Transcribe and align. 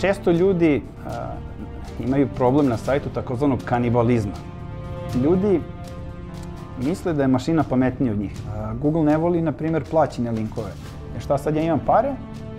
često 0.00 0.30
ljudi 0.30 0.82
imaju 2.00 2.28
problem 2.36 2.68
na 2.68 2.76
sajtu 2.76 3.08
takozvanog 3.08 3.58
kanibalizma. 3.64 4.32
Ljudi 5.24 5.60
misle 6.84 7.12
da 7.12 7.22
je 7.22 7.28
mašina 7.28 7.64
pametnija 7.70 8.12
od 8.12 8.18
njih. 8.18 8.32
Google 8.80 9.02
ne 9.02 9.16
voli, 9.16 9.42
na 9.42 9.52
primjer, 9.52 9.84
plaćene 9.90 10.30
linkove. 10.30 10.70
Jer 11.12 11.22
šta 11.22 11.38
sad 11.38 11.56
ja 11.56 11.62
imam 11.62 11.80
pare 11.86 12.12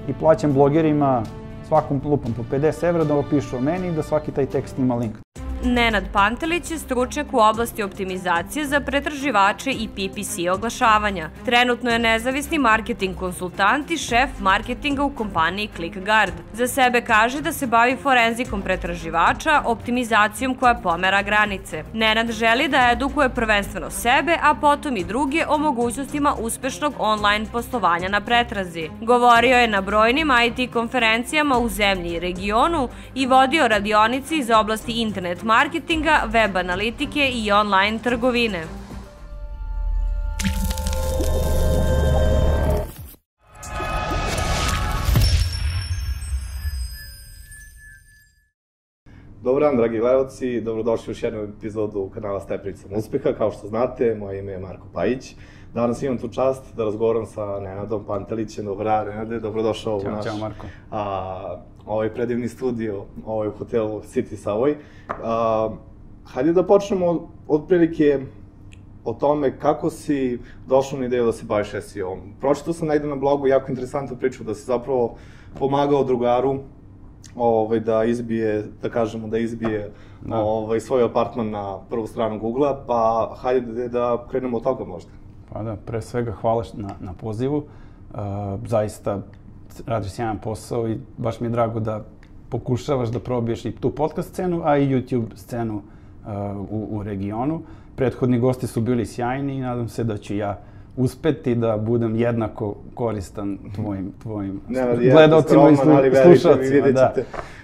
i 0.07 0.13
plaćam 0.13 0.53
blogerima 0.53 1.23
svakom 1.67 2.01
lupom 2.05 2.33
po 2.33 2.43
50 2.55 2.83
evra 2.89 3.03
da 3.03 3.15
opišu 3.15 3.57
o 3.57 3.61
meni 3.61 3.87
i 3.87 3.91
da 3.91 4.03
svaki 4.03 4.31
taj 4.31 4.45
tekst 4.45 4.79
ima 4.79 4.95
link. 4.95 5.15
Nenad 5.63 6.03
Pantelić 6.13 6.71
je 6.71 6.77
stručnjak 6.77 7.33
u 7.33 7.37
oblasti 7.37 7.83
optimizacije 7.83 8.65
za 8.65 8.79
pretraživače 8.79 9.71
i 9.71 9.87
PPC 9.87 10.51
oglašavanja. 10.53 11.29
Trenutno 11.45 11.89
je 11.89 11.99
nezavisni 11.99 12.57
marketing 12.57 13.15
konsultant 13.15 13.91
i 13.91 13.97
šef 13.97 14.29
marketinga 14.39 15.03
u 15.03 15.09
kompaniji 15.09 15.69
ClickGuard. 15.75 16.33
Za 16.53 16.67
sebe 16.67 17.01
kaže 17.01 17.41
da 17.41 17.51
se 17.51 17.67
bavi 17.67 17.97
forenzikom 18.03 18.61
pretraživača, 18.61 19.61
optimizacijom 19.65 20.55
koja 20.55 20.75
pomera 20.75 21.21
granice. 21.21 21.83
Nenad 21.93 22.31
želi 22.31 22.67
da 22.67 22.89
edukuje 22.91 23.29
prvenstveno 23.29 23.89
sebe, 23.89 24.37
a 24.41 24.53
potom 24.55 24.97
i 24.97 25.03
druge 25.03 25.45
o 25.47 25.57
mogućnostima 25.57 26.33
uspešnog 26.39 26.93
online 26.99 27.45
poslovanja 27.51 28.09
na 28.09 28.21
pretrazi. 28.21 28.89
Govorio 29.01 29.57
je 29.57 29.67
na 29.67 29.81
brojnim 29.81 30.29
IT 30.45 30.73
konferencijama 30.73 31.57
u 31.57 31.69
zemlji 31.69 32.13
i 32.13 32.19
regionu 32.19 32.89
i 33.15 33.25
vodio 33.25 33.67
radionici 33.67 34.37
iz 34.37 34.49
oblasti 34.49 34.91
internet 34.91 35.48
marketinga, 35.49 36.23
web 36.27 36.57
analitike 36.57 37.29
i 37.33 37.51
online 37.51 37.99
trgovine. 38.03 38.63
Dobar 49.43 49.61
dan, 49.61 49.77
dragi 49.77 49.99
gledalci, 49.99 50.61
dobrodošli 50.61 51.11
u 51.11 51.11
još 51.11 51.23
jednu 51.23 51.39
epizodu 51.39 52.09
kanala 52.13 52.39
Stepnicom 52.39 52.91
uspeha. 52.93 53.33
Kao 53.37 53.51
što 53.51 53.67
znate, 53.67 54.15
moje 54.15 54.39
ime 54.39 54.51
je 54.51 54.59
Marko 54.59 54.87
Pajić. 54.93 55.35
Danas 55.73 56.01
imam 56.03 56.17
tu 56.17 56.27
čast 56.27 56.75
da 56.75 56.83
razgovaram 56.83 57.25
sa 57.25 57.59
Nenadom 57.59 58.05
Pantelićem. 58.05 58.65
Dobar 58.65 58.85
dan, 58.85 59.07
Nenade, 59.07 59.39
dobrodošao 59.39 59.97
u 59.97 60.03
naš 60.03 60.25
ćao, 60.25 60.37
Marko. 60.37 60.65
A, 60.91 61.57
ovaj 61.89 62.13
predivni 62.13 62.47
studio 62.47 63.03
ovaj 63.25 63.47
u 63.47 63.51
hotelu 63.51 64.01
City 64.01 64.35
Savoy. 64.35 64.75
A, 65.23 65.69
hajde 66.25 66.53
da 66.53 66.63
počnemo 66.63 67.29
od 67.47 67.67
prilike 67.67 68.19
o 69.05 69.13
tome 69.13 69.57
kako 69.59 69.89
si 69.89 70.39
došao 70.67 70.99
na 70.99 71.05
ideju 71.05 71.25
da 71.25 71.31
se 71.31 71.45
baviš 71.45 71.71
SEO-om. 71.81 72.19
Pročitao 72.39 72.73
sam 72.73 72.87
negde 72.87 73.07
na 73.07 73.15
blogu 73.15 73.47
jako 73.47 73.71
interesantnu 73.71 74.17
priču 74.17 74.43
da 74.43 74.53
si 74.53 74.65
zapravo 74.65 75.15
pomagao 75.59 76.03
drugaru 76.03 76.59
ovaj, 77.35 77.79
da 77.79 78.03
izbije, 78.03 78.63
da 78.81 78.89
kažemo, 78.89 79.27
da 79.27 79.37
izbije 79.37 79.91
da. 80.21 80.39
ovaj, 80.39 80.79
svoj 80.79 81.03
apartman 81.03 81.49
na 81.49 81.79
prvu 81.89 82.07
stranu 82.07 82.39
Google-a, 82.39 82.83
pa 82.87 83.33
hajde 83.37 83.73
da, 83.73 83.87
da 83.87 84.25
krenemo 84.29 84.57
od 84.57 84.63
toga 84.63 84.85
možda. 84.85 85.11
Pa 85.53 85.63
da, 85.63 85.75
pre 85.75 86.01
svega 86.01 86.31
hvala 86.31 86.63
na, 86.73 86.89
na 86.99 87.13
pozivu. 87.13 87.57
Uh, 87.57 88.19
zaista 88.65 89.21
radiš 89.85 90.11
sjajan 90.11 90.37
posao 90.37 90.89
i 90.89 90.97
baš 91.17 91.39
mi 91.39 91.47
je 91.47 91.51
drago 91.51 91.79
da 91.79 92.03
pokušavaš 92.49 93.09
da 93.09 93.19
probiješ 93.19 93.65
i 93.65 93.71
tu 93.71 93.91
podcast 93.91 94.29
scenu, 94.29 94.61
a 94.63 94.77
i 94.77 94.87
YouTube 94.87 95.35
scenu 95.35 95.75
uh, 95.75 96.31
u, 96.69 96.87
u 96.91 97.03
regionu. 97.03 97.61
Prethodni 97.95 98.39
gosti 98.39 98.67
su 98.67 98.81
bili 98.81 99.05
sjajni 99.05 99.55
i 99.55 99.61
nadam 99.61 99.89
se 99.89 100.03
da 100.03 100.17
ću 100.17 100.35
ja 100.35 100.59
uspeti 100.97 101.55
da 101.55 101.77
budem 101.77 102.15
jednako 102.15 102.75
koristan 102.93 103.57
tvojim, 103.75 104.11
tvojim 104.21 104.61
ne, 104.69 104.97
gledalcima 105.11 105.69
i 105.69 105.75
slu, 105.75 105.93
slušalcima. 106.23 106.91
Da. 106.91 107.13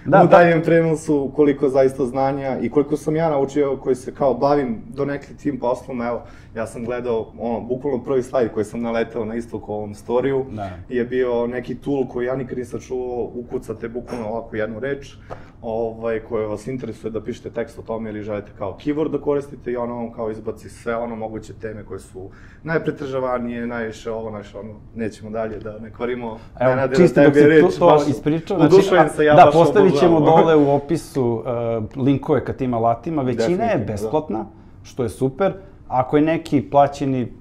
Da. 0.06 0.22
U 0.24 0.26
daljem 0.26 0.62
prenosu 0.62 1.30
koliko 1.36 1.68
zaista 1.68 2.06
znanja 2.06 2.58
i 2.62 2.70
koliko 2.70 2.96
sam 2.96 3.16
ja 3.16 3.30
naučio 3.30 3.76
koji 3.76 3.96
se 3.96 4.14
kao 4.14 4.34
bavim 4.34 4.82
do 4.88 5.04
nekli 5.04 5.36
tim 5.36 5.58
poslom, 5.58 6.02
evo, 6.02 6.22
ja 6.56 6.66
sam 6.66 6.84
gledao, 6.84 7.32
ono, 7.38 7.60
bukvalno 7.60 8.04
prvi 8.04 8.22
slajd 8.22 8.52
koji 8.52 8.64
sam 8.64 8.82
naletao 8.82 9.24
na 9.24 9.34
ovom 9.66 9.94
storiju, 9.94 10.44
da. 10.50 10.70
je 10.88 11.04
bio 11.04 11.46
neki 11.46 11.74
tool 11.74 12.06
koji 12.08 12.26
ja 12.26 12.36
nikad 12.36 12.58
nisam 12.58 12.80
čuo, 12.80 13.30
ukucate 13.34 13.88
bukvalno 13.88 14.28
ovako 14.28 14.56
jednu 14.56 14.80
reč, 14.80 15.14
ovaj, 15.62 16.20
koje 16.20 16.46
vas 16.46 16.66
interesuje 16.66 17.10
da 17.10 17.20
pišete 17.20 17.50
tekst 17.50 17.78
o 17.78 17.82
tome 17.82 18.10
ili 18.10 18.22
želite 18.22 18.50
kao 18.58 18.78
keyword 18.84 19.10
da 19.10 19.20
koristite 19.20 19.72
i 19.72 19.76
ono 19.76 19.94
vam 19.94 20.12
kao 20.12 20.30
izbaci 20.30 20.68
sve 20.68 20.96
ono 20.96 21.16
moguće 21.16 21.52
teme 21.52 21.84
koje 21.84 22.00
su 22.00 22.30
najpretržavanije, 22.62 23.66
najviše 23.66 24.10
ovo, 24.10 24.30
najviše 24.30 24.58
ono, 24.58 24.74
nećemo 24.94 25.30
dalje 25.30 25.58
da 25.58 25.78
ne 25.78 25.90
kvarimo. 25.90 26.38
Evo, 26.60 26.74
ne 26.74 26.88
čisto 26.96 27.22
dok 27.22 27.34
si 27.34 27.78
to, 27.78 27.86
to 27.86 28.04
ispričao, 28.10 28.58
znači, 28.58 29.16
se 29.16 29.24
ja 29.24 29.34
da, 29.34 29.50
postavit 29.52 29.94
ćemo 30.00 30.20
dole 30.20 30.56
u 30.56 30.70
opisu 30.70 31.24
uh, 31.24 32.04
linkove 32.04 32.44
ka 32.44 32.52
tim 32.52 32.74
alatima, 32.74 33.22
većina 33.22 33.64
je 33.64 33.78
da. 33.78 33.84
besplatna, 33.84 34.38
da. 34.38 34.46
što 34.82 35.02
je 35.02 35.08
super, 35.08 35.52
ako 35.88 36.16
je 36.16 36.22
neki 36.22 36.70
plaćeni 36.70 37.32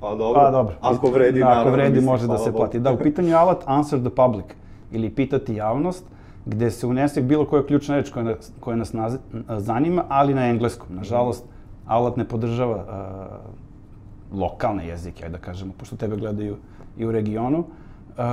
Pa 0.00 0.14
dobro, 0.14 0.40
pa, 0.40 0.50
dobro. 0.50 0.74
ako 0.80 1.10
vredi, 1.10 1.40
da, 1.40 1.44
naravno. 1.44 1.62
Ako 1.62 1.76
vredi, 1.76 2.00
može 2.00 2.26
da 2.26 2.38
se 2.38 2.52
plati. 2.52 2.80
Da, 2.80 2.92
u 2.92 2.98
pitanju 2.98 3.28
je 3.28 3.34
alat 3.34 3.64
Answer 3.66 4.00
the 4.00 4.10
Public, 4.10 4.46
ili 4.92 5.10
pitati 5.10 5.54
javnost, 5.54 6.04
gde 6.46 6.70
se 6.70 6.86
unese 6.86 7.22
bilo 7.22 7.44
koja 7.44 7.66
ključna 7.66 7.96
reč 7.96 8.10
koja, 8.10 8.36
koja 8.60 8.76
nas 8.76 8.92
naz, 8.92 9.16
zanima, 9.48 10.04
ali 10.08 10.34
na 10.34 10.46
engleskom. 10.46 10.86
Nažalost, 10.90 11.44
alat 11.86 12.16
ne 12.16 12.24
podržava 12.24 12.76
uh, 12.76 14.40
lokalne 14.40 14.86
jezike, 14.86 15.24
ajde 15.24 15.38
da 15.38 15.42
kažemo, 15.42 15.72
pošto 15.78 15.96
tebe 15.96 16.16
gledaju 16.16 16.56
i 16.98 17.06
u 17.06 17.12
regionu. 17.12 17.58
Uh, 17.58 18.24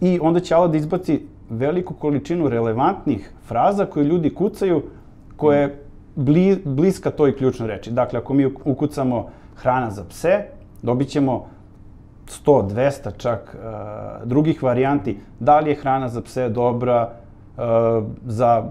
I 0.00 0.18
onda 0.22 0.40
će 0.40 0.54
alat 0.54 0.70
da 0.70 0.76
izbaci 0.76 1.26
veliku 1.52 1.94
količinu 1.94 2.48
relevantnih 2.48 3.30
fraza 3.46 3.86
koje 3.86 4.04
ljudi 4.04 4.34
kucaju, 4.34 4.82
koje 5.36 5.60
je 5.60 5.84
bli, 6.14 6.62
bliska 6.64 7.10
toj 7.10 7.36
ključnoj 7.36 7.68
reči. 7.68 7.90
Dakle, 7.90 8.18
ako 8.18 8.34
mi 8.34 8.46
ukucamo 8.64 9.28
hrana 9.56 9.90
za 9.90 10.04
pse, 10.04 10.44
dobit 10.82 11.08
ćemo 11.08 11.46
100, 12.26 12.68
200 12.68 13.16
čak 13.16 13.56
uh, 13.56 14.28
drugih 14.28 14.62
varijanti. 14.62 15.18
Da 15.40 15.60
li 15.60 15.70
je 15.70 15.76
hrana 15.76 16.08
za 16.08 16.22
pse 16.22 16.48
dobra, 16.48 17.10
uh, 17.56 17.62
za, 18.26 18.64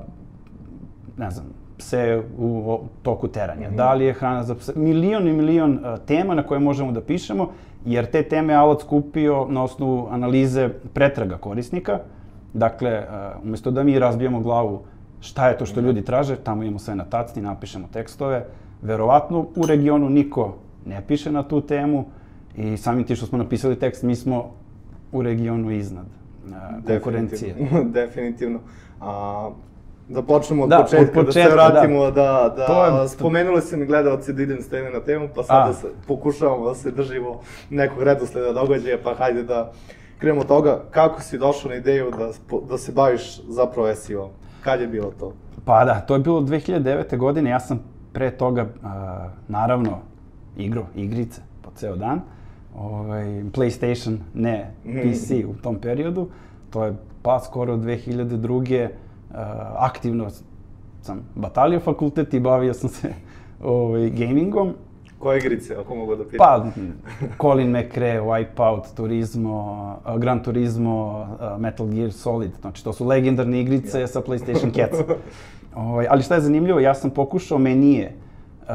ne 1.17 1.31
znam, 1.31 1.45
pse 1.77 2.21
u 2.37 2.79
toku 3.01 3.27
teranja. 3.27 3.69
Mm 3.69 3.73
-hmm. 3.73 3.77
Da 3.77 3.93
li 3.93 4.05
je 4.05 4.13
hrana 4.13 4.43
za 4.43 4.55
pse? 4.55 4.73
Milion 4.75 5.27
i 5.27 5.33
milion 5.33 5.73
uh, 5.73 5.99
tema 6.05 6.35
na 6.35 6.43
koje 6.43 6.59
možemo 6.59 6.91
da 6.91 7.01
pišemo, 7.01 7.49
jer 7.85 8.05
te 8.05 8.23
teme 8.23 8.53
alat 8.53 8.81
skupio 8.81 9.45
na 9.49 9.63
osnovu 9.63 10.07
analize 10.11 10.69
pretraga 10.93 11.37
korisnika. 11.37 11.99
Dakle, 12.53 12.99
uh, 12.99 13.43
umesto 13.43 13.71
da 13.71 13.83
mi 13.83 13.99
razbijemo 13.99 14.39
glavu 14.39 14.81
šta 15.21 15.47
je 15.47 15.57
to 15.57 15.65
što 15.65 15.79
ljudi 15.79 16.01
traže, 16.01 16.35
tamo 16.35 16.63
imamo 16.63 16.79
sve 16.79 16.95
na 16.95 17.05
tacni, 17.05 17.41
napišemo 17.41 17.87
tekstove. 17.93 18.45
Verovatno 18.81 19.45
u 19.55 19.65
regionu 19.65 20.09
niko 20.09 20.55
ne 20.85 21.03
piše 21.07 21.31
na 21.31 21.43
tu 21.43 21.61
temu 21.61 22.05
i 22.55 22.77
samim 22.77 23.03
ti 23.03 23.15
što 23.15 23.25
smo 23.25 23.37
napisali 23.37 23.79
tekst, 23.79 24.03
mi 24.03 24.15
smo 24.15 24.51
u 25.11 25.21
regionu 25.21 25.71
iznad 25.71 26.05
konkurencije. 26.87 27.53
Definitivno. 27.53 27.89
Definitivno. 28.01 28.59
A, 29.01 29.49
da 30.09 30.21
počnemo 30.21 30.63
od 30.63 30.69
da, 30.69 30.77
početka, 30.77 31.19
od 31.19 31.25
početka, 31.25 31.49
da 31.49 31.49
se 31.49 31.55
vratimo, 31.55 32.03
da, 32.03 32.11
da, 32.11 32.53
da 32.57 32.65
to 32.65 32.85
je, 32.85 33.09
spomenuli 33.09 33.61
se 33.61 33.77
mi 33.77 33.85
gledalci 33.85 34.33
da 34.33 34.43
idem 34.43 34.61
s 34.61 34.69
teme 34.69 34.89
na 34.89 34.99
temu, 34.99 35.29
pa 35.35 35.43
sad 35.43 35.67
da 35.67 35.73
se, 35.73 35.87
pokušavamo 36.07 36.65
da 36.69 36.75
se 36.75 36.91
držimo 36.91 37.41
nekog 37.69 38.03
redosleda 38.03 38.53
događaja, 38.53 38.97
pa 39.03 39.13
hajde 39.13 39.43
da 39.43 39.71
krenemo 40.21 40.41
od 40.41 40.47
toga 40.47 40.83
kako 40.91 41.21
si 41.21 41.37
došao 41.37 41.69
na 41.69 41.75
ideju 41.75 42.11
da, 42.17 42.31
da 42.69 42.77
se 42.77 42.91
baviš 42.91 43.41
zapravo 43.47 43.95
SEO. 43.95 44.29
Kad 44.63 44.81
je 44.81 44.87
bilo 44.87 45.11
to? 45.19 45.33
Pa 45.65 45.85
da, 45.85 45.99
to 45.99 46.13
je 46.13 46.19
bilo 46.19 46.41
2009. 46.41 47.17
godine, 47.17 47.49
ja 47.49 47.59
sam 47.59 47.79
pre 48.13 48.31
toga, 48.31 48.61
uh, 48.61 48.89
naravno, 49.47 49.97
igro, 50.57 50.85
igrice 50.95 51.41
po 51.61 51.71
ceo 51.75 51.95
dan, 51.95 52.21
ovaj, 52.75 53.23
PlayStation, 53.25 54.17
ne 54.33 54.73
PC 54.83 55.29
mm. 55.31 55.49
u 55.49 55.53
tom 55.53 55.79
periodu, 55.79 56.27
to 56.69 56.85
je 56.85 56.93
pa 57.21 57.39
skoro 57.39 57.77
2002. 57.77 58.89
Uh, 59.29 59.37
aktivno 59.77 60.27
sam 61.01 61.21
batalio 61.35 61.79
fakultet 61.79 62.33
i 62.33 62.39
bavio 62.39 62.73
sam 62.73 62.89
se 62.89 63.13
ovaj, 63.63 64.09
gamingom. 64.09 64.73
Koje 65.21 65.37
igrice, 65.37 65.75
ako 65.75 65.95
mogu 65.95 66.15
da 66.15 66.23
pitam? 66.23 66.37
Pa, 66.37 66.65
Colin 67.41 67.69
McRae, 67.69 68.21
Wipeout, 68.21 68.83
Turismo, 68.95 69.97
Gran 70.17 70.43
Turismo, 70.43 71.27
Metal 71.59 71.87
Gear 71.87 72.11
Solid, 72.11 72.51
znači 72.61 72.83
to 72.83 72.93
su 72.93 73.05
legendarne 73.05 73.61
igrice 73.61 74.01
ja. 74.01 74.07
sa 74.07 74.21
PlayStation 74.21 74.75
Cats. 74.75 74.97
ovaj, 75.75 76.07
ali 76.09 76.23
šta 76.23 76.35
je 76.35 76.41
zanimljivo, 76.41 76.79
ja 76.79 76.93
sam 76.93 77.09
pokušao 77.09 77.57
menije, 77.57 78.13
uh, 78.61 78.67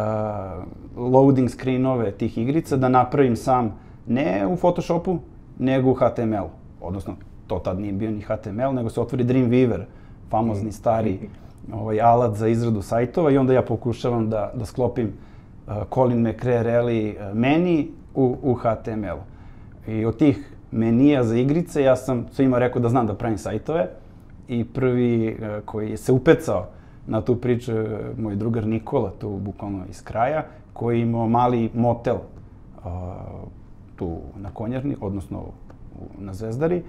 loading 0.97 1.51
screenove 1.51 2.11
tih 2.11 2.39
igrica 2.39 2.77
da 2.77 2.89
napravim 2.89 3.37
sam, 3.37 3.79
ne 4.07 4.47
u 4.47 4.57
Photoshopu, 4.57 5.19
nego 5.59 5.91
u 5.91 5.95
HTML. 5.95 6.47
Odnosno, 6.81 7.15
to 7.47 7.59
tad 7.59 7.81
nije 7.81 7.93
bio 7.93 8.11
ni 8.11 8.21
HTML, 8.21 8.75
nego 8.75 8.91
se 8.91 9.01
otvori 9.01 9.25
Dreamweaver, 9.25 9.83
famozni 10.31 10.73
stari 10.73 11.19
ovaj, 11.81 12.01
alat 12.01 12.37
za 12.37 12.49
izradu 12.49 12.83
sajtova 12.83 13.31
i 13.31 13.39
onda 13.39 13.53
ja 13.53 13.63
pokušavam 13.63 14.31
da, 14.31 14.53
da 14.55 14.65
sklopim 14.65 15.07
uh, 15.07 15.36
Colin 15.95 16.21
McRae 16.21 16.63
Rally 16.63 17.15
uh, 17.17 17.37
meni 17.37 17.91
u, 18.15 18.37
u 18.43 18.55
HTML. 18.55 19.19
I 19.89 20.05
od 20.05 20.17
tih 20.17 20.53
menija 20.73 21.25
za 21.25 21.37
igrice 21.37 21.83
ja 21.83 21.97
sam 21.97 22.27
svima 22.33 22.59
rekao 22.59 22.83
da 22.83 22.89
znam 22.89 23.07
da 23.07 23.15
pravim 23.15 23.39
sajtove 23.39 23.89
i 24.49 24.65
prvi 24.65 25.29
e, 25.29 25.61
koji 25.65 25.97
se 25.97 26.13
upecao 26.13 26.67
na 27.07 27.21
tu 27.21 27.37
priču 27.37 27.73
moj 28.19 28.37
drugar 28.37 28.67
Nikola, 28.67 29.13
tu 29.19 29.31
bukvalno 29.31 29.85
iz 29.91 30.03
kraja, 30.05 30.45
koji 30.73 31.01
imao 31.01 31.29
mali 31.29 31.71
motel 31.75 32.17
tu 33.97 34.19
na 34.37 34.51
Konjarni, 34.51 34.97
odnosno 35.01 35.45
na 36.19 36.35
Zvezdari. 36.35 36.83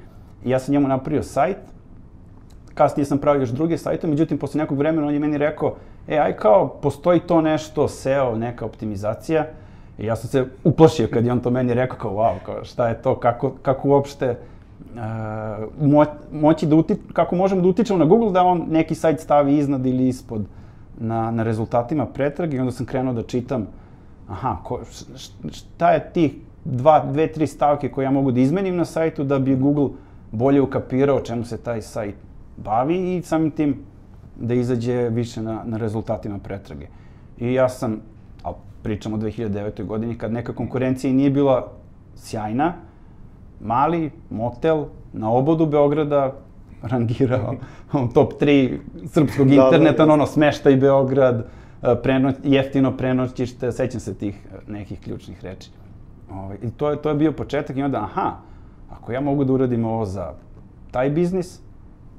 I 0.45 0.49
ja 0.49 0.59
sam 0.59 0.71
njemu 0.71 0.87
napravio 0.87 1.23
sajt, 1.23 1.57
kasnije 2.73 3.05
sam 3.05 3.17
pravio 3.17 3.39
još 3.39 3.49
druge 3.49 3.77
sajte, 3.77 4.07
međutim, 4.07 4.37
posle 4.37 4.57
nekog 4.61 4.77
vremena 4.77 5.07
on 5.07 5.13
je 5.13 5.19
meni 5.19 5.37
rekao, 5.37 5.75
e, 6.07 6.17
aj 6.17 6.33
kao, 6.33 6.67
postoji 6.67 7.19
to 7.19 7.41
nešto, 7.41 7.87
SEO, 7.87 8.35
neka 8.35 8.65
optimizacija, 8.65 9.45
I 9.97 10.05
ja 10.05 10.15
sam 10.15 10.29
se 10.29 10.45
uplašio 10.63 11.07
kad 11.13 11.25
je 11.25 11.31
on 11.31 11.39
to 11.39 11.49
meni 11.49 11.73
rekao, 11.73 11.97
kao, 11.97 12.11
wow, 12.11 12.33
kao, 12.45 12.63
šta 12.63 12.87
je 12.87 13.01
to, 13.01 13.15
kako, 13.15 13.51
kako 13.61 13.89
uopšte 13.89 14.37
uh, 14.95 15.87
mo, 15.87 16.05
moći 16.31 16.65
da 16.65 16.75
uti, 16.75 16.95
kako 17.13 17.35
možemo 17.35 17.61
da 17.61 17.67
utičemo 17.67 17.99
na 17.99 18.05
Google 18.05 18.31
da 18.31 18.43
on 18.43 18.65
neki 18.69 18.95
sajt 18.95 19.19
stavi 19.19 19.57
iznad 19.57 19.85
ili 19.85 20.07
ispod 20.07 20.45
na, 20.99 21.31
na 21.31 21.43
rezultatima 21.43 22.05
pretrage. 22.05 22.57
I 22.57 22.59
onda 22.59 22.71
sam 22.71 22.85
krenuo 22.85 23.13
da 23.13 23.23
čitam, 23.23 23.67
aha, 24.29 24.57
ko, 24.63 24.79
šta 25.51 25.91
je 25.91 26.09
tih 26.13 26.35
dva, 26.65 27.05
dve, 27.05 27.27
tri 27.27 27.47
stavke 27.47 27.89
koje 27.89 28.05
ja 28.05 28.11
mogu 28.11 28.31
da 28.31 28.39
izmenim 28.39 28.75
na 28.75 28.85
sajtu 28.85 29.23
da 29.23 29.39
bi 29.39 29.55
Google 29.55 29.89
bolje 30.31 30.61
ukapirao 30.61 31.21
čemu 31.21 31.45
se 31.45 31.57
taj 31.57 31.81
sajt 31.81 32.15
bavi? 32.57 33.17
I 33.17 33.21
samim 33.21 33.51
tim 33.51 33.77
da 34.39 34.53
izađe 34.53 35.09
više 35.09 35.41
na, 35.41 35.61
na 35.65 35.77
rezultatima 35.77 36.39
pretrage. 36.39 36.87
I 37.37 37.53
ja 37.53 37.69
sam, 37.69 38.01
a 38.43 38.51
pričam 38.83 39.13
o 39.13 39.17
2009. 39.17 39.85
godini, 39.85 40.17
kad 40.17 40.31
neka 40.31 40.53
konkurencija 40.53 41.13
nije 41.13 41.29
bila 41.29 41.71
sjajna, 42.15 42.73
mali 43.61 44.11
motel 44.29 44.85
na 45.13 45.31
obodu 45.31 45.65
Beograda 45.65 46.33
rangirao 46.81 47.55
top 48.13 48.33
3 48.41 48.77
srpskog 49.05 49.49
interneta, 49.49 49.97
da, 49.97 50.05
da, 50.05 50.13
ono, 50.13 50.25
smeštaj 50.25 50.75
Beograd, 50.75 51.45
preno, 52.03 52.33
jeftino 52.43 52.97
prenoćište, 52.97 53.71
sećam 53.71 53.99
se 53.99 54.13
tih 54.13 54.47
nekih 54.67 54.99
ključnih 54.99 55.43
reči. 55.43 55.69
Ove, 56.31 56.39
ovaj, 56.39 56.57
I 56.63 56.71
to 56.71 56.89
je, 56.89 57.01
to 57.01 57.09
je 57.09 57.15
bio 57.15 57.31
početak 57.31 57.77
i 57.77 57.83
onda, 57.83 57.97
aha, 57.97 58.35
ako 58.89 59.11
ja 59.11 59.21
mogu 59.21 59.43
da 59.43 59.53
uradim 59.53 59.85
ovo 59.85 60.05
za 60.05 60.33
taj 60.91 61.09
biznis, 61.09 61.59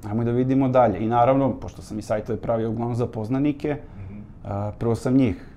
ajmo 0.06 0.25
da 0.25 0.31
vidimo 0.31 0.69
dalje. 0.69 0.99
I 0.99 1.06
naravno, 1.06 1.53
pošto 1.61 1.83
sam 1.83 1.99
i 1.99 2.03
sajtove 2.03 2.41
pravio 2.41 2.71
uglavnom 2.71 2.97
za 2.97 3.06
poznanike, 3.06 3.75
mm 3.75 4.00
-hmm. 4.00 4.21
a, 4.45 4.73
prvo 4.79 4.95
sam 4.95 5.15
njih 5.15 5.49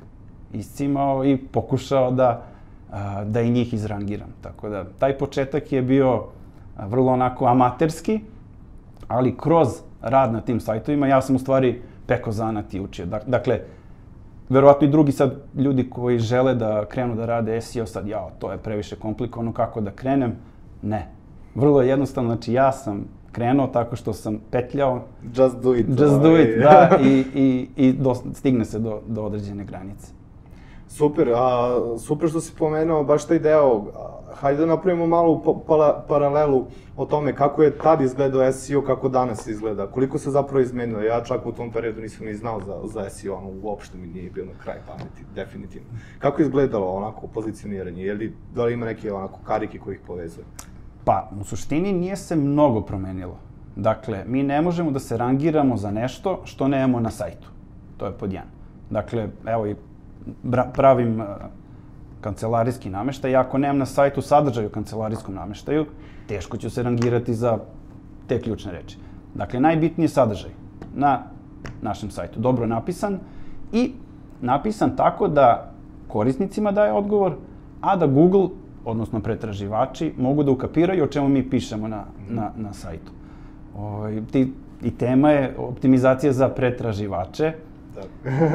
iscimao 0.53 1.25
i 1.25 1.37
pokušao 1.37 2.11
da, 2.11 2.43
a, 2.91 3.23
da 3.23 3.41
i 3.41 3.49
njih 3.49 3.73
izrangiram. 3.73 4.29
Tako 4.41 4.69
da, 4.69 4.83
taj 4.99 5.17
početak 5.17 5.71
je 5.71 5.81
bio 5.81 6.23
vrlo 6.87 7.11
onako 7.11 7.45
amaterski, 7.45 8.19
ali 9.07 9.37
kroz 9.37 9.67
rad 10.01 10.33
na 10.33 10.41
tim 10.41 10.59
sajtovima 10.59 11.07
ja 11.07 11.21
sam 11.21 11.35
u 11.35 11.39
stvari 11.39 11.81
peko 12.07 12.31
zanat 12.31 12.73
i 12.73 12.79
učio. 12.79 13.05
Dakle, 13.27 13.59
verovatno 14.49 14.87
i 14.87 14.91
drugi 14.91 15.11
sad 15.11 15.35
ljudi 15.55 15.89
koji 15.89 16.19
žele 16.19 16.55
da 16.55 16.85
krenu 16.85 17.15
da 17.15 17.25
rade 17.25 17.61
SEO, 17.61 17.85
sad 17.85 18.07
ja, 18.07 18.29
to 18.39 18.51
je 18.51 18.57
previše 18.57 18.95
komplikovano, 18.95 19.53
kako 19.53 19.81
da 19.81 19.91
krenem? 19.91 20.35
Ne. 20.81 21.07
Vrlo 21.55 21.81
jednostavno, 21.81 22.29
znači 22.29 22.53
ja 22.53 22.71
sam 22.71 23.05
krenuo 23.31 23.67
tako 23.67 23.95
što 23.95 24.13
sam 24.13 24.39
petljao. 24.51 25.01
Just 25.23 25.57
do 25.57 25.75
it. 25.75 25.85
Just 25.89 26.21
do 26.21 26.37
it, 26.37 26.59
da, 26.59 26.97
i, 27.09 27.25
i, 27.33 27.69
i 27.75 27.93
do, 27.93 28.15
stigne 28.33 28.65
se 28.65 28.79
do, 28.79 29.01
do 29.07 29.23
određene 29.23 29.63
granice. 29.65 30.11
Super, 30.87 31.29
a 31.35 31.75
super 31.99 32.29
što 32.29 32.41
si 32.41 32.53
pomenuo 32.57 33.03
baš 33.03 33.27
taj 33.27 33.39
deo. 33.39 33.85
Hajde 34.33 34.59
da 34.59 34.65
napravimo 34.65 35.07
malu 35.07 35.41
pa, 35.67 36.03
paralelu 36.07 36.65
o 36.97 37.05
tome 37.05 37.35
kako 37.35 37.63
je 37.63 37.77
tad 37.77 38.01
izgledao 38.01 38.51
SEO, 38.51 38.81
kako 38.81 39.09
danas 39.09 39.47
izgleda. 39.47 39.87
Koliko 39.87 40.17
se 40.17 40.31
zapravo 40.31 40.59
izmenilo? 40.59 41.01
Ja 41.01 41.23
čak 41.23 41.45
u 41.45 41.51
tom 41.51 41.71
periodu 41.71 42.01
nisam 42.01 42.25
ni 42.25 42.33
znao 42.33 42.61
za, 42.61 42.79
za 42.93 43.09
SEO, 43.09 43.35
ono 43.35 43.51
uopšte 43.61 43.97
mi 43.97 44.07
nije 44.07 44.29
bilo 44.29 44.47
na 44.47 44.63
kraj 44.63 44.77
pameti, 44.87 45.25
definitivno. 45.35 45.87
Kako 46.19 46.41
je 46.41 46.45
izgledalo 46.45 46.87
onako 46.87 47.27
pozicioniranje? 47.27 48.03
Je 48.03 48.13
li, 48.13 48.35
da 48.55 48.65
li 48.65 48.73
ima 48.73 48.85
neke 48.85 49.13
onako 49.13 49.39
karike 49.43 49.79
koji 49.79 49.95
ih 49.95 50.01
povezuje? 50.07 50.45
Pa, 51.03 51.29
u 51.41 51.43
suštini 51.43 51.93
nije 51.93 52.15
se 52.15 52.35
mnogo 52.35 52.81
promenilo. 52.81 53.37
Dakle, 53.75 54.23
mi 54.27 54.43
ne 54.43 54.61
možemo 54.61 54.91
da 54.91 54.99
se 54.99 55.17
rangiramo 55.17 55.77
za 55.77 55.91
nešto 55.91 56.41
što 56.45 56.67
nemamo 56.67 56.99
na 56.99 57.11
sajtu. 57.11 57.47
To 57.97 58.05
je 58.05 58.11
pod 58.11 58.33
jedan. 58.33 58.49
Dakle, 58.89 59.29
evo 59.45 59.67
i 59.67 59.75
pravim 60.73 61.19
uh, 61.19 61.25
kancelarijski 62.21 62.89
nameštaj, 62.89 63.35
ako 63.35 63.57
nemam 63.57 63.77
na 63.77 63.85
sajtu 63.85 64.21
sadržaj 64.21 64.65
u 64.65 64.69
kancelarijskom 64.69 65.35
nameštaju, 65.35 65.85
teško 66.27 66.57
ću 66.57 66.69
se 66.69 66.83
rangirati 66.83 67.33
za 67.33 67.57
te 68.27 68.41
ključne 68.41 68.71
reči. 68.71 68.97
Dakle, 69.33 69.59
najbitniji 69.59 70.05
je 70.05 70.09
sadržaj 70.09 70.51
na 70.95 71.23
našem 71.81 72.11
sajtu. 72.11 72.39
Dobro 72.39 72.67
napisan 72.67 73.19
i 73.71 73.91
napisan 74.41 74.95
tako 74.95 75.27
da 75.27 75.71
korisnicima 76.07 76.71
daje 76.71 76.91
odgovor, 76.91 77.35
a 77.81 77.95
da 77.95 78.07
Google, 78.07 78.49
odnosno 78.85 79.19
pretraživači, 79.19 80.13
mogu 80.17 80.43
da 80.43 80.51
ukapiraju 80.51 81.03
o 81.03 81.07
čemu 81.07 81.27
mi 81.29 81.49
pišemo 81.49 81.87
na, 81.87 82.05
na, 82.29 82.51
na 82.57 82.73
sajtu. 82.73 83.11
O, 83.77 83.85
ovaj, 83.85 84.21
ti, 84.31 84.53
I 84.81 84.91
tema 84.91 85.31
je 85.31 85.55
optimizacija 85.57 86.33
za 86.33 86.49
pretraživače, 86.49 87.53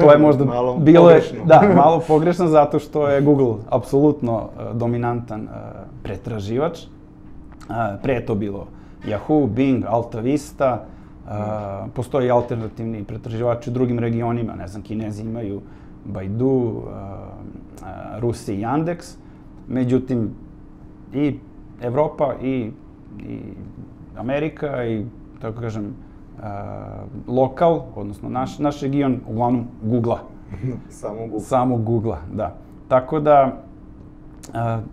To 0.01 0.11
je 0.11 0.17
možda 0.17 0.45
malo 0.55 0.77
bilo 0.77 1.03
pogrešno. 1.03 1.37
je, 1.37 1.45
da, 1.45 1.73
malo 1.75 2.01
pogrešno 2.07 2.47
zato 2.47 2.79
što 2.79 3.07
je 3.07 3.21
Google 3.21 3.55
apsolutno 3.69 4.35
uh, 4.35 4.77
dominantan 4.77 5.41
uh, 5.41 5.49
pretraživač. 6.03 6.79
Uh, 6.79 7.75
pre 8.03 8.13
je 8.13 8.25
to 8.25 8.35
bilo 8.35 8.67
Yahoo, 9.05 9.47
Bing, 9.47 9.85
Alta 9.87 10.19
Vista, 10.19 10.85
uh, 11.25 11.31
postoji 11.93 12.31
alternativni 12.31 13.03
pretraživači 13.03 13.69
u 13.69 13.73
drugim 13.73 13.99
regionima, 13.99 14.55
ne 14.55 14.67
znam, 14.67 14.83
Kinezi 14.83 15.21
imaju 15.23 15.61
Baidu, 16.05 16.45
uh, 16.45 16.83
uh, 16.83 17.87
Rusi 18.19 18.55
i 18.55 18.61
Yandex, 18.61 19.15
međutim 19.67 20.29
i 21.13 21.35
Evropa 21.81 22.33
i, 22.41 22.71
i 23.19 23.39
Amerika 24.17 24.85
i, 24.85 25.05
tako 25.41 25.61
kažem, 25.61 25.93
lokal, 27.27 27.81
odnosno 27.95 28.29
naš, 28.29 28.59
naš 28.59 28.81
region, 28.81 29.19
uglavnom 29.27 29.65
Google-a. 29.81 30.19
Samo 30.89 31.19
Google. 31.19 31.39
Samo 31.39 31.77
Google-a, 31.77 32.19
da. 32.33 32.55
Tako 32.87 33.19
da, 33.19 33.63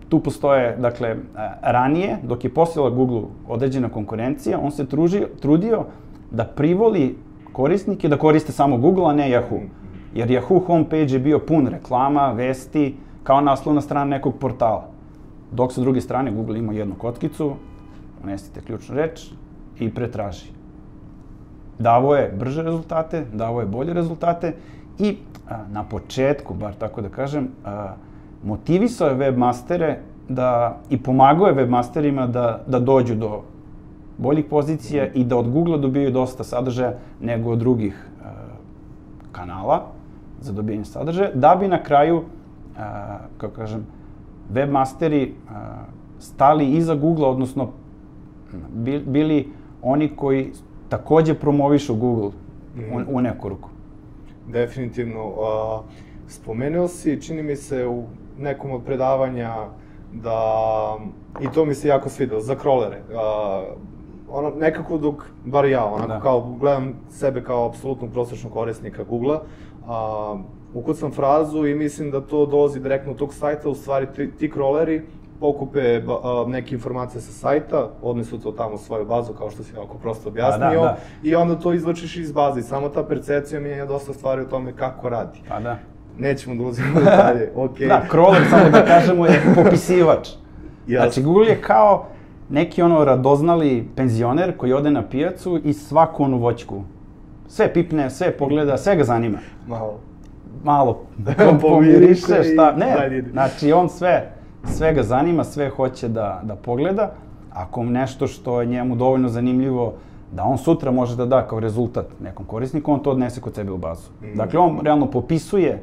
tu 0.08 0.20
postoje, 0.20 0.76
dakle, 0.76 1.16
ranije, 1.62 2.18
dok 2.22 2.44
je 2.44 2.54
postojala 2.54 2.90
Google 2.90 3.22
određena 3.48 3.88
konkurencija, 3.88 4.58
on 4.62 4.70
se 4.70 4.86
tružio, 4.86 5.28
trudio 5.40 5.84
da 6.30 6.44
privoli 6.44 7.16
korisnike 7.52 8.08
da 8.08 8.18
koriste 8.18 8.52
samo 8.52 8.78
Google, 8.78 9.10
a 9.10 9.12
ne 9.12 9.30
Yahoo. 9.30 9.60
Jer 10.14 10.28
Yahoo 10.28 10.66
homepage 10.66 11.12
je 11.12 11.18
bio 11.18 11.38
pun 11.38 11.66
reklama, 11.66 12.32
vesti, 12.32 12.94
kao 13.24 13.40
naslovna 13.40 13.80
strana 13.80 14.04
nekog 14.04 14.38
portala. 14.38 14.88
Dok 15.52 15.72
sa 15.72 15.80
druge 15.80 16.00
strane 16.00 16.32
Google 16.32 16.58
ima 16.58 16.72
jednu 16.72 16.94
kotkicu, 16.94 17.52
unesite 18.24 18.60
ključnu 18.60 18.96
reč 18.96 19.30
i 19.78 19.94
pretraži 19.94 20.54
davo 21.78 22.16
je 22.16 22.32
brže 22.38 22.62
rezultate, 22.62 23.24
davo 23.32 23.60
je 23.60 23.66
bolje 23.66 23.94
rezultate 23.94 24.54
i 24.98 25.16
a, 25.48 25.58
na 25.72 25.84
početku, 25.84 26.54
bar 26.54 26.74
tako 26.74 27.02
da 27.02 27.08
kažem, 27.08 27.48
a, 27.64 27.94
motivisao 28.44 29.08
je 29.08 29.16
webmastere 29.16 29.96
da, 30.28 30.78
i 30.90 31.02
pomagao 31.02 31.46
je 31.46 31.54
webmasterima 31.54 32.26
da, 32.26 32.60
da 32.66 32.78
dođu 32.78 33.14
do 33.14 33.42
boljih 34.18 34.44
pozicija 34.44 35.06
i 35.06 35.24
da 35.24 35.36
od 35.36 35.50
Google 35.50 35.78
dobiju 35.78 36.10
dosta 36.10 36.44
sadržaja 36.44 36.92
nego 37.20 37.50
od 37.50 37.58
drugih 37.58 38.08
a, 38.24 38.28
kanala 39.32 39.82
za 40.40 40.52
dobijanje 40.52 40.84
sadržaja, 40.84 41.30
da 41.34 41.56
bi 41.60 41.68
na 41.68 41.82
kraju, 41.82 42.22
kako 43.36 43.54
kažem, 43.54 43.86
webmasteri 44.52 45.32
stali 46.18 46.70
iza 46.70 46.94
Google, 46.94 47.26
odnosno 47.26 47.70
bili 49.06 49.48
oni 49.82 50.16
koji 50.16 50.52
takođe 50.88 51.34
promovišu 51.34 51.94
Google 51.94 52.30
u, 52.92 53.16
u 53.16 53.20
neku 53.20 53.48
ruku. 53.48 53.68
Definitivno. 54.48 55.32
A, 55.42 55.82
spomenuo 56.28 56.88
si, 56.88 57.22
čini 57.22 57.42
mi 57.42 57.56
se 57.56 57.86
u 57.86 58.04
nekom 58.38 58.70
od 58.70 58.84
predavanja 58.84 59.54
da, 60.12 60.38
i 61.40 61.48
to 61.54 61.64
mi 61.64 61.74
se 61.74 61.88
jako 61.88 62.08
svidelo, 62.08 62.40
za 62.40 62.54
krolere. 62.54 63.02
A, 63.14 63.64
ono, 64.30 64.50
nekako 64.50 64.98
dok, 64.98 65.24
bar 65.44 65.64
ja, 65.64 65.84
onako 65.84 66.08
da. 66.08 66.20
kao, 66.20 66.56
gledam 66.60 66.92
sebe 67.10 67.42
kao 67.44 67.66
apsolutno 67.66 68.08
prosječnog 68.08 68.52
korisnika 68.52 69.04
Google-a, 69.04 70.38
ukucam 70.74 71.12
frazu 71.12 71.66
i 71.66 71.74
mislim 71.74 72.10
da 72.10 72.20
to 72.20 72.46
dolazi 72.46 72.80
direktno 72.80 73.12
od 73.12 73.18
tog 73.18 73.34
sajta, 73.34 73.68
u 73.68 73.74
stvari 73.74 74.06
ti, 74.16 74.30
ti 74.38 74.50
kroleri 74.50 75.02
pokupe 75.40 76.02
a, 76.06 76.44
neke 76.48 76.74
informacije 76.74 77.20
sa 77.20 77.32
sajta, 77.32 77.90
odnesu 78.02 78.38
to 78.38 78.52
tamo 78.52 78.74
u 78.74 78.78
svoju 78.78 79.04
bazu, 79.04 79.32
kao 79.32 79.50
što 79.50 79.62
si 79.62 79.76
ovako 79.76 79.98
prosto 79.98 80.28
objasnio, 80.28 80.80
da, 80.80 80.86
da. 80.86 80.96
i 81.22 81.34
onda 81.34 81.54
to 81.54 81.72
izvačiš 81.72 82.16
iz 82.16 82.32
baze. 82.32 82.62
samo 82.62 82.88
ta 82.88 83.04
percepcija 83.04 83.60
mijenja 83.60 83.86
dosta 83.86 84.12
stvari 84.12 84.42
o 84.42 84.44
tome 84.44 84.72
kako 84.76 85.08
radi. 85.08 85.38
Pa 85.48 85.60
da. 85.60 85.78
Nećemo 86.18 86.56
da 86.56 86.62
ulazimo 86.62 87.00
dalje, 87.22 87.52
okej. 87.54 87.86
Okay. 87.86 87.88
Da, 87.88 88.06
crawler, 88.12 88.50
samo 88.50 88.70
da 88.70 88.84
kažemo, 88.84 89.26
je 89.26 89.42
popisivač. 89.56 90.28
Yes. 90.88 90.96
Znači, 90.96 91.22
Google 91.22 91.46
je 91.46 91.60
kao 91.60 92.06
neki 92.50 92.82
ono 92.82 93.04
radoznali 93.04 93.88
penzioner 93.96 94.56
koji 94.56 94.72
ode 94.72 94.90
na 94.90 95.02
pijacu 95.02 95.60
i 95.64 95.72
svaku 95.72 96.24
onu 96.24 96.38
voćku, 96.38 96.82
sve 97.48 97.72
pipne, 97.72 98.10
sve 98.10 98.36
pogleda, 98.36 98.76
sve 98.76 98.96
ga 98.96 99.04
zanima. 99.04 99.38
Malo. 99.66 100.00
Malo 100.64 101.00
Pomiriše 101.24 101.58
pomiriše, 101.60 102.52
šta, 102.52 102.72
ne, 102.76 103.22
znači 103.32 103.72
on 103.72 103.88
sve, 103.88 104.32
sve 104.64 104.94
ga 104.94 105.02
zanima, 105.02 105.44
sve 105.44 105.68
hoće 105.70 106.08
da, 106.08 106.40
da 106.44 106.54
pogleda, 106.56 107.12
ako 107.52 107.84
nešto 107.84 108.26
što 108.26 108.60
je 108.60 108.66
njemu 108.66 108.96
dovoljno 108.96 109.28
zanimljivo, 109.28 109.92
da 110.32 110.44
on 110.44 110.58
sutra 110.58 110.90
može 110.90 111.16
da 111.16 111.26
da 111.26 111.46
kao 111.48 111.60
rezultat 111.60 112.06
nekom 112.22 112.46
korisniku, 112.46 112.92
on 112.92 113.02
to 113.02 113.10
odnese 113.10 113.40
kod 113.40 113.54
sebe 113.54 113.72
u 113.72 113.76
bazu. 113.78 114.10
Mhm. 114.22 114.36
Dakle, 114.36 114.60
on 114.60 114.80
realno 114.82 115.10
popisuje 115.10 115.82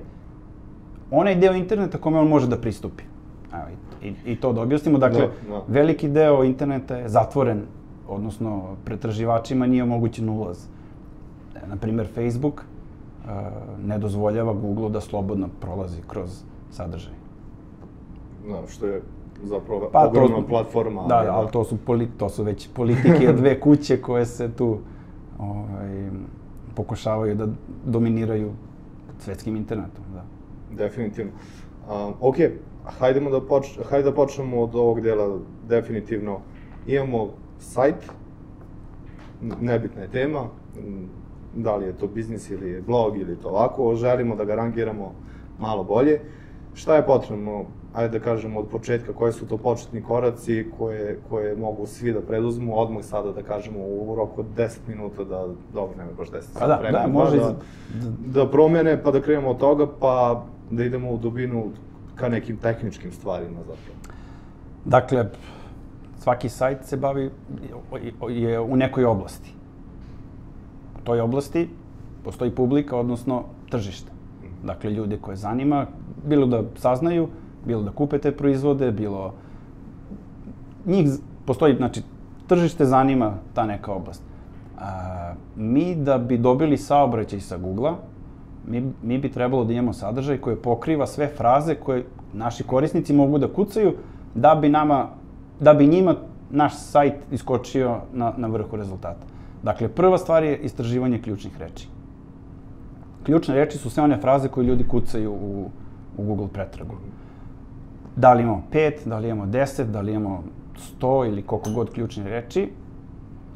onaj 1.12 1.36
deo 1.36 1.54
interneta 1.54 1.98
kome 1.98 2.20
on 2.20 2.28
može 2.28 2.48
da 2.48 2.58
pristupi. 2.58 3.04
Evo, 3.54 3.64
i, 4.04 4.08
i, 4.08 4.32
i 4.32 4.36
to 4.36 4.54
da 4.54 4.62
objasnimo. 4.62 4.98
Dakle, 4.98 5.20
Da, 5.20 5.54
da. 5.54 5.62
veliki 5.68 6.08
deo 6.10 6.44
interneta 6.44 6.98
je 6.98 7.10
zatvoren, 7.10 7.62
odnosno 8.08 8.76
pretraživačima 8.86 9.66
nije 9.66 9.84
omogućen 9.84 10.30
ulaz. 10.30 10.66
E, 11.56 11.68
Na 11.68 11.76
primer, 11.76 12.08
Facebook 12.16 12.64
ne 13.86 13.98
dozvoljava 13.98 14.54
Google 14.54 14.90
da 14.90 15.02
slobodno 15.02 15.48
prolazi 15.62 16.02
kroz 16.08 16.44
sadržaj. 16.72 17.14
Da, 18.50 18.68
što 18.68 18.86
je 18.86 19.02
zapravo 19.44 19.90
Pa, 19.92 20.02
to- 20.02 20.08
ogromna 20.10 20.48
platforma. 20.48 21.02
Da, 21.02 21.24
da, 21.24 21.34
ali 21.34 21.52
to 21.52 21.64
su, 21.64 21.78
poli, 21.86 22.08
to 22.18 22.30
su 22.30 22.44
već 22.44 22.70
politike 22.74 23.34
dve 23.34 23.60
kuće 23.60 24.02
koje 24.02 24.26
se 24.26 24.52
tu 24.52 24.78
ovaj, 25.40 26.10
pokušavaju 26.76 27.36
da 27.36 27.48
dominiraju 27.86 28.52
svetskim 29.20 29.56
internetom. 29.56 30.04
Da. 30.14 30.24
Definitivno. 30.84 31.32
Um, 31.90 32.14
ok, 32.22 32.36
hajdemo 32.86 33.30
da, 33.30 33.42
poč 33.42 33.80
hajde 33.90 34.10
da 34.10 34.16
počnemo 34.16 34.62
od 34.62 34.76
ovog 34.76 35.02
dela. 35.02 35.40
Definitivno 35.68 36.40
imamo 36.88 37.28
sajt, 37.60 37.96
nebitna 39.42 40.02
je 40.02 40.08
tema, 40.08 40.48
da 41.56 41.76
li 41.76 41.86
je 41.86 41.94
to 41.94 42.08
biznis 42.08 42.50
ili 42.50 42.70
je 42.70 42.82
blog 42.82 43.18
ili 43.18 43.36
to 43.36 43.50
ovako, 43.50 43.96
želimo 43.96 44.36
da 44.36 44.46
ga 44.46 44.56
rangiramo 44.56 45.14
malo 45.60 45.84
bolje. 45.84 46.20
Šta 46.74 46.96
je 46.96 47.06
potrebno, 47.06 47.66
ajde 47.94 48.20
da 48.20 48.24
kažemo 48.24 48.60
od 48.60 48.68
početka, 48.68 49.14
koji 49.14 49.34
su 49.34 49.48
to 49.48 49.58
početni 49.58 50.02
koraci 50.02 50.66
koje, 50.78 51.20
koje 51.30 51.56
mogu 51.56 51.86
svi 51.86 52.14
da 52.14 52.22
preduzmu, 52.22 52.80
odmah 52.80 53.04
sada 53.04 53.32
da 53.32 53.44
kažemo 53.44 53.80
u 53.80 54.16
roku 54.16 54.42
od 54.42 54.48
10 54.58 54.78
minuta 54.88 55.24
da, 55.24 55.48
dobro, 55.74 55.98
nema 55.98 56.12
baš 56.18 56.30
10 56.30 56.60
Pa 56.60 56.68
da, 56.68 56.76
vremena, 56.76 57.00
da, 57.00 57.06
pa 57.06 57.12
može 57.12 57.38
da, 57.38 57.56
da 58.26 58.48
promene, 58.50 59.04
pa 59.04 59.12
da 59.12 59.22
krenemo 59.22 59.50
od 59.50 59.58
toga, 59.58 59.88
pa 60.00 60.46
da 60.72 60.84
idemo 60.84 61.12
u 61.12 61.18
dubinu 61.18 61.72
ka 62.16 62.30
nekim 62.30 62.58
tehničkim 62.58 63.12
stvarima 63.12 63.60
zapravo. 63.60 64.16
Dakle, 64.86 65.26
svaki 66.20 66.50
sajt 66.50 66.86
se 66.86 66.98
bavi, 66.98 67.30
je 68.30 68.60
u 68.60 68.76
nekoj 68.76 69.06
oblasti. 69.06 69.61
Toj 71.04 71.20
oblasti 71.20 71.70
postoji 72.24 72.52
publika, 72.52 72.98
odnosno 72.98 73.44
tržište. 73.70 74.12
Dakle, 74.64 74.92
ljude 74.92 75.18
koje 75.18 75.36
zanima, 75.36 75.86
bilo 76.28 76.46
da 76.46 76.64
saznaju, 76.76 77.28
bilo 77.66 77.84
da 77.84 77.92
kupe 77.92 78.18
te 78.18 78.32
proizvode, 78.32 78.92
bilo... 78.92 79.34
Njih 80.86 81.10
postoji, 81.46 81.76
znači, 81.76 82.02
tržište 82.48 82.86
zanima 82.86 83.34
ta 83.54 83.66
neka 83.66 83.94
oblast. 83.94 84.24
A, 84.80 85.34
mi 85.56 85.96
da 85.96 86.18
bi 86.18 86.38
dobili 86.38 86.78
saobraćaj 86.78 87.40
sa 87.40 87.58
Google-a, 87.58 87.96
mi, 88.68 88.92
mi 89.04 89.18
bi 89.18 89.32
trebalo 89.32 89.64
da 89.64 89.74
imamo 89.74 89.94
sadržaj 89.94 90.38
koji 90.38 90.56
pokriva 90.56 91.08
sve 91.08 91.28
fraze 91.28 91.76
koje 91.76 92.06
naši 92.34 92.64
korisnici 92.64 93.14
mogu 93.14 93.38
da 93.38 93.48
kucaju 93.48 93.94
da 94.36 94.56
bi 94.56 94.70
nama, 94.70 95.08
da 95.60 95.74
bi 95.74 95.88
njima 95.88 96.16
naš 96.50 96.76
sajt 96.76 97.14
iskočio 97.32 97.98
na, 98.14 98.34
na 98.38 98.48
vrhu 98.48 98.78
rezultata. 98.78 99.26
Dakle, 99.64 99.90
prva 99.90 100.18
stvar 100.18 100.44
je 100.44 100.58
istraživanje 100.58 101.22
ključnih 101.22 101.58
reči. 101.60 101.88
Ključne 103.24 103.56
reči 103.56 103.78
su 103.78 103.90
sve 103.90 104.04
one 104.04 104.18
fraze 104.18 104.48
koje 104.48 104.66
ljudi 104.66 104.88
kucaju 104.88 105.32
u, 105.32 105.70
u 106.18 106.24
Google 106.24 106.48
pretragu. 106.48 106.96
Da 108.16 108.34
li 108.34 108.44
imamo 108.44 108.64
5, 108.72 109.06
da 109.06 109.20
li 109.20 109.30
imamo 109.30 109.52
10, 109.52 109.84
da 109.84 110.02
li 110.02 110.14
imamo 110.14 110.44
100 111.00 111.28
ili 111.28 111.42
koliko 111.42 111.70
god 111.72 111.94
ključnih 111.94 112.26
reči, 112.26 112.70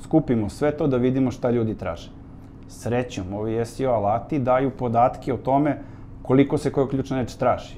skupimo 0.03 0.50
sve 0.50 0.71
to 0.77 0.88
da 0.88 0.97
vidimo 0.97 1.31
šta 1.31 1.50
ljudi 1.50 1.75
traže. 1.75 2.12
Srećom, 2.67 3.33
ovi 3.33 3.65
SEO 3.65 3.91
alati 3.91 4.39
daju 4.39 4.71
podatke 4.71 5.33
o 5.33 5.38
tome 5.38 5.77
koliko 6.21 6.57
se 6.57 6.71
koja 6.71 6.88
ključna 6.88 7.21
reč 7.21 7.35
traži. 7.35 7.75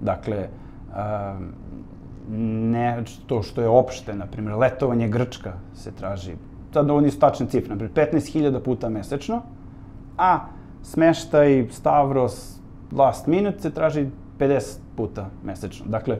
Dakle, 0.00 0.48
um, 1.38 2.74
to 3.26 3.42
što 3.42 3.60
je 3.60 3.68
opšte, 3.68 4.14
na 4.14 4.26
primjer, 4.26 4.56
letovanje 4.56 5.08
Grčka 5.08 5.52
se 5.74 5.92
traži, 5.92 6.34
sad 6.72 6.90
ovo 6.90 7.00
nisu 7.00 7.18
tačne 7.18 7.46
cifre, 7.46 7.74
na 7.74 7.78
primjer, 7.78 8.12
15.000 8.12 8.60
puta 8.60 8.88
mesečno, 8.88 9.42
a 10.18 10.38
smeštaj 10.82 11.66
Stavros 11.70 12.60
last 12.92 13.26
minute 13.26 13.60
se 13.60 13.70
traži 13.70 14.06
50 14.38 14.78
puta 14.96 15.30
mesečno. 15.44 15.86
Dakle, 15.88 16.18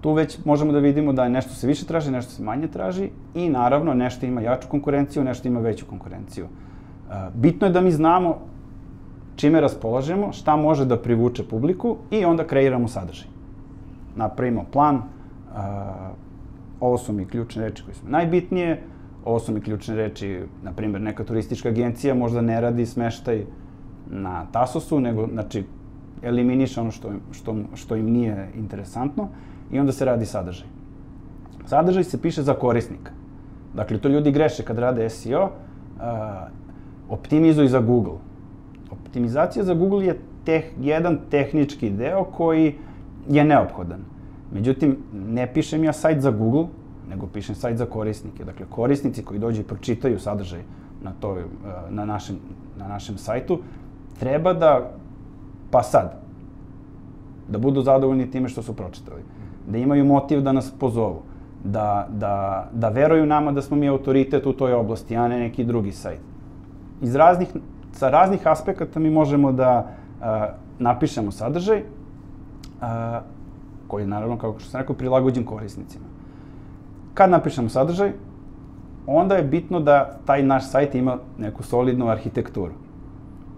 tu 0.00 0.12
već 0.12 0.44
možemo 0.44 0.72
da 0.72 0.78
vidimo 0.78 1.12
da 1.12 1.28
nešto 1.28 1.54
se 1.54 1.66
više 1.66 1.86
traži, 1.86 2.10
nešto 2.10 2.32
se 2.32 2.42
manje 2.42 2.68
traži 2.68 3.10
i 3.34 3.48
naravno 3.48 3.94
nešto 3.94 4.26
ima 4.26 4.40
jaču 4.40 4.68
konkurenciju, 4.68 5.24
nešto 5.24 5.48
ima 5.48 5.60
veću 5.60 5.86
konkurenciju. 5.86 6.44
E, 6.46 7.14
Bitno 7.34 7.66
je 7.66 7.72
da 7.72 7.80
mi 7.80 7.90
znamo 7.90 8.38
čime 9.36 9.60
raspolažemo, 9.60 10.32
šta 10.32 10.56
može 10.56 10.84
da 10.84 10.98
privuče 10.98 11.44
publiku 11.48 11.96
i 12.10 12.24
onda 12.24 12.46
kreiramo 12.46 12.88
sadržaj. 12.88 13.28
Napravimo 14.16 14.64
plan, 14.72 14.96
e, 14.96 15.00
ovo 16.80 16.98
su 16.98 17.12
mi 17.12 17.24
ključne 17.24 17.68
reči 17.68 17.84
koje 17.84 17.94
su 17.94 18.08
najbitnije, 18.08 18.82
ovo 19.24 19.38
su 19.38 19.52
mi 19.52 19.60
ključne 19.60 19.94
reči, 19.94 20.42
na 20.62 20.72
primjer, 20.72 21.02
neka 21.02 21.24
turistička 21.24 21.68
agencija 21.68 22.14
možda 22.14 22.40
ne 22.40 22.60
radi 22.60 22.86
smeštaj 22.86 23.44
na 24.10 24.46
Tasosu, 24.52 25.00
nego, 25.00 25.26
znači, 25.32 25.64
eliminiše 26.22 26.80
ono 26.80 26.90
što, 26.90 27.12
što, 27.32 27.56
što 27.74 27.96
im 27.96 28.10
nije 28.10 28.48
interesantno 28.56 29.28
i 29.72 29.78
onda 29.78 29.92
se 29.92 30.04
radi 30.04 30.26
sadržaj. 30.26 30.66
Sadržaj 31.66 32.04
se 32.04 32.22
piše 32.22 32.42
za 32.42 32.54
korisnika. 32.54 33.12
Dakle, 33.74 33.98
to 33.98 34.08
ljudi 34.08 34.32
greše 34.32 34.62
kad 34.62 34.78
rade 34.78 35.08
SEO, 35.10 35.44
uh, 35.44 35.50
optimizuj 37.08 37.68
za 37.68 37.80
Google. 37.80 38.18
Optimizacija 38.90 39.64
za 39.64 39.74
Google 39.74 40.06
je 40.06 40.18
teh, 40.44 40.64
jedan 40.80 41.18
tehnički 41.30 41.90
deo 41.90 42.24
koji 42.24 42.74
je 43.28 43.44
neophodan. 43.44 44.00
Međutim, 44.52 44.96
ne 45.12 45.46
pišem 45.54 45.84
ja 45.84 45.92
sajt 45.92 46.20
za 46.20 46.30
Google, 46.30 46.66
nego 47.10 47.26
pišem 47.26 47.54
sajt 47.54 47.78
za 47.78 47.86
korisnike. 47.86 48.44
Dakle, 48.44 48.66
korisnici 48.70 49.24
koji 49.24 49.40
dođu 49.40 49.60
i 49.60 49.64
pročitaju 49.64 50.18
sadržaj 50.18 50.62
na, 51.02 51.12
to, 51.20 51.36
na, 51.90 52.04
našem, 52.04 52.36
na 52.78 52.88
našem 52.88 53.18
sajtu, 53.18 53.58
treba 54.18 54.52
da, 54.52 54.90
pa 55.70 55.82
sad, 55.82 56.20
da 57.48 57.58
budu 57.58 57.82
zadovoljni 57.82 58.30
time 58.30 58.48
što 58.48 58.62
su 58.62 58.76
pročitali, 58.76 59.22
da 59.68 59.78
imaju 59.78 60.04
motiv 60.04 60.40
da 60.40 60.52
nas 60.52 60.70
pozovu, 60.70 61.22
da, 61.64 62.08
da, 62.10 62.68
da 62.72 62.88
veruju 62.88 63.26
nama 63.26 63.52
da 63.52 63.62
smo 63.62 63.76
mi 63.76 63.88
autoritet 63.88 64.46
u 64.46 64.52
toj 64.52 64.72
oblasti, 64.72 65.16
a 65.16 65.28
ne 65.28 65.38
neki 65.38 65.64
drugi 65.64 65.92
sajt. 65.92 66.20
Iz 67.02 67.14
raznih, 67.14 67.48
sa 67.92 68.10
raznih 68.10 68.46
aspekata 68.46 69.00
mi 69.00 69.10
možemo 69.10 69.52
da 69.52 69.90
a, 70.20 70.48
napišemo 70.78 71.30
sadržaj 71.30 71.82
a, 72.80 73.20
koji 73.88 74.02
je 74.02 74.06
naravno, 74.06 74.38
kako 74.38 74.58
što 74.58 74.70
sam 74.70 74.80
rekao, 74.80 74.96
prilagođen 74.96 75.44
korisnicima. 75.44 76.09
Kad 77.14 77.30
napišemo 77.30 77.68
sadržaj, 77.68 78.12
onda 79.06 79.34
je 79.34 79.42
bitno 79.42 79.80
da 79.80 80.18
taj 80.24 80.42
naš 80.42 80.70
sajt 80.70 80.94
ima 80.94 81.16
neku 81.38 81.62
solidnu 81.62 82.08
arhitekturu. 82.08 82.72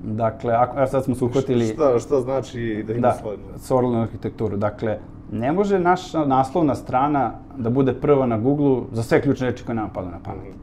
Dakle, 0.03 0.55
ako, 0.55 0.79
evo 0.79 0.87
sad 0.87 1.05
smo 1.05 1.15
se 1.15 1.25
uhvatili... 1.25 1.67
Šta, 1.67 1.99
šta 1.99 2.21
znači 2.21 2.85
da 2.87 2.93
ima 2.93 3.01
Da, 3.01 3.13
solidno? 3.13 3.47
solidnu 3.59 4.03
arhitekturu. 4.03 4.57
Dakle, 4.57 4.99
ne 5.33 5.53
može 5.53 5.79
naša 5.79 6.25
naslovna 6.25 6.75
strana 6.75 7.31
da 7.57 7.71
bude 7.71 7.95
prva 7.95 8.27
na 8.27 8.39
Google 8.39 8.83
za 8.93 9.03
sve 9.03 9.23
ključne 9.23 9.51
reči 9.51 9.65
koje 9.65 9.77
nam 9.77 9.91
pada 9.91 10.11
na 10.11 10.19
pamet. 10.25 10.55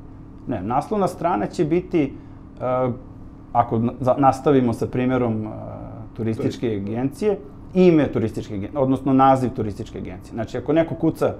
Ne, 0.47 0.61
naslovna 0.63 1.07
strana 1.07 1.45
će 1.45 1.65
biti, 1.65 2.13
uh, 2.55 2.93
ako 3.53 3.79
na- 3.79 3.93
nastavimo 4.17 4.73
sa 4.73 4.87
primjerom 4.87 5.41
uh, 5.41 5.51
turističke 6.13 6.75
agencije, 6.77 7.37
ime 7.73 8.11
turističke 8.11 8.53
agencije, 8.53 8.79
odnosno 8.81 9.13
naziv 9.13 9.49
turističke 9.49 9.97
agencije. 9.97 10.33
Znači, 10.33 10.57
ako 10.57 10.73
neko 10.73 10.95
kuca 10.95 11.33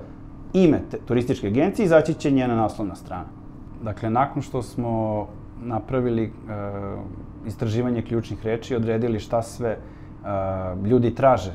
ime 0.53 0.81
te, 0.91 0.97
turističke 1.05 1.47
agencije, 1.47 1.85
izaći 1.85 2.13
će 2.13 2.31
njena 2.31 2.55
naslovna 2.55 2.95
strana. 2.95 3.25
Dakle, 3.83 4.09
nakon 4.09 4.41
što 4.41 4.61
smo 4.61 5.27
napravili 5.63 6.23
uh, 6.23 7.47
istraživanje 7.47 8.01
ključnih 8.01 8.45
reči, 8.45 8.75
odredili 8.75 9.19
šta 9.19 9.41
sve 9.41 9.77
uh, 9.77 10.87
ljudi 10.87 11.15
traže 11.15 11.53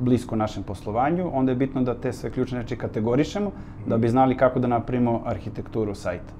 blisko 0.00 0.36
našem 0.36 0.62
poslovanju, 0.62 1.30
onda 1.32 1.52
je 1.52 1.56
bitno 1.56 1.82
da 1.82 1.94
te 1.94 2.12
sve 2.12 2.30
ključne 2.30 2.62
reči 2.62 2.76
kategorišemo, 2.76 3.50
da 3.86 3.98
bi 3.98 4.08
znali 4.08 4.36
kako 4.36 4.58
da 4.58 4.68
napravimo 4.68 5.22
arhitekturu 5.26 5.94
sajta. 5.94 6.34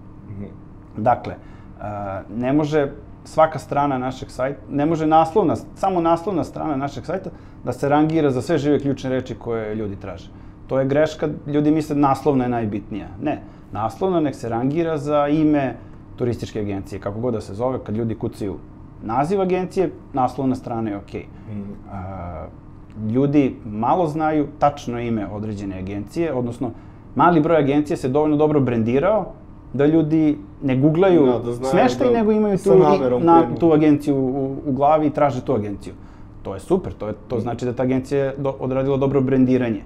Dakle, 0.96 1.34
a, 1.80 2.22
ne 2.36 2.52
može 2.52 2.92
svaka 3.24 3.58
strana 3.58 3.98
našeg 3.98 4.30
sajta, 4.30 4.60
ne 4.70 4.86
može 4.86 5.06
naslovna, 5.06 5.56
samo 5.74 6.00
naslovna 6.00 6.44
strana 6.44 6.76
našeg 6.76 7.04
sajta 7.04 7.30
da 7.64 7.72
se 7.72 7.88
rangira 7.88 8.30
za 8.30 8.42
sve 8.42 8.58
žive 8.58 8.78
ključne 8.78 9.10
reči 9.10 9.34
koje 9.34 9.74
ljudi 9.74 9.96
traže. 9.96 10.30
To 10.70 10.78
je 10.78 10.86
greška, 10.86 11.28
ljudi 11.46 11.70
misle 11.70 11.96
naslovna 11.96 12.44
je 12.44 12.50
najbitnija. 12.50 13.06
Ne, 13.22 13.42
naslovna 13.72 14.20
nek 14.20 14.34
se 14.34 14.48
rangira 14.48 14.98
za 14.98 15.28
ime 15.28 15.74
turističke 16.16 16.60
agencije, 16.60 17.00
kako 17.00 17.20
god 17.20 17.34
da 17.34 17.40
se 17.40 17.54
zove, 17.54 17.78
kad 17.84 17.96
ljudi 17.96 18.14
kucaju 18.14 18.54
naziv 19.02 19.40
agencije, 19.40 19.90
naslovna 20.12 20.54
strana 20.54 20.90
je 20.90 20.96
okej. 20.96 21.24
Okay. 21.24 21.54
Mm. 21.54 23.10
Ljudi 23.10 23.56
malo 23.64 24.06
znaju 24.06 24.46
tačno 24.58 25.00
ime 25.00 25.26
određene 25.32 25.78
agencije, 25.78 26.32
odnosno 26.34 26.70
mali 27.14 27.40
broj 27.40 27.58
agencija 27.58 27.96
se 27.96 28.08
dovoljno 28.08 28.36
dobro 28.36 28.60
brendirao 28.60 29.26
da 29.72 29.86
ljudi 29.86 30.38
ne 30.62 30.76
googlaju 30.76 31.26
da, 31.26 31.38
da 31.38 31.54
smeštaj, 31.54 32.06
da 32.06 32.12
nego 32.12 32.32
imaju 32.32 32.58
tu, 32.58 32.78
na, 33.20 33.42
tu 33.60 33.72
agenciju 33.72 34.16
u, 34.16 34.56
u 34.66 34.72
glavi 34.72 35.06
i 35.06 35.10
traže 35.10 35.44
tu 35.44 35.52
agenciju. 35.54 35.94
To 36.42 36.54
je 36.54 36.60
super, 36.60 36.92
to, 36.92 37.08
je, 37.08 37.14
to 37.28 37.36
mm. 37.36 37.40
znači 37.40 37.64
da 37.64 37.72
ta 37.72 37.82
agencija 37.82 38.24
je 38.24 38.34
do, 38.38 38.54
odradila 38.60 38.96
dobro 38.96 39.20
brendiranje. 39.20 39.82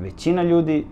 Većina 0.00 0.42
ljudi 0.42 0.86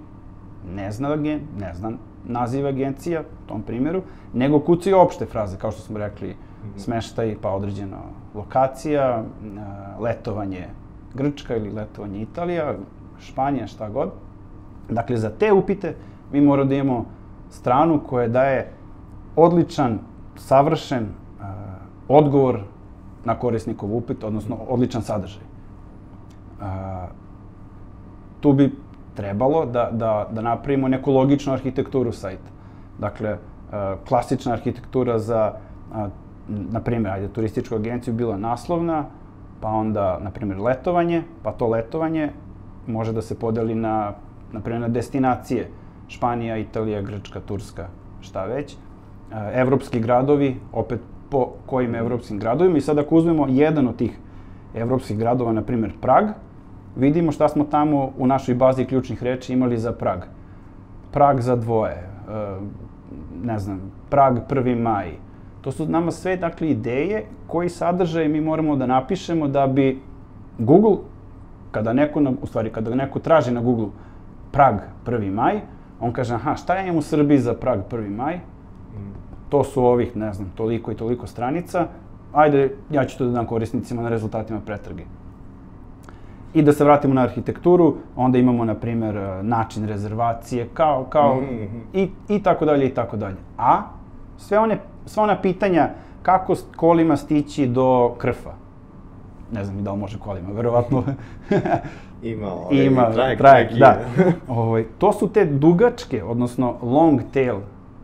ne 0.75 0.93
zna, 0.93 1.13
agen, 1.13 1.41
ne 1.59 1.75
zna 1.75 1.93
naziv 2.25 2.67
agencija, 2.67 3.21
u 3.21 3.49
tom 3.49 3.63
primjeru, 3.63 4.03
nego 4.33 4.61
kucaju 4.61 4.99
opšte 4.99 5.27
fraze, 5.27 5.59
kao 5.59 5.71
što 5.71 5.83
smo 5.83 5.99
rekli, 5.99 6.29
mm 6.29 6.33
-hmm. 6.33 6.79
smeštaj, 6.79 7.37
pa 7.41 7.51
određena 7.51 7.97
lokacija, 8.35 9.25
letovanje 10.01 10.67
Grčka 11.15 11.57
ili 11.57 11.71
letovanje 11.71 12.23
Italija, 12.23 12.75
Španija, 13.21 13.67
šta 13.67 13.89
god. 13.89 14.11
Dakle, 14.89 15.17
za 15.17 15.31
te 15.31 15.53
upite 15.53 15.95
mi 16.33 16.41
moramo 16.41 16.69
da 16.69 16.75
imamo 16.75 17.05
stranu 17.51 18.01
koja 18.07 18.29
daje 18.29 18.73
odličan, 19.37 19.99
savršen 20.37 21.05
uh, 21.05 21.47
odgovor 22.09 22.61
na 23.25 23.39
korisnikov 23.39 23.97
upit, 23.97 24.25
odnosno 24.25 24.57
odličan 24.69 25.03
sadržaj. 25.03 25.43
Uh, 26.61 26.67
tu 28.41 28.53
bi 28.53 28.73
trebalo 29.15 29.67
da, 29.67 29.89
da, 29.93 30.29
da 30.31 30.43
napravimo 30.43 30.89
neku 30.89 31.13
logičnu 31.13 31.53
arhitekturu 31.53 32.13
sajta. 32.13 32.51
Dakle, 32.99 33.33
uh, 33.33 33.99
klasična 34.09 34.53
arhitektura 34.53 35.19
za, 35.19 35.53
na 36.49 36.81
primjer, 36.81 37.13
ajde, 37.13 37.29
turističku 37.29 37.75
agenciju 37.75 38.15
bila 38.15 38.37
naslovna, 38.37 39.05
pa 39.61 39.69
onda, 39.69 40.19
na 40.23 40.31
primjer, 40.31 40.61
letovanje, 40.61 41.23
pa 41.43 41.53
to 41.53 41.69
letovanje 41.69 42.31
može 42.87 43.13
da 43.13 43.23
se 43.23 43.39
podeli 43.39 43.75
na, 43.75 44.13
na 44.53 44.61
primjer, 44.61 44.81
na 44.81 44.89
destinacije. 44.89 45.71
Španija, 46.09 46.57
Italija, 46.57 47.03
Grčka, 47.03 47.41
Turska, 47.41 47.89
šta 48.21 48.45
već. 48.45 48.73
E, 48.75 48.77
evropski 49.55 50.01
gradovi, 50.01 50.57
opet 50.73 51.01
po 51.31 51.49
kojim 51.67 51.95
evropskim 51.95 52.39
gradovima. 52.39 52.79
I 52.79 52.81
sad 52.81 52.99
ako 52.99 53.17
uzmemo 53.17 53.47
jedan 53.49 53.89
od 53.89 53.97
tih 53.97 54.19
evropskih 54.75 55.19
gradova, 55.19 55.53
na 55.53 55.63
primjer 55.63 55.93
Prag, 56.01 56.25
vidimo 56.97 57.33
šta 57.33 57.49
smo 57.49 57.65
tamo 57.65 58.13
u 58.19 58.27
našoj 58.27 58.55
bazi 58.55 58.85
ključnih 58.85 59.23
reči 59.23 59.53
imali 59.53 59.79
za 59.79 59.93
Prag. 59.93 60.19
Prag 61.13 61.41
za 61.41 61.57
dvoje, 61.57 61.95
e, 61.95 62.09
ne 63.45 63.59
znam, 63.59 63.81
Prag 64.11 64.39
1. 64.49 64.83
maj. 64.83 65.11
To 65.61 65.73
su 65.73 65.89
nama 65.89 66.11
sve, 66.11 66.37
dakle, 66.37 66.71
ideje 66.71 67.25
koji 67.47 67.69
sadržaj 67.69 68.29
mi 68.29 68.41
moramo 68.41 68.77
da 68.77 68.87
napišemo 68.87 69.49
da 69.49 69.67
bi 69.67 70.01
Google, 70.59 70.97
kada 71.71 71.93
neko, 71.93 72.23
u 72.43 72.47
stvari, 72.47 72.71
kada 72.71 72.95
neko 72.95 73.19
traži 73.19 73.51
na 73.51 73.61
Google 73.61 73.89
Prag 74.53 74.75
1. 75.07 75.31
maj, 75.31 75.61
on 76.01 76.13
kaže, 76.13 76.35
aha, 76.35 76.57
šta 76.57 76.75
ja 76.75 76.83
imam 76.83 76.97
u 76.97 77.03
Srbiji 77.03 77.39
za 77.39 77.55
Prag 77.55 77.81
1. 77.91 78.17
maj? 78.17 78.41
To 79.49 79.65
su 79.65 79.85
ovih, 79.85 80.17
ne 80.17 80.33
znam, 80.33 80.53
toliko 80.55 80.93
i 80.93 80.95
toliko 80.95 81.27
stranica. 81.27 81.87
Ajde, 82.33 82.77
ja 82.91 83.05
ću 83.05 83.19
to 83.19 83.25
da 83.25 83.31
dam 83.31 83.47
korisnicima 83.47 84.03
na 84.03 84.09
rezultatima 84.09 84.61
pretrage. 84.67 85.05
I 86.55 86.63
da 86.63 86.73
se 86.73 86.85
vratimo 86.85 87.15
na 87.15 87.23
arhitekturu, 87.23 87.95
onda 88.17 88.39
imamo, 88.39 88.65
na 88.65 88.75
primer, 88.75 89.15
način 89.43 89.89
rezervacije, 89.89 90.69
kao, 90.75 91.05
kao, 91.05 91.35
mm 91.35 91.45
-hmm. 91.45 91.81
i, 91.93 92.11
i 92.29 92.43
tako 92.43 92.65
dalje, 92.65 92.87
i 92.87 92.95
tako 92.95 93.17
dalje. 93.17 93.37
A, 93.59 93.83
sve 94.37 94.59
one, 94.59 94.79
sva 95.07 95.23
ona 95.23 95.41
pitanja 95.41 95.89
kako 96.23 96.55
kolima 96.77 97.17
stići 97.17 97.67
do 97.67 98.15
krfa. 98.19 98.51
Ne 99.53 99.65
znam 99.65 99.79
i 99.79 99.83
da 99.83 99.93
li 99.93 99.99
može 99.99 100.19
kolima, 100.19 100.49
verovatno. 100.53 101.05
Ima, 102.23 102.53
ovaj, 102.55 102.85
Ima 102.85 103.11
trajek, 103.13 103.39
trajek, 103.39 103.73
da. 103.73 103.99
ovaj, 104.49 104.85
to 104.99 105.13
su 105.13 105.29
te 105.29 105.45
dugačke, 105.45 106.25
odnosno 106.25 106.75
long 106.83 107.21
tail 107.33 107.57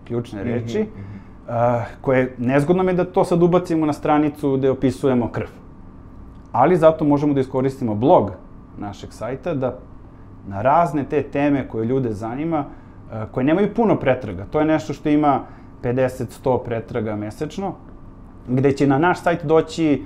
ključne 0.05 0.45
reči, 0.45 0.83
mm 0.83 0.87
-hmm. 0.87 1.79
uh, 1.79 1.87
koje 2.01 2.35
nezgodno 2.39 2.83
me 2.83 2.93
da 2.93 3.05
to 3.05 3.25
sad 3.25 3.43
ubacimo 3.43 3.87
na 3.87 3.93
stranicu 3.93 4.57
gde 4.57 4.71
opisujemo 4.71 5.29
krv. 5.29 5.49
Ali 6.53 6.77
zato 6.77 7.05
možemo 7.05 7.35
da 7.35 7.41
iskoristimo 7.41 7.95
blog 7.95 8.31
našeg 8.79 9.13
sajta 9.13 9.55
da 9.55 9.79
na 10.49 10.63
razne 10.63 11.05
te 11.05 11.23
teme 11.23 11.69
koje 11.69 11.85
ljude 11.85 12.13
zanima, 12.13 12.65
uh, 12.65 13.31
koje 13.33 13.45
nemaju 13.45 13.75
puno 13.75 13.97
pretraga. 13.97 14.47
To 14.51 14.61
je 14.61 14.67
nešto 14.67 14.93
što 14.93 15.09
ima 15.09 15.41
50-100 15.83 16.65
pretraga 16.65 17.17
mesečno, 17.17 17.75
gde 18.49 18.73
će 18.73 18.87
na 18.87 18.99
naš 18.99 19.23
sajt 19.23 19.45
doći 19.45 20.05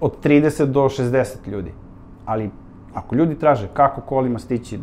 od 0.00 0.24
30 0.24 0.64
do 0.64 0.80
60 0.80 1.48
ljudi. 1.48 1.72
Ali 2.26 2.50
Ako 2.94 3.14
ljudi 3.14 3.38
traže 3.38 3.68
kako 3.72 4.00
kolima 4.00 4.38
stići 4.38 4.78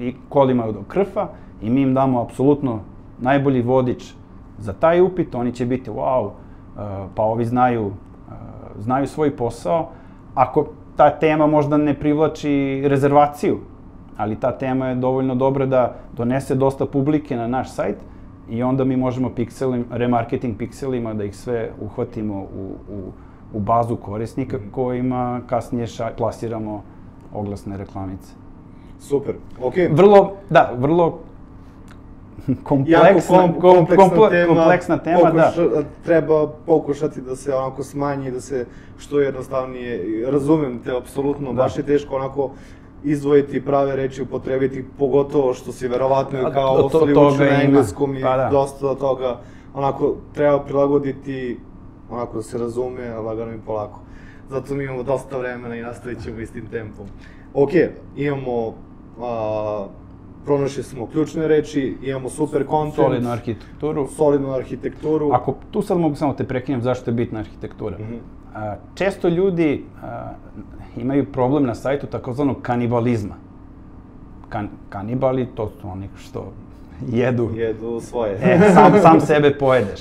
i 0.00 0.14
kolima 0.28 0.72
do 0.72 0.82
krfa 0.88 1.28
i 1.62 1.70
mi 1.70 1.82
im 1.82 1.94
damo 1.94 2.20
apsolutno 2.22 2.80
najbolji 3.20 3.62
vodič 3.62 4.14
za 4.58 4.72
taj 4.72 5.00
upit, 5.00 5.34
oni 5.34 5.52
će 5.52 5.66
biti 5.66 5.90
wow, 5.90 6.24
uh, 6.26 6.32
pa 7.14 7.22
ovi 7.22 7.44
znaju, 7.44 7.86
uh, 7.86 7.92
znaju 8.78 9.06
svoj 9.06 9.36
posao. 9.36 9.88
Ako 10.36 10.66
ta 10.96 11.10
tema 11.10 11.46
možda 11.46 11.76
ne 11.76 11.94
privlači 11.94 12.82
rezervaciju, 12.86 13.58
ali 14.16 14.40
ta 14.40 14.52
tema 14.52 14.88
je 14.88 14.94
dovoljno 14.94 15.34
dobra 15.34 15.66
da 15.66 15.94
donese 16.16 16.54
dosta 16.54 16.86
publike 16.86 17.36
na 17.36 17.46
naš 17.46 17.70
sajt 17.70 17.96
i 18.50 18.62
onda 18.62 18.84
mi 18.84 18.96
možemo 18.96 19.30
pikselim, 19.30 19.84
remarketing 19.90 20.56
pikselima 20.58 21.14
da 21.14 21.24
ih 21.24 21.36
sve 21.36 21.70
uhvatimo 21.80 22.34
u, 22.34 22.74
u, 22.92 23.12
u 23.52 23.60
bazu 23.60 23.96
korisnika 23.96 24.58
kojima 24.70 25.40
kasnije 25.46 25.86
ša, 25.86 26.10
plasiramo 26.16 26.82
oglasne 27.34 27.76
reklamice. 27.76 28.34
Super, 28.98 29.34
okej. 29.62 29.88
Okay. 29.88 29.96
Vrlo, 29.96 30.32
da, 30.50 30.72
vrlo 30.78 31.18
kompleksna, 32.62 33.36
kom, 33.36 33.60
kompleksna, 33.60 34.08
komple, 34.08 34.30
tema, 34.30 34.54
kompleksna 34.54 34.98
tema, 34.98 35.20
pokuša, 35.20 35.62
da. 35.62 35.82
Treba 36.04 36.46
pokušati 36.66 37.20
da 37.20 37.36
se 37.36 37.54
onako 37.54 37.82
smanji, 37.82 38.30
da 38.30 38.40
se 38.40 38.66
što 38.98 39.20
jednostavnije, 39.20 40.24
razumem 40.30 40.78
te 40.84 40.96
apsolutno, 40.96 41.52
da. 41.52 41.62
baš 41.62 41.76
je 41.76 41.82
teško 41.82 42.16
onako 42.16 42.50
izdvojiti 43.04 43.64
prave 43.64 43.96
reči, 43.96 44.22
upotrebiti, 44.22 44.84
pogotovo 44.98 45.54
što 45.54 45.72
si 45.72 45.88
verovatno 45.88 46.50
kao 46.52 46.74
ostali 46.74 47.12
uči 47.12 47.38
na 47.38 47.62
engleskom 47.62 48.16
i 48.16 48.22
pa, 48.22 48.36
da. 48.36 48.48
dosta 48.52 48.94
toga 48.94 49.40
onako 49.74 50.14
treba 50.34 50.60
prilagoditi, 50.60 51.58
onako 52.10 52.36
da 52.36 52.42
se 52.42 52.58
razume, 52.58 53.14
lagano 53.14 53.52
i 53.52 53.58
polako 53.66 54.00
zato 54.50 54.74
mi 54.74 54.84
imamo 54.84 55.02
dosta 55.02 55.38
vremena 55.38 55.76
i 55.76 55.82
nastavit 55.82 56.22
ćemo 56.22 56.40
istim 56.40 56.66
tempom. 56.66 57.06
Ok, 57.54 57.70
imamo, 58.16 58.74
a, 59.20 59.86
pronašli 60.46 60.82
smo 60.82 61.06
ključne 61.06 61.48
reči, 61.48 61.96
imamo 62.02 62.28
super 62.28 62.64
content. 62.70 62.96
Solidnu 62.96 63.30
arhitekturu. 63.30 64.06
Solidnu 64.16 64.52
arhitekturu. 64.52 65.30
Ako 65.32 65.56
tu 65.70 65.82
sad 65.82 65.98
mogu 65.98 66.14
samo 66.14 66.32
te 66.32 66.44
prekinem, 66.44 66.82
zašto 66.82 67.10
je 67.10 67.14
bitna 67.14 67.40
arhitektura? 67.40 67.98
Mm 67.98 68.02
-hmm. 68.02 68.18
a, 68.54 68.76
često 68.94 69.28
ljudi 69.28 69.84
a, 70.02 70.32
imaju 70.96 71.32
problem 71.32 71.64
na 71.64 71.74
sajtu 71.74 72.06
takozvanog 72.06 72.62
kanibalizma. 72.62 73.34
Kan, 74.48 74.68
kanibali, 74.88 75.46
to 75.54 75.68
su 75.68 75.88
oni 75.88 76.08
što 76.16 76.52
jedu. 77.08 77.50
Jedu 77.54 78.00
svoje. 78.00 78.38
e, 78.42 78.70
sam, 78.74 79.00
sam 79.02 79.20
sebe 79.20 79.58
pojedeš. 79.58 80.00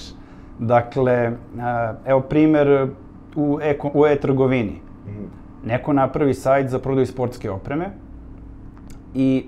Dakle, 0.60 1.32
a, 1.60 1.94
evo 2.06 2.22
primer 2.22 2.90
u 3.36 3.60
e, 3.62 3.78
e-trgovini. 4.12 4.80
Mm. 5.08 5.68
Neko 5.68 5.94
napravi 5.94 6.34
sajt 6.34 6.70
za 6.70 6.80
prodaju 6.80 7.06
sportske 7.06 7.52
opreme 7.52 7.86
i, 9.14 9.46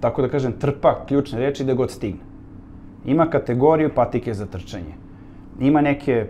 tako 0.00 0.22
da 0.22 0.28
kažem, 0.28 0.52
trpa 0.52 1.04
ključne 1.08 1.40
reči 1.40 1.64
da 1.64 1.74
god 1.74 1.90
stigne. 1.90 2.20
Ima 3.04 3.26
kategoriju 3.30 3.90
patike 3.94 4.34
za 4.34 4.46
trčanje. 4.46 4.94
Ima 5.60 5.80
neke 5.80 6.26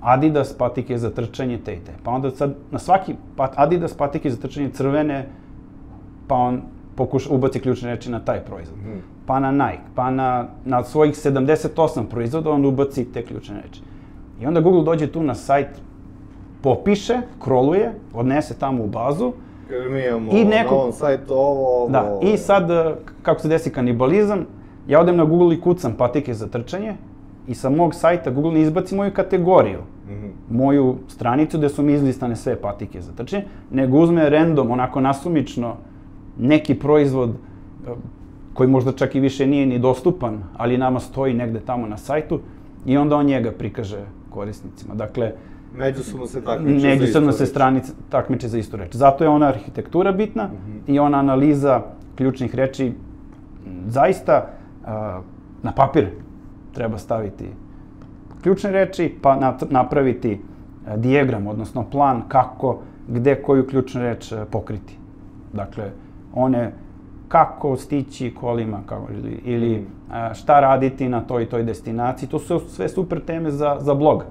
Adidas 0.00 0.52
patike 0.58 0.98
za 0.98 1.10
trčanje, 1.10 1.58
te 1.64 1.74
i 1.74 1.80
te. 1.84 1.92
Pa 2.02 2.10
onda 2.10 2.30
sad 2.30 2.54
na 2.70 2.78
svaki 2.78 3.14
pat, 3.36 3.52
Adidas 3.56 3.94
patike 3.94 4.30
za 4.30 4.36
trčanje 4.36 4.70
crvene, 4.70 5.26
pa 6.26 6.34
on 6.34 6.62
pokuša, 6.96 7.30
ubaci 7.34 7.60
ključne 7.60 7.90
reči 7.90 8.10
na 8.10 8.20
taj 8.20 8.40
proizvod. 8.44 8.78
Mm. 8.78 9.02
Pa 9.26 9.40
na 9.40 9.50
Nike, 9.50 9.82
pa 9.94 10.10
na, 10.10 10.46
na 10.64 10.84
svojih 10.84 11.14
78 11.14 12.04
proizvoda 12.10 12.50
on 12.50 12.64
ubaci 12.64 13.04
te 13.04 13.24
ključne 13.24 13.62
reči. 13.62 13.82
I 14.40 14.46
onda 14.46 14.60
Google 14.60 14.84
dođe 14.84 15.06
tu 15.06 15.22
na 15.22 15.34
sajt 15.34 15.80
popiše, 16.62 17.20
kroluje, 17.38 17.92
odnese 18.14 18.58
tamo 18.58 18.84
u 18.84 18.86
bazu. 18.86 19.32
Mi 19.90 20.06
imamo 20.06 20.32
i 20.32 20.44
neko, 20.44 20.74
na 20.74 20.80
ovom 20.80 20.92
sajtu 20.92 21.34
ovo, 21.34 21.76
ovo... 21.76 21.88
Da, 21.88 22.18
i 22.22 22.36
sad, 22.36 22.70
e, 22.70 22.94
kako 23.22 23.40
se 23.40 23.48
desi 23.48 23.70
kanibalizam, 23.70 24.46
ja 24.88 25.00
odem 25.00 25.16
na 25.16 25.24
Google 25.24 25.54
i 25.54 25.60
kucam 25.60 25.92
patike 25.98 26.34
za 26.34 26.46
trčanje 26.46 26.94
i 27.48 27.54
sa 27.54 27.70
mog 27.70 27.94
sajta 27.94 28.30
Google 28.30 28.52
ne 28.52 28.60
izbaci 28.60 28.94
moju 28.94 29.12
kategoriju, 29.12 29.78
mm 29.78 30.12
-hmm. 30.12 30.30
moju 30.50 30.96
stranicu 31.08 31.58
gde 31.58 31.68
su 31.68 31.82
mi 31.82 31.92
izlistane 31.92 32.36
sve 32.36 32.56
patike 32.60 33.00
za 33.00 33.12
trčanje, 33.12 33.44
nego 33.70 33.98
uzme 33.98 34.30
random, 34.30 34.70
onako 34.70 35.00
nasumično, 35.00 35.76
neki 36.38 36.74
proizvod 36.74 37.30
koji 38.54 38.68
možda 38.68 38.92
čak 38.92 39.14
i 39.14 39.20
više 39.20 39.46
nije 39.46 39.66
ni 39.66 39.78
dostupan, 39.78 40.42
ali 40.56 40.78
nama 40.78 41.00
stoji 41.00 41.34
negde 41.34 41.60
tamo 41.60 41.86
na 41.86 41.96
sajtu 41.96 42.40
i 42.86 42.96
onda 42.96 43.16
on 43.16 43.26
njega 43.26 43.52
prikaže 43.52 44.04
korisnicima. 44.30 44.94
Dakle, 44.94 45.32
Međusobno 45.76 46.26
se 46.26 46.40
takmiče 46.44 46.86
međusobno 46.86 47.32
se 47.32 47.46
stranice 47.46 47.92
takmiče 48.08 48.48
za 48.48 48.58
istu 48.58 48.76
reč. 48.76 48.94
Zato 48.96 49.24
je 49.24 49.30
ona 49.30 49.46
arhitektura 49.46 50.12
bitna 50.12 50.44
mm 50.44 50.50
-hmm. 50.50 50.94
i 50.94 50.98
ona 50.98 51.18
analiza 51.18 51.82
ključnih 52.16 52.54
reči 52.54 52.92
zaista 53.86 54.46
na 55.62 55.72
papir 55.76 56.06
treba 56.72 56.98
staviti 56.98 57.44
ključne 58.42 58.70
reči, 58.70 59.14
pa 59.22 59.54
napraviti 59.70 60.40
dijagram, 60.96 61.46
odnosno 61.46 61.84
plan 61.90 62.22
kako, 62.28 62.78
gde 63.08 63.42
koju 63.42 63.66
ključnu 63.66 64.02
reč 64.02 64.32
pokriti. 64.50 64.98
Dakle, 65.52 65.90
one 66.34 66.72
kako 67.28 67.76
stići 67.76 68.34
kolima 68.40 68.80
kako, 68.86 69.12
ili, 69.12 69.40
ili 69.44 69.78
mm. 69.78 70.34
šta 70.34 70.60
raditi 70.60 71.08
na 71.08 71.20
toj 71.20 71.42
i 71.42 71.46
toj 71.46 71.62
destinaciji. 71.62 72.28
To 72.28 72.38
su 72.38 72.60
sve 72.60 72.88
super 72.88 73.20
teme 73.24 73.50
za, 73.50 73.76
za 73.80 73.94
blog, 73.94 74.24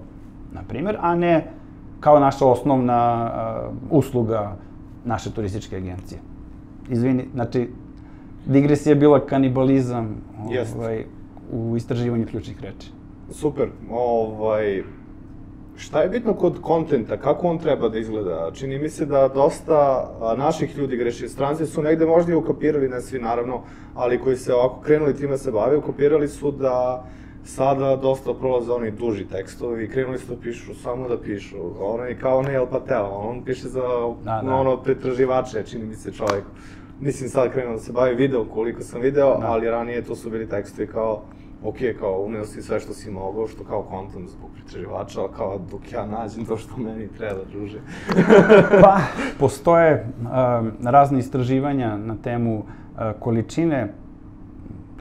na 0.51 0.63
primjer, 0.67 0.97
a 0.99 1.15
ne 1.15 1.51
kao 1.99 2.19
naša 2.19 2.45
osnovna 2.45 3.31
uh, 3.31 3.97
usluga 3.97 4.55
naše 5.05 5.31
turističke 5.31 5.75
agencije. 5.77 6.19
Izvini, 6.89 7.25
znači, 7.33 7.69
digresija 8.45 8.91
je 8.91 8.95
bila 8.95 9.25
kanibalizam 9.25 10.15
ovaj, 10.75 11.05
u 11.51 11.77
istraživanju 11.77 12.25
ključnih 12.25 12.61
reči. 12.61 12.91
Super. 13.31 13.69
Ovaj, 13.91 14.83
Šta 15.79 16.01
je 16.01 16.09
bitno 16.09 16.33
kod 16.33 16.61
kontenta, 16.61 17.17
kako 17.17 17.47
on 17.47 17.57
treba 17.57 17.89
da 17.89 17.99
izgleda? 17.99 18.51
Čini 18.53 18.79
mi 18.79 18.89
se 18.89 19.05
da 19.05 19.27
dosta 19.27 20.09
naših 20.37 20.77
ljudi 20.77 20.97
greši. 20.97 21.29
Stranci 21.29 21.65
su 21.65 21.81
negde 21.81 22.05
možda 22.05 22.31
i 22.31 22.35
ukopirali, 22.35 22.89
ne 22.89 23.01
svi 23.01 23.19
naravno, 23.19 23.61
ali 23.95 24.19
koji 24.19 24.37
se 24.37 24.53
ovako 24.53 24.81
krenuli 24.81 25.15
time 25.15 25.37
se 25.37 25.51
bave, 25.51 25.77
ukopirali 25.77 26.27
su 26.27 26.51
da 26.51 27.05
sada 27.43 27.95
dosta 27.95 28.33
prolaze 28.33 28.71
oni 28.71 28.91
duži 28.91 29.25
tekstovi 29.25 29.83
i 29.83 29.89
krenuli 29.89 30.17
su 30.19 30.35
da 30.35 30.41
pišu 30.41 30.75
samo 30.75 31.07
da 31.07 31.17
pišu. 31.21 31.57
Ono 31.79 32.03
je 32.03 32.19
kao 32.19 32.43
El 32.53 32.65
Patel, 32.71 33.05
on 33.11 33.43
piše 33.43 33.67
za 33.67 33.81
da, 34.23 34.41
da. 34.45 34.55
ono 34.55 34.77
pretraživače, 34.77 35.63
čini 35.65 35.85
mi 35.85 35.95
se 35.95 36.11
čovjek. 36.11 36.43
Mislim 36.99 37.29
sad 37.29 37.51
krenuo 37.51 37.73
da 37.73 37.79
se 37.79 37.91
bavi 37.91 38.15
video 38.15 38.45
koliko 38.45 38.81
sam 38.81 39.01
video, 39.01 39.37
da. 39.39 39.47
ali 39.47 39.69
ranije 39.69 40.03
to 40.03 40.15
su 40.15 40.29
bili 40.29 40.49
tekstovi 40.49 40.87
kao 40.87 41.21
ok, 41.63 41.75
kao 41.99 42.21
uneo 42.21 42.45
si 42.45 42.61
sve 42.61 42.79
što 42.79 42.93
si 42.93 43.11
mogao, 43.11 43.47
što 43.47 43.63
kao 43.63 43.87
content 43.91 44.29
zbog 44.29 44.49
pretraživača, 44.53 45.21
ali 45.21 45.29
kao 45.37 45.59
dok 45.71 45.91
ja 45.91 46.05
nađem 46.05 46.45
to 46.45 46.57
što 46.57 46.77
meni 46.77 47.07
treba, 47.17 47.41
druže. 47.51 47.79
pa, 48.83 48.99
postoje 49.39 50.07
um, 50.19 50.71
razne 50.83 51.19
istraživanja 51.19 51.97
na 51.97 52.15
temu 52.23 52.57
uh, 52.57 52.65
količine, 53.19 53.93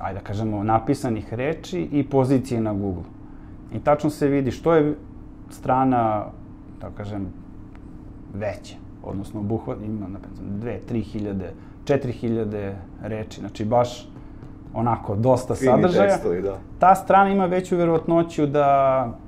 ajde 0.00 0.18
da 0.18 0.24
kažemo, 0.24 0.64
napisanih 0.64 1.34
reči 1.34 1.88
i 1.92 2.02
pozicije 2.08 2.61
na 2.61 2.72
Google. 2.72 3.04
I 3.74 3.78
tačno 3.78 4.11
se 4.11 4.28
vidi 4.28 4.50
što 4.50 4.74
je 4.74 4.94
strana, 5.50 6.24
da 6.80 6.90
kažem, 6.96 7.26
veća, 8.34 8.76
odnosno 9.02 9.40
obuhvat 9.40 9.78
ima, 9.82 10.08
na 10.08 10.18
dve, 10.40 10.80
tri 10.80 11.00
hiljade, 11.00 11.52
četiri 11.84 12.12
hiljade 12.12 12.76
reči, 13.02 13.40
znači 13.40 13.64
baš 13.64 14.08
onako 14.74 15.16
dosta 15.16 15.54
Fini 15.54 15.72
sadržaja. 15.72 16.08
Tekstovi, 16.08 16.42
da. 16.42 16.58
Ta 16.78 16.94
strana 16.94 17.30
ima 17.30 17.46
veću 17.46 17.76
verovatnoću 17.76 18.46
da 18.46 19.18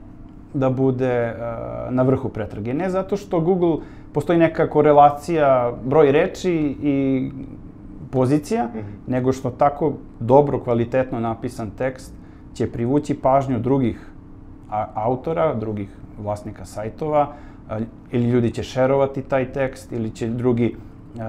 da 0.54 0.70
bude 0.70 1.34
uh, 1.34 1.94
na 1.94 2.02
vrhu 2.02 2.28
pretrage. 2.28 2.74
Ne 2.74 2.90
zato 2.90 3.16
što 3.16 3.40
Google 3.40 3.76
postoji 4.12 4.38
neka 4.38 4.70
korelacija 4.70 5.72
broj 5.84 6.12
reči 6.12 6.76
i 6.82 7.30
pozicija, 8.10 8.64
mm 8.64 8.78
-hmm. 8.78 9.10
nego 9.10 9.32
što 9.32 9.50
tako 9.50 9.92
dobro, 10.20 10.60
kvalitetno 10.60 11.20
napisan 11.20 11.70
tekst 11.70 12.12
će 12.54 12.72
privući 12.72 13.14
pažnju 13.14 13.58
drugih 13.58 14.10
autora, 14.94 15.54
drugih 15.54 15.88
vlasnika 16.18 16.64
sajtova, 16.64 17.22
uh, 17.22 17.76
ili 18.10 18.30
ljudi 18.30 18.50
će 18.50 18.62
šerovati 18.62 19.22
taj 19.22 19.52
tekst, 19.52 19.92
ili 19.92 20.10
će 20.10 20.28
drugi 20.28 20.76
uh, 21.14 21.20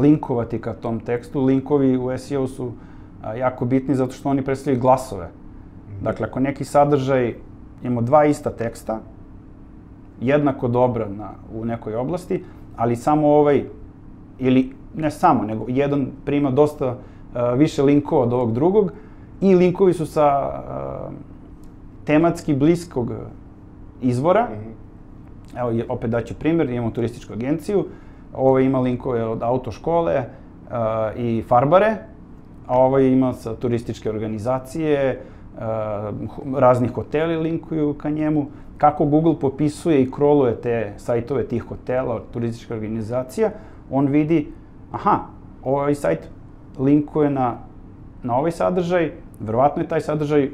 linkovati 0.00 0.60
ka 0.60 0.74
tom 0.74 1.00
tekstu. 1.00 1.44
Linkovi 1.44 1.96
u 1.96 2.18
SEO 2.18 2.46
su 2.46 2.72
jako 3.38 3.64
bitni 3.64 3.94
zato 3.94 4.12
što 4.12 4.28
oni 4.28 4.42
predstavljaju 4.42 4.80
glasove. 4.80 5.30
Dakle, 6.02 6.26
ako 6.26 6.40
neki 6.40 6.64
sadržaj, 6.64 7.34
imamo 7.82 8.00
dva 8.00 8.24
ista 8.24 8.50
teksta, 8.50 9.00
jednako 10.20 10.68
dobra 10.68 11.08
na, 11.08 11.30
u 11.54 11.64
nekoj 11.64 11.94
oblasti, 11.94 12.44
ali 12.76 12.96
samo 12.96 13.28
ovaj, 13.28 13.64
ili 14.38 14.72
ne 14.94 15.10
samo, 15.10 15.42
nego 15.42 15.64
jedan 15.68 16.06
prima 16.24 16.50
dosta 16.50 16.86
uh, 16.86 17.58
više 17.58 17.82
linkova 17.82 18.22
od 18.22 18.32
ovog 18.32 18.52
drugog 18.52 18.92
i 19.40 19.54
linkovi 19.54 19.92
su 19.92 20.06
sa 20.06 20.48
uh, 20.48 21.12
tematski 22.04 22.54
bliskog 22.54 23.12
izvora. 24.02 24.42
Mm 24.42 24.54
-hmm. 24.54 25.60
Evo, 25.60 25.84
opet 25.88 26.10
daću 26.10 26.34
primjer, 26.34 26.70
imamo 26.70 26.90
turističku 26.90 27.32
agenciju, 27.32 27.84
ovo 28.34 28.58
ima 28.58 28.80
linkove 28.80 29.24
od 29.24 29.42
autoškole 29.42 30.16
uh, 30.16 30.72
i 31.16 31.42
farbare, 31.48 31.96
a 32.66 32.78
ovaj 32.78 33.06
ima 33.06 33.32
sa 33.32 33.54
turističke 33.54 34.10
organizacije, 34.10 34.98
e, 34.98 35.18
razni 36.56 36.88
hoteli 36.88 37.36
linkuju 37.36 37.94
ka 37.94 38.10
njemu. 38.10 38.46
Kako 38.78 39.04
Google 39.04 39.34
popisuje 39.40 40.02
i 40.02 40.10
kroluje 40.10 40.54
te 40.60 40.92
sajtove 40.96 41.44
tih 41.44 41.62
hotela, 41.62 42.22
turistička 42.32 42.74
organizacija, 42.74 43.50
on 43.90 44.06
vidi, 44.06 44.52
aha, 44.92 45.18
ovaj 45.64 45.94
sajt 45.94 46.28
linkuje 46.78 47.30
na, 47.30 47.56
na 48.22 48.36
ovaj 48.36 48.52
sadržaj, 48.52 49.12
verovatno 49.40 49.82
je 49.82 49.88
taj 49.88 50.00
sadržaj 50.00 50.50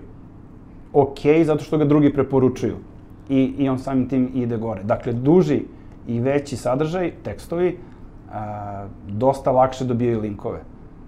ok, 0.93 1.19
zato 1.45 1.65
što 1.65 1.79
ga 1.79 1.85
drugi 1.85 2.13
preporučuju. 2.13 2.77
I, 3.29 3.55
i 3.59 3.69
on 3.69 3.79
samim 3.79 4.09
tim 4.09 4.31
ide 4.35 4.57
gore. 4.57 4.83
Dakle, 4.83 5.13
duži 5.13 5.63
i 6.07 6.21
veći 6.21 6.57
sadržaj, 6.57 7.13
tekstovi, 7.23 7.79
a, 8.33 8.87
dosta 9.09 9.51
lakše 9.51 9.85
dobijaju 9.85 10.21
linkove. 10.21 10.61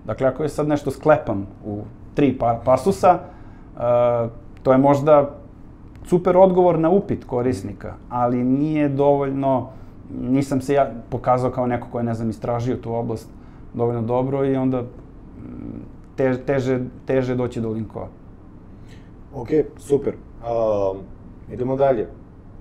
Dakle, 0.06 0.26
ako 0.26 0.42
je 0.42 0.48
sad 0.48 0.68
nešto 0.68 0.90
sklepam 0.90 1.46
u 1.64 1.82
tri 2.14 2.38
pa 2.38 2.60
pasusa, 2.64 3.18
uh, 3.74 3.80
to 4.62 4.72
je 4.72 4.78
možda 4.78 5.30
super 6.04 6.36
odgovor 6.36 6.78
na 6.78 6.90
upit 6.90 7.24
korisnika, 7.24 7.94
ali 8.08 8.44
nije 8.44 8.88
dovoljno, 8.88 9.68
nisam 10.20 10.60
se 10.60 10.74
ja 10.74 10.92
pokazao 11.10 11.50
kao 11.50 11.66
neko 11.66 11.88
ko 11.92 11.98
je, 11.98 12.04
ne 12.04 12.14
znam, 12.14 12.30
istražio 12.30 12.76
tu 12.76 12.94
oblast 12.94 13.28
dovoljno 13.74 14.02
dobro 14.02 14.44
i 14.44 14.56
onda 14.56 14.82
mm, 14.82 14.86
te, 16.16 16.38
teže, 16.46 16.80
teže 17.06 17.34
doći 17.34 17.60
do 17.60 17.70
linkova. 17.70 18.08
Ok, 19.34 19.48
super. 19.78 20.14
Uh, 20.14 21.00
idemo 21.52 21.76
dalje. 21.76 22.08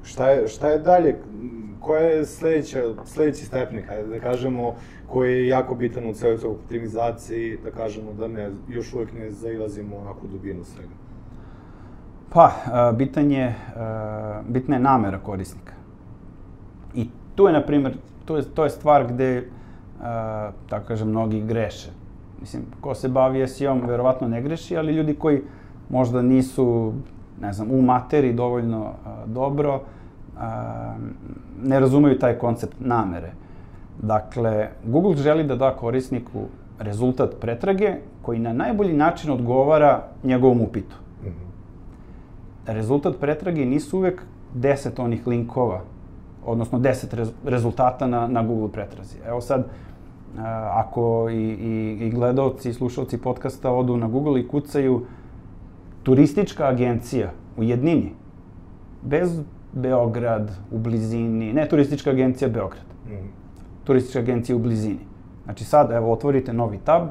Šta 0.03 0.29
je, 0.29 0.47
šta 0.47 0.69
je 0.69 0.79
dalje? 0.79 1.19
Koja 1.79 2.01
je 2.01 2.25
sledeća, 2.25 2.83
sledeći 3.05 3.45
stepnik, 3.45 3.87
hajde 3.87 4.07
da 4.07 4.19
kažemo, 4.19 4.75
koji 5.07 5.33
je 5.33 5.47
jako 5.47 5.75
bitan 5.75 6.09
u 6.09 6.13
celoj 6.13 6.37
toj 6.37 6.49
optimizaciji, 6.49 7.57
da 7.63 7.71
kažemo 7.71 8.13
da 8.13 8.27
ne, 8.27 8.51
još 8.67 8.93
uvek 8.93 9.13
ne 9.13 9.31
zailazimo 9.31 9.97
onako 9.97 10.27
dubinu 10.27 10.63
svega? 10.63 10.89
Pa, 12.29 12.51
bitan 12.97 13.31
je, 13.31 13.55
bitna 14.47 14.75
je 14.75 14.81
namera 14.81 15.19
korisnika. 15.19 15.78
Tu 17.39 17.47
je, 17.47 17.53
na 17.53 17.61
primjer, 17.61 17.93
to 18.25 18.37
je, 18.37 18.43
to 18.43 18.63
je 18.63 18.69
stvar 18.69 19.07
gde, 19.07 19.47
tako 20.69 20.87
kažem, 20.87 21.07
mnogi 21.07 21.41
greše. 21.41 21.89
Mislim, 22.41 22.63
ko 22.81 22.95
se 22.95 23.07
bavi 23.07 23.47
SEO-om, 23.47 23.81
verovatno 23.87 24.27
ne 24.27 24.41
greši, 24.41 24.77
ali 24.77 24.93
ljudi 24.93 25.13
koji 25.15 25.41
možda 25.89 26.21
nisu, 26.21 26.93
ne 27.41 27.53
znam, 27.53 27.71
u 27.71 27.81
materiji 27.81 28.33
dovoljno 28.33 28.91
dobro, 29.25 29.81
ne 31.63 31.79
razumeju 31.79 32.19
taj 32.19 32.33
koncept 32.37 32.75
namere. 32.79 33.31
Dakle, 34.01 34.67
Google 34.83 35.15
želi 35.15 35.43
da 35.43 35.55
da 35.55 35.71
korisniku 35.75 36.43
rezultat 36.79 37.35
pretrage 37.39 37.93
koji 38.21 38.39
na 38.39 38.53
najbolji 38.53 38.93
način 38.93 39.31
odgovara 39.31 40.03
njegovom 40.23 40.61
upitu. 40.61 40.95
Mm 41.23 41.27
-hmm. 41.27 42.73
Rezultat 42.73 43.15
pretrage 43.19 43.65
nisu 43.65 43.97
uvek 43.97 44.23
10 44.55 45.01
onih 45.01 45.27
linkova, 45.27 45.81
odnosno 46.45 46.79
10 46.79 47.13
rez 47.13 47.31
rezultata 47.45 48.07
na, 48.07 48.27
na 48.27 48.43
Google 48.43 48.71
pretrazi. 48.71 49.17
Evo 49.27 49.41
sad, 49.41 49.65
ako 50.73 51.29
i, 51.29 51.35
i, 51.35 52.05
i 52.05 52.09
gledalci 52.09 52.69
i 52.69 52.73
slušalci 52.73 53.17
podcasta 53.17 53.71
odu 53.71 53.97
na 53.97 54.07
Google 54.07 54.39
i 54.39 54.47
kucaju 54.47 55.05
turistička 56.03 56.67
agencija 56.67 57.31
u 57.57 57.63
jednini, 57.63 58.11
bez 59.01 59.41
Beograd 59.73 60.51
u 60.71 60.77
blizini, 60.77 61.53
ne 61.53 61.67
turistička 61.69 62.09
agencija 62.09 62.49
Beograd, 62.49 62.85
mm 63.07 63.39
turističke 63.89 64.19
agencije 64.19 64.55
u 64.55 64.59
blizini. 64.59 64.99
Znači 65.43 65.63
sad, 65.63 65.91
evo, 65.91 66.11
otvorite 66.11 66.53
novi 66.53 66.77
tab 66.77 67.07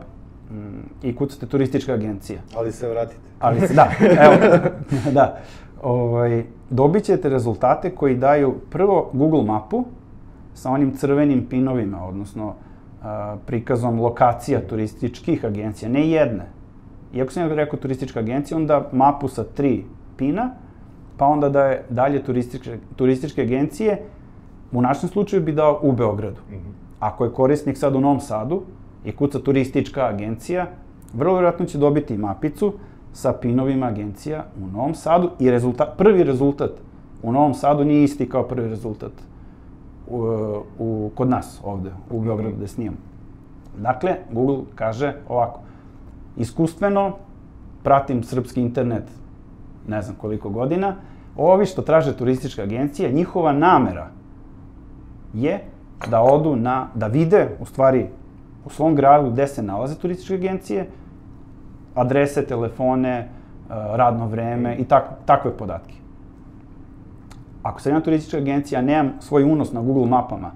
mm, 0.50 0.56
i 1.02 1.16
kucate 1.16 1.46
turistička 1.46 1.92
agencija. 1.92 2.40
Ali 2.54 2.72
se 2.72 2.88
vratite. 2.88 3.20
Ali 3.40 3.60
se, 3.60 3.74
da, 3.74 3.90
evo, 4.00 4.34
da. 5.18 5.38
Ovaj, 5.82 6.44
dobit 6.70 7.04
ćete 7.04 7.28
rezultate 7.28 7.90
koji 7.90 8.16
daju 8.16 8.54
prvo 8.70 9.10
Google 9.12 9.42
mapu 9.42 9.84
sa 10.54 10.70
onim 10.70 10.96
crvenim 10.96 11.46
pinovima, 11.46 12.04
odnosno 12.04 12.54
a, 13.02 13.36
prikazom 13.46 14.00
lokacija 14.00 14.60
turističkih 14.60 15.44
agencija, 15.44 15.88
ne 15.88 16.10
jedne. 16.10 16.46
Iako 17.14 17.32
sam 17.32 17.42
ja 17.42 17.54
rekao 17.54 17.78
turistička 17.78 18.20
agencija, 18.20 18.58
onda 18.58 18.88
mapu 18.92 19.28
sa 19.28 19.44
tri 19.44 19.84
pina, 20.16 20.50
pa 21.16 21.26
onda 21.26 21.48
da 21.48 21.64
je 21.64 21.84
dalje 21.90 22.22
turističke, 22.22 22.78
turističke 22.96 23.42
agencije, 23.42 24.02
u 24.72 24.82
našem 24.82 25.08
slučaju 25.08 25.42
bi 25.42 25.52
dao 25.52 25.80
u 25.82 25.92
Beogradu. 25.92 26.40
Mm 26.50 26.54
-hmm. 26.54 26.72
Ako 27.00 27.24
je 27.24 27.32
korisnik 27.32 27.78
sad 27.78 27.96
u 27.96 28.00
Novom 28.00 28.20
Sadu 28.20 28.62
i 29.04 29.12
kuca 29.12 29.38
turistička 29.38 30.06
agencija, 30.06 30.66
vrlo 31.14 31.32
vjerojatno 31.32 31.66
će 31.66 31.78
dobiti 31.78 32.18
mapicu 32.18 32.72
sa 33.12 33.32
pinovima 33.32 33.86
agencija 33.86 34.44
u 34.62 34.66
Novom 34.66 34.94
Sadu 34.94 35.30
i 35.38 35.50
rezultat, 35.50 35.88
prvi 35.98 36.24
rezultat 36.24 36.70
u 37.22 37.32
Novom 37.32 37.54
Sadu 37.54 37.84
nije 37.84 38.04
isti 38.04 38.28
kao 38.28 38.42
prvi 38.42 38.68
rezultat 38.68 39.12
u, 40.08 40.20
u, 40.78 41.10
kod 41.14 41.28
nas 41.28 41.60
ovde, 41.64 41.90
u 42.10 42.20
Beogradu 42.20 42.56
gde 42.56 42.68
snimamo. 42.68 42.96
Dakle, 43.78 44.16
Google 44.32 44.64
kaže 44.74 45.14
ovako, 45.28 45.60
iskustveno 46.36 47.16
pratim 47.82 48.22
srpski 48.22 48.60
internet 48.60 49.04
ne 49.88 50.02
znam 50.02 50.16
koliko 50.20 50.50
godina, 50.50 50.94
ovi 51.36 51.66
što 51.66 51.82
traže 51.82 52.16
turistička 52.16 52.62
agencija, 52.62 53.10
njihova 53.10 53.52
namera 53.52 54.10
je 55.34 55.60
da 56.10 56.22
odu 56.22 56.56
na, 56.56 56.88
da 56.94 57.06
vide 57.06 57.48
u 57.60 57.64
stvari 57.64 58.06
u 58.64 58.70
svom 58.70 58.94
gradu 58.94 59.30
gde 59.30 59.46
se 59.46 59.62
nalaze 59.62 59.94
turističke 59.94 60.34
agencije, 60.34 60.88
adrese, 62.00 62.46
telefone, 62.46 63.18
eh, 63.18 63.26
radno 63.70 64.26
vreme 64.26 64.76
i 64.76 64.84
tak, 64.84 65.04
takve 65.26 65.56
podatke. 65.56 65.94
Ako 67.62 67.80
sam 67.80 67.92
jedna 67.92 68.04
turistička 68.04 68.36
agencija, 68.38 68.82
nemam 68.82 69.12
svoj 69.20 69.44
unos 69.44 69.72
na 69.72 69.82
Google 69.82 70.06
mapama, 70.06 70.50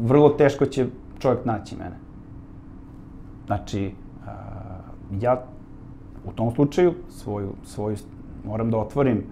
vrlo 0.00 0.28
teško 0.28 0.66
će 0.66 0.86
čovjek 1.18 1.44
naći 1.44 1.76
mene. 1.76 1.96
Znači, 3.46 3.92
uh, 4.20 5.22
ja 5.22 5.42
u 6.24 6.32
tom 6.32 6.50
slučaju 6.50 6.94
svoju, 7.08 7.52
svoju, 7.64 7.96
moram 8.46 8.70
da 8.70 8.78
otvorim 8.78 9.24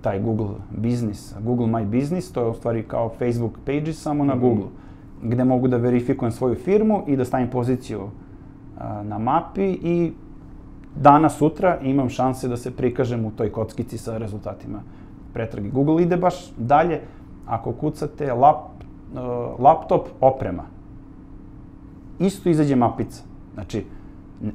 taj 0.00 0.20
Google 0.20 0.54
Business, 0.70 1.34
Google 1.40 1.66
My 1.66 2.00
Business, 2.00 2.32
to 2.32 2.40
je 2.40 2.50
u 2.50 2.54
stvari 2.54 2.82
kao 2.82 3.08
Facebook 3.18 3.58
Pages 3.66 4.02
samo 4.02 4.24
na 4.24 4.34
mm 4.34 4.38
-hmm. 4.38 4.40
Google, 4.40 4.66
gde 5.22 5.44
mogu 5.44 5.68
da 5.68 5.76
verifikujem 5.76 6.32
svoju 6.32 6.54
firmu 6.54 7.04
i 7.06 7.16
da 7.16 7.24
stavim 7.24 7.50
poziciju 7.50 8.00
na 9.02 9.18
mapi 9.18 9.64
i 9.64 10.12
danas, 10.96 11.36
sutra 11.36 11.78
imam 11.82 12.08
šanse 12.08 12.48
da 12.48 12.56
se 12.56 12.70
prikažem 12.70 13.24
u 13.24 13.30
toj 13.30 13.52
kockici 13.52 13.98
sa 13.98 14.18
rezultatima 14.18 14.82
pretrage. 15.32 15.70
Google 15.70 16.02
ide 16.02 16.16
baš 16.16 16.52
dalje 16.56 17.00
ako 17.46 17.72
kucate 17.72 18.32
lap, 18.32 18.56
uh, 18.56 19.20
laptop 19.60 20.08
oprema. 20.20 20.62
Isto 22.18 22.48
izađe 22.48 22.76
mapica. 22.76 23.22
Znači, 23.54 23.84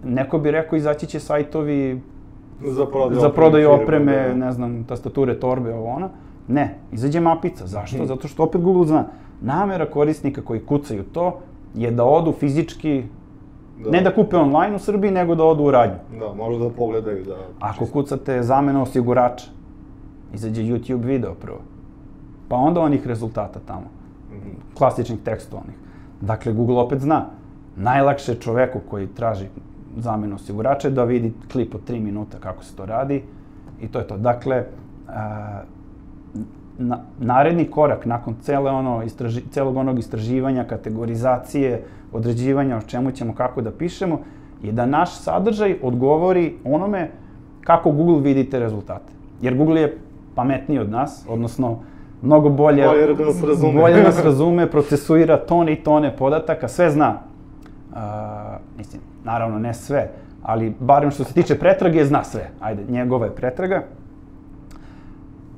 neko 0.03 0.39
bi 0.39 0.51
rekao 0.51 0.77
izaći 0.77 1.07
će 1.07 1.19
sajtovi 1.19 2.01
za 2.61 2.85
prodaju, 2.85 3.21
za 3.21 3.29
prodaju 3.29 3.71
opreme, 3.71 4.13
firme, 4.13 4.27
da. 4.27 4.45
ne 4.45 4.51
znam, 4.51 4.83
tastature, 4.83 5.39
torbe, 5.39 5.73
ovo 5.73 5.87
ona. 5.87 6.09
Ne, 6.47 6.79
izađe 6.91 7.19
mapica. 7.19 7.67
Zašto? 7.67 7.97
Hmm. 7.97 8.07
Zato 8.07 8.27
što 8.27 8.43
opet 8.43 8.61
Google 8.61 8.87
zna. 8.87 9.05
Namera 9.41 9.85
korisnika 9.85 10.41
koji 10.41 10.65
kucaju 10.65 11.03
to 11.03 11.39
je 11.75 11.91
da 11.91 12.05
odu 12.05 12.31
fizički 12.31 13.03
Da. 13.83 13.89
Ne 13.89 14.01
da 14.01 14.13
kupe 14.15 14.37
online 14.37 14.75
u 14.75 14.79
Srbiji, 14.79 15.11
nego 15.11 15.35
da 15.35 15.43
odu 15.43 15.63
u 15.63 15.71
radnju. 15.71 16.19
Da, 16.19 16.33
možda 16.33 16.63
da 16.63 16.69
pogledaju, 16.69 17.23
da... 17.23 17.35
Ako 17.59 17.85
kucate 17.85 18.43
zamena 18.43 18.81
osigurača, 18.81 19.45
izađe 20.33 20.63
YouTube 20.63 21.05
video 21.05 21.33
prvo. 21.33 21.59
Pa 22.47 22.55
onda 22.55 22.81
onih 22.81 23.07
rezultata 23.07 23.59
tamo. 23.67 23.87
Mm 24.31 24.35
-hmm. 24.35 24.77
Klasičnih 24.77 25.19
tekstualnih. 25.19 25.75
Dakle, 26.21 26.53
Google 26.53 26.79
opet 26.79 26.99
zna. 26.99 27.25
Najlakše 27.75 28.35
čoveku 28.35 28.79
koji 28.89 29.07
traži 29.07 29.45
zamenu 29.97 30.35
osigurača 30.35 30.89
da 30.89 31.03
vidi 31.03 31.33
klip 31.51 31.75
od 31.75 31.89
3 31.89 31.99
minuta 31.99 32.37
kako 32.39 32.63
se 32.63 32.75
to 32.75 32.85
radi 32.85 33.23
i 33.81 33.87
to 33.87 33.99
je 33.99 34.07
to. 34.07 34.17
Dakle, 34.17 34.63
a, 35.07 35.61
na, 36.77 36.99
naredni 37.19 37.71
korak 37.71 38.05
nakon 38.05 38.35
cele 38.41 38.71
ono 38.71 39.03
istraži, 39.03 39.41
celog 39.51 39.77
onog 39.77 39.99
istraživanja, 39.99 40.63
kategorizacije, 40.63 41.83
određivanja 42.13 42.77
o 42.77 42.81
čemu 42.81 43.11
ćemo, 43.11 43.35
kako 43.35 43.61
da 43.61 43.71
pišemo, 43.71 44.19
je 44.63 44.71
da 44.71 44.85
naš 44.85 45.15
sadržaj 45.15 45.75
odgovori 45.81 46.55
onome 46.63 47.11
kako 47.61 47.91
Google 47.91 48.21
vidi 48.21 48.49
te 48.49 48.59
rezultate. 48.59 49.13
Jer 49.41 49.57
Google 49.57 49.81
je 49.81 49.97
pametniji 50.35 50.79
od 50.79 50.89
nas, 50.89 51.25
odnosno 51.29 51.79
mnogo 52.21 52.49
bolje, 52.49 52.83
bolje 52.87 53.13
da 53.13 53.25
nas 53.25 53.43
razume, 53.43 53.81
bolje 53.81 54.03
nas 54.03 54.23
razume 54.23 54.71
procesuira 54.71 55.37
tone 55.37 55.73
i 55.73 55.83
tone 55.83 56.15
podataka, 56.17 56.67
sve 56.67 56.89
zna. 56.89 57.19
Uh, 57.91 57.97
mislim, 58.77 59.01
naravno 59.23 59.59
ne 59.59 59.73
sve, 59.73 60.09
ali 60.43 60.73
barem 60.79 61.11
što 61.11 61.23
se 61.23 61.33
tiče 61.33 61.59
pretrage, 61.59 62.05
zna 62.05 62.23
sve. 62.23 62.49
Ajde, 62.59 62.83
njegova 62.89 63.25
je 63.25 63.35
pretraga. 63.35 63.83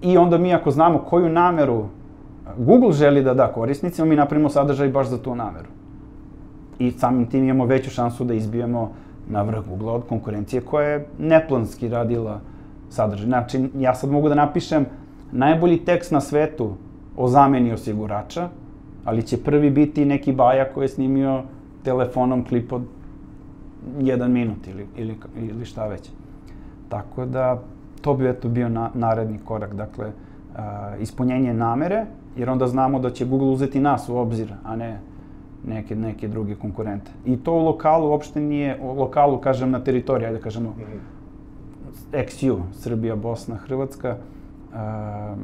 I 0.01 0.17
onda 0.17 0.37
mi 0.37 0.53
ako 0.53 0.71
znamo 0.71 0.99
koju 0.99 1.29
nameru 1.29 1.85
Google 2.57 2.91
želi 2.91 3.23
da 3.23 3.33
da 3.33 3.47
korisnicima, 3.47 4.07
mi 4.07 4.15
napravimo 4.15 4.49
sadržaj 4.49 4.89
baš 4.89 5.07
za 5.07 5.17
tu 5.17 5.35
nameru. 5.35 5.67
I 6.79 6.91
samim 6.91 7.25
tim 7.25 7.43
imamo 7.43 7.65
veću 7.65 7.89
šansu 7.89 8.23
da 8.23 8.33
izbijemo 8.33 8.91
na 9.29 9.41
vrh 9.41 9.59
Google 9.69 9.91
od 9.91 10.03
konkurencije 10.09 10.61
koja 10.61 10.87
je 10.87 11.07
neplanski 11.19 11.89
radila 11.89 12.39
sadržaj. 12.89 13.25
Znači, 13.25 13.69
ja 13.77 13.95
sad 13.95 14.11
mogu 14.11 14.29
da 14.29 14.35
napišem 14.35 14.85
najbolji 15.31 15.77
tekst 15.77 16.11
na 16.11 16.21
svetu 16.21 16.73
o 17.17 17.27
zameni 17.27 17.73
osigurača, 17.73 18.49
ali 19.05 19.23
će 19.23 19.43
prvi 19.43 19.69
biti 19.69 20.05
neki 20.05 20.33
baja 20.33 20.73
koji 20.73 20.83
je 20.83 20.89
snimio 20.89 21.43
telefonom 21.83 22.45
klip 22.45 22.73
od 22.73 22.81
jedan 23.99 24.31
minut 24.31 24.67
ili, 24.67 24.87
ili, 24.97 25.17
ili 25.37 25.65
šta 25.65 25.87
već. 25.87 26.09
Tako 26.89 27.25
da, 27.25 27.61
to 28.01 28.13
bi 28.13 28.29
eto 28.29 28.49
bio 28.49 28.69
na, 28.69 28.89
naredni 28.93 29.39
korak. 29.45 29.73
Dakle, 29.73 30.07
uh, 30.07 30.59
ispunjenje 31.01 31.53
namere, 31.53 32.05
jer 32.37 32.49
onda 32.49 32.67
znamo 32.67 32.99
da 32.99 33.09
će 33.09 33.25
Google 33.25 33.47
uzeti 33.47 33.79
nas 33.79 34.09
u 34.09 34.17
obzir, 34.17 34.53
a 34.63 34.75
ne 34.75 34.99
neke, 35.67 35.95
neke 35.95 36.27
druge 36.27 36.55
konkurente. 36.55 37.11
I 37.25 37.37
to 37.37 37.53
u 37.53 37.65
lokalu 37.65 38.09
uopšte 38.09 38.39
nije, 38.39 38.77
u 38.81 38.93
lokalu, 38.93 39.37
kažem, 39.37 39.71
na 39.71 39.83
teritoriji, 39.83 40.27
ajde 40.27 40.37
da 40.37 40.43
kažemo. 40.43 40.75
XU, 42.11 42.59
Srbija, 42.73 43.15
Bosna, 43.15 43.55
Hrvatska, 43.55 44.15
uh, 44.17 45.37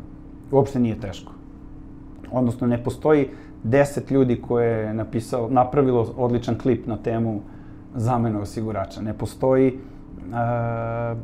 uopšte 0.51 0.79
nije 0.79 0.99
teško. 0.99 1.33
Odnosno, 2.31 2.67
ne 2.67 2.83
postoji 2.83 3.29
deset 3.63 4.11
ljudi 4.11 4.41
koje 4.41 4.85
je 4.85 4.93
napisalo, 4.93 5.49
napravilo 5.49 6.13
odličan 6.17 6.57
klip 6.57 6.87
na 6.87 6.97
temu 6.97 7.41
zamene 7.95 8.39
osigurača. 8.39 9.01
Ne 9.01 9.13
postoji 9.13 9.73
uh, 9.73 11.17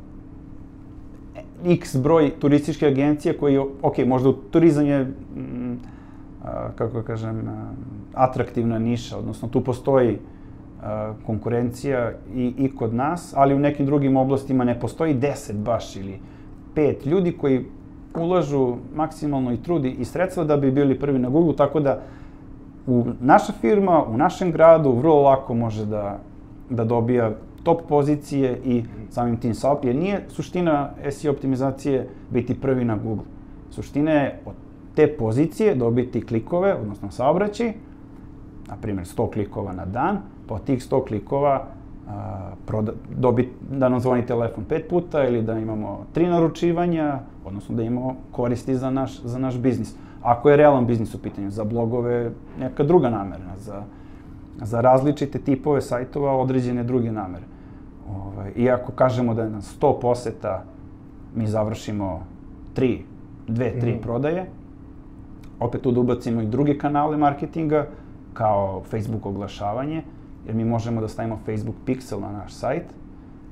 x 1.65 1.95
broj 1.97 2.32
turističke 2.39 2.88
agencije 2.88 3.38
koji, 3.38 3.58
ok, 3.82 3.97
možda 4.06 4.34
turizam 4.52 4.86
je, 4.86 5.04
mm, 5.04 5.78
kako 6.76 6.93
da 6.93 7.04
kažem, 7.04 7.41
atraktivna 8.13 8.80
niša, 8.80 9.17
odnosno 9.17 9.47
tu 9.47 9.62
postoji 9.62 10.17
konkurencija 11.26 12.12
i, 12.36 12.54
i 12.58 12.76
kod 12.76 12.93
nas, 12.93 13.34
ali 13.36 13.56
u 13.56 13.60
nekim 13.60 13.86
drugim 13.86 14.17
oblastima 14.17 14.63
ne 14.63 14.80
postoji 14.80 15.15
10 15.15 15.54
baš 15.54 15.95
ili 15.95 16.19
pet 16.76 17.06
ljudi 17.06 17.32
koji 17.32 17.65
ulažu 18.15 18.76
maksimalno 18.95 19.54
i 19.54 19.58
trudi 19.58 19.89
i 19.89 20.06
sredstva 20.06 20.43
da 20.43 20.58
bi 20.58 20.71
bili 20.71 21.00
prvi 21.00 21.19
na 21.19 21.30
Google, 21.30 21.56
tako 21.56 21.80
da 21.80 22.02
u 22.88 23.06
naša 23.19 23.54
firma, 23.54 24.04
u 24.04 24.17
našem 24.17 24.52
gradu 24.52 24.91
vrlo 24.91 25.21
lako 25.21 25.54
može 25.54 25.86
da, 25.86 26.19
da 26.69 26.84
dobija 26.84 27.32
top 27.63 27.82
pozicije 27.89 28.60
i 28.65 28.84
samim 29.10 29.38
tim 29.38 29.54
SAP, 29.54 29.86
jer 29.86 29.95
nije 29.95 30.26
suština 30.30 30.89
SEO 31.12 31.32
optimizacije 31.32 32.08
biti 32.30 32.62
prvi 32.62 32.86
na 32.86 32.95
Google. 32.95 33.26
Suština 33.69 34.12
je 34.12 34.39
od 34.45 34.54
te 34.95 35.08
pozicije 35.17 35.76
dobiti 35.76 36.26
klikove, 36.26 36.76
odnosno 36.76 37.12
saobraćaj, 37.12 37.74
na 38.69 38.76
primjer 38.82 39.08
100 39.08 39.32
klikova 39.34 39.74
na 39.74 39.86
dan, 39.86 40.17
po 40.47 40.60
tih 40.60 40.80
100 40.80 41.08
klikova 41.08 41.67
a, 42.08 42.52
proda, 42.65 42.91
dobit, 43.15 43.50
da 43.71 43.89
nam 43.89 44.00
zvoni 44.00 44.26
telefon 44.26 44.63
pet 44.63 44.89
puta 44.89 45.28
ili 45.28 45.41
da 45.41 45.60
imamo 45.60 46.06
tri 46.13 46.28
naručivanja, 46.28 47.19
odnosno 47.45 47.76
da 47.76 47.84
imamo 47.84 48.15
koristi 48.32 48.76
za 48.76 48.89
naš, 48.91 49.21
za 49.21 49.39
naš 49.39 49.58
biznis. 49.58 49.95
Ako 50.21 50.50
je 50.50 50.58
realan 50.58 50.86
biznis 50.86 51.15
u 51.15 51.21
pitanju, 51.21 51.50
za 51.50 51.63
blogove 51.63 52.32
neka 52.60 52.84
druga 52.84 53.10
namerna, 53.10 53.58
za, 53.58 53.84
za 54.62 54.82
različite 54.82 55.40
tipove 55.40 55.82
sajtova 55.82 56.38
određene 56.38 56.84
druge 56.84 57.12
namere. 57.12 57.46
Ovaj, 58.10 58.52
iako 58.56 58.92
kažemo 58.92 59.34
da 59.34 59.44
je 59.44 59.50
na 59.50 59.62
100 59.62 60.00
poseta 60.02 60.64
mi 61.36 61.48
završimo 61.48 62.26
3, 62.76 63.00
2, 63.48 63.82
3 63.82 63.98
mm. 63.98 64.02
prodaje, 64.02 64.46
opet 65.60 65.82
tu 65.82 65.92
da 65.92 66.00
ubacimo 66.00 66.42
i 66.42 66.48
druge 66.48 66.78
kanale 66.78 67.18
marketinga, 67.18 67.88
kao 68.34 68.82
Facebook 68.90 69.26
oglašavanje, 69.26 70.04
jer 70.46 70.56
mi 70.56 70.66
možemo 70.66 71.02
da 71.02 71.08
stavimo 71.08 71.40
Facebook 71.46 71.76
Pixel 71.86 72.20
na 72.20 72.32
naš 72.32 72.54
sajt 72.54 72.84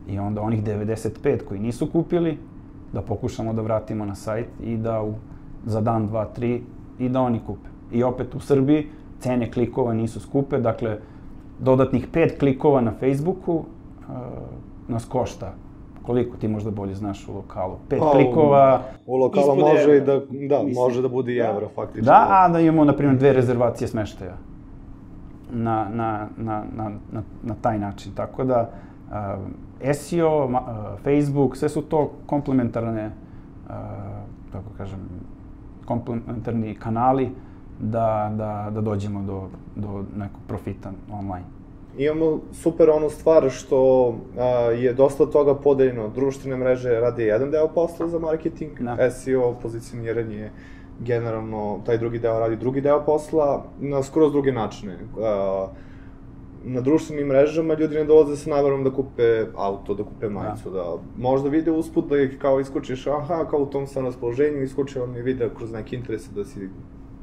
i 0.08 0.20
onda 0.20 0.42
onih 0.42 0.64
95 0.64 1.46
koji 1.48 1.60
nisu 1.60 1.88
kupili, 1.92 2.38
da 2.94 3.02
pokušamo 3.02 3.54
da 3.54 3.62
vratimo 3.62 4.06
na 4.06 4.16
sajt 4.16 4.48
i 4.64 4.78
da 4.78 5.02
u, 5.04 5.14
za 5.66 5.82
dan, 5.82 6.08
dva, 6.08 6.26
tri 6.26 6.64
i 7.00 7.10
da 7.10 7.22
oni 7.22 7.40
kupe. 7.46 7.70
I 7.92 8.04
opet 8.04 8.36
u 8.36 8.40
Srbiji 8.40 8.88
cene 9.20 9.52
klikova 9.52 9.94
nisu 9.94 10.20
skupe, 10.20 10.58
dakle, 10.60 10.98
dodatnih 11.60 12.08
pet 12.14 12.40
klikova 12.40 12.82
na 12.82 12.92
Facebooku 13.00 13.54
uh, 13.54 13.66
nas 14.88 15.06
košta 15.06 15.54
koliko 16.04 16.38
ti 16.38 16.48
možda 16.48 16.72
bolje 16.72 16.96
znaš 16.96 17.28
u 17.28 17.34
lokalu? 17.36 17.76
Pet 17.90 18.00
Pa, 18.00 18.06
u- 18.10 18.12
klikova... 18.12 18.82
U 19.06 19.16
lokalu 19.18 19.44
ispod 19.44 19.58
može 19.58 19.94
i 19.94 19.98
evra. 19.98 20.06
da, 20.06 20.20
da, 20.48 20.64
Mislim, 20.64 20.74
može 20.74 21.02
da 21.02 21.10
bude 21.10 21.34
i 21.36 21.38
da. 21.38 21.46
evro, 21.50 21.68
faktički. 21.76 22.06
Da, 22.06 22.26
a 22.30 22.48
da 22.50 22.60
imamo, 22.60 22.86
na 22.86 22.94
primjer, 22.94 23.18
dve 23.18 23.34
rezervacije 23.34 23.88
smeštaja 23.88 24.38
na, 25.52 25.90
na, 25.90 26.28
na, 26.38 26.64
na, 26.76 26.90
na, 27.12 27.22
na 27.44 27.56
taj 27.62 27.80
način. 27.80 28.12
Tako 28.16 28.44
da, 28.44 28.70
uh, 29.10 29.94
SEO, 29.94 30.48
ma, 30.48 30.60
uh, 30.62 31.00
Facebook, 31.04 31.58
sve 31.58 31.70
su 31.70 31.82
to 31.82 32.12
komplementarne, 32.26 33.06
uh, 33.06 33.74
kako 34.52 34.70
kažem, 34.78 35.00
komplementarni 35.86 36.76
kanali 36.76 37.30
da, 37.80 38.32
da, 38.38 38.72
da 38.74 38.82
dođemo 38.82 39.22
do, 39.22 39.50
do 39.76 40.04
nekog 40.18 40.42
profita 40.48 40.92
online. 41.12 41.46
Imamo 41.98 42.40
super 42.54 42.90
onu 42.90 43.10
stvar 43.10 43.50
što 43.50 44.14
a, 44.38 44.44
je 44.72 44.94
dosta 44.94 45.26
toga 45.26 45.56
podeljeno. 45.56 46.10
Društvene 46.10 46.58
mreže 46.58 46.90
rade 46.90 47.26
jedan 47.26 47.52
deo 47.52 47.68
posla 47.68 48.08
za 48.08 48.20
marketing, 48.20 48.72
Da. 48.80 49.12
SEO, 49.12 49.56
pozicioniranje, 49.62 50.52
generalno 51.00 51.80
taj 51.86 51.98
drugi 51.98 52.20
deo 52.20 52.40
radi 52.40 52.56
drugi 52.56 52.82
deo 52.82 53.06
posla 53.06 53.66
na 53.80 54.04
skroz 54.04 54.32
druge 54.32 54.52
načine. 54.52 54.98
A, 55.22 55.68
na 56.64 56.82
društvenim 56.82 57.28
mrežama 57.28 57.74
ljudi 57.74 57.96
ne 57.96 58.04
dolaze 58.04 58.36
sa 58.36 58.50
namerom 58.50 58.84
da 58.84 58.92
kupe 58.92 59.46
auto, 59.56 59.94
da 59.94 60.04
kupe 60.04 60.30
majicu, 60.30 60.70
da, 60.70 60.98
možda 61.18 61.50
vide 61.50 61.72
usput 61.72 62.10
da 62.10 62.20
ih 62.22 62.38
kao 62.42 62.60
iskučiš, 62.60 63.08
aha, 63.08 63.46
kao 63.50 63.60
u 63.60 63.66
tom 63.66 63.88
sam 63.88 64.06
raspoloženju, 64.06 64.64
iskuči 64.64 65.00
vam 65.00 65.16
je 65.16 65.22
video 65.22 65.50
kroz 65.50 65.72
neke 65.72 65.96
interese 65.96 66.32
da 66.36 66.46
si 66.46 66.70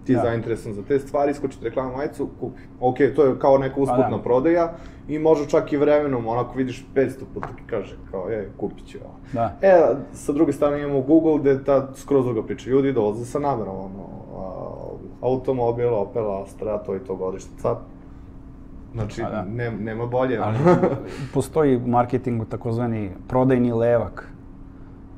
ti 0.06 0.12
Da. 0.14 0.20
da. 0.22 0.28
zainteresan 0.28 0.72
za 0.72 0.82
te 0.82 0.98
stvari, 0.98 1.30
iskuči 1.30 1.58
reklama 1.62 1.96
majicu, 1.96 2.28
kupi. 2.40 2.60
Ok, 2.80 2.96
to 3.16 3.24
je 3.24 3.38
kao 3.38 3.58
neka 3.58 3.80
usputna 3.80 4.16
da. 4.16 4.22
prodaja 4.22 4.72
i 5.08 5.18
može 5.18 5.48
čak 5.48 5.72
i 5.72 5.76
vremenom, 5.76 6.26
onako 6.28 6.58
vidiš 6.58 6.86
500 6.94 7.24
puta 7.34 7.48
ti 7.48 7.62
kaže 7.66 7.96
kao, 8.10 8.28
je, 8.28 8.50
kupit 8.56 8.86
ću 8.86 8.98
ovo. 9.04 9.14
Da. 9.32 9.56
E, 9.62 9.94
sa 10.12 10.32
druge 10.32 10.52
strane 10.52 10.82
imamo 10.82 11.00
Google 11.00 11.38
gde 11.38 11.64
ta 11.64 11.88
skroz 11.94 12.24
druga 12.24 12.42
priča. 12.42 12.70
Ljudi 12.70 12.92
dolaze 12.92 13.24
sa 13.24 13.38
namerom, 13.38 13.76
ono, 13.76 14.04
a, 14.36 14.62
automobil, 15.20 15.94
Opel, 15.94 16.42
Astra, 16.42 16.78
to 16.78 16.96
i 16.96 16.98
to 16.98 17.16
godište, 17.16 17.50
cap. 17.62 17.78
Znači, 18.94 19.22
Pa 19.22 19.30
da. 19.30 19.44
ne, 19.44 19.70
nema 19.70 20.06
bolje. 20.06 20.38
Ali 20.38 20.56
postoji 21.34 21.76
u 21.76 21.86
marketingu 21.86 22.44
takozvani 22.44 23.10
prodajni 23.28 23.72
levak. 23.72 24.32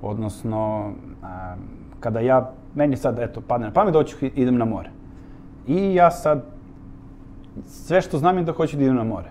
Odnosno, 0.03 0.93
a, 1.23 1.55
kada 2.01 2.21
ja, 2.21 2.53
meni 2.79 2.97
sad, 2.97 3.19
eto, 3.19 3.41
padne 3.41 3.67
na 3.67 3.73
pamet, 3.73 3.95
hoću, 3.95 4.17
idem 4.35 4.57
na 4.59 4.65
more. 4.65 4.91
I 5.67 5.95
ja 5.95 6.11
sad, 6.11 6.45
sve 7.67 8.01
što 8.01 8.19
znam 8.19 8.39
je 8.39 8.45
da 8.45 8.53
hoću 8.53 8.77
da 8.77 8.83
idem 8.83 8.97
na 8.97 9.05
more. 9.05 9.31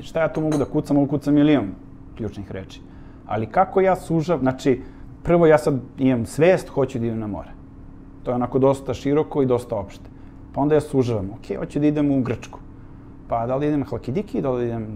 Šta 0.00 0.20
ja 0.20 0.32
tu 0.32 0.40
mogu 0.40 0.58
da 0.58 0.64
kucam? 0.64 0.96
Mogu 0.96 1.10
kucam 1.10 1.34
milion 1.34 1.74
ključnih 2.16 2.52
reči. 2.52 2.80
Ali 3.26 3.46
kako 3.46 3.80
ja 3.80 3.96
sužav, 3.96 4.38
znači, 4.38 4.80
prvo 5.22 5.46
ja 5.46 5.58
sad 5.58 5.80
imam 5.98 6.26
svest, 6.26 6.68
hoću 6.68 6.98
da 6.98 7.06
idem 7.06 7.18
na 7.20 7.26
more. 7.26 7.50
To 8.22 8.30
je 8.30 8.34
onako 8.34 8.58
dosta 8.58 8.94
široko 8.94 9.42
i 9.42 9.46
dosta 9.46 9.76
opšte. 9.76 10.10
Pa 10.54 10.60
onda 10.60 10.74
ja 10.74 10.80
sužavam, 10.80 11.30
ok, 11.30 11.58
hoću 11.58 11.80
da 11.80 11.86
idem 11.86 12.10
u 12.10 12.22
Grčku. 12.22 12.60
Pa 13.28 13.46
da 13.46 13.56
li 13.56 13.68
idem 13.68 13.84
Halkidiki, 13.84 14.40
da 14.42 14.50
li 14.50 14.64
idem, 14.64 14.86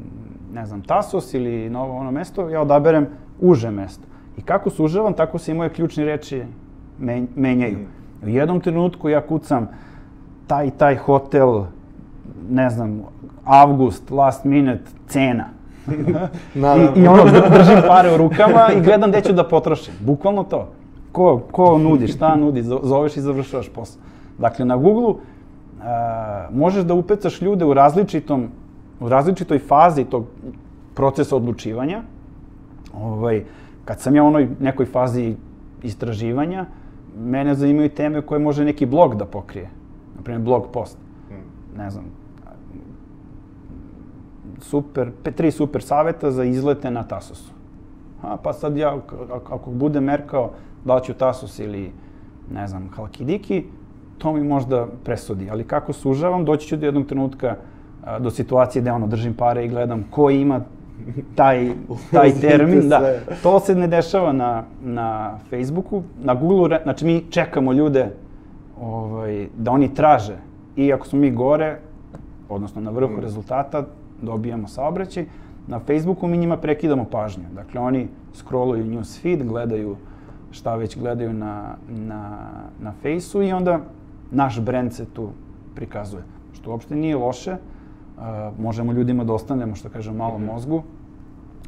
ne 0.53 0.67
znam, 0.67 0.83
Tasos 0.83 1.35
ili 1.35 1.71
na 1.71 1.83
ovo 1.83 1.97
ono 1.97 2.11
mesto, 2.11 2.49
ja 2.49 2.63
odaberem 2.63 3.07
uže 3.41 3.71
mesto. 3.71 4.07
I 4.39 4.43
kako 4.43 4.71
sužavam, 4.71 5.15
tako 5.15 5.39
se 5.39 5.53
i 5.53 5.55
moje 5.55 5.71
ključne 5.71 6.05
reči 6.05 6.43
menjaju. 7.37 7.79
U 8.25 8.29
jednom 8.29 8.61
trenutku 8.61 9.09
ja 9.09 9.21
kucam 9.21 9.69
taj 10.47 10.71
taj 10.71 10.97
hotel, 10.97 11.63
ne 12.51 12.71
znam, 12.71 13.03
avgust, 13.45 14.11
last 14.11 14.45
minute, 14.45 14.85
cena. 15.07 15.45
I, 16.55 17.01
I 17.01 17.07
ono, 17.09 17.23
dr- 17.25 17.51
držim 17.59 17.79
pare 17.87 18.15
u 18.15 18.17
rukama 18.17 18.69
i 18.77 18.81
gledam 18.81 19.11
gde 19.11 19.21
ću 19.21 19.33
da 19.33 19.49
potrošim. 19.49 19.95
Bukvalno 20.01 20.45
to. 20.45 20.69
Ko, 21.13 21.41
ko 21.53 21.79
nudi, 21.79 22.09
šta 22.09 22.37
nudi, 22.37 22.63
zo- 22.63 22.81
zoveš 22.83 23.17
i 23.17 23.21
završavaš 23.21 23.69
posao. 23.69 24.03
Dakle, 24.39 24.65
na 24.65 24.77
Google 24.77 25.15
možeš 26.51 26.85
da 26.85 26.95
upecaš 26.95 27.41
ljude 27.43 27.65
u 27.65 27.75
različitom, 27.75 28.49
u 29.01 29.09
različitoj 29.09 29.59
fazi 29.59 30.05
tog 30.05 30.25
procesa 30.95 31.37
odlučivanja. 31.37 32.03
Ovaj, 32.95 33.45
kad 33.85 34.01
sam 34.01 34.17
ja 34.17 34.23
u 34.23 34.27
onoj 34.27 34.49
nekoj 34.61 34.87
fazi 34.87 35.37
istraživanja, 35.83 36.67
mene 37.17 37.55
zanimaju 37.55 37.89
teme 37.89 38.23
koje 38.23 38.39
može 38.39 38.65
neki 38.65 38.87
blog 38.87 39.17
da 39.17 39.25
pokrije. 39.25 39.71
Naprimjer, 40.17 40.43
blog 40.43 40.67
post. 40.73 40.99
Ne 41.77 41.91
znam, 41.91 42.05
super, 44.61 45.11
pe- 45.25 45.33
tri 45.33 45.51
super 45.51 45.83
saveta 45.83 46.31
za 46.31 46.45
izlete 46.45 46.91
na 46.91 47.03
Tasosu. 47.03 47.53
A, 48.23 48.37
pa 48.37 48.53
sad 48.53 48.77
ja, 48.77 48.97
ako, 49.51 49.71
budem 49.71 50.05
merkao 50.05 50.51
da 50.85 50.95
li 50.95 51.05
ću 51.05 51.15
Tasos 51.15 51.59
ili, 51.59 51.93
ne 52.55 52.67
znam, 52.69 52.89
Halkidiki, 52.97 53.65
to 54.19 54.33
mi 54.33 54.45
možda 54.45 54.87
presudi. 55.05 55.51
Ali 55.51 55.65
kako 55.65 55.93
sužavam, 55.93 56.45
doći 56.45 56.69
ću 56.69 56.77
do 56.77 56.87
jednog 56.87 57.07
trenutka 57.07 57.57
a, 58.05 58.19
do 58.19 58.31
situacije 58.31 58.83
gde 58.83 58.93
ono, 58.93 59.07
držim 59.07 59.35
pare 59.35 59.65
i 59.65 59.69
gledam 59.69 60.05
ko 60.11 60.31
ima 60.31 60.61
taj, 61.35 61.71
taj 62.13 62.33
termin. 62.33 62.89
Da, 62.89 63.13
to 63.43 63.61
se 63.61 63.75
ne 63.75 63.87
dešava 63.87 64.33
na, 64.33 64.65
na 64.83 65.39
Facebooku. 65.51 66.03
Na 66.23 66.35
Google, 66.35 66.81
znači 66.83 67.05
mi 67.05 67.25
čekamo 67.31 67.73
ljude 67.73 68.11
ovaj, 68.81 69.49
da 69.57 69.71
oni 69.71 69.95
traže. 69.95 70.37
I 70.77 70.93
ako 70.93 71.07
smo 71.07 71.19
mi 71.19 71.31
gore, 71.31 71.79
odnosno 72.49 72.81
na 72.81 72.91
vrhu 72.91 73.21
rezultata, 73.21 73.85
dobijamo 74.23 74.69
saobraćaj. 74.69 75.25
Na 75.67 75.79
Facebooku 75.79 76.27
mi 76.27 76.39
njima 76.39 76.57
prekidamo 76.57 77.05
pažnju. 77.05 77.45
Dakle, 77.55 77.81
oni 77.81 78.09
scrolluju 78.35 78.85
news 78.85 79.21
feed, 79.23 79.49
gledaju 79.49 79.97
šta 80.51 80.77
već 80.77 80.99
gledaju 80.99 81.33
na, 81.33 81.77
na, 81.89 82.39
na 82.81 82.93
Fejsu 83.03 83.43
i 83.43 83.53
onda 83.53 83.81
naš 84.31 84.61
brand 84.61 84.93
se 84.93 85.05
tu 85.05 85.29
prikazuje. 85.75 86.23
Što 86.53 86.71
uopšte 86.71 86.97
nije 86.97 87.17
loše. 87.17 87.53
Uh, 87.53 88.25
možemo 88.59 88.93
ljudima 88.93 89.25
da 89.25 89.33
ostanemo, 89.33 89.75
što 89.75 89.89
kažem, 89.89 90.17
malo 90.17 90.39
mozgu. 90.39 90.83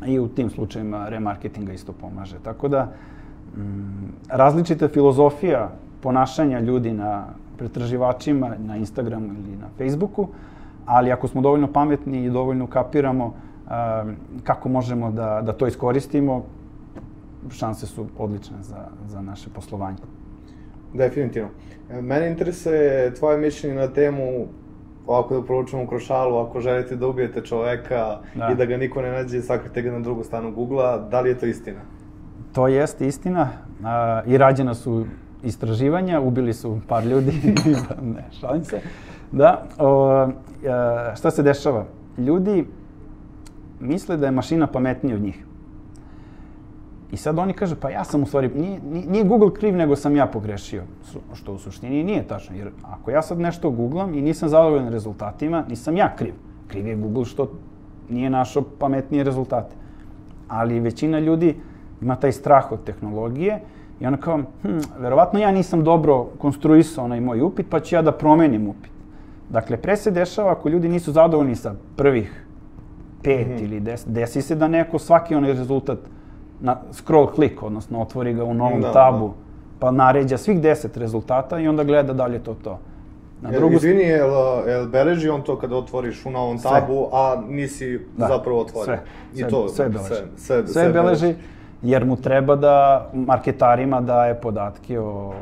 I 0.07 0.19
u 0.19 0.29
tim 0.29 0.51
slučajima 0.51 1.09
remarketinga 1.09 1.73
isto 1.73 1.93
pomaže. 1.93 2.37
Tako 2.43 2.69
da, 2.69 2.93
mm, 3.57 4.13
različita 4.29 4.89
filozofija 4.89 5.71
ponašanja 6.03 6.61
ljudi 6.61 6.93
na 6.93 7.25
pretraživačima, 7.59 8.55
na 8.59 8.77
Instagramu 8.77 9.27
ili 9.27 9.57
na 9.57 9.69
Facebooku, 9.79 10.29
ali 10.87 11.13
ako 11.13 11.29
smo 11.29 11.41
dovoljno 11.41 11.73
pametni 11.73 12.25
i 12.25 12.31
dovoljno 12.31 12.67
kapiramo 12.67 13.25
um, 13.27 14.17
kako 14.45 14.69
možemo 14.69 15.11
da, 15.11 15.43
da 15.43 15.53
to 15.53 15.67
iskoristimo, 15.67 16.45
šanse 17.51 17.87
su 17.87 18.07
odlične 18.19 18.57
za, 18.63 18.89
za 19.07 19.23
naše 19.23 19.51
poslovanje. 19.51 19.99
Definitivno. 20.95 21.49
Mene 22.01 22.31
interesuje 22.31 23.15
tvoje 23.15 23.39
mišljenje 23.39 23.77
na 23.77 23.89
temu 23.89 24.47
ovako 25.11 25.35
da 25.35 25.43
provučemo 25.47 25.87
kroz 25.87 26.03
šalu, 26.03 26.37
ako 26.39 26.61
želite 26.61 26.97
da 26.97 27.07
ubijete 27.07 27.41
čoveka 27.41 28.19
Da. 28.35 28.49
i 28.53 28.55
da 28.55 28.65
ga 28.65 28.77
niko 28.77 29.03
ne 29.03 29.11
nađe, 29.11 29.43
sakrite 29.43 29.83
ga 29.83 29.91
na 29.93 30.01
drugu 30.01 30.25
stranu 30.25 30.53
Google-a, 30.53 30.99
da 30.99 31.21
li 31.21 31.29
je 31.29 31.39
to 31.39 31.47
istina? 31.47 31.81
To 32.53 32.69
jeste 32.69 33.07
istina 33.07 33.49
a, 33.85 34.23
i 34.27 34.39
rađena 34.39 34.75
su 34.75 35.07
istraživanja, 35.43 36.21
ubili 36.21 36.53
su 36.55 36.79
par 36.89 37.05
ljudi, 37.07 37.33
ne, 38.15 38.25
šalim 38.41 38.65
se. 38.65 38.81
Da, 39.33 39.63
o, 39.79 40.11
a, 40.69 41.15
šta 41.17 41.31
se 41.31 41.43
dešava? 41.43 41.85
Ljudi 42.19 42.67
misle 43.81 44.17
da 44.17 44.27
je 44.27 44.33
mašina 44.33 44.67
pametnija 44.67 45.17
od 45.17 45.23
njih. 45.23 45.45
I 47.13 47.17
sad 47.17 47.39
oni 47.39 47.53
kažu, 47.53 47.77
pa 47.81 47.91
ja 47.91 48.05
sam 48.05 48.23
u 48.23 48.27
stvari, 48.27 48.51
nije, 48.55 48.81
nije- 49.11 49.25
Google 49.25 49.55
kriv, 49.55 49.77
nego 49.77 49.97
sam 49.97 50.17
ja 50.17 50.27
pogrešio. 50.27 50.83
Što 51.35 51.53
u 51.53 51.59
suštini 51.59 52.05
nije 52.05 52.23
tačno, 52.23 52.57
jer 52.57 52.71
ako 52.83 53.11
ja 53.11 53.23
sad 53.23 53.41
nešto 53.41 53.71
googlam 53.71 54.15
i 54.15 54.23
nisam 54.23 54.49
zadovoljan 54.49 54.89
rezultatima, 54.89 55.65
nisam 55.69 55.97
ja 55.97 56.17
kriv. 56.17 56.35
Kriv 56.69 56.87
je 56.87 56.97
Google 56.97 57.25
što 57.25 57.51
nije 58.09 58.31
našao 58.31 58.63
pametnije 58.79 59.25
rezultate. 59.25 59.75
Ali 60.49 60.81
većina 60.81 61.19
ljudi 61.19 61.57
ima 62.03 62.17
taj 62.17 62.33
strah 62.33 62.73
od 62.73 62.85
tehnologije 62.85 63.61
i 64.01 64.07
ona 64.07 64.17
kao, 64.17 64.39
hm, 64.63 64.79
verovatno 64.99 65.39
ja 65.39 65.51
nisam 65.53 65.85
dobro 65.85 66.25
konstruisao 66.39 67.05
onaj 67.05 67.21
moj 67.21 67.43
upit, 67.43 67.67
pa 67.71 67.81
ću 67.81 67.95
ja 67.95 68.03
da 68.03 68.13
promenim 68.13 68.69
upit. 68.69 68.91
Dakle, 69.51 69.77
pre 69.77 69.97
se 69.97 70.11
dešava 70.11 70.53
ako 70.53 70.69
ljudi 70.69 70.89
nisu 70.89 71.13
zadovoljni 71.13 71.55
sa 71.57 71.75
prvih 71.97 72.45
pet 73.23 73.61
ili 73.61 73.81
deset, 73.81 74.09
desi 74.09 74.43
se 74.43 74.55
da 74.55 74.69
neko 74.69 74.99
svaki 74.99 75.35
onaj 75.35 75.53
rezultat 75.53 75.99
na 76.61 76.77
scroll 76.93 77.27
click, 77.35 77.63
odnosno 77.63 78.03
otvori 78.03 78.35
ga 78.35 78.45
u 78.45 78.55
novom 78.55 78.81
Da, 78.81 78.93
tabu, 78.93 79.33
pa 79.79 79.91
naređa 79.91 80.39
svih 80.39 80.61
deset 80.61 80.97
rezultata 80.97 81.59
i 81.59 81.69
onda 81.69 81.85
gleda 81.85 82.13
da 82.13 82.27
li 82.27 82.35
je 82.35 82.45
to 82.45 82.55
to. 82.65 82.79
Na 83.43 83.51
drugu 83.51 83.75
izvini, 83.75 84.03
jel, 84.03 84.31
jel 84.69 84.87
beleži 84.87 85.29
on 85.29 85.43
to 85.43 85.59
kada 85.59 85.77
otvoriš 85.77 86.27
u 86.27 86.31
novom 86.31 86.59
Sve. 86.59 86.71
tabu, 86.71 87.09
a 87.13 87.43
nisi 87.49 88.01
Da, 88.17 88.27
zapravo 88.27 88.61
otvorio? 88.61 88.85
Sve, 88.85 89.01
I 89.35 89.39
sve, 89.39 89.49
to, 89.49 89.69
sve 89.69 89.89
beleži. 89.89 90.09
Sve, 90.09 90.27
sve, 90.37 90.69
sve 90.69 90.89
beleži, 90.89 91.35
jer 91.83 92.05
mu 92.05 92.17
treba 92.17 92.57
da 92.57 93.07
marketarima 93.15 94.01
daje 94.01 94.35
podatke 94.35 95.01
o 95.01 95.33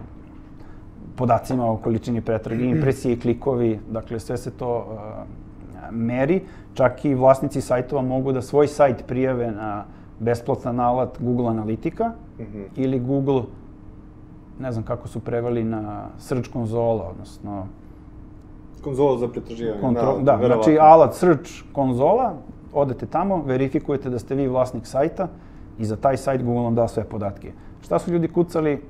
podacima 1.17 1.71
o 1.73 1.77
količini 1.77 2.21
pretrage, 2.21 2.65
impresije 2.77 3.15
i 3.15 3.21
klikovi, 3.21 3.81
dakle 3.91 4.21
sve 4.21 4.37
se 4.37 4.51
to 4.51 4.77
uh, 4.77 5.91
meri. 5.91 6.43
Čak 6.75 7.05
i 7.05 7.15
vlasnici 7.15 7.61
sajtova 7.61 8.03
mogu 8.03 8.33
da 8.33 8.43
svoj 8.43 8.69
sajt 8.69 9.07
prijave 9.07 9.51
na 9.51 9.85
besplatan 10.19 10.81
alat 10.81 11.19
Google 11.21 11.49
Analitika 11.49 12.05
mm 12.39 12.43
-hmm. 12.43 12.65
ili 12.77 13.01
Google, 13.01 13.43
ne 14.61 14.73
znam 14.73 14.85
kako 14.85 15.09
su 15.09 15.21
preveli 15.21 15.65
na 15.65 16.07
Search 16.19 16.53
konzola, 16.53 17.09
odnosno 17.11 17.67
konzola 18.83 19.19
za 19.19 19.29
pretraživanje. 19.29 19.81
Kontro, 19.81 20.19
da, 20.19 20.37
da 20.37 20.47
znači 20.47 20.79
alat 20.81 21.15
Search 21.15 21.51
konzola, 21.73 22.35
odete 22.73 23.07
tamo, 23.07 23.43
verifikujete 23.47 24.11
da 24.11 24.19
ste 24.19 24.35
vi 24.35 24.49
vlasnik 24.49 24.87
sajta 24.87 25.29
i 25.79 25.85
za 25.85 25.97
taj 25.97 26.17
sajt 26.17 26.43
Google 26.43 26.63
vam 26.63 26.75
da 26.75 26.89
sve 26.89 27.05
podatke. 27.05 27.53
Šta 27.83 27.99
su 27.99 28.13
ljudi 28.13 28.29
kucali? 28.29 28.83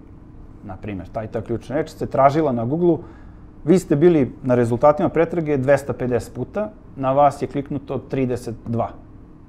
Na 0.64 0.76
primjer, 0.76 1.08
taj 1.08 1.26
ta 1.26 1.40
ključna 1.40 1.76
reč 1.76 1.90
se 1.90 2.06
tražila 2.06 2.52
na 2.52 2.64
Google-u, 2.64 2.98
vi 3.64 3.78
ste 3.78 3.96
bili 3.96 4.32
na 4.42 4.54
rezultatima 4.54 5.08
pretrage 5.08 5.58
250 5.58 6.34
puta, 6.34 6.70
na 6.96 7.12
vas 7.12 7.42
je 7.42 7.48
kliknuto 7.48 8.00
32. 8.10 8.86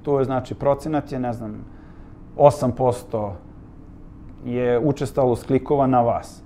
To 0.01 0.19
je 0.19 0.25
znači 0.25 0.55
procenat 0.55 1.11
je, 1.11 1.19
ne 1.19 1.33
znam, 1.33 1.55
8% 2.37 3.31
je 4.45 4.79
učestalost 4.79 5.47
klikova 5.47 5.87
na 5.87 6.01
vas. 6.01 6.43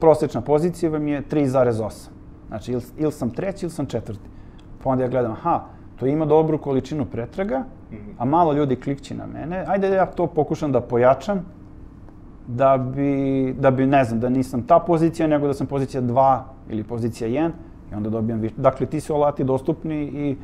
Prosečna 0.00 0.40
pozicija 0.40 0.90
vam 0.90 1.08
je 1.08 1.22
3,8. 1.22 2.08
Znači, 2.48 2.72
ili, 2.96 3.12
sam 3.12 3.30
treći 3.30 3.66
ili 3.66 3.70
sam 3.70 3.86
četvrti. 3.86 4.28
Pa 4.82 4.90
onda 4.90 5.04
ja 5.04 5.10
gledam, 5.10 5.32
aha, 5.32 5.60
to 5.96 6.06
ima 6.06 6.26
dobru 6.26 6.58
količinu 6.58 7.04
pretraga, 7.04 7.64
a 8.18 8.24
malo 8.24 8.52
ljudi 8.52 8.76
klikće 8.76 9.14
na 9.14 9.26
mene. 9.26 9.64
Ajde 9.66 9.88
da 9.88 9.94
ja 9.94 10.06
to 10.06 10.26
pokušam 10.26 10.72
da 10.72 10.80
pojačam, 10.80 11.44
da 12.46 12.76
bi, 12.78 13.54
da 13.58 13.70
bi, 13.70 13.86
ne 13.86 14.04
znam, 14.04 14.20
da 14.20 14.28
nisam 14.28 14.62
ta 14.62 14.78
pozicija, 14.78 15.28
nego 15.28 15.46
da 15.46 15.54
sam 15.54 15.66
pozicija 15.66 16.02
2 16.02 16.40
ili 16.68 16.84
pozicija 16.84 17.28
1 17.28 17.50
i 17.92 17.94
onda 17.94 18.10
dobijam 18.10 18.40
više. 18.40 18.54
Dakle, 18.56 18.86
ti 18.86 19.00
su 19.00 19.14
alati 19.14 19.44
dostupni 19.44 20.02
i, 20.04 20.36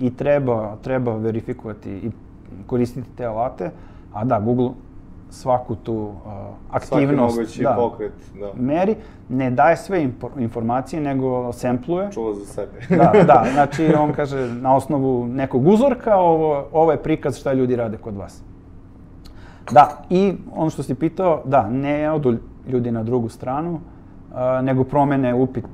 i 0.00 0.10
treba, 0.10 0.76
treba 0.82 1.16
verifikovati 1.16 1.90
i 1.90 2.10
koristiti 2.66 3.08
te 3.16 3.24
alate. 3.24 3.70
A 4.12 4.24
da, 4.24 4.40
Google 4.40 4.70
svaku 5.30 5.74
tu 5.74 5.94
uh, 5.94 6.12
aktivnost 6.70 7.34
Svaki 7.34 7.62
da, 7.62 7.74
pokret, 7.78 8.12
da. 8.40 8.62
meri, 8.62 8.96
ne 9.28 9.50
daje 9.50 9.76
sve 9.76 10.08
informacije, 10.38 11.02
nego 11.02 11.52
sempluje. 11.52 12.12
Čuva 12.12 12.34
za 12.34 12.44
sebe. 12.44 12.96
da, 12.96 13.12
da, 13.32 13.44
znači 13.52 13.94
on 13.98 14.12
kaže 14.12 14.54
na 14.60 14.76
osnovu 14.76 15.26
nekog 15.26 15.66
uzorka, 15.66 16.16
ovo, 16.16 16.64
ovo 16.72 16.92
je 16.92 17.02
prikaz 17.02 17.36
šta 17.36 17.52
ljudi 17.52 17.76
rade 17.76 17.96
kod 17.96 18.16
vas. 18.16 18.42
Da, 19.70 20.04
i 20.10 20.34
ono 20.54 20.70
što 20.70 20.82
si 20.82 20.94
pitao, 20.94 21.42
da, 21.44 21.68
ne 21.68 22.10
odu 22.10 22.36
ljudi 22.68 22.90
na 22.90 23.02
drugu 23.02 23.28
stranu, 23.28 23.72
uh, 23.74 24.36
nego 24.62 24.84
promene 24.84 25.34
upit, 25.34 25.64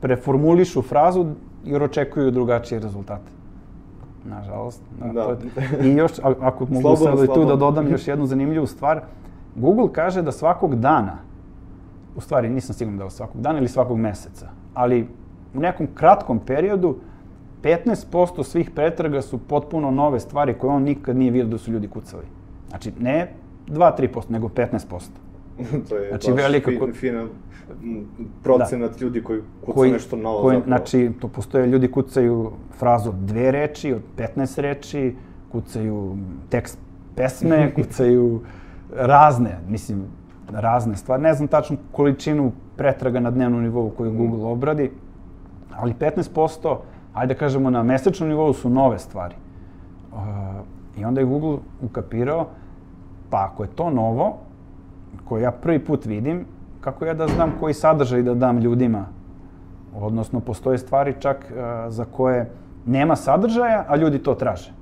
preformulišu 0.00 0.82
frazu 0.82 1.26
jer 1.64 1.82
očekuju 1.82 2.30
drugačije 2.30 2.80
rezultate. 2.80 3.30
Nažalost. 4.24 4.82
Da, 5.00 5.12
da. 5.12 5.22
Je... 5.22 5.92
I 5.92 5.96
još, 5.96 6.12
ako 6.40 6.66
mogu 6.70 6.96
sad 6.96 7.34
tu 7.34 7.44
da 7.44 7.56
dodam 7.56 7.90
još 7.90 8.08
jednu 8.08 8.26
zanimljivu 8.26 8.66
stvar, 8.66 9.00
Google 9.56 9.92
kaže 9.92 10.22
da 10.22 10.32
svakog 10.32 10.74
dana, 10.74 11.18
u 12.16 12.20
stvari 12.20 12.50
nisam 12.50 12.74
siguran 12.74 12.98
da 12.98 13.10
svakog 13.10 13.40
dana 13.40 13.58
ili 13.58 13.68
svakog 13.68 13.98
meseca, 13.98 14.48
ali 14.74 15.08
u 15.54 15.60
nekom 15.60 15.88
kratkom 15.94 16.38
periodu 16.38 16.96
15% 17.62 18.42
svih 18.44 18.70
pretraga 18.70 19.22
su 19.22 19.38
potpuno 19.38 19.90
nove 19.90 20.20
stvari 20.20 20.54
koje 20.54 20.70
on 20.70 20.82
nikad 20.82 21.16
nije 21.16 21.30
vidio 21.30 21.48
da 21.48 21.58
su 21.58 21.72
ljudi 21.72 21.88
kucali. 21.88 22.24
Znači, 22.68 22.92
ne 22.98 23.32
2-3%, 23.68 24.30
nego 24.30 24.48
15%. 24.48 25.00
to 25.88 25.96
je 25.96 26.08
znači, 26.08 26.30
baš 26.30 26.42
velika, 26.42 26.70
fin, 26.70 26.92
fina 26.92 27.26
procenat 28.42 28.90
da. 28.90 29.04
ljudi 29.04 29.22
koji 29.22 29.40
kucaju 29.60 29.74
koji, 29.74 29.92
nešto 29.92 30.16
novo 30.16 30.42
koji, 30.42 30.56
zapravo. 30.56 30.76
Znači, 30.76 31.10
to 31.20 31.28
postoje 31.28 31.66
ljudi 31.66 31.90
kucaju 31.90 32.52
frazu 32.78 33.08
od 33.08 33.16
dve 33.16 33.50
reči, 33.50 33.92
od 33.92 34.02
15 34.16 34.60
reči, 34.60 35.14
kucaju 35.52 36.16
tekst 36.48 36.78
pesme, 37.16 37.70
kucaju 37.76 38.40
razne, 38.96 39.58
mislim, 39.68 40.04
razne 40.52 40.96
stvari. 40.96 41.22
Ne 41.22 41.34
znam 41.34 41.48
tačno 41.48 41.76
količinu 41.92 42.52
pretraga 42.76 43.20
na 43.20 43.30
dnevnom 43.30 43.62
nivou 43.62 43.90
koju 43.90 44.12
mm. 44.12 44.16
Google 44.16 44.44
obradi, 44.44 44.90
ali 45.76 45.94
15%, 45.94 46.76
ajde 47.14 47.34
da 47.34 47.38
kažemo 47.38 47.70
na 47.70 47.82
mesečnom 47.82 48.28
nivou 48.28 48.52
su 48.52 48.70
nove 48.70 48.98
stvari. 48.98 49.34
Uh, 50.12 50.18
I 50.98 51.04
onda 51.04 51.20
je 51.20 51.26
Google 51.26 51.58
ukapirao, 51.82 52.46
pa 53.30 53.48
ako 53.52 53.62
je 53.62 53.68
to 53.68 53.90
novo, 53.90 54.38
koje 55.24 55.42
ja 55.42 55.50
prvi 55.50 55.78
put 55.78 56.06
vidim, 56.06 56.44
kako 56.80 57.04
ja 57.04 57.14
da 57.14 57.26
znam 57.28 57.52
koji 57.60 57.74
sadržaj 57.74 58.22
da 58.22 58.34
dam 58.34 58.58
ljudima? 58.58 59.06
Odnosno, 59.94 60.40
postoje 60.40 60.78
stvari 60.78 61.14
čak 61.20 61.36
uh, 61.50 61.92
za 61.92 62.04
koje 62.04 62.50
nema 62.86 63.16
sadržaja, 63.16 63.84
a 63.88 63.96
ljudi 63.96 64.18
to 64.18 64.34
traže. 64.34 64.72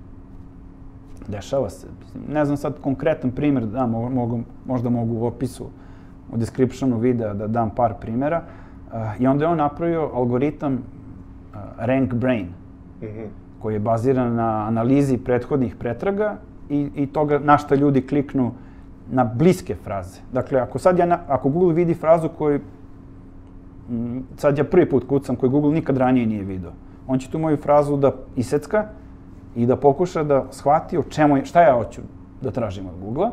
Dešava 1.29 1.71
se. 1.71 1.87
Ne 2.29 2.45
znam 2.45 2.57
sad 2.57 2.81
konkretan 2.81 3.31
primjer, 3.31 3.67
da, 3.67 3.87
mogu, 3.87 4.41
možda 4.67 4.91
mogu 4.91 5.15
u 5.15 5.27
opisu, 5.27 5.67
u 6.33 6.37
descriptionu 6.37 6.99
videa 6.99 7.35
da 7.35 7.47
dam 7.47 7.71
par 7.71 7.95
primjera. 8.01 8.43
Uh, 8.43 9.21
I 9.21 9.27
onda 9.27 9.45
je 9.45 9.51
on 9.51 9.59
napravio 9.59 10.11
algoritam 10.15 10.75
uh, 10.75 11.59
Rank 11.79 12.15
Brain, 12.15 12.47
mm 12.47 13.05
-hmm. 13.05 13.27
koji 13.63 13.75
je 13.75 13.81
baziran 13.81 14.35
na 14.35 14.67
analizi 14.67 15.19
prethodnih 15.19 15.77
pretraga 15.77 16.37
i, 16.69 16.91
i 16.95 17.07
toga 17.07 17.39
na 17.39 17.59
šta 17.59 17.75
ljudi 17.75 18.07
kliknu 18.07 18.53
na 19.11 19.25
bliske 19.25 19.75
fraze. 19.75 20.21
Dakle, 20.33 20.61
ako 20.61 20.79
sad 20.79 20.99
ja, 20.99 21.07
na, 21.07 21.19
ako 21.29 21.49
Google 21.49 21.75
vidi 21.75 21.95
frazu 21.95 22.29
koju, 22.39 22.61
mm, 23.91 24.21
sad 24.37 24.59
ja 24.59 24.65
prvi 24.65 24.91
put 24.91 25.09
kucam, 25.09 25.37
koju 25.37 25.51
Google 25.51 25.73
nikad 25.73 25.97
ranije 25.97 26.27
nije 26.27 26.45
video, 26.45 26.73
on 27.07 27.19
će 27.19 27.31
tu 27.31 27.39
moju 27.39 27.57
frazu 27.57 27.97
da 27.97 28.13
isecka 28.37 28.85
i 29.57 29.67
da 29.67 29.77
pokuša 29.77 30.23
da 30.23 30.45
shvati 30.51 30.99
o 30.99 31.03
čemu 31.03 31.37
je, 31.37 31.45
šta 31.45 31.63
ja 31.63 31.75
hoću 31.75 32.01
da 32.43 32.51
tražim 32.51 32.87
od 32.87 33.01
Google-a. 33.01 33.31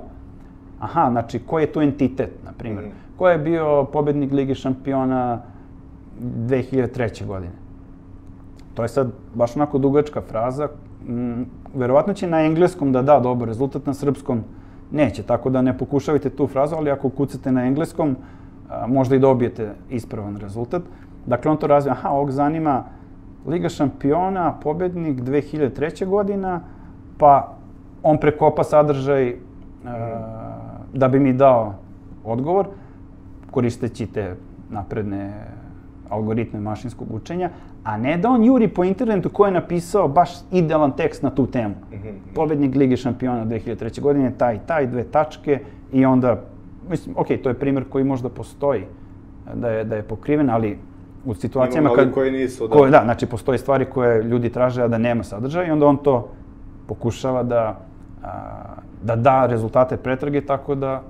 Aha, 0.80 1.10
znači, 1.12 1.40
ko 1.40 1.60
je 1.60 1.72
tu 1.72 1.82
entitet, 1.82 2.32
na 2.46 2.52
primjer? 2.52 2.86
Mm. 2.86 2.92
Ko 3.18 3.30
je 3.30 3.38
bio 3.38 3.84
pobednik 3.94 4.32
Lige 4.32 4.56
šampiona 4.56 5.42
2003. 6.22 7.26
godine? 7.26 7.54
To 8.74 8.84
je 8.84 8.88
sad 8.88 9.12
baš 9.34 9.56
onako 9.56 9.78
dugačka 9.78 10.22
fraza. 10.22 10.70
Mm, 11.08 11.44
verovatno 11.76 12.14
će 12.14 12.28
na 12.28 12.42
engleskom 12.46 12.92
da 12.92 13.02
da 13.02 13.20
dobar 13.20 13.48
rezultat, 13.48 13.86
na 13.86 13.94
srpskom 13.94 14.44
neće, 14.92 15.24
tako 15.24 15.50
da 15.50 15.62
ne 15.62 15.78
pokušavajte 15.78 16.30
tu 16.30 16.48
frazu, 16.48 16.76
ali 16.76 16.92
ako 16.92 17.10
kucate 17.10 17.52
na 17.52 17.66
engleskom, 17.66 18.16
a, 18.70 18.88
možda 18.88 19.16
i 19.16 19.20
dobijete 19.20 19.74
ispravan 19.90 20.38
rezultat. 20.38 20.82
Dakle, 21.26 21.52
on 21.52 21.58
to 21.58 21.68
razvija, 21.68 21.94
aha, 21.94 22.10
ovog 22.10 22.32
zanima 22.32 22.84
Liga 23.48 23.70
šampiona, 23.70 24.54
pobednik 24.64 25.22
2003. 25.22 26.06
godina, 26.06 26.62
pa 27.18 27.54
on 28.04 28.18
prekopa 28.18 28.64
sadržaj 28.64 29.36
a, 29.86 30.38
da 30.94 31.08
bi 31.08 31.20
mi 31.20 31.34
dao 31.34 31.74
odgovor, 32.26 32.68
koristeći 33.52 34.06
te 34.08 34.36
napredne 34.70 35.34
algoritme 36.10 36.60
mašinskog 36.60 37.08
učenja, 37.12 37.50
a 37.88 37.98
ne 37.98 38.18
da 38.18 38.30
on 38.30 38.44
juri 38.44 38.68
po 38.68 38.84
internetu 38.84 39.30
ko 39.30 39.46
je 39.46 39.52
napisao 39.52 40.08
baš 40.08 40.30
idealan 40.52 40.92
tekst 40.92 41.24
na 41.24 41.30
tu 41.30 41.46
temu. 41.48 41.76
Mm 41.92 41.96
-hmm. 41.96 42.14
Pobednik 42.36 42.76
Lige 42.76 42.98
šampiona 42.98 43.46
2003. 43.46 44.02
godine, 44.02 44.32
taj, 44.38 44.60
taj, 44.66 44.88
dve 44.88 45.04
tačke 45.04 45.60
i 45.94 46.06
onda, 46.06 46.42
mislim, 46.90 47.16
ok, 47.18 47.28
to 47.44 47.50
je 47.50 47.60
primjer 47.60 47.86
koji 47.90 48.04
možda 48.04 48.30
postoji 48.30 48.84
da 49.54 49.70
je, 49.70 49.84
da 49.84 49.96
je 49.96 50.04
pokriven, 50.04 50.50
ali 50.50 50.78
u 51.26 51.34
situacijama 51.34 51.90
kad... 51.96 52.12
koji 52.12 52.32
nisu, 52.32 52.68
da. 52.68 52.74
Koje, 52.74 52.92
da, 52.92 53.02
znači 53.04 53.26
postoje 53.26 53.58
stvari 53.58 53.86
koje 53.86 54.24
ljudi 54.24 54.50
traže, 54.50 54.84
a 54.84 54.88
da 54.88 54.98
nema 54.98 55.24
sadržaja 55.24 55.68
i 55.68 55.72
onda 55.72 55.86
on 55.86 55.98
to 55.98 56.30
pokušava 56.88 57.44
da, 57.44 57.80
a, 58.24 58.32
da 59.04 59.16
da 59.16 59.46
rezultate 59.46 59.98
pretrage 59.98 60.42
tako 60.42 60.76
da, 60.76 61.02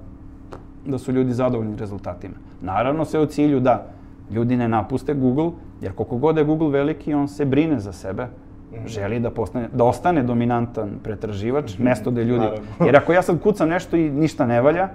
da 0.86 0.98
su 0.98 1.12
ljudi 1.12 1.34
zadovoljni 1.34 1.76
rezultatima. 1.76 2.36
Naravno 2.62 3.06
se 3.06 3.20
u 3.20 3.26
cilju 3.26 3.60
da 3.60 3.86
ljudi 4.32 4.58
ne 4.58 4.68
napuste 4.68 5.14
Google, 5.14 5.52
jer 5.82 5.94
koliko 5.94 6.18
god 6.18 6.38
je 6.38 6.44
Google 6.44 6.70
veliki, 6.70 7.14
on 7.14 7.28
se 7.28 7.46
brine 7.46 7.80
za 7.80 7.94
sebe, 7.94 8.28
mhm. 8.74 8.88
želi 8.88 9.20
da, 9.20 9.32
postane, 9.32 9.70
da 9.74 9.84
ostane 9.84 10.24
dominantan 10.24 11.00
pretraživač, 11.04 11.78
mm 11.78 11.82
-hmm. 11.82 11.86
mesto 11.86 12.12
da 12.12 12.22
ljudi... 12.22 12.46
Naravno. 12.46 12.86
Jer 12.86 12.96
ako 12.96 13.14
ja 13.14 13.22
sad 13.22 13.42
kucam 13.42 13.70
nešto 13.70 13.98
i 13.98 14.10
ništa 14.10 14.46
ne 14.46 14.62
valja, 14.62 14.90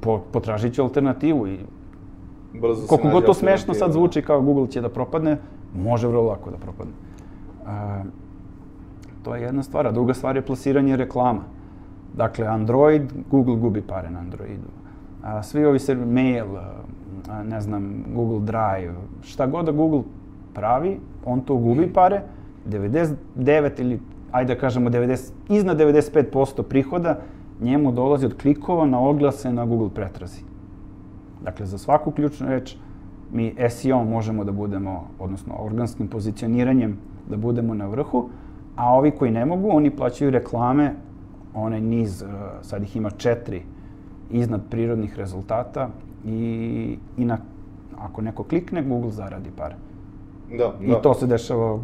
po, 0.00 0.18
potražit 0.32 0.74
ću 0.74 0.82
alternativu 0.82 1.46
i 1.46 1.58
Brzo 2.60 2.86
koliko 2.86 3.08
god 3.08 3.26
to 3.26 3.34
smešno 3.34 3.74
sad 3.74 3.92
zvuči 3.92 4.22
kao 4.22 4.40
Google 4.40 4.66
će 4.66 4.80
da 4.80 4.88
propadne, 4.88 5.38
može 5.74 6.08
vrlo 6.08 6.22
lako 6.22 6.50
da 6.50 6.56
propadne. 6.56 6.92
Uh, 7.62 7.70
to 9.22 9.34
je 9.34 9.42
jedna 9.42 9.62
stvar, 9.62 9.86
a 9.86 9.92
druga 9.92 10.14
stvar 10.14 10.36
je 10.36 10.42
plasiranje 10.42 10.96
reklama. 10.96 11.42
Dakle, 12.14 12.46
Android, 12.46 13.02
Google 13.30 13.56
gubi 13.56 13.82
pare 13.82 14.10
na 14.10 14.18
Androidu. 14.18 14.68
A, 15.22 15.42
svi 15.42 15.64
ovi 15.64 15.78
se 15.78 15.94
mail, 15.94 16.46
ne 17.44 17.60
znam, 17.60 18.04
Google 18.14 18.40
Drive, 18.40 18.94
šta 19.22 19.46
god 19.46 19.66
da 19.66 19.72
Google 19.72 20.02
pravi, 20.54 20.98
on 21.24 21.40
to 21.40 21.56
gubi 21.56 21.92
pare, 21.92 22.22
99 22.68 23.80
ili, 23.80 24.00
ajde 24.32 24.54
da 24.54 24.60
kažemo, 24.60 24.90
90, 24.90 25.32
iznad 25.48 25.78
95% 25.78 26.62
prihoda 26.62 27.18
njemu 27.60 27.92
dolazi 27.92 28.26
od 28.26 28.36
klikova 28.42 28.86
na 28.86 29.00
oglase 29.00 29.52
na 29.52 29.64
Google 29.66 29.90
pretrazi. 29.94 30.42
Dakle, 31.44 31.66
za 31.66 31.78
svaku 31.78 32.10
ključnu 32.10 32.48
reč 32.48 32.76
mi 33.32 33.54
SEO 33.68 34.04
možemo 34.04 34.44
da 34.44 34.52
budemo, 34.52 35.08
odnosno 35.18 35.54
organskim 35.58 36.08
pozicioniranjem 36.08 36.98
da 37.30 37.36
budemo 37.36 37.74
na 37.74 37.86
vrhu, 37.86 38.28
a 38.76 38.94
ovi 38.94 39.10
koji 39.10 39.30
ne 39.30 39.46
mogu, 39.46 39.68
oni 39.70 39.90
plaćaju 39.90 40.30
reklame, 40.30 40.94
onaj 41.54 41.80
niz, 41.80 42.24
sad 42.62 42.82
ih 42.82 42.96
ima 42.96 43.10
četiri, 43.10 43.62
iznad 44.30 44.60
prirodnih 44.70 45.18
rezultata 45.18 45.88
i, 46.26 46.98
i 47.16 47.24
na, 47.24 47.38
ako 47.98 48.22
neko 48.22 48.44
klikne, 48.44 48.82
Google 48.82 49.10
zaradi 49.10 49.50
pare. 49.56 49.74
Da, 50.58 50.74
I 50.82 50.86
da. 50.88 51.00
to 51.02 51.14
se 51.14 51.26
dešava 51.26 51.74
u 51.74 51.80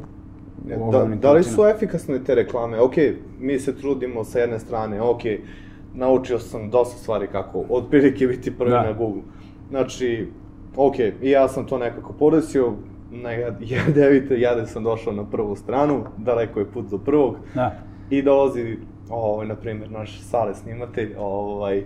Da, 0.65 0.85
ogromnim 0.85 1.21
da 1.21 1.33
li 1.33 1.43
su 1.43 1.65
efikasne 1.67 2.25
te 2.25 2.35
reklame? 2.35 2.81
Ok, 2.81 2.95
mi 3.41 3.59
se 3.59 3.77
trudimo 3.77 4.25
sa 4.25 4.39
jedne 4.39 4.59
strane, 4.59 5.01
ok, 5.03 5.21
naučio 5.95 6.39
sam 6.39 6.71
dosta 6.71 6.99
stvari 6.99 7.27
kako 7.27 7.65
otprilike 7.69 8.27
biti 8.27 8.59
prvi 8.59 8.71
Da. 8.71 8.83
na 8.83 8.93
Google. 8.93 9.23
Znači, 9.71 10.29
ok, 10.77 10.99
i 10.99 11.31
ja 11.31 11.49
sam 11.49 11.67
to 11.67 11.79
nekako 11.79 12.13
podesio, 12.13 12.73
na 13.11 13.31
devite 13.95 14.41
jade 14.41 14.67
sam 14.67 14.85
došao 14.85 15.13
na 15.13 15.25
prvu 15.25 15.57
stranu, 15.57 16.05
daleko 16.17 16.61
je 16.61 16.67
put 16.71 16.87
do 16.91 16.99
prvog, 16.99 17.37
Da. 17.55 17.77
i 18.11 18.23
dolazi, 18.23 18.77
ovaj, 19.11 19.47
na 19.47 19.55
primjer, 19.55 19.91
naš 19.91 20.21
sale 20.23 20.55
snimatelj, 20.55 21.15
ovaj, 21.19 21.85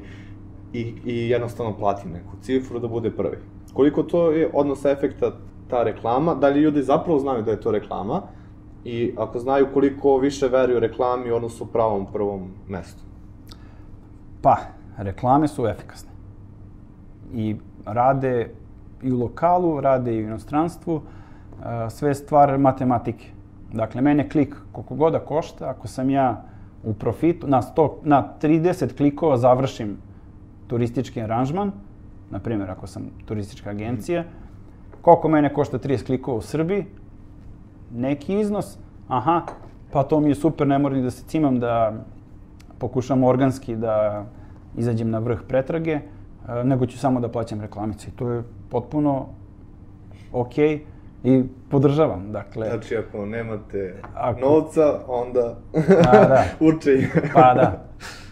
i, 0.74 0.94
i 1.04 1.28
jednostavno 1.28 1.76
plati 1.76 2.08
neku 2.08 2.36
cifru 2.42 2.78
da 2.78 2.88
bude 2.88 3.10
prvi. 3.10 3.36
Koliko 3.74 4.02
to 4.02 4.30
je 4.30 4.50
odnos 4.52 4.84
efekta 4.84 5.32
ta 5.70 5.82
reklama, 5.82 6.34
da 6.34 6.48
li 6.48 6.60
ljudi 6.60 6.82
zapravo 6.82 7.18
znaju 7.18 7.42
da 7.42 7.50
je 7.50 7.60
to 7.60 7.70
reklama, 7.70 8.22
i 8.84 9.14
ako 9.18 9.38
znaju 9.38 9.66
koliko 9.74 10.18
više 10.18 10.48
veruju 10.48 10.80
reklami 10.80 11.30
odnosu 11.30 11.66
pravom 11.66 12.06
prvom 12.12 12.50
mestu. 12.68 13.02
Pa, 14.42 14.56
reklame 14.96 15.48
su 15.48 15.66
efikasne. 15.66 16.10
I 17.32 17.56
rade 17.86 18.50
i 19.02 19.12
u 19.12 19.18
lokalu, 19.18 19.80
rade 19.80 20.14
i 20.14 20.24
u 20.24 20.26
inostranstvu, 20.26 21.00
e, 21.00 21.90
sve 21.90 22.14
stvar 22.14 22.58
matematike. 22.58 23.26
Dakle, 23.72 24.00
mene 24.00 24.28
klik 24.28 24.56
koliko 24.72 24.94
god 24.94 25.12
da 25.12 25.18
košta, 25.18 25.68
ako 25.70 25.88
sam 25.88 26.10
ja 26.10 26.44
u 26.84 26.94
profitu, 26.94 27.46
na, 27.46 27.62
100, 27.62 27.90
na 28.02 28.32
30 28.42 28.96
klikova 28.96 29.36
završim 29.36 29.96
turistički 30.66 31.22
aranžman, 31.22 31.72
na 32.30 32.38
primjer 32.38 32.70
ako 32.70 32.86
sam 32.86 33.02
turistička 33.24 33.70
agencija, 33.70 34.24
koliko 35.02 35.28
mene 35.28 35.54
košta 35.54 35.78
30 35.78 36.06
klikova 36.06 36.36
u 36.36 36.42
Srbiji, 36.42 36.86
neki 37.92 38.40
iznos, 38.40 38.78
aha, 39.08 39.42
pa 39.90 40.02
to 40.02 40.20
mi 40.20 40.28
je 40.28 40.34
super, 40.34 40.66
ne 40.66 40.78
moram 40.78 41.02
da 41.02 41.10
se 41.10 41.24
cimam 41.24 41.60
da 41.60 41.92
pokušam 42.78 43.24
organski 43.24 43.76
da 43.76 44.24
izađem 44.76 45.10
na 45.10 45.18
vrh 45.18 45.40
pretrage, 45.48 45.92
e, 45.92 46.02
nego 46.64 46.86
ću 46.86 46.98
samo 46.98 47.20
da 47.20 47.28
plaćam 47.28 47.60
reklamice. 47.60 48.08
I 48.08 48.12
to 48.12 48.30
je 48.30 48.42
potpuno 48.68 49.26
okej 50.32 50.80
i 51.24 51.42
podržavam. 51.68 52.32
Dakle, 52.32 52.66
Znači, 52.68 52.96
ako 52.96 53.26
nemate 53.26 53.94
Ako- 54.14 54.40
novca, 54.40 54.82
onda 55.08 55.56
Da, 55.72 56.12
da. 56.12 56.44
učenje. 56.60 57.08
Pa 57.34 57.54
da. 57.54 57.84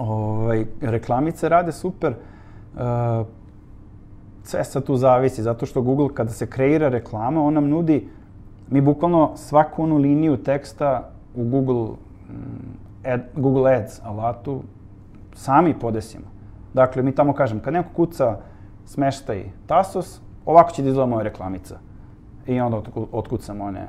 Ovaj, 0.00 0.64
reklamice 0.80 1.48
rade 1.48 1.72
super. 1.72 2.14
Uh, 2.74 3.26
sve 4.42 4.64
sad 4.64 4.84
tu 4.84 4.96
zavisi, 4.96 5.42
zato 5.42 5.66
što 5.66 5.82
Google 5.82 6.08
kada 6.14 6.30
se 6.30 6.46
kreira 6.46 6.88
reklama, 6.88 7.42
on 7.44 7.54
nam 7.54 7.68
nudi, 7.68 8.08
mi 8.70 8.80
bukvalno 8.80 9.32
svaku 9.36 9.82
onu 9.82 9.96
liniju 9.96 10.36
teksta 10.36 11.10
u 11.34 11.44
Google, 11.44 11.88
mm, 12.30 13.06
ad, 13.06 13.20
Google 13.36 13.74
Ads 13.74 14.00
alatu 14.04 14.62
sami 15.34 15.74
podesimo. 15.78 16.24
Dakle, 16.74 17.02
mi 17.02 17.14
tamo 17.14 17.32
kažem, 17.32 17.60
kad 17.60 17.72
neko 17.74 17.88
kuca 17.96 18.36
smeštaj 18.84 19.44
Tasos, 19.66 20.20
ovako 20.46 20.70
će 20.72 20.82
da 20.82 20.88
izgleda 20.88 21.10
moja 21.10 21.22
reklamica. 21.22 21.78
I 22.46 22.60
onda 22.60 22.76
otku- 22.76 23.06
otkucam 23.12 23.60
one 23.60 23.86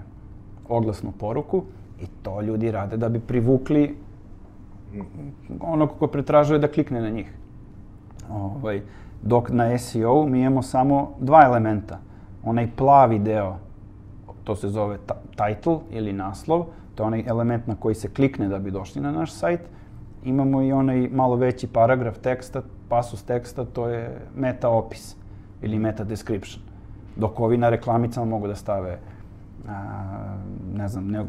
oglasnu 0.70 1.12
poruku 1.12 1.64
i 2.02 2.06
to 2.22 2.42
ljudi 2.42 2.72
rade 2.72 2.98
da 2.98 3.10
bi 3.10 3.20
privukli 3.20 3.96
onog 5.60 5.90
ko 6.00 6.08
pretražuje 6.08 6.60
da 6.60 6.68
klikne 6.68 7.02
na 7.02 7.10
njih. 7.10 7.34
Ovaj, 8.30 8.82
dok 9.22 9.50
na 9.50 9.78
SEO 9.78 10.26
mi 10.26 10.42
imamo 10.42 10.62
samo 10.62 11.12
dva 11.20 11.46
elementa. 11.46 12.00
Onaj 12.44 12.72
plavi 12.76 13.20
deo, 13.20 13.56
to 14.44 14.56
se 14.56 14.70
zove 14.70 14.98
title 15.36 15.80
ili 15.92 16.14
naslov, 16.14 16.66
to 16.96 17.04
je 17.04 17.08
onaj 17.08 17.24
element 17.28 17.68
na 17.68 17.76
koji 17.76 17.96
se 17.96 18.14
klikne 18.14 18.48
da 18.48 18.60
bi 18.60 18.72
došli 18.72 19.02
na 19.02 19.12
naš 19.12 19.32
sajt. 19.34 19.62
Imamo 20.24 20.62
i 20.62 20.72
onaj 20.72 21.10
malo 21.12 21.36
veći 21.36 21.68
paragraf 21.68 22.18
teksta, 22.18 22.62
pasus 22.90 23.24
teksta, 23.24 23.66
to 23.66 23.88
je 23.88 24.22
meta 24.36 24.70
opis 24.70 25.16
ili 25.62 25.80
meta 25.80 26.04
description. 26.04 26.64
Dok 27.16 27.40
ovi 27.40 27.58
na 27.58 27.70
reklamicama 27.70 28.26
mogu 28.26 28.48
da 28.48 28.56
stave 28.56 29.00
a, 29.68 30.36
ne 30.76 30.88
znam, 30.88 31.08
ne, 31.08 31.26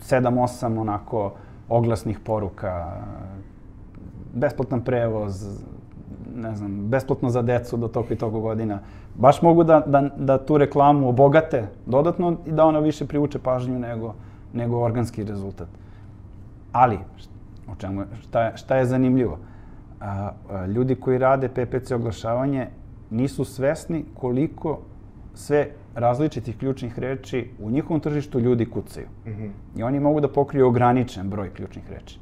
7-8 0.00 0.80
onako 0.80 1.32
oglasnih 1.68 2.18
poruka, 2.20 3.02
besplatan 4.34 4.80
prevoz, 4.80 5.60
ne 6.36 6.56
znam, 6.56 6.88
besplatno 6.88 7.30
za 7.30 7.42
decu 7.42 7.76
do 7.76 7.88
toliko 7.88 8.12
i 8.12 8.16
toliko 8.16 8.40
godina. 8.40 8.78
Baš 9.14 9.42
mogu 9.42 9.64
da, 9.64 9.80
da, 9.86 10.00
da 10.16 10.38
tu 10.38 10.58
reklamu 10.58 11.08
obogate 11.08 11.66
dodatno 11.86 12.36
i 12.46 12.52
da 12.52 12.64
ona 12.64 12.78
više 12.78 13.06
privuče 13.06 13.38
pažnju 13.38 13.78
nego, 13.78 14.14
nego 14.52 14.80
organski 14.80 15.24
rezultat. 15.24 15.68
Ali, 16.72 16.98
o 17.72 17.74
čemu, 17.78 18.04
šta, 18.22 18.42
je, 18.42 18.56
šta 18.56 18.76
je 18.76 18.84
zanimljivo? 18.84 19.38
A, 20.00 20.30
a, 20.50 20.66
ljudi 20.66 20.94
koji 20.94 21.18
rade 21.18 21.48
PPC 21.48 21.90
oglašavanje 21.90 22.68
nisu 23.10 23.44
svesni 23.44 24.04
koliko 24.14 24.78
sve 25.34 25.70
različitih 25.94 26.58
ključnih 26.58 26.98
reči 26.98 27.50
u 27.60 27.70
njihovom 27.70 28.00
tržištu 28.00 28.40
ljudi 28.40 28.70
kucaju. 28.70 29.06
Mhm. 29.26 29.46
I 29.76 29.82
oni 29.82 30.00
mogu 30.00 30.20
da 30.20 30.28
pokriju 30.28 30.66
ograničen 30.66 31.30
broj 31.30 31.50
ključnih 31.54 31.90
reči. 31.90 32.18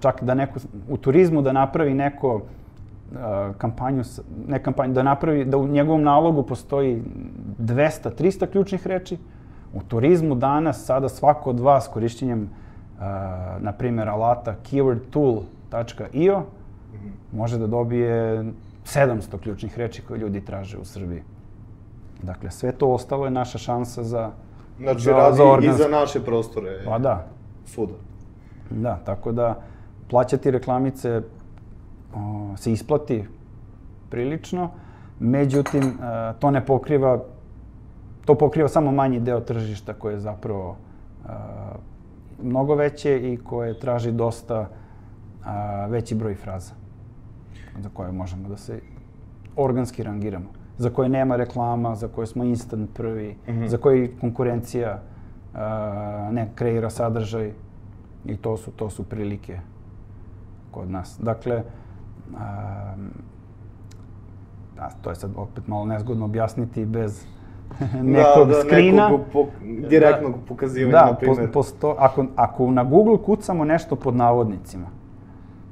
Čak 0.00 0.22
da 0.22 0.34
neko, 0.34 0.60
u 0.88 0.96
turizmu 0.96 1.42
da 1.42 1.52
napravi 1.52 1.94
neko 1.94 2.34
uh, 2.34 3.18
kampanju, 3.58 4.02
ne 4.48 4.62
kampanju, 4.62 4.94
da 4.94 5.02
napravi, 5.02 5.44
da 5.44 5.56
u 5.56 5.68
njegovom 5.68 6.02
nalogu 6.02 6.42
postoji 6.42 7.02
200, 7.58 8.10
300 8.18 8.46
ključnih 8.46 8.86
reči. 8.86 9.18
U 9.74 9.80
turizmu 9.88 10.34
danas, 10.34 10.84
sada 10.84 11.08
svako 11.08 11.50
od 11.50 11.60
vas 11.60 11.88
korišćenjem, 11.88 12.42
uh, 12.42 13.02
na 13.60 13.72
primjer, 13.72 14.08
alata 14.08 14.56
keywordtool.io 14.70 16.42
može 17.32 17.58
da 17.58 17.66
dobije 17.66 18.44
700 18.84 19.38
ključnih 19.42 19.78
reči 19.78 20.02
koje 20.02 20.18
ljudi 20.18 20.40
traže 20.40 20.78
u 20.78 20.84
Srbiji. 20.84 21.22
Dakle, 22.22 22.50
sve 22.50 22.72
to 22.72 22.88
ostalo 22.88 23.24
je 23.24 23.30
naša 23.30 23.58
šansa 23.58 24.02
za, 24.02 24.30
Znači, 24.78 25.00
za, 25.00 25.12
radi 25.12 25.36
za 25.36 25.58
i 25.62 25.72
za 25.72 25.88
naše 25.88 26.24
prostore. 26.24 26.84
Pa 26.84 26.98
da, 26.98 27.26
Svuda. 27.64 27.92
Da, 28.70 28.98
tako 29.04 29.32
da 29.32 29.60
plaćati 30.10 30.50
reklamice 30.50 31.22
o, 32.14 32.56
se 32.56 32.72
isplati 32.72 33.24
prilično, 34.10 34.70
međutim, 35.20 35.82
e, 35.82 35.92
to 36.38 36.50
ne 36.50 36.66
pokriva, 36.66 37.24
to 38.24 38.34
pokriva 38.34 38.68
samo 38.68 38.92
manji 38.92 39.20
deo 39.20 39.40
tržišta 39.40 39.92
koje 39.92 40.14
je 40.14 40.20
zapravo 40.20 40.76
e, 41.24 41.28
mnogo 42.42 42.74
veće 42.74 43.32
i 43.32 43.36
koje 43.36 43.78
traži 43.78 44.12
dosta 44.12 44.68
a, 45.44 45.86
veći 45.86 46.14
broj 46.14 46.34
fraza 46.34 46.74
za 47.78 47.88
koje 47.94 48.12
možemo 48.12 48.48
da 48.48 48.56
se 48.56 48.80
organski 49.56 50.02
rangiramo. 50.02 50.61
Za 50.78 50.90
koje 50.90 51.08
nema 51.08 51.36
reklama, 51.36 51.94
za 51.94 52.08
koje 52.08 52.26
smo 52.26 52.44
instant 52.44 52.90
prvi, 52.94 53.36
Mhm. 53.48 53.66
za 53.66 53.76
koje 53.76 54.16
konkurencija 54.16 54.98
a, 55.54 56.28
ne 56.32 56.48
kreira 56.54 56.90
sadržaj 56.90 57.52
i 58.24 58.36
to 58.36 58.56
su, 58.56 58.70
to 58.70 58.90
su 58.90 59.02
prilike 59.02 59.58
kod 60.70 60.90
nas. 60.90 61.18
Dakle, 61.20 61.62
a, 62.38 62.94
a, 64.78 64.90
to 65.02 65.10
je 65.10 65.16
sad 65.16 65.30
opet 65.36 65.66
malo 65.66 65.84
nezgodno 65.84 66.24
objasniti 66.24 66.84
bez 66.84 67.24
nekog 68.02 68.48
da, 68.48 68.54
da, 68.54 68.60
skrina. 68.60 69.04
Nekog 69.04 69.20
po, 69.32 69.46
direktnog 69.88 70.34
pokazivanja, 70.48 70.92
Da, 70.94 71.06
na 71.06 71.14
primjer. 71.14 71.46
po, 71.46 71.52
posto, 71.52 71.96
ako, 71.98 72.24
ako 72.36 72.70
na 72.70 72.84
Google 72.84 73.18
kucamo 73.18 73.64
nešto 73.64 73.96
pod 73.96 74.16
navodnicima, 74.16 74.86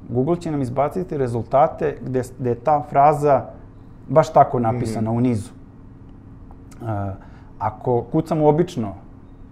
Google 0.09 0.35
će 0.35 0.51
nam 0.51 0.61
izbaciti 0.61 1.17
rezultate 1.17 1.97
gde, 2.01 2.21
gde 2.39 2.49
je 2.49 2.55
ta 2.55 2.81
fraza 2.81 3.45
baš 4.11 4.33
tako 4.33 4.59
napisana 4.59 5.11
u 5.11 5.21
nizu. 5.21 5.49
Uh, 6.81 6.87
ako 7.59 8.01
kucamo 8.11 8.47
obično, 8.47 8.93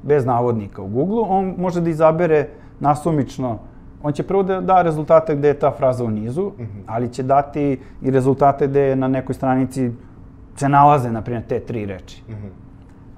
bez 0.03 0.25
navodnika 0.25 0.81
u 0.81 0.87
Google, 0.87 1.21
on 1.29 1.55
može 1.57 1.81
da 1.81 1.89
izabere 1.89 2.47
nasumično, 2.79 3.57
on 4.03 4.13
će 4.13 4.23
prvo 4.23 4.43
da 4.43 4.61
da 4.61 4.81
rezultate 4.81 5.35
gde 5.35 5.47
je 5.47 5.59
ta 5.59 5.71
fraza 5.71 6.03
u 6.03 6.11
nizu, 6.11 6.51
ali 6.85 7.09
će 7.13 7.23
dati 7.23 7.79
i 8.01 8.11
rezultate 8.11 8.67
gde 8.67 8.81
je 8.81 8.95
na 8.95 9.07
nekoj 9.07 9.35
stranici 9.35 9.91
se 10.55 10.69
nalaze, 10.69 11.11
na 11.11 11.21
primjer, 11.21 11.43
te 11.47 11.59
tri 11.59 11.85
reči. 11.85 12.23
Mhm. 12.29 12.47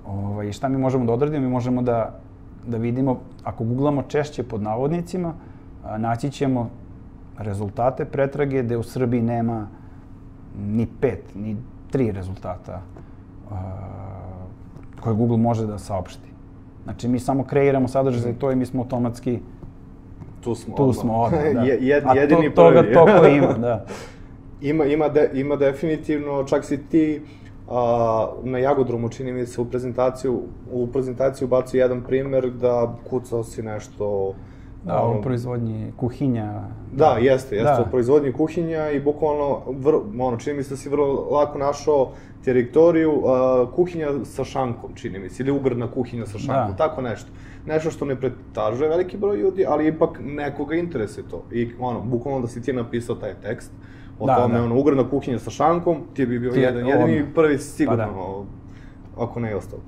Ovaj, 0.08 0.52
šta 0.52 0.70
mi 0.70 0.78
možemo 0.78 1.06
da 1.06 1.14
odradimo? 1.14 1.46
Mi 1.46 1.52
možemo 1.52 1.82
da, 1.82 2.20
da 2.68 2.78
vidimo, 2.78 3.20
ako 3.44 3.64
googlamo 3.64 4.04
češće 4.04 4.44
pod 4.44 4.62
navodnicima, 4.62 5.34
a, 5.84 5.98
naći 5.98 6.30
ćemo 6.32 6.70
rezultate 7.38 8.06
pretrage 8.06 8.64
gde 8.64 8.78
u 8.78 8.84
Srbiji 8.84 9.22
nema 9.22 9.68
ni 10.60 10.88
pet, 11.02 11.24
ni 11.36 11.58
tri 11.92 12.12
rezultata 12.12 12.82
uh, 13.46 13.58
koje 15.00 15.16
Google 15.16 15.38
može 15.38 15.66
da 15.66 15.78
saopšti. 15.80 16.30
Znači, 16.84 17.08
mi 17.08 17.20
samo 17.20 17.44
kreiramo 17.44 17.88
sadržaj 17.88 18.22
za 18.22 18.34
to 18.34 18.52
i 18.52 18.56
mi 18.56 18.66
smo 18.66 18.82
automatski 18.82 19.40
Tu 20.42 20.56
smo 20.56 20.76
tu 20.76 20.84
odmah. 20.84 20.96
smo 20.96 21.14
odmah, 21.16 21.42
da. 21.56 21.62
Je- 21.62 21.78
jed, 21.82 22.04
A 22.08 22.16
jedini 22.16 22.50
to, 22.50 22.56
toga, 22.56 22.82
prvi. 22.82 22.94
toliko 22.96 23.26
ima, 23.28 23.54
da. 23.54 23.86
Ima, 24.62 24.86
ima, 24.86 25.10
de, 25.10 25.30
ima 25.34 25.56
definitivno, 25.56 26.44
čak 26.44 26.66
si 26.66 26.78
ti 26.78 27.22
a, 27.70 28.28
na 28.44 28.58
Jagodromu, 28.58 29.10
čini 29.10 29.34
mi 29.34 29.46
se, 29.46 29.62
u 29.62 29.66
prezentaciju, 29.66 30.42
u 30.72 30.88
prezentaciju 30.88 31.48
bacio 31.48 31.80
jedan 31.80 32.02
primer 32.02 32.50
da 32.52 32.96
kucao 33.10 33.44
si 33.44 33.64
nešto... 33.64 34.34
Da, 34.84 35.02
ono, 35.02 35.20
u 35.20 35.22
proizvodnji 35.22 35.92
kuhinja. 35.98 36.62
Da, 36.92 37.06
jeste, 37.12 37.56
jeste, 37.56 37.74
Da. 37.74 37.86
u 37.88 37.92
proizvodnji 37.92 38.34
kuhinja 38.34 38.90
i 38.90 39.00
bukvalno, 39.00 39.62
vr, 39.68 39.94
ono, 40.20 40.38
čini 40.38 40.58
mi 40.58 40.64
se 40.64 40.70
da 40.70 40.78
si 40.78 40.90
vrlo 40.90 41.28
lako 41.32 41.58
našao 41.58 42.12
teritoriju, 42.44 43.12
uh, 43.14 43.24
kuhinja 43.76 44.26
sa 44.26 44.44
šankom, 44.44 44.96
čini 44.96 45.20
mi 45.20 45.30
se, 45.30 45.44
ili 45.44 45.52
ugradna 45.52 45.88
kuhinja 45.88 46.26
sa 46.26 46.38
šankom, 46.38 46.72
Da. 46.72 46.78
tako 46.80 47.02
nešto. 47.02 47.28
Nešto 47.66 47.92
što 47.92 48.06
ne 48.06 48.16
pretažuje 48.16 48.90
veliki 48.90 49.18
broj 49.18 49.38
ljudi, 49.38 49.66
ali 49.68 49.88
ipak 49.88 50.10
nekoga 50.22 50.76
interesuje 50.76 51.24
to. 51.30 51.44
I 51.52 51.72
ono, 51.80 52.02
bukvalno 52.02 52.42
da 52.42 52.48
si 52.48 52.62
ti 52.62 52.74
napisao 52.74 53.16
taj 53.16 53.34
tekst, 53.36 53.72
o 54.20 54.26
Da, 54.26 54.36
tome, 54.36 54.54
da. 54.54 54.64
ono, 54.64 54.80
ugradna 54.80 55.10
kuhinja 55.10 55.40
sa 55.40 55.50
šankom, 55.52 55.98
ti 56.14 56.26
bi 56.26 56.40
bio 56.40 56.52
Ti 56.52 56.60
je 56.60 56.64
jedan, 56.64 56.88
jedini 56.88 57.20
odmah. 57.20 57.34
prvi 57.36 57.58
sigurno, 57.58 58.06
Pa 58.06 58.12
da. 59.16 59.24
ako 59.24 59.40
ne 59.40 59.52
i 59.52 59.56
ostalo. 59.56 59.82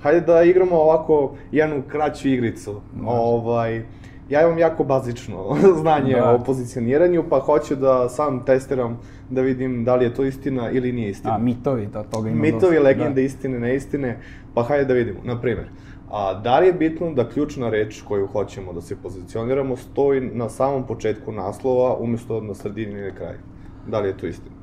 Hajde 0.00 0.20
da 0.22 0.42
igramo 0.42 0.76
ovako 0.76 1.32
jednu 1.52 1.82
kraću 1.88 2.28
igricu. 2.28 2.80
Ovaj, 3.06 3.82
ja 4.28 4.42
imam 4.42 4.58
jako 4.58 4.84
bazično 4.84 5.36
znanje 5.80 6.14
Da. 6.14 6.30
o 6.30 6.38
pozicioniranju, 6.38 7.24
pa 7.30 7.38
hoću 7.38 7.76
da 7.76 8.08
sam 8.08 8.44
testiram 8.44 8.98
da 9.30 9.40
vidim 9.40 9.84
da 9.84 9.94
li 9.94 10.04
je 10.04 10.14
to 10.14 10.24
istina 10.24 10.70
ili 10.70 10.92
nije 10.92 11.10
istina. 11.10 11.34
A, 11.34 11.38
mitovi, 11.38 11.86
da, 11.86 12.02
toga 12.04 12.28
ima 12.28 12.40
Mitovi, 12.40 12.60
dosta. 12.74 12.80
legende, 12.80 13.14
Da. 13.14 13.20
istine, 13.20 13.60
neistine, 13.60 14.18
pa 14.54 14.62
hajde 14.62 14.84
da 14.84 14.94
vidimo. 14.94 15.18
Na 15.24 15.40
primer, 15.40 15.68
a, 16.10 16.34
da 16.34 16.58
li 16.58 16.66
je 16.66 16.72
bitno 16.74 17.12
da 17.12 17.28
ključna 17.28 17.70
reč 17.70 18.02
koju 18.02 18.26
hoćemo 18.26 18.72
da 18.72 18.80
se 18.80 18.96
pozicioniramo 18.96 19.76
stoji 19.76 20.20
na 20.22 20.48
samom 20.48 20.82
početku 20.84 21.32
naslova 21.32 21.96
umesto 21.96 22.40
na 22.40 22.54
sredini 22.54 22.92
ili 22.94 23.14
kraju? 23.14 23.38
Da 23.86 24.00
li 24.00 24.08
je 24.08 24.16
to 24.16 24.26
istina? 24.26 24.56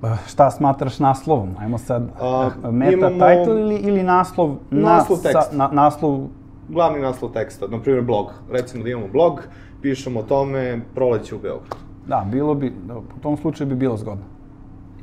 Pa, 0.00 0.16
Šta 0.18 0.50
smatraš 0.50 0.98
naslovom? 0.98 1.54
Ajmo 1.58 1.78
sad, 1.78 2.08
A, 2.20 2.50
meta 2.64 2.92
imamo- 2.92 3.12
title 3.16 3.60
ili, 3.60 3.74
ili 3.76 4.02
naslov? 4.02 4.56
na- 4.70 4.80
Naslov 4.82 5.18
sa- 5.18 5.48
na, 5.52 5.68
naslov, 5.68 6.20
Glavni 6.70 7.00
naslov 7.00 7.32
teksta, 7.32 7.66
na 7.66 7.78
primjer 7.78 8.04
blog. 8.04 8.26
Recimo 8.50 8.84
da 8.84 8.90
imamo 8.90 9.08
blog, 9.08 9.40
pišemo 9.82 10.20
o 10.20 10.22
tome 10.22 10.80
proleće 10.94 11.34
u 11.34 11.38
Beogradu. 11.38 11.76
da, 12.06 12.26
bilo 12.30 12.54
bi, 12.54 12.72
da, 12.86 12.98
u 12.98 13.20
tom 13.22 13.36
slučaju 13.36 13.68
bi 13.68 13.74
bilo 13.76 13.96
zgodno. 13.96 14.24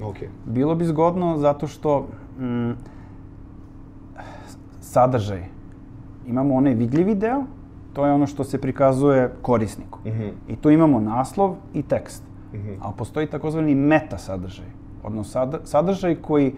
Ok. 0.03 0.15
Bilo 0.45 0.75
bi 0.75 0.85
zgodno 0.85 1.37
zato 1.37 1.67
što 1.67 2.07
mm, 2.39 2.71
sadržaj, 4.81 5.43
imamo 6.27 6.55
onaj 6.55 6.73
vidljivi 6.73 7.15
deo, 7.15 7.43
to 7.93 8.05
je 8.05 8.13
ono 8.13 8.27
što 8.27 8.43
se 8.43 8.61
prikazuje 8.61 9.33
korisniku. 9.41 9.99
Mhm. 10.05 10.27
I 10.47 10.55
tu 10.55 10.69
imamo 10.69 10.99
naslov 10.99 11.55
i 11.73 11.81
tekst. 11.83 12.23
Mhm. 12.53 12.73
Ali 12.81 12.93
postoji 12.97 13.27
takozvani 13.27 13.75
meta 13.75 14.17
sadržaj, 14.17 14.65
odnosno 15.03 15.31
sad- 15.31 15.61
sadržaj 15.63 16.15
koji 16.15 16.55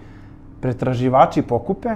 pretraživači 0.62 1.41
pokupe 1.41 1.89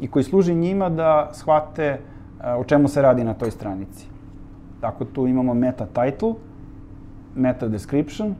i 0.00 0.08
koji 0.08 0.24
služi 0.24 0.54
njima 0.54 0.88
da 0.88 1.30
shvate 1.32 2.00
o 2.44 2.64
čemu 2.64 2.88
se 2.88 3.02
radi 3.02 3.24
na 3.24 3.34
toj 3.34 3.50
stranici. 3.50 4.06
Tako 4.80 5.04
tu 5.04 5.26
imamo 5.26 5.54
meta 5.54 5.86
title, 5.86 6.34
meta 7.34 7.68
description, 7.68 8.28
e, 8.28 8.34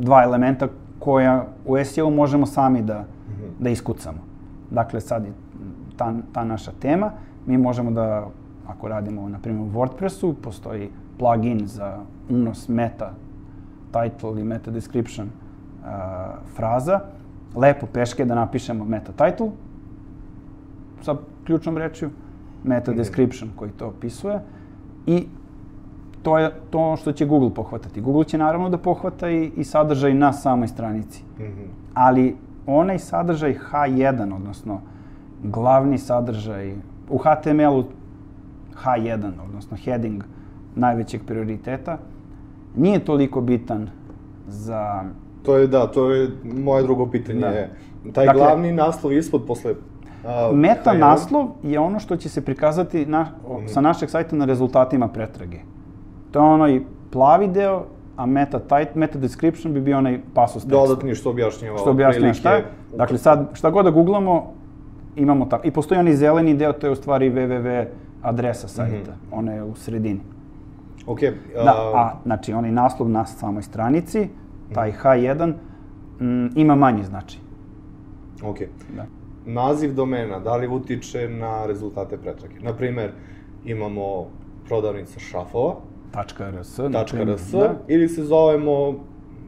dva 0.00 0.22
elementa 0.24 0.68
koja 0.98 1.46
u 1.66 1.84
SEO 1.84 2.10
možemo 2.10 2.46
sami 2.46 2.82
da, 2.82 3.04
da 3.58 3.70
iskucamo. 3.70 4.18
Dakle, 4.70 5.00
sad 5.00 5.24
je 5.24 5.32
ta, 5.96 6.14
ta 6.32 6.44
naša 6.44 6.72
tema, 6.80 7.10
mi 7.46 7.58
možemo 7.58 7.90
da, 7.90 8.26
ako 8.68 8.88
radimo, 8.88 9.28
na 9.28 9.38
primjer, 9.38 9.62
u 9.62 9.70
WordPressu, 9.70 10.34
postoji 10.42 10.90
plugin 11.18 11.66
za 11.66 11.98
unos 12.30 12.68
meta 12.68 13.12
title 13.92 14.40
i 14.40 14.44
meta 14.44 14.70
description 14.70 15.26
uh, 15.26 15.88
fraza, 16.56 17.00
lepo 17.56 17.86
peške 17.86 18.24
da 18.24 18.34
napišemo 18.34 18.84
meta 18.84 19.12
title 19.12 19.50
sa 21.02 21.16
ključnom 21.44 21.78
rečju, 21.78 22.10
meta 22.64 22.92
description 22.92 23.50
koji 23.56 23.70
to 23.70 23.86
opisuje 23.86 24.40
i 25.06 25.26
to 26.22 26.38
je 26.38 26.50
to 26.70 26.96
što 26.96 27.12
će 27.12 27.26
Google 27.26 27.54
pohvatati. 27.54 28.00
Google 28.00 28.24
će 28.24 28.38
naravno 28.38 28.68
da 28.70 28.78
pohvata 28.78 29.30
i, 29.30 29.52
i 29.56 29.64
sadržaj 29.64 30.14
na 30.14 30.32
samoj 30.32 30.68
stranici. 30.68 31.22
Mhm. 31.38 31.62
Ali 31.94 32.36
onaj 32.66 32.98
sadržaj 32.98 33.58
H1, 33.72 34.34
odnosno 34.36 34.80
glavni 35.42 35.98
sadržaj 35.98 36.74
u 37.10 37.18
HTML-u 37.18 37.84
H1, 38.84 39.30
odnosno 39.44 39.76
heading 39.84 40.22
najvećeg 40.74 41.20
prioriteta, 41.26 41.98
nije 42.76 43.04
toliko 43.04 43.40
bitan 43.40 43.88
za... 44.48 45.04
To 45.42 45.56
je, 45.56 45.66
da, 45.66 45.86
to 45.86 46.10
je 46.10 46.30
moje 46.44 46.82
drugo 46.82 47.06
pitanje. 47.06 47.40
Da. 47.40 48.12
Taj 48.12 48.26
Dakle- 48.26 48.40
glavni 48.40 48.72
naslov 48.72 49.12
ispod 49.12 49.42
posle... 49.46 49.74
a, 50.24 50.50
Meta 50.54 50.90
H1. 50.90 50.98
naslov 50.98 51.48
je 51.62 51.80
ono 51.80 51.98
što 51.98 52.16
će 52.16 52.28
se 52.28 52.40
prikazati 52.40 53.06
na, 53.06 53.26
o- 53.46 53.60
sa 53.66 53.80
našeg 53.80 54.10
sajta 54.10 54.36
na 54.36 54.44
rezultatima 54.44 55.08
pretrage. 55.08 55.58
To 56.30 56.38
je 56.38 56.44
onaj 56.46 56.80
plavi 57.10 57.48
deo, 57.48 57.84
a 58.16 58.26
meta, 58.26 58.58
title, 58.58 58.92
meta 58.94 59.18
description 59.18 59.74
bi 59.74 59.80
bio 59.80 59.98
onaj 59.98 60.20
pasus 60.34 60.62
teksta. 60.62 60.76
Dodatni 60.78 61.14
što 61.14 61.30
objašnjava 61.30 61.78
što 61.78 61.90
objašnjava 61.90 62.32
šta 62.32 62.52
je. 62.52 62.64
Dakle, 62.96 63.18
sad, 63.18 63.50
šta 63.52 63.70
god 63.70 63.84
da 63.84 63.90
googlamo, 63.90 64.52
imamo 65.16 65.46
tako. 65.46 65.66
I 65.66 65.70
postoji 65.70 66.00
onaj 66.00 66.14
zeleni 66.14 66.54
deo, 66.54 66.72
to 66.72 66.86
je 66.86 66.90
u 66.90 66.96
stvari 66.96 67.30
www 67.30 67.86
adresa 68.22 68.68
sajta. 68.68 69.12
Ona 69.32 69.52
je 69.52 69.62
u 69.64 69.74
sredini. 69.74 70.20
Ok, 71.06 71.20
Da, 71.54 71.74
a, 71.94 72.12
znači, 72.24 72.52
onaj 72.52 72.70
naslov 72.72 73.08
na 73.08 73.24
samoj 73.26 73.62
stranici, 73.62 74.28
taj 74.72 74.92
H1, 74.94 75.52
m, 76.20 76.50
ima 76.56 76.74
manji 76.74 77.04
značaj. 77.04 77.40
ok. 78.44 78.58
Da. 78.96 79.04
Naziv 79.46 79.92
domena, 79.92 80.38
da 80.38 80.56
li 80.56 80.68
utiče 80.68 81.28
na 81.28 81.66
rezultate 81.66 82.16
pretrage? 82.16 82.54
Naprimer, 82.60 83.10
imamo 83.64 84.26
prodavnica 84.68 85.20
šrafova, 85.20 85.74
.rs, 86.52 86.78
.rs, 86.78 87.50
da. 87.50 87.74
ili 87.88 88.08
se 88.08 88.24
zovemo 88.24 88.94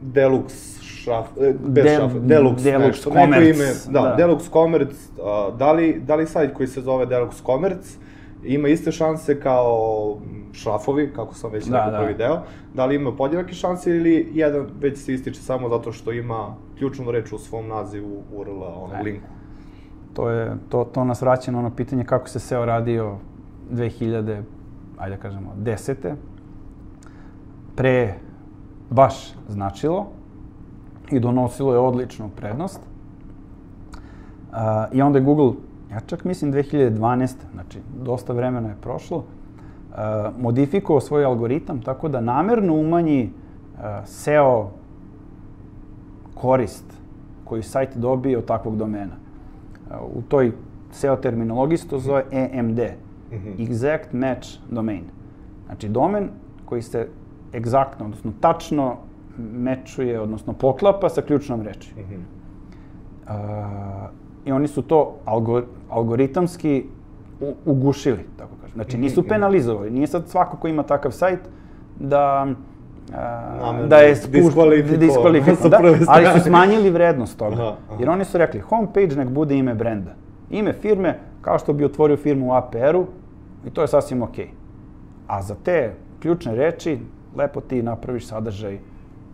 Deluxe 0.05 0.83
šraf, 0.83 1.27
e, 1.39 1.55
bez 1.61 1.85
Del- 1.85 1.97
šrafa, 1.97 2.15
Deluxe, 2.15 2.63
Deluxe 2.63 2.79
nešto, 2.79 3.11
Commerce, 3.11 3.41
neko 3.41 3.43
ime, 3.53 3.67
da, 3.87 4.01
da. 4.01 4.17
Deluxe 4.19 4.51
Commerce, 4.51 4.97
a, 5.23 5.51
da 5.51 5.73
li, 5.73 6.01
da 6.01 6.15
li 6.15 6.27
sajt 6.27 6.55
koji 6.55 6.67
se 6.67 6.81
zove 6.81 7.07
Deluxe 7.07 7.45
Commerce 7.47 7.99
ima 8.45 8.69
iste 8.69 8.93
šanse 8.93 9.41
kao 9.41 10.17
šrafovi, 10.53 11.13
kako 11.13 11.35
sam 11.35 11.51
već 11.51 11.65
Da, 11.65 11.77
rekao 11.77 11.93
da. 11.93 11.99
prvi 11.99 12.15
deo, 12.15 12.43
da 12.75 12.87
li 12.87 12.95
ima 12.95 13.13
podjednake 13.13 13.55
šanse 13.55 13.91
ili 13.91 14.29
jedan 14.33 14.67
već 14.81 14.99
se 14.99 15.15
ističe 15.15 15.41
samo 15.41 15.69
zato 15.69 15.93
što 15.93 16.13
ima 16.13 16.55
ključnu 16.79 17.11
reč 17.11 17.33
u 17.33 17.39
svom 17.39 17.69
nazivu 17.69 18.23
URL-a, 18.33 18.75
onog 18.75 18.97
E. 19.01 19.03
linku. 19.03 19.27
To, 20.15 20.31
je, 20.31 20.57
to, 20.69 20.85
to 20.85 21.05
nas 21.05 21.23
vraća 21.23 21.53
na 21.53 21.59
ono 21.59 21.71
pitanje 21.71 22.05
kako 22.05 22.29
se 22.29 22.39
SEO 22.39 22.65
radio 22.65 23.17
2000, 23.73 24.43
ajde 24.99 25.17
da 25.17 25.23
kažemo, 25.23 25.53
desete. 25.57 26.15
Pre 27.77 28.15
baš 28.91 29.35
značilo 29.49 30.07
i 31.11 31.21
donosilo 31.21 31.73
je 31.73 31.79
odličnu 31.79 32.31
prednost. 32.37 32.81
Uh, 32.81 34.59
I 34.93 35.03
onda 35.03 35.19
je 35.19 35.25
Google, 35.25 35.53
ja 35.91 36.01
čak 36.01 36.25
mislim 36.25 36.53
2012, 36.53 37.35
znači 37.53 37.79
dosta 38.05 38.33
vremena 38.33 38.69
je 38.69 38.77
prošlo, 38.81 39.19
uh, 39.19 39.25
modifikovao 40.39 41.01
svoj 41.01 41.25
algoritam 41.25 41.83
tako 41.83 42.09
da 42.09 42.21
namerno 42.21 42.75
umanji 42.75 43.31
uh, 43.75 43.81
SEO 44.05 44.71
korist 46.35 46.85
koju 47.45 47.63
sajt 47.63 47.97
dobije 47.97 48.39
od 48.39 48.45
takvog 48.45 48.77
domena. 48.77 49.24
U 50.09 50.23
toj 50.23 50.53
SEO 50.91 51.17
terminologiji 51.17 51.79
se 51.79 51.89
to 51.89 51.99
zove 51.99 52.25
EMD, 52.33 52.79
Mhm. 53.33 53.49
Exact 53.61 54.13
Match 54.13 54.49
Domain. 54.71 55.05
Znači 55.67 55.89
domen 55.89 56.29
koji 56.65 56.83
se 56.83 57.09
egzaktno, 57.55 58.05
odnosno 58.05 58.33
tačno 58.41 58.97
mečuje, 59.39 60.21
odnosno 60.21 60.53
poklapa 60.53 61.09
sa 61.09 61.23
ključnom 61.23 61.63
reči. 61.63 61.95
Mhm. 61.97 62.15
Uh, 63.25 63.31
I 64.45 64.53
oni 64.53 64.69
su 64.69 64.83
to 64.83 65.15
algor, 65.25 65.65
algoritamski 65.91 66.85
u, 67.41 67.55
ugušili, 67.67 68.21
tako 68.37 68.51
kažem. 68.57 68.75
Znači 68.75 68.99
nisu 68.99 69.21
Mhm. 69.21 69.29
penalizovali. 69.29 69.91
Nije 69.91 70.07
sad 70.07 70.29
svako 70.29 70.57
ko 70.57 70.69
ima 70.69 70.83
takav 70.83 71.11
sajt 71.11 71.41
da 72.01 72.47
Namerno 73.61 73.87
da 73.87 73.97
je 73.97 74.15
diskvalifikovan 74.15 75.01
diskvalifikovan, 75.01 75.57
sa 75.63 75.69
da, 75.69 75.79
ali 76.07 76.27
su 76.39 76.45
smanjili 76.45 76.91
vrednost 76.91 77.39
toga. 77.39 77.55
Aha, 77.55 77.77
aha. 77.89 77.97
Jer 78.01 78.11
oni 78.11 78.25
su 78.25 78.39
rekli, 78.39 78.61
homepage 78.61 79.17
nek 79.17 79.29
bude 79.29 79.57
ime 79.57 79.75
brenda. 79.75 80.11
Ime 80.51 80.73
firme, 80.73 81.19
kao 81.41 81.59
što 81.59 81.73
bi 81.73 81.85
otvorio 81.85 82.17
firmu 82.17 82.49
u 82.49 82.53
APR-u, 82.53 83.07
i 83.67 83.71
to 83.71 83.83
je 83.83 83.89
sasvim 83.89 84.23
okej. 84.23 84.49
A 85.27 85.43
za 85.43 85.55
te 85.65 85.93
ključne 86.21 86.55
reči, 86.55 86.99
lepo 87.37 87.61
ti 87.61 87.83
napraviš 87.83 88.27
sadržaj 88.27 88.79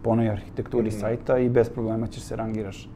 po 0.03 0.11
onoj 0.11 0.31
arhitekturi 0.31 0.89
mm 0.89 0.93
-hmm. 0.93 1.01
sajta 1.01 1.39
i 1.39 1.49
bez 1.49 1.69
problema 1.69 2.07
ćeš 2.07 2.23
se 2.23 2.37
rangiraš 2.37 2.89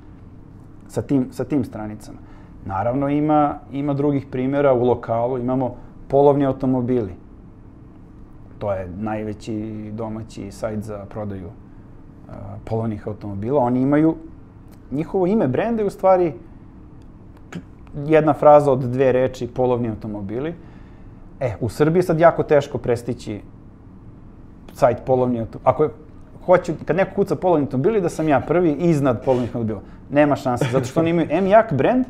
sa 0.89 1.03
tim, 1.03 1.27
sa 1.31 1.45
tim 1.45 1.65
stranicama. 1.65 2.19
Naravno 2.65 3.09
ima, 3.09 3.59
ima 3.73 3.95
drugih 3.95 4.27
primjera 4.31 4.73
u 4.73 4.85
lokalu, 4.85 5.39
imamo 5.39 5.77
polovni 6.09 6.47
automobili. 6.47 7.13
To 8.65 8.73
je 8.73 8.89
najveći 8.99 9.91
domaći 9.93 10.51
sajt 10.51 10.83
za 10.83 11.05
prodaju 11.09 11.51
polovnih 12.65 13.09
automobila. 13.09 13.61
Oni 13.61 13.81
imaju, 13.81 14.15
njihovo 14.91 15.27
ime 15.27 15.49
brenda 15.49 15.83
je 15.83 15.87
u 15.87 15.91
stvari 15.91 16.33
jedna 18.07 18.33
fraza 18.33 18.73
od 18.73 18.79
dve 18.79 19.13
reči, 19.13 19.47
polovni 19.47 19.89
automobili. 19.89 20.55
E, 21.41 21.53
u 21.61 21.69
Srbiji 21.69 21.99
je 21.99 22.03
sad 22.03 22.21
jako 22.21 22.43
teško 22.43 22.79
prestići 22.79 23.41
sajt 24.73 24.99
polovni 25.07 25.41
automobili. 25.41 25.71
Ako 25.71 25.83
je, 25.85 25.91
hoću, 26.47 26.73
kad 26.85 26.97
neko 26.97 27.15
kuca 27.15 27.37
polovni 27.37 27.67
automobili, 27.67 28.01
da 28.01 28.09
sam 28.09 28.29
ja 28.29 28.41
prvi 28.41 28.73
iznad 28.73 29.25
polovnih 29.25 29.57
automobila. 29.57 29.81
Nema 30.11 30.37
šanse, 30.37 30.69
zato 30.73 30.85
što 30.85 31.01
oni 31.01 31.11
imaju 31.11 31.29
M 31.31 31.47
jak 31.47 31.73
brend, 31.73 32.07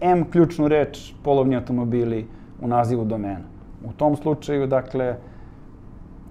M 0.00 0.24
ključnu 0.30 0.68
reč 0.68 1.12
polovni 1.22 1.56
automobili 1.56 2.26
u 2.60 2.68
nazivu 2.68 3.04
domena. 3.04 3.44
U 3.84 3.92
tom 3.92 4.16
slučaju, 4.16 4.66
dakle, 4.66 5.16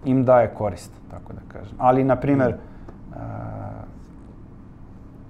im 0.07 0.25
daje 0.25 0.53
korist, 0.53 0.91
tako 1.11 1.33
da 1.33 1.39
kažem. 1.47 1.75
Ali, 1.77 2.03
na 2.03 2.15
primer, 2.15 2.55
uh, 3.09 3.17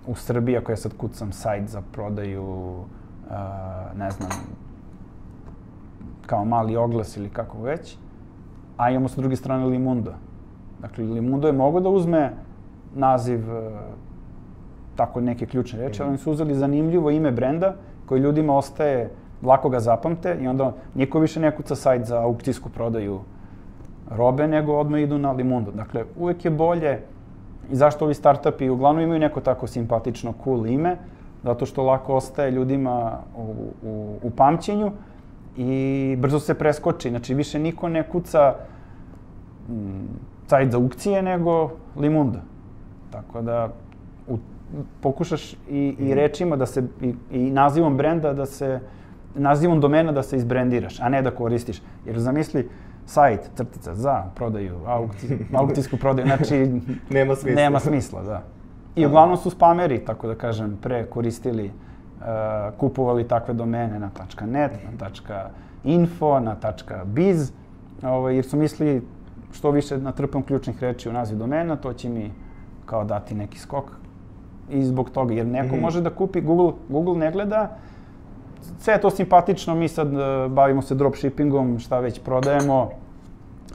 u 0.08 0.16
Srbiji, 0.16 0.58
ako 0.58 0.72
ja 0.72 0.78
sad 0.78 0.98
kucam 0.98 1.32
sajt 1.32 1.70
za 1.70 1.82
prodaju, 1.92 2.44
uh, 2.44 3.98
ne 3.98 4.12
znam, 4.12 4.30
kao 6.26 6.46
mali 6.46 6.76
oglas 6.76 7.18
ili 7.18 7.30
kako 7.30 7.62
već, 7.62 7.98
a 8.78 8.90
imamo 8.90 9.08
sa 9.08 9.22
druge 9.22 9.36
strane 9.36 9.66
Limundo. 9.66 10.14
Dakle, 10.82 11.04
Limundo 11.04 11.48
je 11.48 11.54
mogo 11.54 11.80
da 11.80 11.90
uzme 11.90 12.34
naziv 12.96 13.40
uh, 13.40 13.72
tako 14.96 15.22
neke 15.22 15.46
ključne 15.46 15.80
reči, 15.80 16.02
ali 16.02 16.10
oni 16.10 16.18
su 16.18 16.32
uzeli 16.32 16.56
zanimljivo 16.56 17.12
ime 17.12 17.32
brenda 17.32 17.76
koji 18.06 18.22
ljudima 18.22 18.58
ostaje, 18.58 19.12
lako 19.44 19.70
ga 19.70 19.80
zapamte 19.80 20.38
i 20.42 20.48
onda 20.48 20.74
niko 20.96 21.20
više 21.20 21.40
ne 21.40 21.56
kuca 21.56 21.76
sajt 21.76 22.06
za 22.06 22.22
aukcijsku 22.22 22.70
prodaju 22.70 23.20
robe, 24.10 24.48
nego 24.48 24.78
odmah 24.78 25.02
idu 25.02 25.18
na 25.18 25.32
Limundo. 25.32 25.72
Dakle, 25.72 26.04
uvek 26.18 26.46
je 26.46 26.52
bolje 26.52 27.00
i 27.72 27.76
zašto 27.76 28.06
ovi 28.06 28.14
startupi 28.14 28.70
uglavnom 28.70 29.04
imaju 29.04 29.20
neko 29.20 29.42
tako 29.42 29.68
simpatično, 29.68 30.34
cool 30.44 30.68
ime, 30.68 30.98
zato 31.44 31.66
što 31.66 31.84
lako 31.84 32.16
ostaje 32.16 32.52
ljudima 32.52 33.20
u, 33.36 33.42
u, 33.84 34.16
u 34.24 34.30
pamćenju 34.30 34.92
i 35.58 36.16
brzo 36.20 36.40
se 36.40 36.54
preskoči. 36.54 37.10
Znači, 37.10 37.34
više 37.34 37.60
niko 37.60 37.90
ne 37.90 38.04
kuca 38.10 38.56
mm, 39.70 39.74
sajt 40.48 40.72
za 40.72 40.78
aukcije, 40.78 41.22
nego 41.22 41.72
Limunda. 41.96 42.42
Tako 43.12 43.42
da, 43.42 43.70
u 44.28 44.38
pokušaš 45.02 45.54
i, 45.54 45.58
i 45.70 46.04
mhm. 46.04 46.14
rečima 46.14 46.56
da 46.56 46.66
se, 46.66 46.84
i, 47.02 47.14
i 47.32 47.50
nazivom 47.52 47.98
brenda 47.98 48.34
da 48.34 48.46
se, 48.46 48.80
nazivom 49.36 49.82
domena 49.82 50.12
da 50.12 50.24
se 50.24 50.38
izbrendiraš, 50.38 51.00
a 51.00 51.10
ne 51.10 51.22
da 51.22 51.32
koristiš. 51.32 51.82
Jer 52.06 52.20
zamisli, 52.20 52.70
sajt, 53.08 53.52
crtica, 53.56 53.96
za 53.96 54.24
prodaju, 54.36 54.76
aukci, 54.86 55.38
aukcijsku 55.60 55.98
prodaju, 55.98 56.28
znači... 56.28 56.82
nema 57.10 57.36
smisla. 57.36 57.62
Nema 57.62 57.80
smisla, 57.80 58.24
da. 58.24 58.44
I 58.96 59.06
uglavnom 59.06 59.38
su 59.38 59.50
spameri, 59.50 60.06
tako 60.06 60.28
da 60.28 60.36
kažem, 60.36 60.78
pre 60.82 61.06
koristili, 61.06 61.66
uh, 61.66 62.24
kupovali 62.78 63.28
takve 63.28 63.54
domene 63.54 64.00
na 64.00 64.10
.net, 64.46 64.72
na 65.00 65.50
.info, 65.84 66.40
na 66.40 66.56
.biz, 67.06 67.52
ovaj, 68.04 68.36
jer 68.36 68.46
su 68.46 68.58
mislili 68.58 69.02
što 69.52 69.72
više 69.72 69.98
natrpam 69.98 70.44
ključnih 70.44 70.84
reči 70.84 71.10
u 71.10 71.14
naziv 71.14 71.38
domena, 71.38 71.76
to 71.76 71.94
će 71.94 72.10
mi 72.10 72.32
kao 72.86 73.04
dati 73.04 73.36
neki 73.36 73.60
skok 73.60 73.92
i 74.70 74.84
zbog 74.84 75.10
toga, 75.10 75.34
jer 75.34 75.46
neko 75.46 75.76
mm 75.76 75.80
-hmm. 75.80 75.82
može 75.82 76.02
da 76.02 76.10
kupi, 76.10 76.42
Google, 76.42 76.74
Google 76.90 77.16
ne 77.16 77.32
gleda, 77.32 77.78
sve 78.80 78.94
je 78.94 79.02
to 79.02 79.10
simpatično, 79.10 79.76
mi 79.76 79.88
sad 79.88 80.14
uh, 80.14 80.52
bavimo 80.52 80.82
se 80.82 80.96
dropshippingom, 80.96 81.80
šta 81.80 82.00
već 82.00 82.20
prodajemo, 82.20 82.90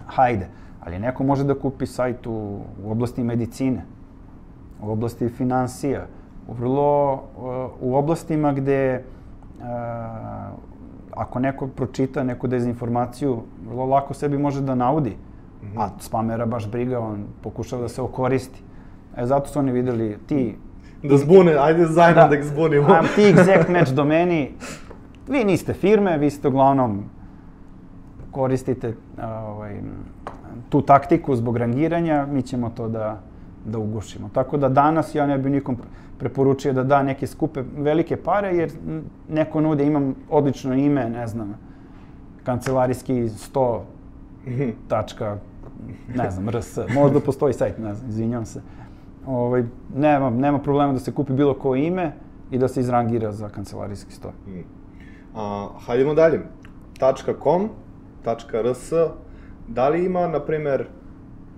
hajde. 0.07 0.49
Ali 0.81 0.99
neko 0.99 1.25
može 1.25 1.45
da 1.45 1.55
kupi 1.55 1.87
sajt 1.87 2.27
u, 2.27 2.61
u 2.85 2.91
oblasti 2.91 3.25
medicine, 3.25 3.85
u 4.83 4.91
oblasti 4.91 5.29
financija, 5.29 6.07
u 6.49 6.53
vrlo, 6.53 7.13
uh, 7.15 7.71
u 7.81 7.97
oblastima 7.97 8.53
gde 8.53 9.05
uh, 9.59 9.65
ako 11.17 11.39
neko 11.39 11.67
pročita 11.67 12.25
neku 12.25 12.47
dezinformaciju, 12.47 13.43
vrlo 13.69 13.87
lako 13.87 14.15
sebi 14.15 14.39
može 14.39 14.61
da 14.61 14.75
naudi. 14.75 15.11
Mm 15.11 15.67
-hmm. 15.67 15.81
A 15.81 15.91
spamera 15.99 16.47
baš 16.47 16.71
briga, 16.71 17.01
on 17.01 17.25
pokušava 17.43 17.83
da 17.83 17.89
se 17.89 18.03
okoristi. 18.03 18.63
E, 19.17 19.27
zato 19.27 19.49
su 19.49 19.59
oni 19.59 19.73
videli, 19.73 20.19
ti 20.27 20.57
Da 21.03 21.17
zbune, 21.17 21.57
ajde 21.59 21.87
zajedno 21.87 22.23
da, 22.23 22.29
da 22.29 22.37
ih 22.37 22.45
zbunimo. 22.45 22.95
Am 22.95 23.07
ti 23.15 23.23
exact 23.23 23.69
match 23.69 23.93
domeni, 24.01 24.55
vi 25.29 25.45
niste 25.45 25.73
firme, 25.73 26.19
vi 26.19 26.31
ste 26.31 26.49
uglavnom 26.49 27.05
koristite 28.31 28.95
ovaj, 29.23 29.81
tu 30.69 30.83
taktiku 30.83 31.37
zbog 31.37 31.57
rangiranja, 31.57 32.27
mi 32.33 32.43
ćemo 32.43 32.71
to 32.71 32.89
da, 32.89 33.21
da 33.65 33.79
ugušimo. 33.79 34.31
Tako 34.33 34.57
da 34.57 34.69
danas 34.69 35.15
ja 35.15 35.27
ne 35.27 35.39
bih 35.39 35.53
nikom 35.53 35.77
preporučio 36.19 36.73
da 36.73 36.85
da 36.85 37.03
neke 37.03 37.27
skupe 37.27 37.63
velike 37.77 38.17
pare, 38.17 38.57
jer 38.57 38.71
neko 39.29 39.61
nude, 39.61 39.87
imam 39.87 40.15
odlično 40.31 40.75
ime, 40.75 41.09
ne 41.09 41.27
znam, 41.27 41.55
kancelarijski 42.45 43.15
100 43.15 43.81
tačka, 44.89 45.37
ne 46.15 46.31
znam, 46.31 46.49
rs, 46.49 46.79
možda 46.95 47.21
postoji 47.21 47.55
sajt, 47.55 47.79
ne 47.79 47.95
znam, 47.95 48.11
izvinjam 48.11 48.47
se 48.47 48.61
ovaj, 49.27 49.65
nema, 49.97 50.31
nema 50.31 50.59
problema 50.59 50.93
da 50.93 50.99
se 50.99 51.13
kupi 51.13 51.33
bilo 51.33 51.55
koje 51.55 51.87
ime 51.87 52.13
i 52.51 52.59
da 52.59 52.69
se 52.69 52.81
izrangira 52.81 53.33
za 53.33 53.49
kancelarijski 53.49 54.13
sto. 54.13 54.33
Mm. 54.47 54.65
A, 55.35 55.69
hajdemo 55.87 56.15
dalje. 56.15 56.41
.com, 57.43 57.69
.rs, 58.53 58.93
da 59.69 59.89
li 59.89 60.05
ima, 60.05 60.29
na 60.29 60.41
primer, 60.41 60.87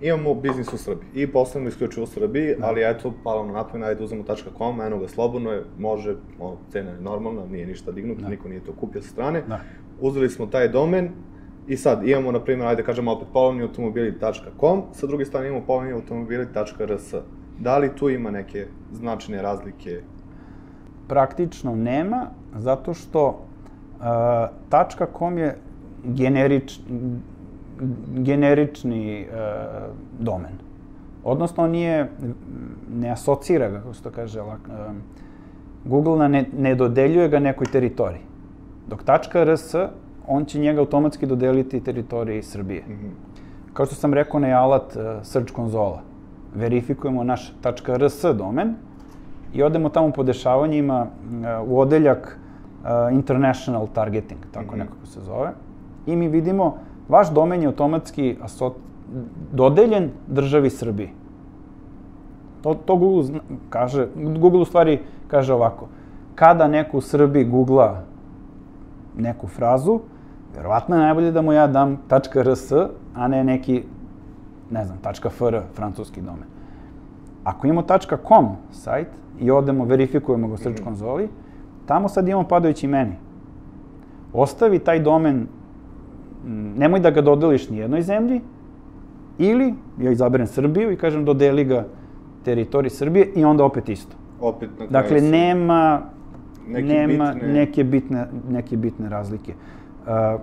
imamo 0.01 0.33
biznis 0.33 0.73
u 0.73 0.77
Srbiji 0.77 1.09
i 1.13 1.27
poslovno 1.31 1.69
isključivo 1.69 2.03
u 2.03 2.07
Srbiji, 2.07 2.55
da. 2.59 2.67
ali 2.67 2.81
eto, 2.83 3.13
palo 3.23 3.45
na 3.45 3.53
napamet, 3.53 3.87
ajde 3.87 4.03
uzemo 4.03 4.23
.com, 4.57 4.81
eno 4.81 4.99
ga 4.99 5.07
slobodno 5.07 5.51
je, 5.51 5.63
može, 5.79 6.15
ono, 6.39 6.57
cena 6.71 6.91
je 6.91 7.01
normalna, 7.01 7.45
nije 7.45 7.65
ništa 7.65 7.91
dignuto, 7.91 8.21
da. 8.21 8.29
niko 8.29 8.49
nije 8.49 8.63
to 8.63 8.73
kupio 8.73 9.01
sa 9.01 9.07
strane. 9.07 9.41
Da. 9.47 9.59
Uzeli 10.01 10.29
smo 10.29 10.45
taj 10.45 10.67
domen, 10.67 11.09
I 11.67 11.77
sad 11.77 12.07
imamo, 12.07 12.31
na 12.31 12.39
primjer, 12.39 12.67
ajde 12.67 12.83
kažemo 12.83 13.11
opet 13.11 13.27
polovni 13.33 13.63
automobili.com, 13.63 14.83
sa 14.93 15.07
druge 15.07 15.25
strane 15.25 15.47
imamo 15.47 15.65
polovni 15.65 15.91
automobili.rs. 15.91 17.13
Da 17.59 17.77
li 17.77 17.95
tu 17.95 18.09
ima 18.09 18.31
neke 18.31 18.67
značajne 18.93 19.41
razlike? 19.41 20.01
Praktično 21.07 21.75
nema, 21.75 22.27
zato 22.55 22.93
što 22.93 23.27
uh, 23.99 25.07
.com 25.17 25.37
je 25.37 25.57
generič, 26.03 26.79
generični 28.13 29.27
uh, 29.29 29.95
domen. 30.19 30.51
Odnosno, 31.23 31.63
on 31.63 31.71
nije, 31.71 32.09
ne 32.95 33.09
asocira 33.09 33.69
ga, 33.69 33.79
kako 33.79 33.93
se 33.93 34.03
to 34.03 34.11
kaže, 34.11 34.41
uh, 34.41 34.57
Google 35.85 36.29
ne, 36.29 36.45
ne 36.57 36.75
dodeljuje 36.75 37.29
ga 37.29 37.39
nekoj 37.39 37.67
teritoriji. 37.71 38.21
Dok 38.87 39.01
.rs, 39.33 39.75
on 40.27 40.45
će 40.45 40.59
njega 40.59 40.79
automatski 40.79 41.25
dodeliti 41.25 41.83
teritoriji 41.83 42.43
Srbije. 42.43 42.83
Mm 42.87 42.91
-hmm. 42.91 43.11
Kao 43.73 43.85
što 43.85 43.95
sam 43.95 44.13
rekao, 44.13 44.39
ne 44.39 44.53
alat 44.53 44.95
uh, 44.95 45.01
Search 45.23 45.53
konzola 45.53 46.14
verifikujemo 46.55 47.23
naš 47.23 47.53
.rs 47.87 48.25
domen 48.37 48.75
i 49.53 49.63
odemo 49.63 49.89
tamo 49.89 50.11
po 50.11 50.23
dešavanjima 50.23 51.01
uh, 51.01 51.69
u 51.69 51.79
odeljak 51.79 52.39
uh, 52.83 53.13
International 53.13 53.87
Targeting, 53.93 54.39
tako 54.51 54.65
mm 54.65 54.69
-hmm. 54.69 54.79
nekako 54.79 55.05
se 55.05 55.21
zove. 55.21 55.51
I 56.05 56.15
mi 56.15 56.27
vidimo, 56.27 56.77
vaš 57.09 57.31
domen 57.31 57.61
je 57.61 57.67
automatski 57.67 58.37
dodeljen 59.51 60.09
državi 60.27 60.69
Srbiji. 60.69 61.09
To, 62.61 62.73
to 62.73 62.95
Google 62.95 63.23
zna, 63.23 63.39
kaže, 63.69 64.07
Google 64.15 64.61
u 64.61 64.65
stvari 64.65 64.99
kaže 65.27 65.53
ovako, 65.53 65.87
kada 66.35 66.67
neko 66.67 66.97
u 66.97 67.01
Srbiji 67.01 67.45
googla 67.45 68.01
neku 69.17 69.47
frazu, 69.47 69.99
verovatno 70.55 70.95
je 70.95 71.01
najbolje 71.01 71.31
da 71.31 71.41
mu 71.41 71.53
ja 71.53 71.67
dam 71.67 71.97
.rs, 72.35 72.71
a 73.15 73.27
ne 73.27 73.43
neki 73.43 73.83
ne 74.71 74.85
znam, 74.85 74.97
.fr, 75.29 75.59
francuski 75.73 76.21
domen. 76.21 76.47
Ako 77.43 77.67
imamo 77.67 77.87
.com 78.27 78.47
sajt 78.71 79.07
i 79.39 79.51
odemo, 79.51 79.85
verifikujemo 79.85 80.47
ga 80.47 80.53
u 80.53 80.57
Search 80.57 80.79
mhm. 80.79 80.85
konzoli, 80.85 81.29
tamo 81.85 82.09
sad 82.09 82.27
imamo 82.27 82.47
padajući 82.47 82.87
meni. 82.87 83.15
Ostavi 84.33 84.79
taj 84.79 84.99
domen, 84.99 85.47
nemoj 86.77 86.99
da 86.99 87.11
ga 87.11 87.21
dodeliš 87.21 87.69
ni 87.69 87.77
jednoj 87.77 88.01
zemlji, 88.01 88.41
ili 89.37 89.73
ja 89.99 90.11
izaberem 90.11 90.47
Srbiju 90.47 90.91
i 90.91 90.97
kažem 90.97 91.25
dodeli 91.25 91.63
ga 91.63 91.85
teritoriji 92.43 92.89
Srbije 92.89 93.25
i 93.35 93.45
onda 93.45 93.65
opet 93.65 93.89
isto. 93.89 94.15
Opet 94.41 94.69
na 94.79 94.85
Dakle, 94.85 95.21
nema, 95.21 96.01
neke 96.67 96.87
nema 96.87 97.33
bitne... 97.33 97.53
Neke, 97.53 97.83
bitne, 97.83 98.27
neke 98.49 98.77
bitne 98.77 99.09
razlike. 99.09 99.53
Uh, 100.05 100.41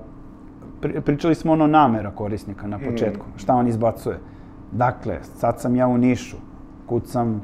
pričali 1.04 1.34
smo 1.34 1.52
ono 1.52 1.66
namera 1.66 2.10
korisnika 2.10 2.66
na 2.66 2.76
mhm. 2.76 2.90
početku, 2.90 3.26
mm. 3.26 3.38
šta 3.38 3.54
on 3.54 3.68
izbacuje. 3.68 4.18
Dakle, 4.72 5.18
sad 5.22 5.60
sam 5.60 5.76
ja 5.76 5.86
u 5.86 5.98
Nišu, 5.98 6.36
kucam, 6.86 7.42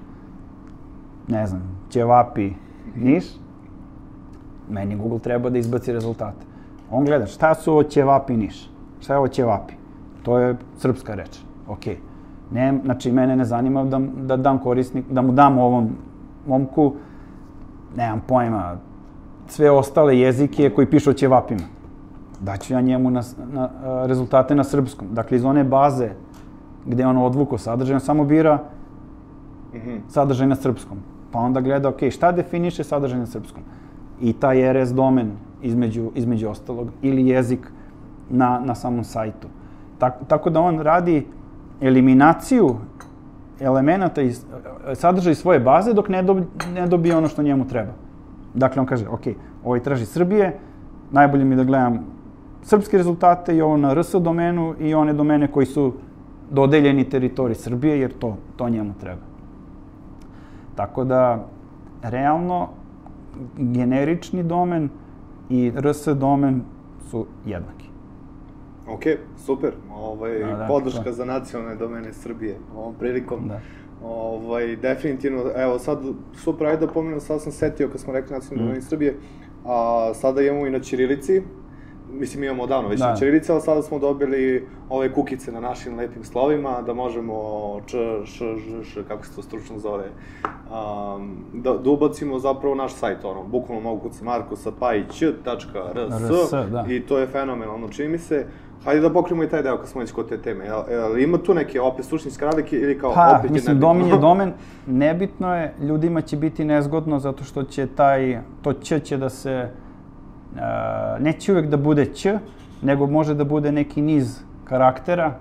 ne 1.28 1.47
znam, 1.47 1.62
ćevapi 1.91 2.53
Niš, 2.97 3.24
meni 4.70 4.97
Google 4.97 5.18
treba 5.18 5.51
da 5.51 5.59
izbaci 5.59 5.93
rezultate. 5.93 6.47
On 6.91 7.05
gleda 7.05 7.26
šta 7.26 7.55
su 7.55 7.72
ovo 7.72 7.82
ćevapi 7.82 8.36
Niš, 8.36 8.70
šta 9.01 9.12
je 9.12 9.18
ovo 9.18 9.28
ćevapi, 9.28 9.74
to 10.22 10.39
je 10.39 10.57
srpska 10.76 11.14
reč, 11.14 11.39
okej. 11.68 11.95
Okay. 11.95 11.99
Ne, 12.51 12.80
znači, 12.84 13.12
mene 13.12 13.36
ne 13.36 13.45
zanima 13.45 13.84
da, 13.84 13.99
da 13.99 14.36
dam 14.36 14.59
korisnik, 14.59 15.05
da 15.11 15.22
mu 15.22 15.32
dam 15.32 15.59
ovom 15.59 15.91
momku, 16.47 16.95
nemam 17.97 18.22
pojma, 18.26 18.76
sve 19.47 19.70
ostale 19.70 20.18
jezike 20.18 20.70
koji 20.70 20.86
pišu 20.86 21.11
o 21.11 21.12
ćevapima. 21.12 21.78
Daću 22.41 22.72
ja 22.72 22.80
njemu 22.80 23.11
na, 23.11 23.22
na, 23.53 23.68
rezultate 24.07 24.55
na 24.55 24.64
srpskom. 24.64 25.09
Dakle, 25.12 25.36
iz 25.36 25.45
one 25.45 25.64
baze 25.64 26.11
gde 26.86 27.07
on 27.07 27.16
odvuko 27.16 27.59
sadržaj, 27.59 27.95
on 27.95 28.01
samo 28.01 28.24
bira 28.24 28.55
mm 28.55 29.76
-hmm. 29.76 29.99
sadržaj 30.09 30.47
na 30.47 30.57
srpskom. 30.57 30.99
Pa 31.32 31.39
onda 31.39 31.61
gleda, 31.61 31.89
ok, 31.89 32.11
šta 32.11 32.32
definiše 32.32 32.84
sadržaj 32.84 33.18
na 33.18 33.26
srpskom? 33.26 33.62
I 34.20 34.32
taj 34.32 34.72
RS 34.72 34.91
domen 34.91 35.30
između, 35.62 36.11
između 36.14 36.49
ostalog, 36.49 36.89
ili 37.03 37.28
jezik 37.28 37.70
na, 38.30 38.61
na 38.64 38.74
samom 38.74 39.05
sajtu. 39.05 39.49
Tak, 39.99 40.14
tako 40.28 40.51
da 40.51 40.61
on 40.61 40.80
radi 40.80 41.26
eliminaciju 41.80 42.76
elemenata 43.61 44.22
i 44.22 44.32
sadržaj 44.95 45.34
svoje 45.34 45.61
baze 45.61 45.93
dok 45.93 46.09
ne, 46.09 46.22
dobi, 46.22 46.43
ne 46.74 46.86
dobije 46.86 47.16
ono 47.16 47.28
što 47.28 47.43
njemu 47.43 47.68
treba. 47.68 47.93
Dakle, 48.55 48.80
on 48.80 48.86
kaže, 48.86 49.09
ok, 49.09 49.26
ovaj 49.64 49.80
traži 49.80 50.07
Srbije, 50.07 50.59
najbolje 51.11 51.45
mi 51.45 51.57
da 51.57 51.64
gledam 51.64 52.05
srpske 52.69 52.97
rezultate 52.97 53.57
i 53.57 53.61
ovo 53.62 53.77
na 53.77 53.95
RS 53.95 54.12
domenu 54.12 54.75
i 54.81 54.95
one 54.95 55.12
domene 55.12 55.53
koji 55.53 55.66
su 55.66 55.93
dodeljeni 56.51 57.11
teritoriji 57.11 57.55
Srbije, 57.55 58.01
jer 58.01 58.12
to, 58.19 58.37
to 58.57 58.69
njemu 58.69 58.93
treba. 59.01 59.21
Tako 60.75 61.05
da, 61.05 61.47
realno, 62.03 62.69
generični 63.57 64.43
domen 64.43 64.89
i 65.51 65.73
RS 65.77 66.09
domen 66.09 66.62
su 67.11 67.27
jednaki. 67.47 67.89
Ok, 68.89 69.03
super. 69.37 69.73
Ovaj, 69.95 70.39
da, 70.39 70.57
da, 70.57 70.66
podrška 70.69 71.05
da. 71.05 71.12
za 71.12 71.25
nacionalne 71.25 71.77
domene 71.77 72.12
Srbije 72.12 72.57
ovom 72.77 72.95
prilikom. 72.95 73.49
Da. 73.49 73.61
Ovaj, 74.05 74.77
definitivno, 74.77 75.43
evo 75.57 75.79
sad, 75.79 75.99
super, 76.35 76.66
ajde 76.66 76.87
da 76.87 76.93
pomenem, 76.93 77.21
sad 77.21 77.43
sam 77.43 77.53
setio 77.53 77.89
kad 77.89 78.01
smo 78.01 78.12
rekli 78.12 78.37
nacionalne 78.37 78.62
mm. 78.62 78.66
domene 78.66 78.83
Srbije, 78.83 79.16
a 79.64 80.11
sada 80.14 80.43
imamo 80.43 80.66
i 80.66 80.71
na 80.71 80.81
Čirilici, 80.81 81.43
mislim 82.13 82.45
imamo 82.45 82.63
odavno 82.63 82.89
već 82.89 83.01
da. 83.01 83.11
na 83.11 83.17
Čirilici, 83.17 83.53
ali 83.53 83.61
sada 83.61 83.83
smo 83.83 83.99
dobili 83.99 84.69
ove 84.89 85.13
kukice 85.13 85.53
na 85.53 85.61
našim 85.61 85.97
lepim 85.97 86.25
slovima, 86.25 86.83
da 86.83 86.95
možemo 86.95 87.35
č, 87.87 87.97
š, 88.25 88.57
ž, 88.57 88.83
š, 88.83 89.03
kako 89.09 89.27
se 89.27 89.37
to 89.37 89.43
stručno 89.43 89.79
zove, 89.79 90.05
um, 90.05 91.45
da, 91.53 91.73
da 91.73 91.91
ubacimo 91.91 92.39
zapravo 92.39 92.75
naš 92.75 92.95
sajt, 92.95 93.25
ono, 93.25 93.43
bukvalno 93.43 93.83
mogu 93.83 94.01
kucati 94.01 94.25
markosapajić.rs 94.25 96.71
da. 96.71 96.85
i 96.89 97.01
to 97.01 97.19
je 97.19 97.27
fenomenalno, 97.27 97.89
čini 97.89 98.09
mi 98.09 98.19
se. 98.19 98.47
Hajde 98.85 99.01
da 99.01 99.11
pokrijemo 99.11 99.45
i 99.45 99.49
taj 99.49 99.63
deo 99.63 99.77
kad 99.77 99.89
smo 99.89 100.01
već 100.01 100.13
kod 100.13 100.29
te 100.29 100.39
teme. 100.39 100.65
Jel, 100.65 100.83
jel 100.91 101.19
ima 101.19 101.39
tu 101.39 101.55
neke 101.55 101.81
opet 101.81 102.05
suštinske 102.05 102.45
razlike 102.45 102.77
ili 102.77 102.99
kao 102.99 103.13
pa, 103.15 103.37
opet 103.39 103.51
mislim, 103.51 103.71
je 103.71 103.75
nebitno? 103.75 103.89
domen 103.89 104.09
je 104.09 104.19
domen. 104.19 104.53
Nebitno 104.87 105.57
je, 105.57 105.75
ljudima 105.81 106.21
će 106.21 106.37
biti 106.37 106.65
nezgodno 106.65 107.19
zato 107.19 107.45
što 107.45 107.63
će 107.63 107.87
taj, 107.87 108.41
to 108.63 108.73
ć 108.73 109.03
će 109.03 109.17
da 109.17 109.29
se, 109.29 109.71
neće 111.21 111.53
uvek 111.53 111.67
da 111.67 111.77
bude 111.77 112.05
ć, 112.15 112.27
nego 112.83 113.07
može 113.07 113.35
da 113.35 113.45
bude 113.45 113.73
neki 113.73 114.03
niz 114.03 114.41
karaktera 114.65 115.33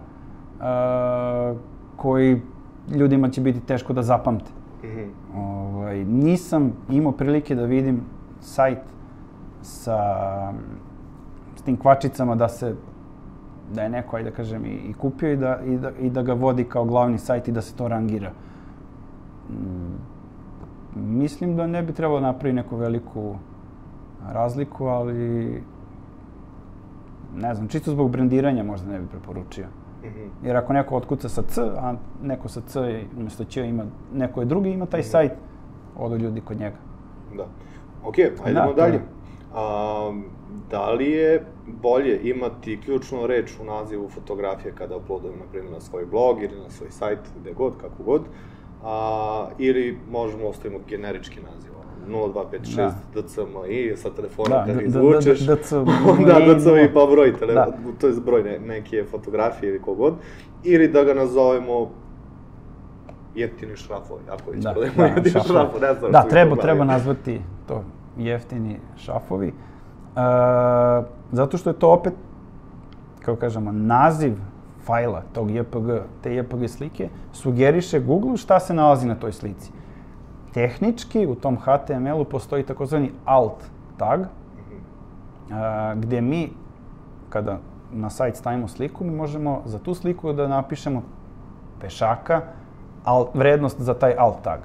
uh, 0.59 1.57
koji 1.95 2.41
ljudima 2.95 3.29
će 3.29 3.41
biti 3.41 3.59
teško 3.59 3.93
da 3.93 4.03
zapamte. 4.03 4.51
Mm 4.83 4.87
-hmm. 4.87 5.09
ovaj, 5.37 6.05
nisam 6.05 6.73
imao 6.89 7.11
prilike 7.11 7.55
da 7.55 7.65
vidim 7.65 8.01
sajt 8.41 8.79
sa 9.61 9.97
s 11.55 11.61
tim 11.61 11.77
kvačicama 11.77 12.35
da 12.35 12.47
se 12.49 12.75
da 13.73 13.83
je 13.83 13.89
neko, 13.89 14.15
ajde 14.15 14.29
da 14.29 14.35
kažem, 14.35 14.65
i, 14.65 14.69
i 14.69 14.93
kupio 14.93 15.31
i 15.31 15.37
da, 15.37 15.59
i, 15.65 15.77
da, 15.77 15.91
i 15.99 16.09
da 16.09 16.21
ga 16.21 16.33
vodi 16.33 16.63
kao 16.63 16.85
glavni 16.85 17.17
sajt 17.17 17.47
i 17.47 17.51
da 17.51 17.61
se 17.61 17.75
to 17.75 17.87
rangira. 17.87 18.31
Mm, 19.49 19.95
mislim 20.95 21.55
da 21.55 21.67
ne 21.67 21.83
bi 21.83 21.93
trebalo 21.93 22.19
napravi 22.19 22.53
neku 22.53 22.75
veliku 22.75 23.35
razliku, 24.31 24.85
ali 24.85 25.63
ne 27.35 27.55
znam, 27.55 27.67
čisto 27.67 27.91
zbog 27.91 28.11
brendiranja 28.11 28.63
možda 28.63 28.91
ne 28.91 28.99
bi 28.99 29.07
preporučio. 29.07 29.65
-hmm. 30.03 30.47
Jer 30.47 30.57
ako 30.57 30.73
neko 30.73 30.95
otkuca 30.95 31.29
sa 31.29 31.41
C, 31.41 31.61
a 31.77 31.93
neko 32.23 32.49
sa 32.49 32.61
C 32.67 33.03
umesto 33.17 33.43
Ć 33.43 33.57
ima, 33.57 33.83
neko 34.13 34.41
je 34.41 34.45
drugi 34.45 34.69
ima 34.69 34.85
taj 34.85 35.01
-hmm. 35.01 35.11
sajt, 35.11 35.31
odo 35.97 36.15
ljudi 36.15 36.41
kod 36.41 36.59
njega. 36.59 36.75
Da. 37.37 37.47
Ok, 38.05 38.15
ajdemo 38.45 38.73
da, 38.73 38.81
dalje. 38.81 39.01
A, 39.55 40.11
da 40.69 40.91
li 40.91 41.11
je 41.11 41.45
bolje 41.81 42.29
imati 42.29 42.81
ključnu 42.81 43.27
reč 43.27 43.59
u 43.61 43.63
nazivu 43.63 44.09
fotografije 44.09 44.73
kada 44.75 44.97
uploadujem, 44.97 45.39
na 45.39 45.45
primjer, 45.51 45.73
na 45.73 45.79
svoj 45.79 46.05
blog 46.05 46.43
ili 46.43 46.59
na 46.59 46.69
svoj 46.69 46.91
sajt, 46.91 47.19
gde 47.39 47.53
god, 47.53 47.73
kako 47.81 48.03
god, 48.03 48.21
a, 48.83 49.47
ili 49.57 49.99
možemo 50.11 50.47
ostavimo 50.47 50.79
generički 50.87 51.39
naziv, 51.41 51.66
0256 52.07 52.75
da. 52.75 52.93
DCMI 53.13 53.97
sa 53.97 54.09
telefona 54.09 54.49
da, 54.49 54.65
kad 54.65 54.81
izvučeš, 54.81 55.39
da, 55.45 55.55
onda 56.09 56.33
DCMI 56.55 56.93
pa 56.93 57.05
broj 57.05 57.37
telefon, 57.37 57.73
da. 57.85 57.99
to 57.99 58.07
je 58.07 58.13
broj 58.25 58.43
ne, 58.43 58.59
neke 58.59 59.03
fotografije 59.11 59.69
ili 59.69 59.81
kogod, 59.81 60.13
ili 60.63 60.87
da 60.87 61.03
ga 61.03 61.13
nazovemo 61.13 61.89
jeftini 63.35 63.75
šrafovi, 63.75 64.21
ako 64.29 64.51
već 64.51 64.63
da, 64.63 64.73
da, 64.73 65.05
jeftini 65.05 65.43
šrafovi, 65.47 65.81
ne 65.81 65.93
znam. 65.93 66.11
Da, 66.11 66.23
treba, 66.29 66.55
treba 66.55 66.85
nazvati 66.85 67.41
to 67.67 67.83
jeftini 68.17 68.79
šafovi. 68.97 69.47
Uh, 69.47 71.05
zato 71.31 71.57
što 71.57 71.69
je 71.69 71.79
to 71.79 71.91
opet, 71.91 72.13
kako 73.19 73.39
kažemo, 73.39 73.71
naziv 73.71 74.33
fajla 74.85 75.21
tog 75.33 75.51
JPG, 75.51 75.89
te 76.23 76.35
JPG 76.35 76.67
slike, 76.67 77.09
sugeriše 77.33 77.99
Google 77.99 78.37
šta 78.37 78.59
se 78.59 78.73
nalazi 78.73 79.07
na 79.07 79.15
toj 79.15 79.31
slici. 79.31 79.71
Tehnički 80.57 81.27
u 81.27 81.35
tom 81.35 81.57
HTML-u 81.57 82.23
postoji 82.25 82.63
takozvani 82.63 83.11
alt 83.25 83.63
tag, 83.97 84.21
uh, 84.21 84.27
gde 85.95 86.21
mi, 86.21 86.49
kada 87.29 87.59
na 87.93 88.09
sajt 88.09 88.35
stavimo 88.35 88.67
sliku, 88.67 89.03
mi 89.03 89.11
možemo 89.11 89.61
za 89.65 89.79
tu 89.79 89.93
sliku 89.93 90.33
da 90.33 90.47
napišemo 90.47 91.03
pešaka, 91.81 92.41
alt, 93.03 93.35
vrednost 93.35 93.81
za 93.81 93.93
taj 93.93 94.15
alt 94.17 94.41
tag. 94.41 94.59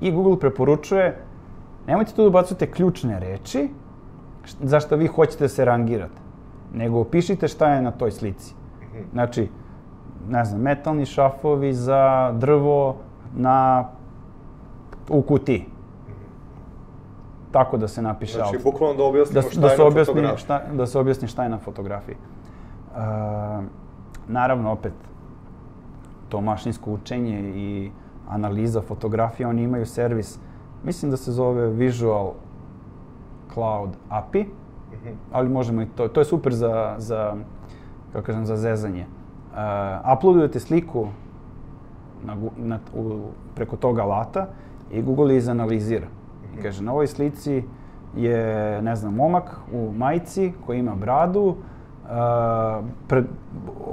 I 0.00 0.12
Google 0.12 0.38
preporučuje, 0.38 1.16
nemojte 1.86 2.12
tu 2.12 2.22
da 2.22 2.28
ubacujete 2.28 2.70
ključne 2.70 3.20
reči, 3.20 3.70
zašto 4.60 4.96
vi 4.96 5.06
hoćete 5.06 5.44
da 5.44 5.48
se 5.48 5.64
rangirate, 5.64 6.20
nego 6.74 7.00
opišite 7.00 7.48
šta 7.48 7.72
je 7.72 7.82
na 7.82 7.90
toj 7.90 8.10
slici. 8.10 8.54
Znači, 9.12 9.48
ne 10.28 10.44
znam, 10.44 10.60
metalni 10.60 11.06
šafovi 11.06 11.72
za 11.72 12.32
drvo 12.36 12.96
na 13.36 13.88
u 15.08 15.22
kutiji. 15.22 15.64
Tako 17.52 17.76
da 17.76 17.88
se 17.88 18.02
napiše 18.02 18.32
znači, 18.32 18.50
Znači, 18.50 18.64
bukvalno 18.64 18.96
da 18.96 19.04
objasnimo 19.04 19.42
da, 19.42 19.50
šta 19.50 19.60
da 19.60 19.66
je 19.66 19.76
se 19.76 19.82
na 19.82 19.88
objasni, 19.88 20.14
fotografiji. 20.14 20.44
Šta, 20.44 20.62
da 20.72 20.86
se 20.86 20.98
objasni 20.98 21.28
šta 21.28 21.42
je 21.42 21.48
na 21.48 21.58
fotografiji. 21.58 22.16
Uh, 22.16 23.64
naravno, 24.28 24.72
opet, 24.72 24.92
to 26.28 26.40
mašinsko 26.40 26.92
učenje 26.92 27.40
i 27.40 27.90
analiza 28.28 28.80
fotografije, 28.80 29.46
oni 29.46 29.62
imaju 29.62 29.86
servis, 29.86 30.38
mislim 30.84 31.10
da 31.10 31.16
se 31.16 31.32
zove 31.32 31.68
Visual 31.68 32.32
Cloud 33.52 33.90
API, 34.08 34.46
-hmm. 35.04 35.14
ali 35.32 35.48
možemo 35.48 35.82
i 35.82 35.86
to, 35.86 36.08
to 36.08 36.20
je 36.20 36.24
super 36.24 36.54
za, 36.54 36.94
za 36.98 37.34
kako 38.12 38.26
kažem, 38.26 38.46
za 38.46 38.56
zezanje. 38.56 39.06
Uh, 39.52 39.58
uploadujete 40.16 40.60
sliku 40.60 41.06
na, 42.24 42.36
na, 42.56 42.78
u, 42.94 43.20
preko 43.54 43.76
tog 43.76 43.98
alata 43.98 44.46
i 44.92 45.02
Google 45.02 45.34
je 45.34 45.38
izanalizira. 45.38 46.06
Mm 46.06 46.58
-hmm. 46.58 46.62
Kaže, 46.62 46.82
na 46.82 46.92
ovoj 46.92 47.06
slici 47.06 47.62
je, 48.16 48.82
ne 48.82 48.96
znam, 48.96 49.14
momak 49.14 49.56
u 49.72 49.92
majici 49.92 50.52
koji 50.66 50.78
ima 50.78 50.94
bradu, 50.94 51.40
uh, 51.42 52.84
pred, 53.08 53.24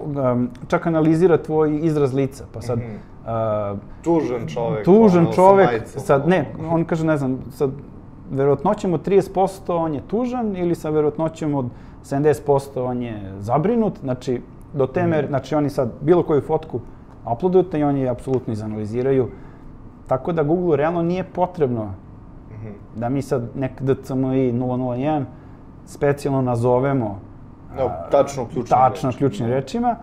um, 0.06 0.50
čak 0.68 0.88
analizira 0.88 1.38
tvoj 1.38 1.80
izraz 1.84 2.14
lica, 2.14 2.45
pa 2.54 2.62
sad... 2.62 2.80
Uh, 2.80 3.80
tužan 4.04 4.47
čovek. 4.47 4.86
Tužan 4.86 5.28
čovek, 5.36 5.82
sad, 5.86 6.28
ne, 6.28 6.45
on 6.72 6.86
kaže, 6.86 7.06
ne 7.06 7.18
znam, 7.18 7.39
sad 7.52 7.72
verovatnoćem 8.32 8.93
od 8.93 9.08
30% 9.08 9.74
on 9.74 9.93
je 9.93 10.02
tužan 10.08 10.58
ili 10.58 10.76
sa 10.76 10.89
verovatnoćem 10.89 11.56
od 11.56 11.66
70% 12.04 12.80
on 12.80 13.02
je 13.02 13.34
zabrinut, 13.39 14.00
znači 14.00 14.41
do 14.74 14.88
te 14.88 15.08
mere, 15.08 15.28
mm. 15.28 15.30
znači 15.30 15.56
oni 15.56 15.70
sad 15.70 15.91
bilo 16.02 16.24
koju 16.24 16.41
fotku 16.41 16.80
uploadujete 17.32 17.80
i 17.80 17.84
oni 17.84 18.02
je 18.02 18.10
apsolutno 18.10 18.54
izanaliziraju. 18.54 19.28
Tako 20.10 20.32
da 20.32 20.43
Google 20.43 20.78
realno 20.78 21.01
nije 21.01 21.24
potrebno 21.24 21.84
mm 21.84 22.53
-hmm. 22.53 22.99
da 22.99 23.10
mi 23.10 23.22
sad 23.22 23.49
nek 23.55 23.82
DCMI 23.82 24.53
001 24.53 25.24
specijalno 25.86 26.41
nazovemo 26.41 27.20
no, 27.78 27.91
tačno 28.12 28.45
ključnim 28.45 28.66
tačno 28.66 29.12
ključnim 29.18 29.49
rečima, 29.49 29.95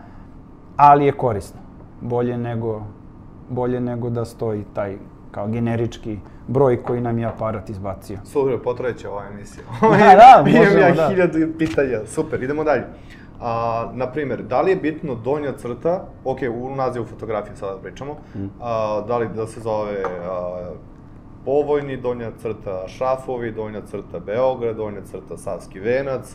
ali 0.77 1.07
je 1.07 1.13
korisno. 1.13 1.61
Bolje 2.01 2.39
nego 2.39 2.83
bolje 3.49 3.81
nego 3.81 4.11
da 4.11 4.25
stoji 4.25 4.65
taj 4.75 4.97
kao 5.31 5.47
generički 5.47 6.19
broj 6.49 6.83
koji 6.83 7.01
nam 7.01 7.19
je 7.19 7.27
aparat 7.27 7.71
izbacio. 7.71 8.19
Super, 8.25 8.59
potreće 8.65 9.09
ova 9.09 9.23
emisija. 9.33 9.65
Da, 9.81 9.89
da, 9.97 10.43
možemo, 10.43 10.79
Imam 10.79 10.89
ja 10.89 10.95
da. 10.95 11.09
hiljadu 11.09 11.39
pitanja, 11.59 12.07
super, 12.07 12.43
idemo 12.43 12.65
dalje. 12.65 12.85
A, 13.41 13.53
na 13.93 14.07
primjer, 14.07 14.43
da 14.43 14.61
li 14.61 14.71
je 14.71 14.77
bitno 14.79 15.15
donja 15.15 15.53
crta, 15.53 15.95
ok, 16.25 16.39
u 16.53 16.71
nazivu 16.71 17.05
fotografije 17.05 17.57
sada 17.57 17.77
pričamo, 17.77 18.17
Mm. 18.35 18.45
a, 18.61 19.01
da 19.01 19.19
li 19.19 19.29
da 19.29 19.47
se 19.47 19.61
zove 19.61 19.97
a, 20.25 20.71
povojni, 21.45 21.97
donja 21.97 22.31
crta 22.33 22.89
šrafovi, 22.89 23.53
donja 23.53 23.81
crta 23.81 24.19
Beograd, 24.21 24.77
donja 24.77 25.01
crta 25.03 25.37
Savski 25.37 25.81
venac, 25.81 26.35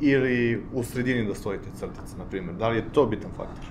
ili 0.00 0.64
u 0.74 0.82
sredini 0.82 1.28
da 1.28 1.34
stojite 1.34 1.68
crtice, 1.70 2.16
na 2.18 2.24
primjer. 2.24 2.54
Da 2.54 2.68
li 2.68 2.76
je 2.76 2.92
to 2.92 3.06
bitan 3.06 3.30
faktor? 3.30 3.64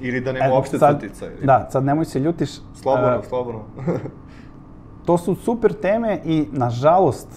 Ili 0.00 0.20
da 0.20 0.32
nema 0.32 0.46
E, 0.46 0.52
uopšte 0.52 0.78
sad- 0.78 1.00
crtica? 1.00 1.26
Ili... 1.26 1.46
Da, 1.46 1.68
sad 1.70 1.84
nemoj 1.84 2.04
se 2.04 2.20
ljutiš. 2.20 2.50
Slobodno, 2.74 3.08
e, 3.14 3.22
slobodno. 3.24 3.60
to 5.06 5.18
su 5.18 5.34
super 5.34 5.72
teme 5.72 6.20
i, 6.24 6.46
nažalost, 6.52 7.28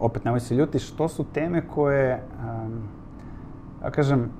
opet 0.00 0.24
nemoj 0.24 0.40
se 0.40 0.54
ljutiš, 0.54 0.90
to 0.90 1.08
su 1.08 1.24
teme 1.24 1.62
koje, 1.68 2.22
um, 2.38 2.55
ja 3.82 3.90
kažem, 3.90 4.30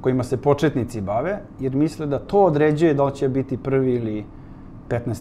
kojima 0.00 0.24
se 0.24 0.36
početnici 0.36 1.00
bave, 1.00 1.38
jer 1.60 1.74
misle 1.74 2.06
da 2.06 2.18
to 2.18 2.44
određuje 2.44 2.94
da 2.94 3.04
li 3.04 3.14
će 3.14 3.28
biti 3.28 3.56
prvi 3.56 3.94
ili 3.94 4.24
15. 4.88 5.20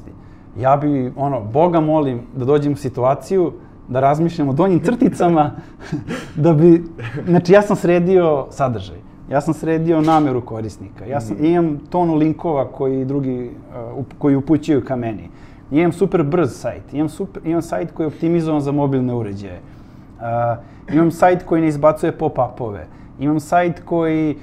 Ja 0.57 0.78
bi, 0.78 1.14
ono, 1.16 1.41
Boga 1.41 1.80
molim 1.80 2.22
da 2.36 2.45
dođem 2.45 2.74
u 2.74 2.76
situaciju 2.76 3.53
da 3.88 3.99
razmišljam 3.99 4.49
o 4.49 4.53
donjim 4.53 4.80
crticama, 4.80 5.51
da 6.36 6.53
bi, 6.53 6.84
znači 7.28 7.53
ja 7.53 7.62
sam 7.62 7.76
sredio 7.76 8.47
sadržaj, 8.49 8.97
ja 9.30 9.41
sam 9.41 9.53
sredio 9.53 10.01
nameru 10.01 10.41
korisnika, 10.41 11.05
ja 11.05 11.22
sam, 11.22 11.45
imam 11.45 11.78
tonu 11.89 12.16
linkova 12.16 12.68
koji 12.72 13.05
drugi, 13.05 13.51
uh, 13.97 14.05
koji 14.18 14.36
upućuju 14.36 14.86
ka 14.86 14.95
meni. 14.95 15.30
Imam 15.72 15.91
super 15.91 16.24
brz 16.24 16.51
sajt, 16.51 16.93
imam, 16.93 17.10
super, 17.10 17.47
imam 17.47 17.62
sajt 17.62 17.91
koji 17.91 18.05
je 18.05 18.07
optimizovan 18.07 18.62
za 18.62 18.72
mobilne 18.72 19.14
uređaje, 19.14 19.60
uh, 19.60 20.93
imam 20.93 21.12
sajt 21.12 21.43
koji 21.43 21.62
ne 21.62 21.68
izbacuje 21.68 22.18
pop-upove, 22.18 22.86
imam 23.20 23.39
sajt 23.39 23.80
koji, 23.80 24.38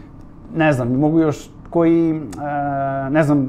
ne 0.55 0.73
znam, 0.73 0.93
mogu 0.93 1.21
još 1.21 1.37
koji, 1.71 2.13
uh, 2.13 2.21
ne 3.11 3.23
znam, 3.23 3.39
uh, 3.41 3.49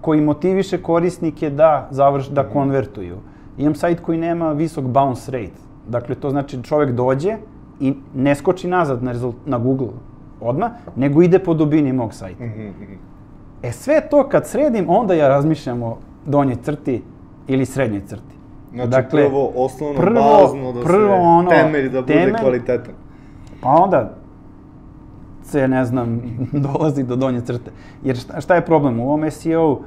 koji 0.00 0.20
motiviše 0.20 0.82
korisnike 0.82 1.50
da 1.50 1.88
završ, 1.90 2.28
da 2.28 2.42
konvertuju. 2.44 3.16
Imam 3.58 3.74
sajt 3.74 4.00
koji 4.00 4.18
nema 4.18 4.52
visok 4.52 4.84
bounce 4.84 5.32
rate. 5.32 5.60
Dakle, 5.88 6.14
to 6.14 6.30
znači 6.30 6.62
čovek 6.62 6.90
dođe 6.90 7.36
i 7.80 7.94
ne 8.14 8.34
skoči 8.34 8.68
nazad 8.68 9.02
na, 9.02 9.12
rezult, 9.12 9.36
na 9.46 9.58
Google 9.58 9.88
odmah, 10.40 10.70
nego 10.96 11.22
ide 11.22 11.38
po 11.38 11.54
dubini 11.54 11.92
mog 11.92 12.14
sajta. 12.14 12.44
Mhm, 12.44 12.60
mhm. 12.62 12.92
E 13.62 13.72
sve 13.72 14.08
to 14.10 14.28
kad 14.28 14.46
sredim, 14.46 14.84
onda 14.88 15.14
ja 15.14 15.28
razmišljam 15.28 15.82
o 15.82 15.96
donjoj 16.26 16.56
crti 16.56 17.02
ili 17.46 17.66
srednjoj 17.66 18.02
crti. 18.06 18.36
Znači, 18.74 19.08
prvo 19.10 19.52
osnovno, 19.56 20.00
prvo- 20.00 20.38
bazno, 20.42 20.72
da 20.72 20.80
prvo 20.82 21.06
se 21.08 21.20
ono, 21.20 21.50
temelj 21.50 21.88
da 21.88 22.00
bude 22.00 22.14
temelj- 22.14 22.40
kvalitetan. 22.40 22.94
Pa 23.60 23.68
onda 23.68 24.14
se, 25.46 25.68
ne 25.68 25.84
znam, 25.84 26.20
dolazi 26.68 27.02
do 27.02 27.16
donje 27.16 27.40
crte. 27.40 27.70
Jer 28.02 28.16
šta, 28.16 28.40
šta 28.40 28.54
je 28.54 28.66
problem? 28.66 29.00
U 29.00 29.04
ovom 29.04 29.30
SEO, 29.30 29.78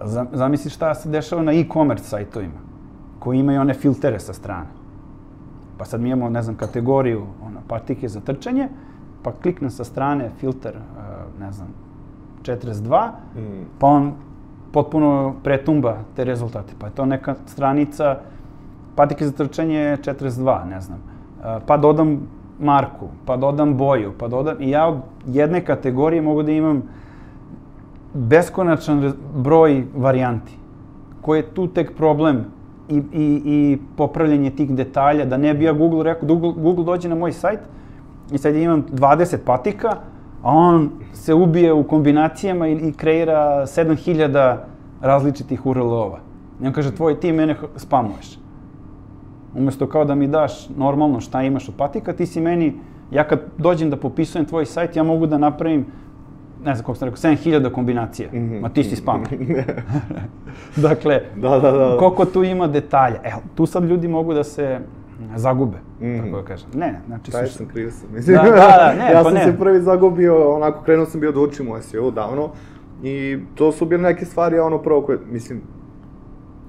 za- 0.00 0.26
zamisli 0.32 0.70
šta 0.70 0.94
se 0.94 1.08
dešava 1.08 1.42
na 1.42 1.52
e-commerce 1.52 2.04
sajtovima, 2.04 2.60
koji 3.18 3.38
imaju 3.38 3.60
one 3.60 3.74
filtere 3.74 4.18
sa 4.18 4.32
strane. 4.32 4.66
Pa 5.76 5.84
sad 5.84 6.00
mi 6.00 6.08
imamo, 6.08 6.30
ne 6.30 6.42
znam, 6.42 6.56
kategoriju 6.56 7.22
ono, 7.42 7.60
patike 7.68 8.08
za 8.08 8.20
trčanje, 8.20 8.68
pa 9.22 9.32
kliknem 9.32 9.70
sa 9.70 9.84
strane 9.84 10.30
filter, 10.30 10.74
uh, 10.76 11.02
ne 11.40 11.52
znam, 11.52 11.68
42, 12.42 13.08
Mm. 13.36 13.40
pa 13.78 13.86
on 13.86 14.12
potpuno 14.72 15.34
pretumba 15.44 15.96
te 16.16 16.24
rezultate. 16.24 16.74
Pa 16.78 16.86
je 16.86 16.92
to 16.92 17.06
neka 17.06 17.34
stranica 17.46 18.18
patike 18.96 19.26
za 19.26 19.32
trčanje 19.32 19.96
42, 19.96 20.64
ne 20.64 20.80
znam. 20.80 20.98
E, 21.40 21.58
Pa 21.66 21.76
dodam 21.76 22.20
marku, 22.60 23.08
pa 23.26 23.36
dodam 23.36 23.76
boju, 23.76 24.12
pa 24.18 24.28
dodam... 24.28 24.56
I 24.60 24.70
ja 24.70 24.86
od 24.86 24.98
jedne 25.26 25.64
kategorije 25.64 26.22
mogu 26.22 26.42
da 26.42 26.52
imam 26.52 26.82
beskonačan 28.14 29.12
broj 29.34 29.84
varijanti. 29.96 30.52
Koji 31.20 31.38
je 31.38 31.54
tu 31.54 31.66
tek 31.66 31.96
problem 31.96 32.44
i, 32.88 32.96
i, 32.96 33.42
i 33.44 33.78
popravljanje 33.96 34.50
tih 34.50 34.74
detalja, 34.74 35.24
da 35.24 35.36
ne 35.36 35.54
bi 35.54 35.64
ja 35.64 35.72
Google 35.72 36.04
rekao, 36.04 36.28
Google, 36.28 36.52
Google 36.56 36.84
dođe 36.84 37.08
na 37.08 37.14
moj 37.14 37.32
sajt 37.32 37.60
i 38.32 38.38
sad 38.38 38.54
ja 38.54 38.62
imam 38.62 38.86
20 38.92 39.36
patika, 39.44 39.88
a 40.42 40.52
on 40.52 40.90
se 41.12 41.34
ubije 41.34 41.72
u 41.72 41.84
kombinacijama 41.84 42.68
i, 42.68 42.72
i 42.72 42.92
kreira 42.92 43.66
7000 43.66 44.56
različitih 45.00 45.66
URL-ova. 45.66 46.18
I 46.62 46.66
on 46.66 46.72
kaže, 46.72 46.94
tvoj 46.94 47.20
ti 47.20 47.32
mene 47.32 47.56
spamuješ. 47.76 48.39
Umesto 49.54 49.86
kao 49.86 50.04
da 50.04 50.14
mi 50.14 50.28
daš 50.28 50.52
normalno 50.70 51.20
šta 51.20 51.42
imaš 51.42 51.68
od 51.68 51.74
patika, 51.76 52.12
ti 52.12 52.26
si 52.26 52.40
meni, 52.40 52.74
ja 53.10 53.24
kad 53.24 53.40
dođem 53.58 53.90
da 53.90 53.96
popisujem 53.96 54.46
tvoj 54.46 54.66
sajt, 54.66 54.96
ja 54.96 55.02
mogu 55.02 55.26
da 55.26 55.38
napravim, 55.38 55.86
ne 56.64 56.74
znam 56.74 56.78
kako 56.78 56.94
sam 56.94 57.08
rekao, 57.08 57.22
7000 57.22 57.70
kombinacija. 57.70 58.28
Mhm. 58.28 58.56
Ma 58.56 58.68
ti 58.68 58.84
si 58.84 58.96
spam. 58.96 59.22
dakle, 60.78 61.20
Da, 61.36 61.48
da, 61.50 61.70
da. 61.72 61.96
koliko 61.98 62.24
tu 62.24 62.44
ima 62.44 62.66
detalja. 62.66 63.16
E, 63.24 63.30
tu 63.54 63.66
sad 63.66 63.84
ljudi 63.84 64.08
mogu 64.08 64.34
da 64.34 64.44
se 64.44 64.78
zagube, 65.36 65.76
Mhm. 66.00 66.16
tako 66.18 66.36
da 66.36 66.44
kažem. 66.44 66.68
Ne, 66.74 66.86
ne, 66.86 67.00
znači... 67.06 67.30
Taj 67.32 67.46
sam, 67.46 67.66
kriv 67.66 67.90
sam. 67.90 68.08
Mislim, 68.12 68.36
Da, 68.36 68.42
da, 68.42 68.50
da, 68.50 68.94
ne, 68.98 69.04
ja 69.04 69.18
pa 69.18 69.24
sam 69.24 69.34
ne. 69.34 69.44
se 69.44 69.58
prvi 69.58 69.80
zagubio, 69.80 70.54
onako, 70.54 70.82
krenuo 70.82 71.06
sam 71.06 71.20
bio 71.20 71.32
da 71.32 71.40
učim 71.40 71.68
u 71.68 71.82
SEO 71.82 72.10
davno. 72.10 72.48
I 73.02 73.38
to 73.54 73.72
su 73.72 73.86
bile 73.86 74.02
neke 74.02 74.24
stvari, 74.24 74.58
ono, 74.58 74.78
prvo 74.78 75.02
koje, 75.02 75.18
mislim, 75.26 75.60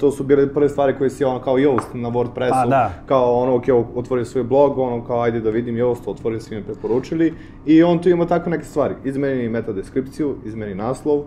to 0.01 0.11
su 0.11 0.23
bile 0.23 0.53
prve 0.53 0.69
stvari 0.69 0.97
koje 0.97 1.09
si, 1.09 1.23
ono, 1.23 1.39
kao 1.39 1.55
Yoast 1.57 1.93
na 1.93 2.09
WordPressu. 2.09 2.63
Pa, 2.63 2.65
da. 2.65 2.91
Kao, 3.05 3.33
ono, 3.33 3.55
ok, 3.55 3.63
otvorio 3.95 4.25
svoj 4.25 4.43
blog, 4.43 4.77
ono, 4.77 5.03
kao, 5.05 5.21
ajde 5.21 5.39
da 5.39 5.49
vidim 5.49 5.75
Yoast, 5.75 6.01
otvorio 6.05 6.39
svi 6.39 6.55
mi 6.55 6.63
preporučili. 6.63 7.33
I 7.65 7.83
on 7.83 7.99
tu 7.99 8.09
ima 8.09 8.25
tako 8.25 8.49
neke 8.49 8.65
stvari. 8.65 8.95
Izmeni 9.03 9.49
meta 9.49 9.73
deskripciju, 9.73 10.35
izmeni 10.45 10.75
naslov, 10.75 11.21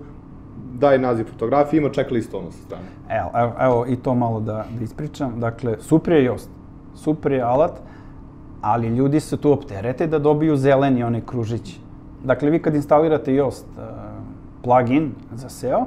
daj 0.72 0.98
naziv 0.98 1.24
fotografije, 1.24 1.78
ima 1.78 1.90
checklist 1.90 2.34
ono 2.34 2.50
sa 2.50 2.58
strane. 2.66 2.84
Evo, 3.08 3.30
evo, 3.34 3.52
evo 3.60 3.86
i 3.88 3.96
to 3.96 4.14
malo 4.14 4.40
da, 4.40 4.64
da 4.78 4.84
ispričam. 4.84 5.40
Dakle, 5.40 5.76
super 5.80 6.12
je 6.12 6.30
Yoast, 6.30 6.48
super 6.94 7.32
je 7.32 7.42
alat, 7.42 7.80
ali 8.60 8.88
ljudi 8.88 9.20
se 9.20 9.36
tu 9.36 9.52
opterete 9.52 10.06
da 10.06 10.18
dobiju 10.18 10.56
zeleni 10.56 11.04
onaj 11.04 11.20
kružić. 11.26 11.78
Dakle, 12.24 12.50
vi 12.50 12.62
kad 12.62 12.74
instalirate 12.74 13.32
Yoast 13.32 13.64
uh, 13.76 13.84
plugin 14.62 15.12
za 15.34 15.48
SEO, 15.48 15.78
uh, 15.78 15.86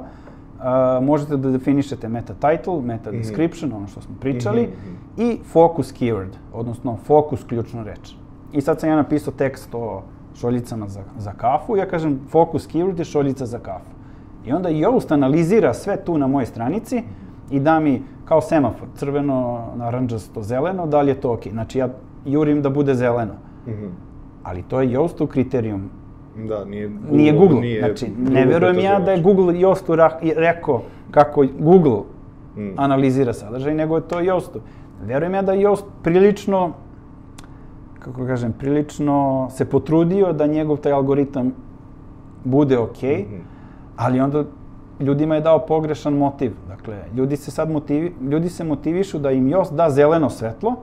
možete 1.01 1.38
da 1.38 1.49
definišete 1.51 2.10
meta 2.10 2.34
title, 2.34 2.82
meta 2.82 3.12
description, 3.12 3.74
ono 3.74 3.88
što 3.88 4.01
smo 4.01 4.16
pričali, 4.20 4.62
Mhm, 4.62 4.95
i 5.18 5.39
focus 5.51 5.93
keyword, 5.93 6.32
odnosno 6.53 6.97
focus 7.05 7.43
ključnu 7.43 7.84
reč. 7.84 8.16
I 8.53 8.62
sad 8.62 8.80
sam 8.80 8.89
ja 8.89 8.95
napisao 8.95 9.34
tekst 9.34 9.70
o 9.76 10.01
šoljicama 10.36 10.88
za, 10.88 11.01
za 11.18 11.32
kafu, 11.32 11.78
ja 11.78 11.86
kažem 11.88 12.20
focus 12.30 12.68
keyword 12.70 12.99
je 12.99 13.05
šoljica 13.05 13.45
za 13.45 13.60
kafu. 13.60 13.91
I 14.45 14.53
onda 14.53 14.70
Yoast 14.70 15.14
analizira 15.14 15.74
sve 15.74 15.97
tu 16.05 16.18
na 16.18 16.28
mojoj 16.28 16.45
stranici 16.45 17.03
i 17.51 17.60
da 17.60 17.80
mi 17.80 18.03
kao 18.26 18.41
semafor, 18.41 18.88
crveno, 18.95 19.68
naranđasto, 19.76 20.41
zeleno, 20.43 20.88
da 20.88 21.01
li 21.01 21.12
je 21.12 21.22
to 21.22 21.34
ok. 21.34 21.47
Znači 21.51 21.80
ja 21.80 21.89
jurim 22.26 22.62
da 22.62 22.70
bude 22.70 22.93
zeleno. 22.95 23.34
Mhm. 23.68 23.86
Ali 24.43 24.64
to 24.64 24.82
je 24.82 24.88
Yoastov 24.97 25.28
kriterijum, 25.28 25.89
Da, 26.39 26.65
nije 26.65 26.88
Google. 26.88 27.11
nije 27.11 27.33
Google. 27.33 27.59
Nije 27.61 27.79
znači, 27.81 28.05
Google 28.07 28.33
ne 28.33 28.45
verujem 28.45 28.79
ja 28.79 28.99
da 28.99 29.11
je. 29.11 29.21
Google 29.21 29.55
i 30.21 30.33
rekao 30.35 30.81
kako 31.11 31.45
Google 31.59 31.99
Mm. 32.57 32.73
analizira 32.77 33.33
sadržaj, 33.33 33.73
nego 33.73 33.95
je 33.95 34.01
to 34.01 34.15
Yoastu. 34.17 34.59
Verujem 35.03 35.33
ja 35.33 35.41
da 35.41 35.53
je 35.53 35.67
Yoast 35.67 35.83
prilično, 36.03 36.71
kako 37.99 38.25
kažem, 38.25 38.53
prilično 38.53 39.47
se 39.51 39.65
potrudio 39.65 40.33
da 40.33 40.47
njegov 40.47 40.77
taj 40.77 40.91
algoritam 40.91 41.51
bude 42.43 42.77
ok, 42.77 43.01
Mhm. 43.03 43.41
ali 43.95 44.19
onda 44.19 44.43
ljudima 44.99 45.35
je 45.35 45.41
dao 45.41 45.59
pogrešan 45.59 46.13
motiv. 46.13 46.53
Dakle, 46.67 47.03
ljudi 47.15 47.35
se 47.35 47.51
sad 47.51 47.71
motivi, 47.71 48.15
ljudi 48.21 48.49
se 48.49 48.63
motivišu 48.63 49.19
da 49.19 49.31
im 49.31 49.45
Yoast 49.45 49.75
da 49.75 49.89
zeleno 49.89 50.29
svetlo, 50.29 50.75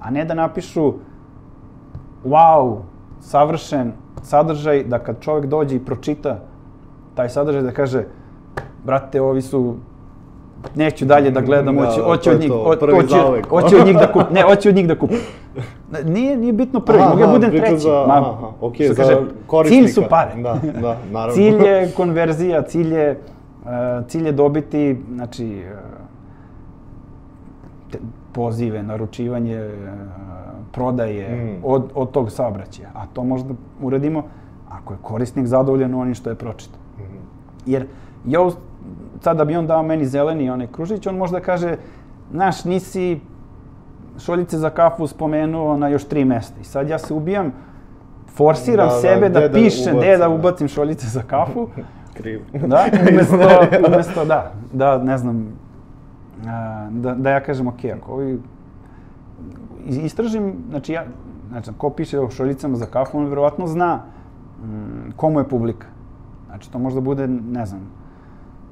a 0.00 0.10
ne 0.10 0.24
da 0.24 0.34
napišu 0.34 0.92
wow, 2.24 2.76
savršen 3.20 3.92
sadržaj, 4.26 4.84
da 4.84 4.98
kad 4.98 5.20
čovjek 5.20 5.46
dođe 5.46 5.76
i 5.76 5.84
pročita 5.84 6.38
taj 7.14 7.28
sadržaj, 7.28 7.62
da 7.62 7.70
kaže, 7.70 8.04
brate, 8.84 9.20
ovi 9.20 9.42
su 9.42 9.76
neću 10.74 11.04
dalje 11.04 11.30
da 11.30 11.40
gledam, 11.40 11.76
Da, 11.76 11.84
hoću, 11.84 12.00
da, 12.00 12.06
hoću 12.06 12.30
je 12.30 12.34
od 12.34 12.40
njih, 12.40 12.50
hoću, 13.48 13.76
od 13.76 13.86
njih 13.86 13.96
da 13.96 14.12
kupim, 14.12 14.34
ne, 14.34 14.42
hoću 14.42 14.68
od 14.68 14.74
njih 14.74 14.88
da 14.88 14.98
kupim. 14.98 15.18
Nije, 16.04 16.36
nije 16.36 16.52
bitno 16.52 16.80
prvi, 16.80 16.98
mogu 17.00 17.20
ja 17.20 17.26
budem 17.26 17.50
treći. 17.50 17.78
za- 17.78 18.04
Ma, 18.08 18.14
aha, 18.14 18.52
što 18.74 18.94
za 18.94 19.02
kaže. 19.02 19.16
Cilj 19.68 19.88
su 19.88 20.02
pare. 20.10 20.42
Da, 20.42 20.58
da, 20.80 20.96
naravno. 21.10 21.34
Cilj 21.34 21.62
je 21.64 21.90
konverzija, 21.96 22.62
cilj 22.62 22.94
je, 22.94 23.20
uh, 23.62 23.68
cilj 24.08 24.26
je 24.26 24.32
dobiti, 24.32 24.96
znači, 25.14 25.62
uh, 25.64 25.78
te, 27.90 27.98
pozive, 28.32 28.82
naručivanje, 28.82 29.60
uh, 29.60 30.35
prodaje 30.76 31.28
Mm. 31.28 31.60
od, 31.64 31.90
od 31.94 32.10
tog 32.10 32.30
saobraćaja. 32.30 32.88
A 32.94 33.06
to 33.06 33.24
možda 33.24 33.54
uradimo 33.82 34.22
ako 34.68 34.92
je 34.94 34.98
korisnik 35.02 35.46
zadovoljan 35.46 35.94
onim 35.94 36.14
što 36.14 36.30
je 36.30 36.36
pročitao. 36.36 36.80
Mhm. 36.98 37.16
Jer 37.66 37.86
Yoast 38.26 38.56
sad 39.20 39.36
da 39.36 39.44
bi 39.44 39.56
on 39.56 39.66
dao 39.66 39.82
meni 39.82 40.06
zeleni 40.06 40.50
onaj 40.50 40.66
kružić, 40.66 41.06
on 41.06 41.16
možda 41.16 41.40
kaže, 41.40 41.76
znaš, 42.30 42.64
nisi 42.64 43.20
šoljice 44.18 44.58
za 44.58 44.70
kafu 44.70 45.06
spomenuo 45.06 45.76
na 45.76 45.88
još 45.88 46.04
tri 46.04 46.24
mesta. 46.24 46.60
I 46.60 46.64
sad 46.64 46.88
ja 46.88 46.98
se 46.98 47.14
ubijam, 47.14 47.52
forsiram 48.28 48.88
Da, 48.88 48.94
da, 48.94 49.00
sebe 49.00 49.28
da, 49.28 49.38
gde 49.40 49.48
da 49.48 49.54
pišem, 49.54 49.82
gde 49.84 49.96
ubacim, 49.96 50.18
da 50.18 50.28
da. 50.28 50.34
ubacim 50.34 50.68
šoljice 50.68 51.06
za 51.06 51.22
kafu. 51.22 51.68
Krivo. 52.16 52.42
Da, 52.66 52.84
umesto, 53.10 53.36
umesto 53.88 54.24
da, 54.24 54.52
da, 54.72 54.98
ne 54.98 55.18
znam, 55.18 55.48
da, 56.90 57.14
da 57.14 57.30
ja 57.30 57.40
kažem, 57.40 57.66
ok, 57.66 57.84
ako 57.96 58.12
ovi, 58.12 58.38
istražim, 59.86 60.54
znači 60.70 60.92
ja, 60.92 61.04
znači, 61.48 61.70
ko 61.78 61.90
piše 61.90 62.20
o 62.20 62.30
šoljicama 62.30 62.76
za 62.76 62.86
kafu, 62.86 63.18
on 63.18 63.26
verovatno 63.26 63.66
zna 63.66 63.96
mm, 63.96 65.10
komu 65.16 65.40
je 65.40 65.48
publika. 65.48 65.86
Znači, 66.46 66.72
to 66.72 66.78
možda 66.78 67.00
bude, 67.00 67.26
ne 67.28 67.66
znam, 67.66 67.80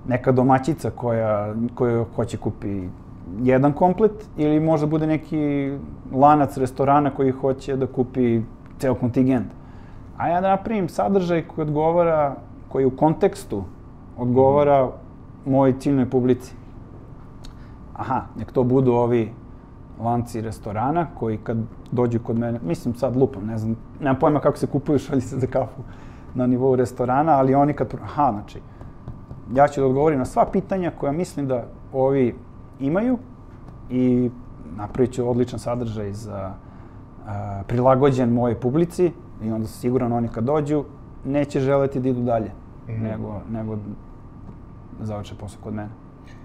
neka 0.09 0.33
domaćica 0.33 0.91
koja, 0.91 1.55
koja 1.75 2.05
hoće 2.17 2.37
kupi 2.37 2.89
jedan 3.43 3.73
komplet 3.73 4.29
ili 4.37 4.61
možda 4.61 4.87
bude 4.87 5.07
neki 5.07 5.73
lanac 6.13 6.57
restorana 6.57 7.11
koji 7.11 7.31
hoće 7.31 7.77
da 7.77 7.87
kupi 7.87 8.41
ceo 8.79 8.95
kontingent. 8.95 9.47
A 10.17 10.29
ja 10.29 10.41
da 10.41 10.49
napravim 10.49 10.89
sadržaj 10.89 11.43
koji 11.43 11.67
odgovara, 11.67 12.37
koji 12.69 12.87
u 12.87 12.97
kontekstu 12.97 13.65
odgovara 14.17 14.91
mojoj 15.47 15.79
ciljnoj 15.79 16.11
publici. 16.11 16.55
Aha, 17.95 18.23
nek 18.39 18.53
to 18.53 18.63
budu 18.65 18.93
ovi 18.93 19.33
lanci 20.01 20.41
restorana 20.41 21.07
koji 21.19 21.37
kad 21.37 21.57
dođu 21.93 22.19
kod 22.19 22.39
mene, 22.39 22.61
mislim 22.67 22.95
sad 22.95 23.17
lupam, 23.17 23.47
ne 23.47 23.59
znam, 23.59 23.77
nemam 24.01 24.19
pojma 24.21 24.41
kako 24.41 24.59
se 24.59 24.67
kupuju 24.67 24.99
šaljice 25.07 25.39
za 25.39 25.47
kafu 25.47 25.83
na 26.35 26.47
nivou 26.47 26.77
restorana, 26.77 27.33
ali 27.33 27.55
oni 27.55 27.73
kad, 27.73 27.95
aha, 28.03 28.31
znači, 28.33 28.61
ja 29.55 29.69
ću 29.69 29.81
da 29.81 29.87
odgovorim 29.87 30.19
na 30.19 30.25
sva 30.25 30.47
pitanja 30.53 30.93
koja 31.01 31.13
mislim 31.13 31.49
da 31.49 31.65
ovi 31.93 32.35
imaju 32.81 33.19
i 33.91 34.31
napravit 34.77 35.13
ću 35.13 35.31
odličan 35.31 35.59
sadržaj 35.59 36.13
za 36.13 36.55
a, 37.27 37.63
prilagođen 37.67 38.33
mojoj 38.33 38.61
publici 38.61 39.13
i 39.43 39.51
onda 39.51 39.67
siguran 39.67 40.13
oni 40.13 40.29
kad 40.29 40.45
dođu 40.45 40.85
neće 41.25 41.61
želeti 41.61 42.01
da 42.01 42.09
idu 42.09 42.21
dalje 42.23 42.51
Mhm. 42.89 43.03
nego, 43.03 43.41
nego 43.51 43.77
da 43.77 45.05
završe 45.07 45.35
posao 45.35 45.61
kod 45.65 45.75
mene. 45.75 45.89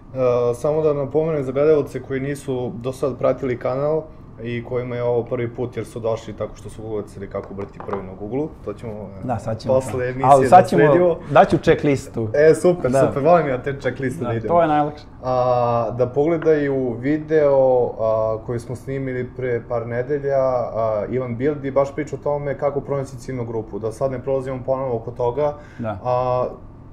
Uh, 0.09 0.15
samo 0.55 0.81
da 0.81 0.93
napomenem 0.93 1.43
za 1.43 1.51
gledalce 1.51 2.01
koji 2.01 2.19
nisu 2.19 2.71
do 2.75 2.91
sad 2.91 3.17
pratili 3.17 3.59
kanal 3.59 4.01
i 4.43 4.65
kojima 4.65 4.95
je 4.95 5.03
ovo 5.03 5.23
prvi 5.23 5.49
put 5.49 5.77
jer 5.77 5.85
su 5.85 5.99
došli 5.99 6.33
tako 6.33 6.55
što 6.55 6.69
su 6.69 6.83
ugocili 6.83 7.27
kako 7.27 7.53
brati 7.53 7.79
prvi 7.87 8.03
na 8.03 8.13
Google, 8.13 8.47
to 8.65 8.73
ćemo 8.73 8.93
uh, 8.93 9.09
Da, 9.23 9.39
sad 9.39 9.59
ćemo. 9.59 9.73
posle 9.73 10.05
emisije 10.05 10.25
Ali 10.27 10.47
sad 10.47 10.61
da 10.63 10.67
ćemo, 10.67 10.81
sredimo. 10.83 11.15
daću 11.31 11.57
check 11.57 11.83
listu. 11.83 12.27
E, 12.35 12.55
super, 12.55 12.91
Da. 12.91 13.07
super, 13.07 13.23
volim 13.23 13.47
ja 13.47 13.63
te 13.63 13.73
checkliste 13.73 14.23
da, 14.23 14.29
Da, 14.29 14.35
idemo. 14.35 14.53
to 14.53 14.61
je 14.61 14.67
najlakše. 14.67 15.03
A, 15.23 15.91
da 15.91 16.07
pogledaju 16.07 16.93
video 16.93 17.59
a, 17.99 18.37
koji 18.45 18.59
smo 18.59 18.75
snimili 18.75 19.29
pre 19.37 19.61
par 19.69 19.87
nedelja, 19.87 20.39
a, 20.39 21.05
Ivan 21.09 21.37
Bildi 21.37 21.71
baš 21.71 21.95
priča 21.95 22.15
o 22.15 22.23
tome 22.23 22.57
kako 22.57 22.81
pronaći 22.81 23.17
ciljnu 23.17 23.45
grupu, 23.45 23.79
da 23.79 23.91
sad 23.91 24.11
ne 24.11 24.19
prolazimo 24.19 24.59
ponovo 24.65 24.95
oko 24.95 25.11
toga. 25.11 25.53
Da. 25.79 25.99
A, 26.03 26.47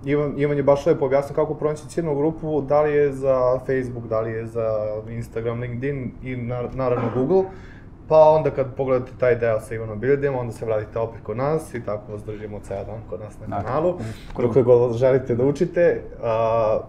Ivan, 0.07 0.35
Ivan 0.37 0.57
je 0.57 0.63
baš 0.63 0.87
lepo 0.87 1.05
objasnio 1.05 1.35
kako 1.35 1.55
pronaći 1.55 1.89
ciljnu 1.89 2.15
grupu, 2.15 2.61
da 2.61 2.83
li 2.83 2.93
je 2.93 3.13
za 3.13 3.59
Facebook, 3.59 4.07
da 4.09 4.21
li 4.21 4.31
je 4.33 4.47
za 4.47 4.67
Instagram, 5.09 5.61
LinkedIn 5.61 6.13
i 6.23 6.37
na, 6.37 6.63
naravno 6.75 7.11
Google. 7.15 7.45
Pa 8.09 8.31
onda 8.31 8.51
kad 8.51 8.75
pogledate 8.77 9.13
taj 9.19 9.35
deo 9.37 9.61
sa 9.61 9.75
Ivanom 9.75 10.01
Bildijem, 10.01 10.35
onda 10.35 10.53
se 10.53 10.67
vratite 10.67 10.99
opet 10.99 11.21
kod 11.23 11.37
nas 11.37 11.75
i 11.75 11.85
tako 11.85 12.13
vas 12.13 12.25
držimo 12.25 12.61
ceo 12.61 12.85
dan 12.85 13.01
kod 13.11 13.21
nas 13.21 13.39
na 13.47 13.63
kanalu. 13.63 13.99
Koliko 14.35 14.63
god 14.63 14.97
želite 14.97 15.35
da 15.35 15.45
učite. 15.45 16.03
A, 16.23 16.81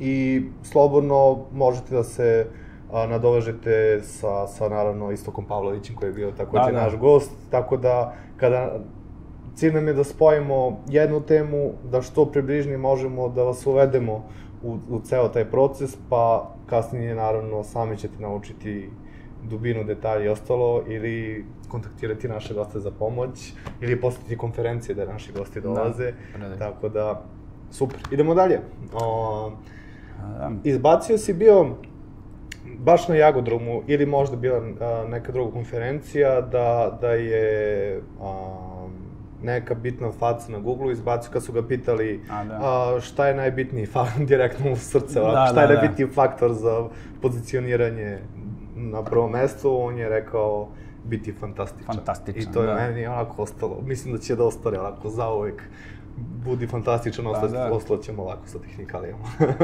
i 0.00 0.42
slobodno 0.62 1.44
možete 1.52 1.94
da 1.94 2.04
se 2.04 2.46
a, 2.92 3.06
nadovežete 3.06 4.00
sa, 4.02 4.46
sa 4.46 4.68
naravno 4.68 5.10
Istokom 5.10 5.44
Pavlovićem 5.44 5.96
koji 5.96 6.08
je 6.08 6.12
bio 6.14 6.30
takođe 6.30 6.64
Da, 6.64 6.72
da. 6.72 6.82
naš 6.82 6.96
gost, 6.96 7.32
tako 7.50 7.76
da 7.76 8.14
kada 8.36 8.78
cilj 9.58 9.74
nam 9.74 9.88
je 9.88 9.94
da 9.94 10.04
spojimo 10.04 10.80
jednu 10.88 11.20
temu, 11.20 11.72
da 11.90 12.02
što 12.02 12.26
približnije 12.26 12.78
možemo 12.78 13.28
da 13.28 13.42
vas 13.42 13.66
uvedemo 13.66 14.24
u, 14.62 14.78
u 14.88 15.00
ceo 15.00 15.28
taj 15.28 15.44
proces, 15.44 15.96
pa 16.08 16.54
kasnije 16.66 17.14
naravno 17.14 17.64
sami 17.64 17.96
ćete 17.96 18.22
naučiti 18.22 18.90
dubinu, 19.42 19.84
detalje 19.84 20.24
i 20.24 20.28
ostalo, 20.28 20.82
ili 20.86 21.44
kontaktirati 21.68 22.28
naše 22.28 22.54
goste 22.54 22.78
za 22.78 22.90
pomoć, 22.90 23.52
ili 23.80 24.00
postaviti 24.00 24.36
konferencije 24.36 24.94
da 24.94 25.04
naši 25.04 25.32
gosti 25.32 25.60
dolaze, 25.60 26.12
predaj. 26.34 26.58
tako 26.58 26.88
da, 26.88 27.22
super. 27.70 27.98
Idemo 28.12 28.34
dalje. 28.34 28.60
O, 28.94 29.52
Da. 30.38 30.50
izbacio 30.64 31.18
si 31.18 31.32
bio 31.32 31.66
baš 32.78 33.08
na 33.08 33.14
Jagodromu 33.14 33.82
ili 33.86 34.06
možda 34.06 34.36
bila 34.36 34.58
a, 34.80 35.04
neka 35.08 35.32
druga 35.32 35.52
konferencija 35.52 36.40
da, 36.40 36.98
da 37.00 37.10
je 37.12 38.00
a, 38.20 38.77
neka 39.42 39.74
bitna 39.74 40.10
faca 40.12 40.52
na 40.52 40.58
Google 40.58 40.92
izbacio 40.92 41.30
kad 41.32 41.44
su 41.44 41.52
ga 41.52 41.62
pitali 41.62 42.20
A, 42.30 42.44
da. 42.44 42.58
a, 42.62 43.00
šta 43.00 43.26
je 43.26 43.34
najbitniji 43.34 43.86
fa 43.86 44.06
direktno 44.28 44.72
u 44.72 44.76
srce, 44.76 45.20
Da, 45.20 45.46
šta 45.50 45.60
je 45.62 45.66
da, 45.68 45.74
da. 45.74 45.80
najbitniji 45.80 46.08
faktor 46.08 46.52
za 46.52 46.88
pozicioniranje 47.22 48.18
na 48.76 49.02
prvom 49.02 49.30
mestu, 49.32 49.78
on 49.80 49.98
je 49.98 50.08
rekao 50.08 50.68
biti 51.04 51.32
fantastičan. 51.32 51.94
Fantastičan, 51.94 52.42
I 52.42 52.52
to 52.52 52.60
je 52.62 52.66
da. 52.66 52.74
meni 52.74 53.06
onako 53.06 53.42
ostalo, 53.42 53.80
mislim 53.84 54.14
da 54.14 54.20
će 54.20 54.36
da 54.36 54.44
ostane 54.44 54.80
onako 54.80 55.08
zauvek 55.08 55.62
budi 56.44 56.66
fantastičan, 56.66 57.24
Pa 57.40 57.46
da. 57.48 57.72
ostalo 57.72 58.00
ćemo 58.00 58.22
ovako 58.22 58.46
sa 58.46 58.58
tehnikalijama. 58.58 59.24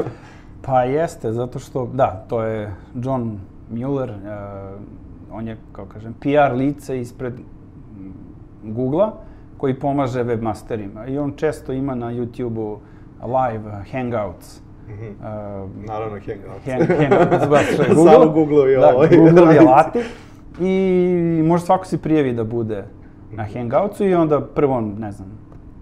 Pa 0.65 0.83
jeste, 0.83 1.31
zato 1.33 1.59
što, 1.59 1.89
da, 1.93 2.25
to 2.29 2.43
je 2.43 2.73
John 2.95 3.39
Mueller, 3.71 4.09
uh, 4.09 4.81
on 5.31 5.47
je, 5.47 5.57
kao 5.71 5.85
kažem, 5.85 6.13
PR 6.13 6.55
lice 6.55 6.99
ispred 7.01 7.33
Google-a, 8.63 9.11
koji 9.57 9.73
pomaže 9.73 10.23
webmasterima. 10.23 11.07
I 11.07 11.17
on 11.17 11.33
često 11.35 11.73
ima 11.73 11.95
na 11.95 12.07
YouTube-u 12.07 12.79
live 13.23 13.71
hangouts. 13.91 14.61
Mhm. 14.87 15.05
Uh, 15.05 15.25
Naravno, 15.85 16.19
Hangouts. 16.19 16.65
hang, 16.65 16.99
hangouts, 17.01 17.49
baš 17.49 17.63
što 17.65 17.83
je 17.83 17.89
Samo 17.95 18.03
Google. 18.05 18.25
Google-ovi 18.27 18.75
da, 18.75 18.95
ovaj, 18.95 19.07
Google-ovi 19.09 19.35
radice. 19.45 19.59
alati. 19.61 19.99
I 20.61 20.83
može 21.43 21.63
svako 21.65 21.85
se 21.85 21.97
prijavi 21.97 22.33
da 22.33 22.43
bude 22.43 22.83
na 23.31 23.43
Mhm. 23.43 23.53
Hangoutsu 23.53 24.05
i 24.05 24.15
onda 24.15 24.41
prvo, 24.41 24.81
ne 24.81 25.11
znam, 25.11 25.27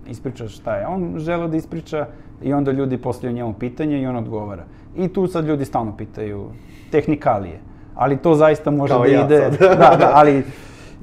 ispriča 0.07 0.47
šta 0.47 0.76
je 0.76 0.88
on 0.88 1.13
želeo 1.17 1.47
da 1.47 1.57
ispriča 1.57 2.07
i 2.41 2.53
onda 2.53 2.71
ljudi 2.71 2.97
postavljaju 2.97 3.36
njemu 3.36 3.53
pitanje 3.53 4.01
i 4.01 4.07
on 4.07 4.15
odgovara. 4.15 4.63
I 4.95 5.07
tu 5.07 5.28
sad 5.28 5.45
ljudi 5.45 5.65
stalno 5.65 5.97
pitaju 5.97 6.45
tehnikalije. 6.91 7.59
Ali 7.95 8.17
to 8.17 8.36
zaista 8.36 8.71
može 8.71 8.93
Kao 8.93 9.03
da 9.03 9.07
ja 9.07 9.26
ide... 9.26 9.39
sad. 9.41 9.52
da, 9.80 9.95
da, 9.97 10.11
ali 10.14 10.43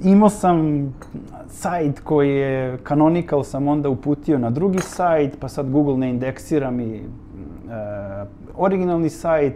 imao 0.05 0.29
sam 0.29 0.89
sajt 1.49 2.01
koji 2.01 2.31
je 2.31 2.79
Canonical 2.89 3.43
sam 3.45 3.69
onda 3.69 3.89
uputio 3.89 4.39
na 4.39 4.51
drugi 4.51 4.79
sajt, 4.79 5.37
pa 5.41 5.49
sad 5.49 5.71
Google 5.71 5.97
ne 5.97 6.11
indeksira 6.11 6.71
mi 6.71 6.95
e, 6.95 7.03
originalni 8.57 9.11
sajt, 9.11 9.55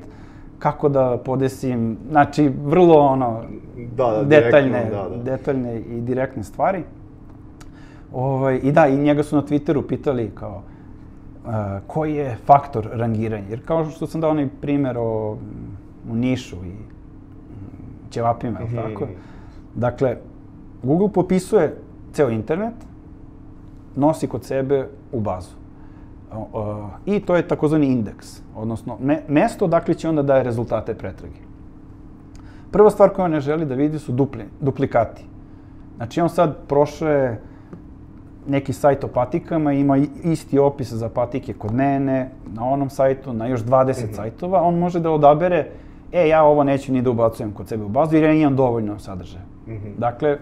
kako 0.59 0.89
da 0.89 1.19
podesim, 1.25 1.99
znači 2.11 2.51
vrlo 2.65 2.95
ono, 2.99 3.41
Da, 3.97 4.07
da, 4.07 4.23
detaljne, 4.25 4.79
direktno, 4.79 5.03
da, 5.03 5.17
da. 5.17 5.23
detaljne 5.23 5.81
i 5.81 6.01
direktne 6.01 6.43
stvari. 6.45 6.83
Ovaj, 8.13 8.61
I 8.63 8.73
da, 8.73 8.87
i 8.87 8.97
njega 8.97 9.23
su 9.23 9.37
na 9.37 9.43
Twitteru 9.43 9.83
pitali 9.89 10.31
kao, 10.35 10.63
uh, 11.45 11.51
koji 11.87 12.15
je 12.15 12.37
faktor 12.47 12.89
rangiranja? 12.93 13.45
Jer 13.51 13.65
kao 13.65 13.85
što 13.91 14.07
sam 14.07 14.21
dao 14.21 14.31
onaj 14.31 14.49
primer 14.61 14.99
o, 14.99 15.37
u 16.11 16.15
Nišu 16.15 16.57
i 16.57 16.69
mm, 16.69 18.11
ćevapima, 18.11 18.61
mm 18.61 18.65
Mhm. 18.65 18.77
tako? 18.77 19.07
Dakle, 19.75 20.17
Google 20.85 21.09
popisuje 21.09 21.77
ceo 22.13 22.31
internet, 22.31 22.75
nosi 23.97 24.27
kod 24.27 24.45
sebe 24.45 24.89
u 25.13 25.21
bazu. 25.21 25.51
I 27.07 27.21
to 27.21 27.37
je 27.37 27.49
takozvani 27.49 27.87
indeks, 27.87 28.41
odnosno 28.57 28.97
me, 29.01 29.23
mesto 29.29 29.65
odakle 29.65 29.95
će 29.95 30.09
onda 30.09 30.23
daje 30.23 30.43
rezultate 30.43 30.95
pretrage. 30.95 31.41
Prva 32.71 32.91
stvar 32.91 33.11
koju 33.11 33.25
on 33.25 33.31
ne 33.31 33.41
želi 33.41 33.67
da 33.67 33.75
vidi 33.75 33.99
su 33.99 34.13
dupli, 34.13 34.45
duplikati. 34.61 35.25
Znači 35.97 36.21
on 36.21 36.29
sad 36.29 36.57
prošao 36.69 37.35
neki 38.49 38.73
sajt 38.73 39.05
o 39.05 39.09
patikama, 39.09 39.73
ima 39.73 39.97
isti 40.25 40.59
opis 40.59 40.93
za 40.93 41.09
patike 41.09 41.53
kod 41.53 41.75
mene, 41.75 42.31
na 42.53 42.65
onom 42.65 42.91
sajtu, 42.91 43.33
na 43.33 43.47
još 43.47 43.61
20 43.61 44.05
Mhm. 44.05 44.15
sajtova, 44.15 44.63
on 44.63 44.79
može 44.79 45.01
da 45.01 45.11
odabere, 45.11 45.67
e, 46.13 46.29
ja 46.29 46.43
ovo 46.45 46.65
neću 46.65 46.93
ni 46.93 47.03
da 47.03 47.11
ubacujem 47.11 47.53
kod 47.53 47.69
sebe 47.69 47.85
u 47.85 47.89
bazu, 47.89 48.15
jer 48.17 48.25
ja 48.25 48.33
imam 48.33 48.57
dovoljno 48.57 48.99
sadržaja. 48.99 49.45
Mhm. 49.69 49.89
Dakle, 49.99 50.39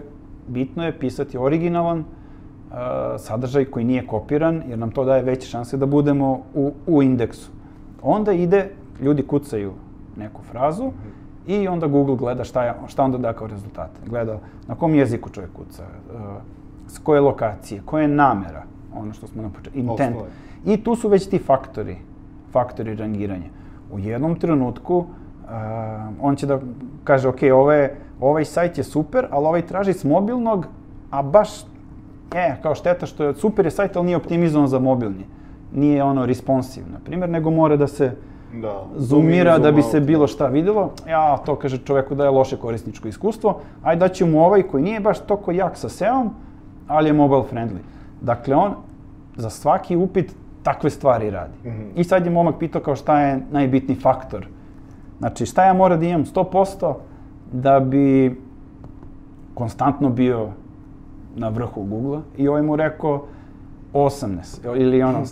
bitno 0.47 0.85
je 0.85 0.99
pisati 0.99 1.37
originalan 1.37 1.99
uh, 1.99 2.05
sadržaj 3.17 3.65
koji 3.65 3.85
nije 3.85 4.07
kopiran, 4.07 4.63
jer 4.67 4.79
nam 4.79 4.91
to 4.91 5.05
daje 5.05 5.23
veće 5.23 5.47
šanse 5.47 5.77
da 5.77 5.85
budemo 5.85 6.41
u, 6.53 6.71
u 6.87 7.03
indeksu. 7.03 7.51
Onda 8.01 8.33
ide, 8.33 8.69
ljudi 9.01 9.23
kucaju 9.23 9.73
neku 10.17 10.41
frazu 10.41 10.91
i 11.47 11.67
onda 11.67 11.87
Google 11.87 12.15
gleda 12.15 12.43
šta, 12.43 12.63
je, 12.63 12.73
šta 12.87 13.03
onda 13.03 13.17
da 13.17 13.33
kao 13.33 13.47
rezultate. 13.47 13.99
Gleda 14.09 14.39
na 14.67 14.75
kom 14.75 14.95
jeziku 14.95 15.29
čovjek 15.29 15.53
kuca, 15.53 15.83
uh, 15.83 16.21
s 16.87 16.99
koje 16.99 17.21
lokacije, 17.21 17.81
koja 17.85 18.01
je 18.01 18.07
namera, 18.07 18.63
ono 18.95 19.13
što 19.13 19.27
smo 19.27 19.41
na 19.41 19.49
početku, 19.49 19.79
intent. 19.79 20.15
I 20.65 20.83
tu 20.83 20.95
su 20.95 21.09
već 21.09 21.27
ti 21.27 21.39
faktori. 21.39 21.97
faktori 22.51 22.95
rangiranja. 22.95 23.49
U 23.91 23.99
jednom 23.99 24.35
trenutku 24.35 24.97
uh, 24.97 25.05
on 26.21 26.35
će 26.35 26.47
da 26.47 26.59
kaže, 27.03 27.27
ok, 27.27 27.41
ovaj, 27.53 27.89
ovaj 28.23 28.45
sajt 28.45 28.77
je 28.77 28.83
super, 28.83 29.27
ali 29.31 29.45
ovaj 29.45 29.61
traži 29.61 29.93
s 29.93 30.03
mobilnog, 30.03 30.67
a 31.11 31.21
baš, 31.21 31.49
e, 32.35 32.55
kao 32.61 32.75
šteta 32.75 33.05
što 33.05 33.23
je 33.23 33.35
super 33.35 33.65
je 33.65 33.71
sajt, 33.71 33.95
ali 33.95 34.05
nije 34.05 34.17
optimizovan 34.17 34.67
za 34.67 34.79
mobilni. 34.79 35.25
Nije 35.73 36.03
ono 36.03 36.25
responsive, 36.25 36.85
na 36.91 36.99
primjer, 36.99 37.29
nego 37.29 37.51
mora 37.51 37.75
da 37.75 37.87
se 37.87 38.15
Da. 38.53 38.83
zoomira 38.95 39.57
da 39.57 39.71
bi 39.71 39.81
se 39.81 39.99
bilo 39.99 40.27
šta 40.27 40.47
videlo. 40.47 40.91
Ja, 41.09 41.37
to 41.37 41.55
kaže 41.55 41.77
čoveku 41.77 42.15
da 42.15 42.23
je 42.23 42.29
loše 42.29 42.57
korisničko 42.57 43.07
iskustvo. 43.07 43.55
Ajde 43.83 43.99
da 43.99 44.07
ćemo 44.07 44.45
ovaj 44.45 44.63
koji 44.63 44.83
nije 44.83 44.99
baš 44.99 45.19
toliko 45.19 45.51
jak 45.51 45.77
sa 45.77 45.89
SEO-om, 45.89 46.29
ali 46.87 47.09
je 47.09 47.13
mobile 47.13 47.43
friendly. 47.51 47.81
Dakle, 48.21 48.55
on 48.55 48.73
za 49.35 49.49
svaki 49.49 49.95
upit 49.95 50.35
takve 50.63 50.89
stvari 50.89 51.29
radi. 51.29 51.57
Mhm. 51.65 51.81
I 51.95 52.03
sad 52.03 52.25
je 52.25 52.31
momak 52.31 52.55
pitao 52.59 52.81
kao 52.81 52.95
šta 52.95 53.19
je 53.21 53.39
najbitniji 53.51 53.97
faktor. 53.99 54.47
Znači, 55.19 55.45
šta 55.45 55.65
ja 55.65 55.73
moram 55.73 55.99
da 55.99 56.05
imam 56.05 56.25
100% 56.25 56.93
da 57.53 57.79
bi 57.79 58.35
konstantno 59.53 60.09
bio 60.09 60.49
na 61.35 61.49
vrhu 61.49 61.83
Google-a 61.83 62.21
i 62.37 62.47
ovaj 62.47 62.61
mu 62.61 62.75
rekao 62.75 63.25
18 63.93 64.75
ili 64.75 65.03
ono, 65.03 65.23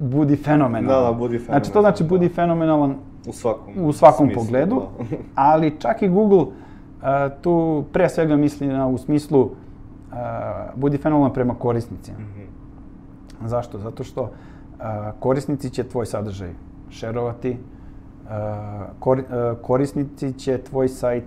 budi 0.00 0.36
fenomenalan. 0.36 1.04
Da, 1.04 1.10
da, 1.10 1.18
budi 1.18 1.38
Znači, 1.38 1.72
to 1.72 1.80
znači 1.80 2.04
budi 2.04 2.28
fenomenalan 2.28 2.96
U 3.26 3.32
svakom, 3.32 3.74
u 3.76 3.92
svakom 3.92 4.26
smislu, 4.26 4.42
pogledu, 4.42 4.82
da. 4.98 5.16
ali 5.50 5.76
čak 5.78 6.02
i 6.02 6.08
Google 6.08 6.38
uh, 6.38 6.52
tu 7.40 7.84
pre 7.92 8.08
svega 8.08 8.36
misli 8.36 8.66
na, 8.66 8.86
u 8.86 8.98
smislu 8.98 9.40
uh, 9.40 9.50
budi 10.74 10.98
fenomenalan 10.98 11.32
prema 11.32 11.54
korisnicima. 11.54 12.18
Mhm. 12.18 12.40
Zašto? 13.46 13.78
Zato 13.78 14.04
što 14.04 14.22
uh, 14.22 14.30
korisnici 15.20 15.70
će 15.70 15.84
tvoj 15.84 16.06
sadržaj 16.06 16.50
šerovati, 16.90 17.50
uh, 18.24 18.30
kor, 18.98 19.18
uh, 19.18 19.58
korisnici 19.62 20.32
će 20.32 20.58
tvoj 20.58 20.88
sajt 20.88 21.24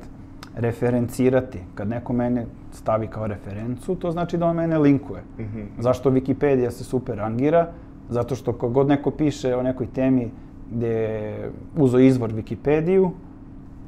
referencirati. 0.57 1.59
Kad 1.75 1.87
neko 1.87 2.13
mene 2.13 2.45
stavi 2.71 3.07
kao 3.07 3.27
referencu, 3.27 3.95
to 3.95 4.11
znači 4.11 4.37
da 4.37 4.45
on 4.45 4.55
mene 4.55 4.77
linkuje. 4.77 5.21
Mhm. 5.39 5.61
Zašto 5.79 6.11
Wikipedia 6.11 6.71
se 6.71 6.83
super 6.83 7.17
rangira? 7.17 7.67
Zato 8.09 8.35
što 8.35 8.53
kog 8.53 8.73
god 8.73 8.87
neko 8.87 9.11
piše 9.11 9.55
o 9.55 9.63
nekoj 9.63 9.87
temi 9.87 10.31
gde 10.71 10.87
je 10.87 11.51
uzo 11.77 11.99
izvor 11.99 12.33
Wikipediju, 12.33 13.09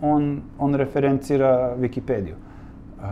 on, 0.01 0.41
on 0.59 0.75
referencira 0.75 1.75
Wikipediju. 1.77 2.33
Uh, 2.33 3.05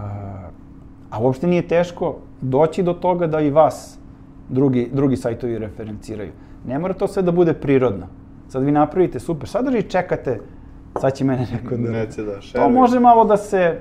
a 1.09 1.19
uopšte 1.21 1.47
nije 1.47 1.67
teško 1.67 2.15
doći 2.41 2.83
do 2.83 2.93
toga 2.93 3.27
da 3.27 3.41
i 3.41 3.49
vas 3.49 3.99
drugi, 4.49 4.89
drugi 4.93 5.17
sajtovi 5.17 5.57
referenciraju. 5.57 6.31
Ne 6.67 6.79
mora 6.79 6.93
to 6.93 7.07
sve 7.07 7.23
da 7.23 7.31
bude 7.31 7.53
prirodno. 7.53 8.07
Sad 8.47 8.63
vi 8.63 8.71
napravite 8.71 9.19
super 9.19 9.49
sadržaj 9.49 9.79
i 9.79 9.89
čekate, 9.89 10.39
sad 11.01 11.13
će 11.13 11.25
mene 11.25 11.47
neko 11.51 11.75
da... 11.77 11.91
Neće 11.91 12.23
da 12.23 12.35
To 12.35 12.41
šeruje. 12.41 12.69
može 12.69 12.99
malo 12.99 13.25
da 13.25 13.37
se, 13.37 13.79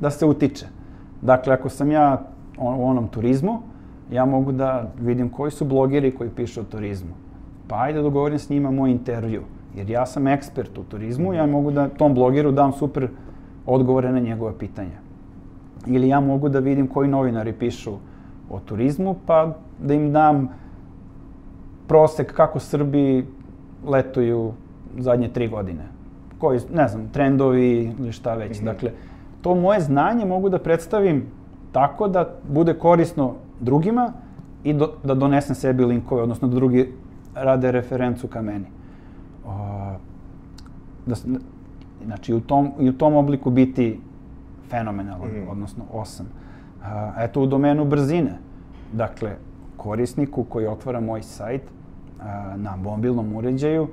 da 0.00 0.10
se 0.10 0.26
utiče. 0.26 0.66
Dakle, 1.22 1.54
ako 1.54 1.68
sam 1.68 1.90
ja 1.90 2.22
u 2.58 2.84
onom 2.86 3.08
turizmu, 3.08 3.58
ja 4.12 4.24
mogu 4.24 4.52
da 4.52 4.90
vidim 5.00 5.28
koji 5.28 5.50
su 5.50 5.64
blogeri 5.64 6.10
koji 6.10 6.30
pišu 6.30 6.60
o 6.60 6.64
turizmu. 6.64 7.14
Pa 7.68 7.82
ajde 7.82 7.98
da 7.98 8.02
dogovorim 8.02 8.38
s 8.38 8.48
njima 8.48 8.70
moj 8.70 8.90
intervju. 8.90 9.42
Jer 9.76 9.90
ja 9.90 10.06
sam 10.06 10.26
ekspert 10.26 10.78
u 10.78 10.82
turizmu, 10.82 11.34
ja 11.34 11.46
mogu 11.46 11.70
da 11.70 11.88
tom 11.88 12.14
blogeru 12.14 12.52
dam 12.52 12.72
super 12.72 13.08
odgovore 13.66 14.12
na 14.12 14.18
njegova 14.18 14.52
pitanja. 14.58 14.98
Ili 15.86 16.08
ja 16.08 16.20
mogu 16.20 16.48
da 16.48 16.58
vidim 16.58 16.86
koji 16.86 17.08
novinari 17.08 17.52
pišu 17.52 17.92
o 18.50 18.60
turizmu, 18.60 19.16
pa 19.26 19.54
da 19.78 19.94
im 19.94 20.12
dam 20.12 20.48
prosek 21.86 22.32
kako 22.34 22.58
Srbi 22.58 23.26
letuju 23.86 24.52
zadnje 24.98 25.28
tri 25.28 25.48
godine. 25.48 25.99
Koji, 26.40 26.60
ne 26.74 26.88
znam, 26.88 27.08
trendovi 27.08 27.92
ili 27.98 28.12
šta 28.12 28.34
već. 28.34 28.56
Mhm. 28.56 28.64
Dakle, 28.66 28.90
to 29.42 29.54
moje 29.54 29.80
znanje 29.80 30.24
mogu 30.24 30.48
da 30.48 30.58
predstavim 30.58 31.26
tako 31.72 32.08
da 32.08 32.28
bude 32.48 32.74
korisno 32.74 33.34
drugima 33.60 34.12
i 34.64 34.72
do, 34.72 34.92
da 35.04 35.14
donesem 35.14 35.54
sebi 35.54 35.84
linkove, 35.84 36.22
odnosno 36.22 36.48
da 36.48 36.54
drugi 36.54 36.92
rade 37.34 37.72
referencu 37.72 38.28
ka 38.28 38.42
meni. 38.42 38.66
O, 39.46 39.50
da, 41.06 41.14
znači, 42.04 42.34
u 42.34 42.40
tom, 42.40 42.70
i 42.80 42.88
u 42.88 42.92
tom 42.92 43.14
obliku 43.14 43.50
biti 43.50 44.00
fenomenalan, 44.70 45.28
Mhm. 45.28 45.48
odnosno 45.50 45.84
osam. 45.92 46.26
A, 46.84 47.12
eto, 47.18 47.42
u 47.42 47.46
domenu 47.46 47.84
brzine. 47.84 48.38
Dakle, 48.92 49.30
korisniku 49.76 50.44
koji 50.44 50.66
otvara 50.66 51.00
moj 51.00 51.22
sajt 51.22 51.62
a, 52.20 52.54
na 52.56 52.76
mobilnom 52.76 53.32
uređaju, 53.36 53.88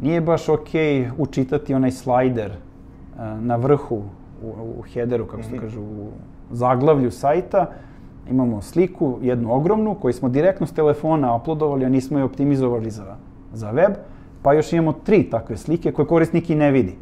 nije 0.00 0.20
baš 0.20 0.48
okej 0.48 1.10
učitati 1.18 1.74
onaj 1.74 1.90
slajder 1.90 2.52
a, 3.18 3.36
na 3.36 3.56
vrhu, 3.56 4.02
u, 4.42 4.48
u 4.78 4.82
headeru, 4.84 5.26
kako 5.26 5.42
se 5.42 5.48
Mhm. 5.48 5.58
kaže, 5.58 5.78
u 5.80 6.06
zaglavlju 6.50 7.10
sajta. 7.10 7.66
Imamo 8.30 8.62
sliku, 8.62 9.18
jednu 9.22 9.54
ogromnu, 9.54 9.94
koju 9.94 10.12
smo 10.12 10.28
direktno 10.28 10.66
s 10.66 10.72
telefona 10.72 11.34
uploadovali, 11.36 11.84
a 11.84 11.88
nismo 11.88 12.18
je 12.18 12.24
optimizovali 12.24 12.90
za, 12.90 13.16
za 13.52 13.70
web. 13.70 13.92
Pa 14.42 14.52
još 14.52 14.72
imamo 14.72 14.92
tri 14.94 15.22
takve 15.24 15.56
slike 15.56 15.92
koje 15.92 16.06
korisnik 16.06 16.50
i 16.50 16.54
ne 16.54 16.70
vidi. 16.70 16.94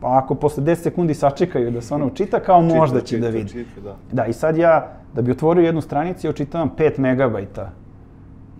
Pa 0.00 0.18
ako 0.18 0.34
posle 0.34 0.64
10 0.64 0.74
sekundi 0.74 1.14
sačekaju 1.14 1.70
da 1.70 1.80
se 1.80 1.94
ona 1.94 2.04
učita, 2.06 2.40
kao 2.40 2.62
možda 2.62 3.00
će 3.00 3.06
Čita, 3.06 3.20
da 3.20 3.28
vidi. 3.28 3.48
čita, 3.48 3.80
da. 3.80 3.96
Da, 4.12 4.26
i 4.26 4.32
sad 4.32 4.56
ja, 4.56 4.86
da 5.14 5.22
bi 5.22 5.30
otvorio 5.30 5.64
jednu 5.64 5.80
stranicu, 5.80 6.26
ja 6.26 6.30
očitavam 6.30 6.70
5 6.78 6.98
megabajta 6.98 7.70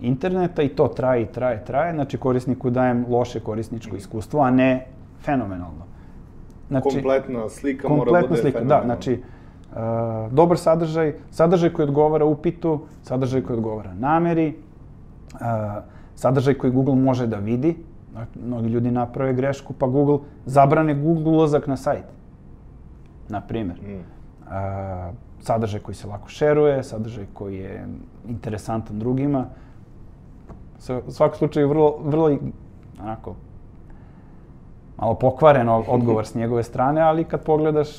interneta 0.01 0.61
i 0.61 0.69
to 0.69 0.87
traje 0.87 1.21
i 1.21 1.25
traje, 1.25 1.65
traje. 1.65 1.93
Znači, 1.93 2.17
korisniku 2.17 2.69
dajem 2.69 3.05
loše 3.09 3.39
korisničko 3.39 3.95
iskustvo, 3.95 4.41
a 4.41 4.51
ne 4.51 4.85
fenomenalno. 5.21 5.85
Znači, 6.67 6.89
kompletna 6.93 7.49
slika 7.49 7.89
mora 7.89 7.99
kompletna 7.99 8.27
bude 8.27 8.41
slika, 8.41 8.59
da, 8.59 8.65
fenomenalna. 8.65 8.85
znači, 8.85 9.21
uh, 9.71 10.33
dobar 10.33 10.57
sadržaj, 10.57 11.13
sadržaj 11.31 11.69
koji 11.69 11.87
odgovara 11.87 12.25
upitu, 12.25 12.79
sadržaj 13.03 13.41
koji 13.41 13.57
odgovara 13.57 13.93
nameri, 13.93 14.55
uh, 15.33 15.39
sadržaj 16.15 16.53
koji 16.53 16.71
Google 16.71 16.95
može 16.95 17.27
da 17.27 17.37
vidi. 17.37 17.75
Dakle, 18.13 18.41
mnogi 18.45 18.69
ljudi 18.69 18.91
naprave 18.91 19.33
grešku, 19.33 19.73
pa 19.73 19.87
Google 19.87 20.17
zabrane 20.45 20.93
Google 20.93 21.31
ulazak 21.31 21.67
na 21.67 21.77
sajt. 21.77 22.05
Na 23.29 23.41
primer. 23.41 23.77
Mm. 23.81 23.93
Uh, 23.95 25.15
sadržaj 25.41 25.79
koji 25.79 25.95
se 25.95 26.07
lako 26.07 26.29
šeruje, 26.29 26.83
sadržaj 26.83 27.25
koji 27.33 27.57
je 27.57 27.87
interesantan 28.27 28.99
drugima. 28.99 29.45
Sa- 30.81 31.01
U 31.07 31.11
svakom 31.11 31.37
slučaju 31.37 31.69
vrlo, 31.69 31.97
vrlo 31.99 32.37
onako, 33.01 33.35
malo 34.97 35.15
pokvaren 35.15 35.69
odgovor 35.69 36.25
s 36.25 36.35
njegove 36.35 36.63
strane, 36.63 37.01
ali 37.01 37.23
kad 37.23 37.43
pogledaš, 37.43 37.89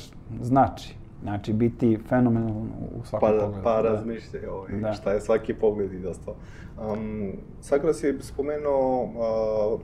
znači. 0.41 0.95
Znači, 1.23 1.53
biti 1.53 1.99
fenomenalan 1.99 2.67
u 2.93 3.05
svakom 3.05 3.29
Pa, 3.29 3.35
pogledu. 3.35 3.63
pa 3.63 3.73
da. 3.73 3.89
razmišljaj 3.89 4.45
ovaj, 4.45 4.71
Da. 4.71 4.93
šta 4.93 5.11
je 5.11 5.21
svaki 5.21 5.53
pogled 5.53 5.93
i 5.93 5.99
dosta. 5.99 6.31
Um, 6.83 7.31
sad 7.61 7.81
kada 7.81 7.93
si 7.93 8.17
spomenuo 8.21 9.03
uh, 9.03 9.79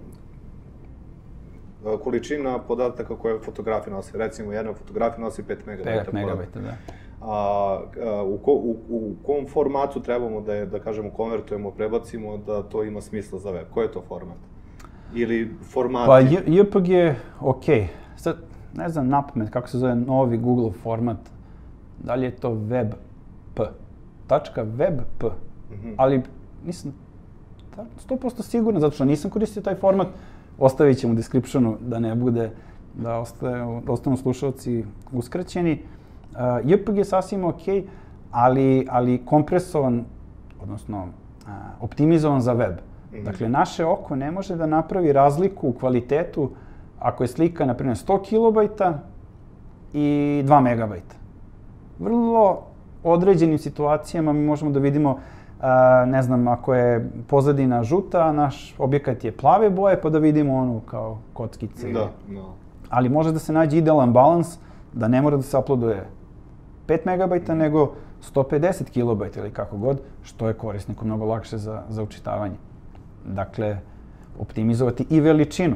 uh, 1.85 1.99
količina 1.99 2.59
podataka 2.59 3.15
koje 3.15 3.39
fotografija 3.39 3.95
nosi, 3.95 4.17
recimo 4.17 4.53
jedna 4.53 4.73
fotografija 4.73 5.19
nosi 5.19 5.43
5 5.43 5.55
megabajta. 5.65 6.11
5 6.11 6.13
megabajta, 6.13 6.59
da. 6.59 6.73
A, 7.21 7.79
a, 8.05 8.23
u, 8.23 8.37
ko, 8.37 8.51
u, 8.51 8.75
u 8.89 9.13
kom 9.25 9.47
formatu 9.47 9.99
trebamo 9.99 10.41
da 10.41 10.53
je, 10.53 10.65
da 10.65 10.79
kažemo, 10.79 11.09
konvertujemo, 11.09 11.71
prebacimo, 11.71 12.37
da 12.37 12.63
to 12.63 12.83
ima 12.83 13.01
smisla 13.01 13.39
za 13.39 13.51
web? 13.51 13.65
Koji 13.73 13.85
je 13.85 13.91
to 13.91 14.01
format? 14.07 14.37
Ili 15.15 15.55
formati? 15.71 16.07
Pa 16.07 16.19
JPG 16.19 16.87
je 16.89 17.19
okej. 17.39 17.87
Sad, 18.15 18.37
ne 18.75 18.89
znam 18.89 19.07
napamet 19.07 19.49
kako 19.49 19.67
se 19.67 19.77
zove 19.77 19.95
novi 19.95 20.37
Google 20.37 20.71
format. 20.71 21.17
Da 22.03 22.15
li 22.15 22.25
je 22.25 22.35
to 22.35 22.49
WebP? 22.49 23.65
Tačka 24.27 24.65
WebP. 24.65 25.31
Mhm. 25.71 25.93
Ali 25.97 26.21
nisam 26.65 26.93
ta- 27.75 27.85
100% 28.09 28.41
siguran, 28.41 28.81
zato 28.81 28.95
što 28.95 29.05
nisam 29.05 29.31
koristio 29.31 29.61
taj 29.61 29.75
format. 29.75 30.07
Ostavit 30.59 30.97
ćemo 30.97 31.13
u 31.13 31.15
descriptionu 31.15 31.77
da 31.81 31.99
ne 31.99 32.15
bude, 32.15 32.51
da, 32.95 33.19
ostaje, 33.19 33.81
da 33.85 33.91
ostanu 33.91 34.17
slušalci 34.17 34.85
uskraćeni. 35.11 35.73
Uh, 35.73 35.98
JPG 36.63 36.97
je 36.97 37.05
sasvim 37.05 37.45
okej, 37.45 37.83
ali, 38.31 38.87
ali 38.89 39.25
kompresovan, 39.25 40.05
odnosno 40.61 41.03
uh, 41.03 41.49
optimizovan 41.81 42.41
za 42.41 42.53
web. 42.53 42.73
Mhm. 43.13 43.23
Dakle, 43.23 43.49
naše 43.49 43.85
oko 43.85 44.15
ne 44.15 44.31
može 44.31 44.55
da 44.55 44.65
napravi 44.65 45.13
razliku 45.13 45.69
u 45.69 45.73
kvalitetu 45.73 46.49
ako 46.99 47.23
je 47.23 47.27
slika, 47.27 47.65
na 47.65 47.73
primjer, 47.73 47.97
100 47.97 48.21
kilobajta 48.21 48.99
i 49.93 50.43
2 50.45 50.61
megabajta. 50.61 51.15
Vrlo 51.99 52.61
određenim 53.03 53.57
situacijama 53.57 54.33
mi 54.33 54.45
možemo 54.45 54.71
da 54.71 54.79
vidimo, 54.79 55.19
a, 55.61 56.05
ne 56.05 56.21
znam, 56.21 56.47
ako 56.47 56.73
je 56.73 57.09
pozadina 57.27 57.83
žuta, 57.83 58.31
naš 58.31 58.75
objekat 58.77 59.23
je 59.23 59.31
plave 59.31 59.69
boje, 59.69 60.01
pa 60.01 60.09
da 60.09 60.19
vidimo 60.19 60.55
onu 60.55 60.79
kao 60.79 61.17
kockice. 61.33 61.91
Da, 61.91 62.09
da. 62.27 62.41
Ali 62.89 63.09
može 63.09 63.31
da 63.31 63.39
se 63.39 63.53
nađe 63.53 63.77
idealan 63.77 64.13
balans 64.13 64.57
da 64.93 65.07
ne 65.07 65.21
mora 65.21 65.37
da 65.37 65.43
se 65.43 65.57
uploaduje 65.57 66.05
5 66.89 66.99
megabajta, 67.05 67.55
nego 67.55 67.93
150 68.33 68.89
kilobajta 68.89 69.39
ili 69.39 69.51
kako 69.51 69.77
god, 69.77 70.01
što 70.23 70.47
je 70.47 70.53
korisniku 70.53 71.05
mnogo 71.05 71.25
lakše 71.25 71.57
za, 71.57 71.83
za 71.89 72.03
učitavanje. 72.03 72.55
Dakle, 73.25 73.77
optimizovati 74.39 75.05
i 75.09 75.19
veličinu. 75.19 75.75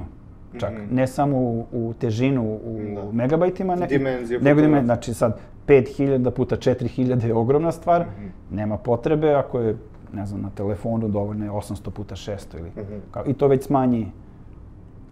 Čak, 0.59 0.71
mm 0.71 0.75
-hmm. 0.75 0.91
ne 0.91 1.07
samo 1.07 1.37
u, 1.37 1.65
u 1.71 1.93
težinu, 1.99 2.43
u 2.43 2.79
da. 2.95 3.11
megabajtima, 3.11 3.75
ne, 3.75 3.87
Dimenziju 3.87 4.39
nego 4.41 4.61
dimenziju. 4.61 4.85
Znači 4.85 5.13
sad, 5.13 5.39
5000 5.67 6.31
puta 6.31 6.55
4000 6.55 7.25
je 7.25 7.33
ogromna 7.33 7.71
stvar, 7.71 8.01
mm 8.01 8.05
-hmm. 8.05 8.55
nema 8.55 8.77
potrebe 8.77 9.33
ako 9.33 9.59
je, 9.59 9.77
ne 10.13 10.25
znam, 10.25 10.41
na 10.41 10.49
telefonu 10.49 11.07
dovoljno 11.07 11.45
je 11.45 11.51
800 11.51 11.89
puta 11.89 12.15
600 12.15 12.59
ili, 12.59 12.69
mm 12.69 12.79
-hmm. 12.79 12.99
kao, 13.11 13.23
i 13.27 13.33
to 13.33 13.47
već 13.47 13.63
smanji 13.63 14.11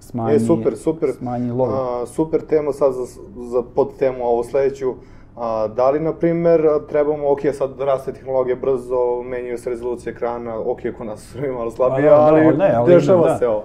smanji, 0.01 0.35
e, 0.35 0.39
super, 0.39 0.77
super. 0.77 1.09
smanji 1.17 1.51
load. 1.51 1.71
A, 1.73 2.05
super 2.05 2.41
tema 2.41 2.73
sad 2.73 2.93
za, 2.93 3.05
za 3.49 3.63
pod 3.75 3.97
temu 3.97 4.23
ovo 4.23 4.43
sledeću. 4.43 4.93
A, 5.35 5.67
da 5.67 5.89
li, 5.89 5.99
na 5.99 6.13
primer, 6.13 6.61
trebamo, 6.89 7.31
ok, 7.31 7.39
sad 7.53 7.79
raste 7.79 8.13
tehnologija 8.13 8.55
brzo, 8.55 9.23
menjaju 9.23 9.57
se 9.57 9.69
rezolucije 9.69 10.11
ekrana, 10.11 10.59
ok, 10.59 10.79
ako 10.93 11.03
nas 11.03 11.21
su 11.21 11.37
malo 11.53 11.71
slabije, 11.71 12.09
da, 12.09 12.21
ali, 12.21 12.45
da, 12.45 12.51
ne, 12.51 12.73
ali 12.75 12.93
dešava 12.93 13.27
da. 13.27 13.37
se 13.37 13.47
ovo. 13.47 13.63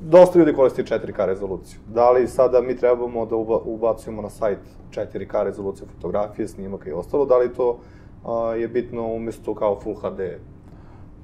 Dosta 0.00 0.38
ljudi 0.38 0.52
koristi 0.52 0.82
4K 0.82 1.26
rezoluciju. 1.26 1.80
Da 1.94 2.10
li 2.10 2.28
sada 2.28 2.60
mi 2.60 2.76
trebamo 2.76 3.26
da 3.26 3.36
ubacujemo 3.64 4.22
na 4.22 4.30
sajt 4.30 4.58
4K 4.90 5.44
rezoluciju 5.44 5.86
fotografije, 5.94 6.48
snimaka 6.48 6.90
i 6.90 6.92
ostalo, 6.92 7.26
da 7.26 7.36
li 7.38 7.52
to 7.52 7.78
a, 8.24 8.54
je 8.54 8.68
bitno 8.68 9.06
umesto 9.06 9.54
kao 9.54 9.80
Full 9.80 9.94
HD? 9.94 10.20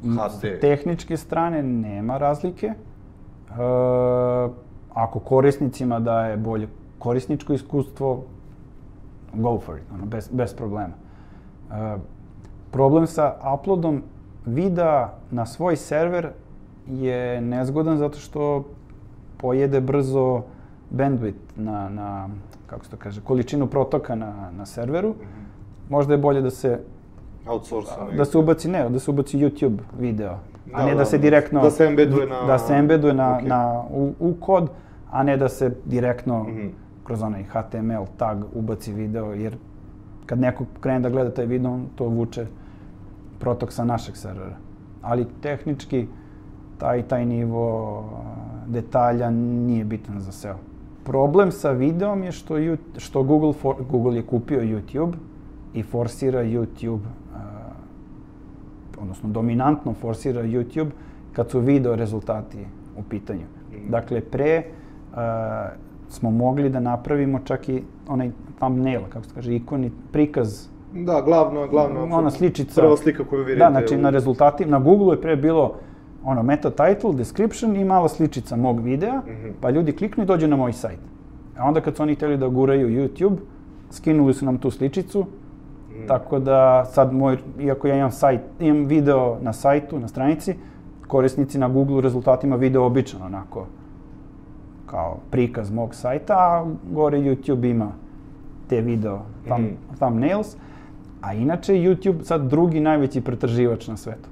HD? 0.02 0.60
Tehničke 0.60 1.16
strane 1.16 1.62
nema 1.62 2.18
razlike. 2.18 2.66
E, 2.66 2.74
ako 4.94 5.18
korisnicima 5.18 6.00
daje 6.00 6.36
bolje 6.36 6.68
korisničko 6.98 7.52
iskustvo, 7.52 8.22
go 9.34 9.58
for 9.60 9.78
it, 9.78 9.84
ono, 9.94 10.06
bez, 10.06 10.28
bez 10.32 10.54
problema. 10.54 10.94
E, 11.70 11.96
problem 12.70 13.06
sa 13.06 13.34
uploadom 13.54 14.02
videa 14.46 15.12
na 15.30 15.46
svoj 15.46 15.76
server 15.76 16.28
je 16.86 17.40
nezgodan 17.40 17.98
zato 17.98 18.18
što 18.18 18.64
pojede 19.36 19.80
brzo 19.80 20.42
bandwidth 20.90 21.56
na, 21.56 21.88
na 21.88 22.28
kako 22.66 22.84
se 22.84 22.90
to 22.90 22.96
kaže, 22.96 23.20
količinu 23.20 23.66
protoka 23.66 24.14
na, 24.14 24.50
na 24.56 24.66
serveru. 24.66 25.08
Mm 25.08 25.12
-hmm. 25.12 25.90
Možda 25.90 26.14
je 26.14 26.18
bolje 26.18 26.40
da 26.40 26.50
se 26.50 26.80
outsource 27.46 27.90
da 28.16 28.24
se 28.24 28.38
ubaci 28.38 28.68
ne, 28.68 28.88
da 28.88 28.98
se 28.98 29.10
ubaci 29.10 29.38
YouTube 29.38 29.78
video, 29.98 30.38
da, 30.66 30.76
a 30.76 30.86
ne 30.86 30.92
da, 30.92 30.98
da 30.98 31.04
se 31.04 31.18
direktno 31.18 31.62
da 31.62 31.70
se 31.70 31.84
embeduje 31.84 32.26
na 32.26 32.46
da 32.46 32.58
se 32.58 32.74
embeduje 32.74 33.14
na, 33.14 33.38
okay. 33.40 33.48
na 33.48 33.82
u, 33.90 34.12
u 34.20 34.34
kod, 34.40 34.70
a 35.10 35.22
ne 35.22 35.36
da 35.36 35.48
se 35.48 35.74
direktno 35.84 36.42
mm 36.42 36.46
-hmm 36.46 36.70
kroz 37.10 37.22
onaj 37.22 37.42
HTML 37.42 38.04
tag 38.16 38.44
ubaci 38.54 38.92
video, 38.92 39.32
jer 39.34 39.56
kad 40.26 40.38
neko 40.38 40.64
krene 40.80 41.00
da 41.00 41.10
gleda 41.10 41.30
taj 41.34 41.46
video, 41.46 41.72
on 41.72 41.86
to 41.98 42.06
vuče 42.06 42.46
protok 43.38 43.72
sa 43.72 43.84
našeg 43.84 44.16
servera. 44.16 44.56
Ali 45.02 45.26
tehnički 45.42 46.06
taj, 46.78 47.02
taj 47.02 47.26
nivo 47.26 48.04
detalja 48.66 49.30
nije 49.30 49.84
bitan 49.84 50.20
za 50.20 50.32
SEO. 50.32 50.54
Problem 51.04 51.52
sa 51.52 51.70
videom 51.70 52.22
je 52.22 52.32
što, 52.32 52.54
što 52.96 53.22
Google, 53.22 53.52
for, 53.52 53.74
Google 53.90 54.16
je 54.16 54.26
kupio 54.26 54.60
YouTube 54.60 55.12
i 55.74 55.82
forsira 55.82 56.44
YouTube, 56.44 56.94
uh, 56.94 57.00
odnosno 59.02 59.28
dominantno 59.28 59.94
forsira 59.94 60.42
YouTube 60.42 60.90
kad 61.32 61.50
su 61.50 61.60
video 61.60 61.96
rezultati 61.96 62.66
u 62.96 63.02
pitanju. 63.02 63.46
Dakle, 63.88 64.20
pre 64.20 64.62
uh, 65.12 65.89
smo 66.10 66.30
mogli 66.30 66.68
da 66.68 66.80
napravimo 66.80 67.40
čak 67.44 67.68
i 67.68 67.82
onaj 68.08 68.30
thumbnail, 68.58 69.00
kako 69.08 69.24
se 69.24 69.34
kaže, 69.34 69.54
ikoni, 69.54 69.90
prikaz. 70.12 70.68
Da, 70.94 71.20
glavno, 71.20 71.66
glavno. 71.68 72.08
Ona 72.10 72.30
sličica. 72.30 72.80
Prva 72.80 72.96
slika 72.96 73.24
koju 73.24 73.44
vidite. 73.44 73.64
Da, 73.64 73.70
znači 73.70 73.94
u... 73.94 73.98
na 73.98 74.10
rezultati, 74.10 74.66
na 74.66 74.78
Google 74.78 75.14
je 75.14 75.20
pre 75.20 75.36
bilo 75.36 75.74
ono 76.24 76.42
meta 76.42 76.70
title, 76.70 77.14
description 77.14 77.76
i 77.76 77.84
mala 77.84 78.08
sličica 78.08 78.56
mog 78.56 78.80
videa, 78.80 79.16
mm 79.16 79.28
-hmm. 79.28 79.52
pa 79.60 79.70
ljudi 79.70 79.92
kliknu 79.92 80.22
i 80.22 80.26
dođu 80.26 80.48
na 80.48 80.56
moj 80.56 80.72
sajt. 80.72 80.98
A 81.58 81.64
onda 81.64 81.80
kad 81.80 81.96
su 81.96 82.02
oni 82.02 82.14
hteli 82.14 82.36
da 82.36 82.48
guraju 82.48 82.88
YouTube, 82.88 83.36
skinuli 83.90 84.34
su 84.34 84.44
nam 84.44 84.58
tu 84.58 84.70
sličicu, 84.70 85.22
mm. 85.22 86.06
tako 86.08 86.38
da 86.38 86.84
sad 86.84 87.12
moj, 87.12 87.38
iako 87.60 87.88
ja 87.88 87.96
imam 87.96 88.10
sajt, 88.10 88.40
imam 88.60 88.86
video 88.86 89.38
na 89.42 89.52
sajtu, 89.52 89.98
na 89.98 90.08
stranici, 90.08 90.54
korisnici 91.06 91.58
na 91.58 91.68
Google 91.68 92.00
rezultatima 92.00 92.56
video 92.56 92.84
obično 92.84 93.26
onako 93.26 93.66
kao 94.90 95.18
prikaz 95.30 95.70
mog 95.70 95.94
sajta, 95.94 96.34
a 96.34 96.66
gore 96.92 97.18
YouTube 97.18 97.70
ima 97.70 97.92
te 98.68 98.80
video 98.80 99.18
thumb, 99.44 99.64
mm. 99.64 99.96
thumbnails, 99.96 100.56
a 101.20 101.34
inače 101.34 101.72
YouTube 101.72 102.22
sad 102.22 102.50
drugi 102.50 102.80
najveći 102.80 103.20
pretraživač 103.20 103.88
na 103.88 103.96
svetu. 103.96 104.28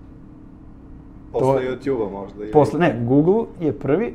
Posle 1.33 1.63
YouTube-a 1.63 2.11
možda? 2.11 2.43
Ili... 2.43 2.53
Posle, 2.53 2.81
ne, 2.81 3.01
Google 3.05 3.45
je 3.61 3.73
prvi, 3.73 4.15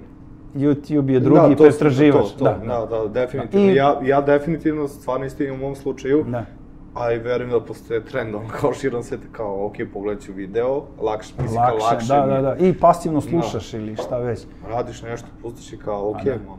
YouTube 0.56 1.10
je 1.10 1.20
drugi 1.20 1.50
da, 1.50 1.56
to, 1.56 1.64
pretraživač. 1.64 2.32
To, 2.32 2.38
to, 2.38 2.44
da, 2.44 2.60
da, 2.68 2.86
da, 2.86 3.08
definitivno. 3.08 3.72
I, 3.72 3.76
ja, 3.76 4.00
ja 4.04 4.22
definitivno, 4.22 4.88
stvarno 4.88 5.26
isto 5.26 5.44
u 5.54 5.58
mom 5.58 5.76
slučaju, 5.76 6.26
da. 6.28 6.46
A 6.94 7.12
i 7.12 7.20
verujem 7.20 7.52
da 7.52 7.60
postoje 7.60 8.06
trend, 8.06 8.36
on 8.36 8.48
kao 8.62 8.74
širom 8.74 9.04
sveta, 9.04 9.24
kao, 9.32 9.66
ok, 9.66 9.74
pogledat 9.94 10.24
ću 10.24 10.34
video, 10.34 10.84
lakše, 11.02 11.34
mislim, 11.42 11.62
lakše, 11.62 11.78
kao 11.78 11.88
lakše. 11.88 12.08
Da, 12.08 12.26
da, 12.26 12.42
da, 12.42 12.56
i 12.56 12.74
pasivno 12.80 13.20
da. 13.20 13.28
slušaš 13.30 13.72
da. 13.72 13.78
ili 13.78 13.96
šta 13.96 14.18
već. 14.18 14.46
Radiš 14.68 15.02
nešto, 15.02 15.28
pustiš 15.42 15.74
i 15.74 15.78
kao, 15.78 16.10
ok, 16.10 16.24
da. 16.24 16.34
ono, 16.34 16.58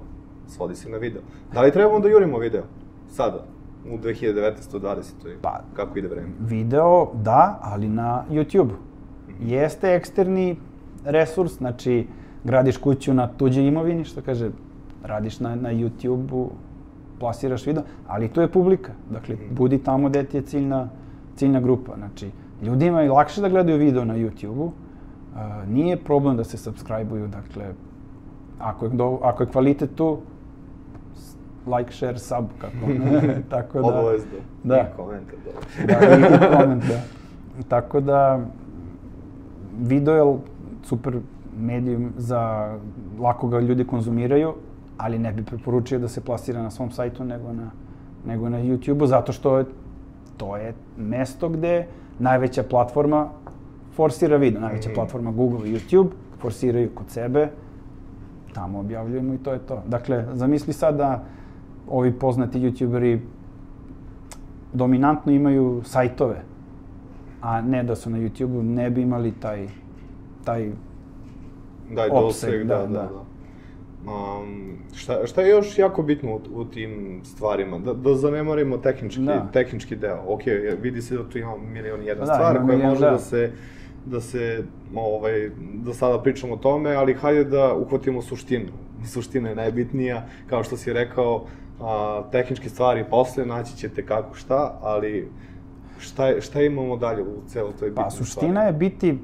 svodi 0.49 0.75
se 0.75 0.89
na 0.89 0.97
video. 0.97 1.23
Da 1.53 1.63
li 1.63 1.73
trebamo 1.73 2.01
da 2.01 2.09
jurimo 2.09 2.39
video? 2.39 2.63
Sada, 3.09 3.45
u 3.91 3.99
2019. 3.99 4.81
20. 4.81 5.03
Pa, 5.43 5.61
kako 5.75 5.99
ide 5.99 6.09
vreme? 6.09 6.29
Video, 6.41 7.11
da, 7.15 7.59
ali 7.63 7.89
na 7.89 8.25
YouTube. 8.31 8.73
Mhm. 9.29 9.49
Jeste 9.49 9.95
eksterni 9.95 10.57
resurs, 11.05 11.53
znači, 11.53 12.07
gradiš 12.45 12.77
kuću 12.77 13.15
na 13.15 13.29
tuđe 13.29 13.63
imovini, 13.63 14.05
što 14.05 14.23
kaže, 14.23 14.51
radiš 15.03 15.41
na, 15.41 15.55
na 15.55 15.73
YouTube-u, 15.73 16.51
plasiraš 17.19 17.67
video, 17.67 17.83
ali 18.07 18.29
tu 18.29 18.41
je 18.41 18.49
publika. 18.49 18.93
Dakle, 19.11 19.35
mhm. 19.35 19.55
budi 19.55 19.79
tamo 19.79 20.09
gde 20.09 20.25
ti 20.25 20.37
je 20.37 20.43
ciljna, 20.43 20.89
ciljna 21.37 21.61
grupa. 21.61 21.97
Znači, 21.97 22.31
ljudima 22.63 23.01
je 23.01 23.11
lakše 23.11 23.41
da 23.41 23.49
gledaju 23.49 23.79
video 23.79 24.05
na 24.05 24.17
YouTube-u, 24.17 24.65
uh, 24.65 25.69
nije 25.69 25.97
problem 25.97 26.37
da 26.37 26.45
se 26.45 26.57
subscribe-uju, 26.57 27.29
dakle, 27.29 27.65
ako 28.59 28.85
je, 28.85 28.91
do, 28.91 29.19
ako 29.23 29.43
je 29.43 29.47
kvalitet 29.47 29.95
tu, 29.95 30.19
like, 31.67 31.93
share, 31.93 32.19
sub, 32.19 32.45
kako 32.59 32.93
Tako 33.51 33.81
da... 33.81 33.87
Obavezno. 33.87 34.39
Da. 34.65 34.77
I 34.77 34.97
komentar, 34.97 35.39
da. 35.45 36.07
da, 36.07 36.17
i, 36.17 36.21
i 36.21 36.57
koment, 36.57 36.85
da. 36.85 37.01
Tako 37.69 38.01
da, 38.01 38.41
video 39.81 40.15
je 40.15 40.39
super 40.83 41.19
medijum 41.59 42.13
za, 42.17 42.75
lako 43.21 43.49
ga 43.49 43.61
ljudi 43.61 43.85
konzumiraju, 43.85 44.55
ali 44.99 45.19
ne 45.19 45.33
bi 45.33 45.45
preporučio 45.45 45.99
da 45.99 46.09
se 46.09 46.21
plasira 46.21 46.63
na 46.63 46.71
svom 46.71 46.91
sajtu 46.91 47.25
nego 47.25 47.53
na, 47.53 47.71
nego 48.27 48.49
na 48.49 48.59
YouTube-u, 48.59 49.07
zato 49.07 49.33
što 49.33 49.59
je, 49.59 49.65
to 50.37 50.57
je 50.57 50.75
mesto 50.99 51.49
gde 51.49 51.87
najveća 52.19 52.63
platforma 52.63 53.29
forsira 53.97 54.37
video. 54.37 54.61
Najveća 54.61 54.91
mm. 54.91 54.95
platforma 54.95 55.31
Google 55.31 55.69
i 55.69 55.75
YouTube 55.75 56.09
forsiraju 56.39 56.91
kod 56.95 57.11
sebe, 57.11 57.49
tamo 58.55 58.81
objavljujemo 58.81 59.35
i 59.35 59.39
to 59.39 59.53
je 59.53 59.59
to. 59.59 59.83
Dakle, 59.89 60.25
zamisli 60.33 60.73
sad 60.73 60.97
da 60.97 61.25
ovi 61.89 62.13
poznati 62.13 62.61
youtuberi 62.61 63.19
dominantno 64.73 65.33
imaju 65.33 65.83
sajtove, 65.85 66.43
a 67.43 67.61
ne 67.61 67.83
da 67.83 67.97
su 67.97 68.11
na 68.11 68.19
YouTube-u, 68.19 68.63
ne 68.63 68.91
bi 68.91 69.03
imali 69.03 69.33
taj, 69.33 69.69
taj 70.45 70.71
Daj, 71.95 72.09
opseg. 72.13 72.67
Da, 72.67 72.77
da, 72.77 72.87
da. 72.87 72.93
da. 72.93 73.34
Um, 74.07 74.79
šta, 74.95 75.27
šta 75.27 75.43
je 75.43 75.51
još 75.51 75.79
jako 75.79 76.03
bitno 76.03 76.35
u, 76.35 76.41
u 76.55 76.65
tim 76.65 77.21
stvarima? 77.25 77.79
Da, 77.79 77.93
da 77.93 78.15
zanemarimo 78.15 78.77
tehnički, 78.77 79.21
da. 79.21 79.49
tehnički 79.53 79.97
deo. 79.97 80.23
Ok, 80.27 80.43
vidi 80.83 81.03
se 81.03 81.17
da 81.17 81.29
tu 81.29 81.39
ima 81.39 81.57
milion 81.57 82.03
jedna 82.03 82.25
da, 82.25 82.35
stvar 82.35 82.67
koja 82.67 82.89
može 82.89 83.01
da. 83.01 83.11
da 83.11 83.19
se 83.19 83.53
da 84.07 84.21
se, 84.21 84.65
ovaj, 84.95 85.51
da 85.75 85.95
sada 85.95 86.19
pričamo 86.23 86.55
o 86.55 86.57
tome, 86.57 86.95
ali 86.95 87.15
hajde 87.15 87.45
da 87.45 87.75
uhvatimo 87.75 88.23
suštinu. 88.23 88.73
Suština 89.07 89.49
je 89.49 89.55
najbitnija, 89.57 90.27
kao 90.47 90.65
što 90.65 90.77
si 90.77 90.93
rekao, 90.93 91.45
a, 91.81 92.23
tehničke 92.33 92.69
stvari 92.69 93.05
posle, 93.11 93.47
naći 93.47 93.77
ćete 93.77 94.07
kako 94.07 94.35
šta, 94.35 94.79
ali 94.83 95.29
šta, 95.99 96.41
šta 96.41 96.63
imamo 96.63 96.97
dalje 96.97 97.23
u 97.23 97.43
celoj 97.47 97.73
toj 97.79 97.89
bitnoj 97.89 98.05
Pa, 98.05 98.11
suština 98.11 98.51
stvari? 98.51 98.69
je 98.69 98.73
biti 98.73 99.19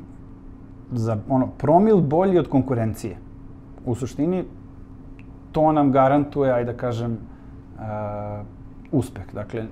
za 0.93 1.19
ono, 1.29 1.49
promil 1.59 2.01
bolji 2.01 2.39
od 2.39 2.49
konkurencije. 2.49 3.17
U 3.85 3.95
suštini, 3.95 4.45
to 5.53 5.73
nam 5.73 5.93
garantuje, 5.93 6.53
ajde 6.53 6.73
da 6.73 6.79
kažem, 6.79 7.13
uh, 7.13 8.47
uspeh. 8.93 9.35
Dakle, 9.35 9.65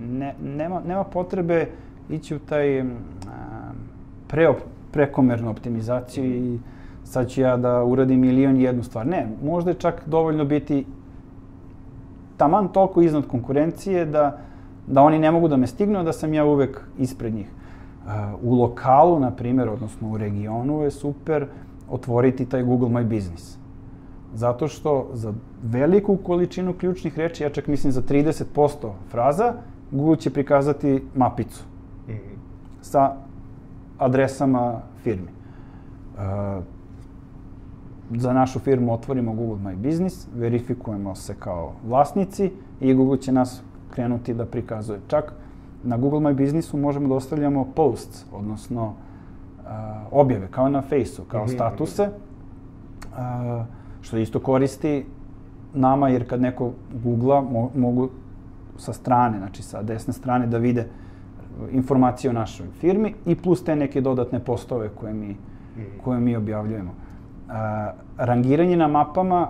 ne, 0.00 0.34
nema, 0.42 0.80
nema 0.86 1.04
potrebe 1.04 1.66
ići 2.10 2.36
u 2.36 2.38
taj 2.38 2.80
uh, 2.80 2.86
pre, 4.28 4.54
prekomernu 4.92 5.50
optimizaciju 5.50 6.24
i 6.24 6.58
sad 7.04 7.28
ću 7.28 7.40
ja 7.40 7.56
da 7.56 7.84
uradim 7.84 8.20
milion 8.20 8.56
i 8.56 8.62
jednu 8.62 8.82
stvar. 8.82 9.06
Ne, 9.06 9.28
možda 9.44 9.70
je 9.70 9.78
čak 9.78 10.02
dovoljno 10.06 10.44
biti 10.44 10.86
taman 12.36 12.68
toliko 12.68 13.02
iznad 13.02 13.26
konkurencije 13.26 14.04
da, 14.04 14.38
da 14.86 15.02
oni 15.02 15.18
ne 15.18 15.30
mogu 15.30 15.48
da 15.48 15.56
me 15.56 15.66
stignu, 15.66 16.04
da 16.04 16.12
sam 16.12 16.34
ja 16.34 16.44
uvek 16.44 16.80
ispred 16.98 17.34
njih. 17.34 17.50
Uh, 18.06 18.10
u 18.42 18.54
lokalu, 18.54 19.20
na 19.20 19.30
primjer, 19.30 19.68
odnosno 19.68 20.08
u 20.10 20.18
regionu 20.18 20.82
je 20.82 20.90
super 20.90 21.46
otvoriti 21.90 22.46
taj 22.46 22.62
Google 22.62 22.88
My 22.88 23.04
Business. 23.04 23.61
Zato 24.34 24.68
što 24.68 25.08
za 25.12 25.32
veliku 25.62 26.16
količinu 26.16 26.72
ključnih 26.72 27.18
reči, 27.18 27.42
ja 27.42 27.50
čak 27.50 27.66
mislim 27.66 27.92
za 27.92 28.02
30% 28.02 28.92
fraza, 29.10 29.54
Google 29.90 30.16
će 30.16 30.30
prikazati 30.30 31.02
mapicu 31.14 31.64
mm 32.08 32.12
-hmm. 32.12 32.36
sa 32.82 33.16
adresama 33.98 34.80
firmi. 35.02 35.28
Uh, 36.14 36.64
za 38.10 38.32
našu 38.32 38.58
firmu 38.58 38.92
otvorimo 38.92 39.34
Google 39.34 39.72
My 39.72 39.76
Business, 39.76 40.28
verifikujemo 40.34 41.14
se 41.14 41.34
kao 41.38 41.72
vlasnici 41.86 42.50
i 42.80 42.94
Google 42.94 43.18
će 43.18 43.32
nas 43.32 43.62
krenuti 43.90 44.34
da 44.34 44.46
prikazuje. 44.46 45.00
Čak 45.08 45.34
na 45.84 45.96
Google 45.96 46.20
My 46.20 46.44
Businessu 46.44 46.76
možemo 46.76 47.08
da 47.08 47.14
ostavljamo 47.14 47.64
posts, 47.74 48.24
odnosno 48.32 48.84
uh, 48.84 48.94
objave, 50.10 50.48
kao 50.50 50.68
na 50.68 50.82
Faceu, 50.82 51.24
kao 51.24 51.44
mm 51.44 51.48
-hmm. 51.48 51.54
statuse, 51.54 52.08
uh, 53.12 53.66
što 54.02 54.16
isto 54.16 54.40
koristi 54.40 55.04
nama, 55.74 56.08
jer 56.08 56.28
kad 56.28 56.40
neko 56.40 56.72
googla, 57.04 57.40
mo 57.40 57.70
mogu 57.74 58.08
sa 58.76 58.92
strane, 58.92 59.38
znači 59.38 59.62
sa 59.62 59.82
desne 59.82 60.12
strane, 60.12 60.46
da 60.46 60.58
vide 60.58 60.86
informacije 61.70 62.30
o 62.30 62.34
našoj 62.34 62.66
firmi 62.80 63.14
i 63.26 63.34
plus 63.34 63.64
te 63.64 63.76
neke 63.76 64.00
dodatne 64.00 64.38
postove 64.38 64.88
koje 64.88 65.14
mi, 65.14 65.36
mhm. 65.76 65.84
koje 66.04 66.20
mi 66.20 66.36
objavljujemo. 66.36 66.90
Uh, 66.90 67.54
rangiranje 68.16 68.76
na 68.76 68.88
mapama, 68.88 69.48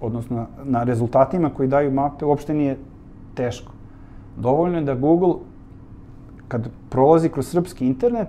odnosno 0.00 0.46
na 0.64 0.82
rezultatima 0.82 1.50
koji 1.50 1.68
daju 1.68 1.90
mape, 1.90 2.24
uopšte 2.24 2.54
nije 2.54 2.76
teško. 3.34 3.72
Dovoljno 4.36 4.78
je 4.78 4.84
da 4.84 4.94
Google 4.94 5.34
kad 6.48 6.68
prolazi 6.90 7.28
kroz 7.28 7.46
srpski 7.48 7.86
internet, 7.86 8.28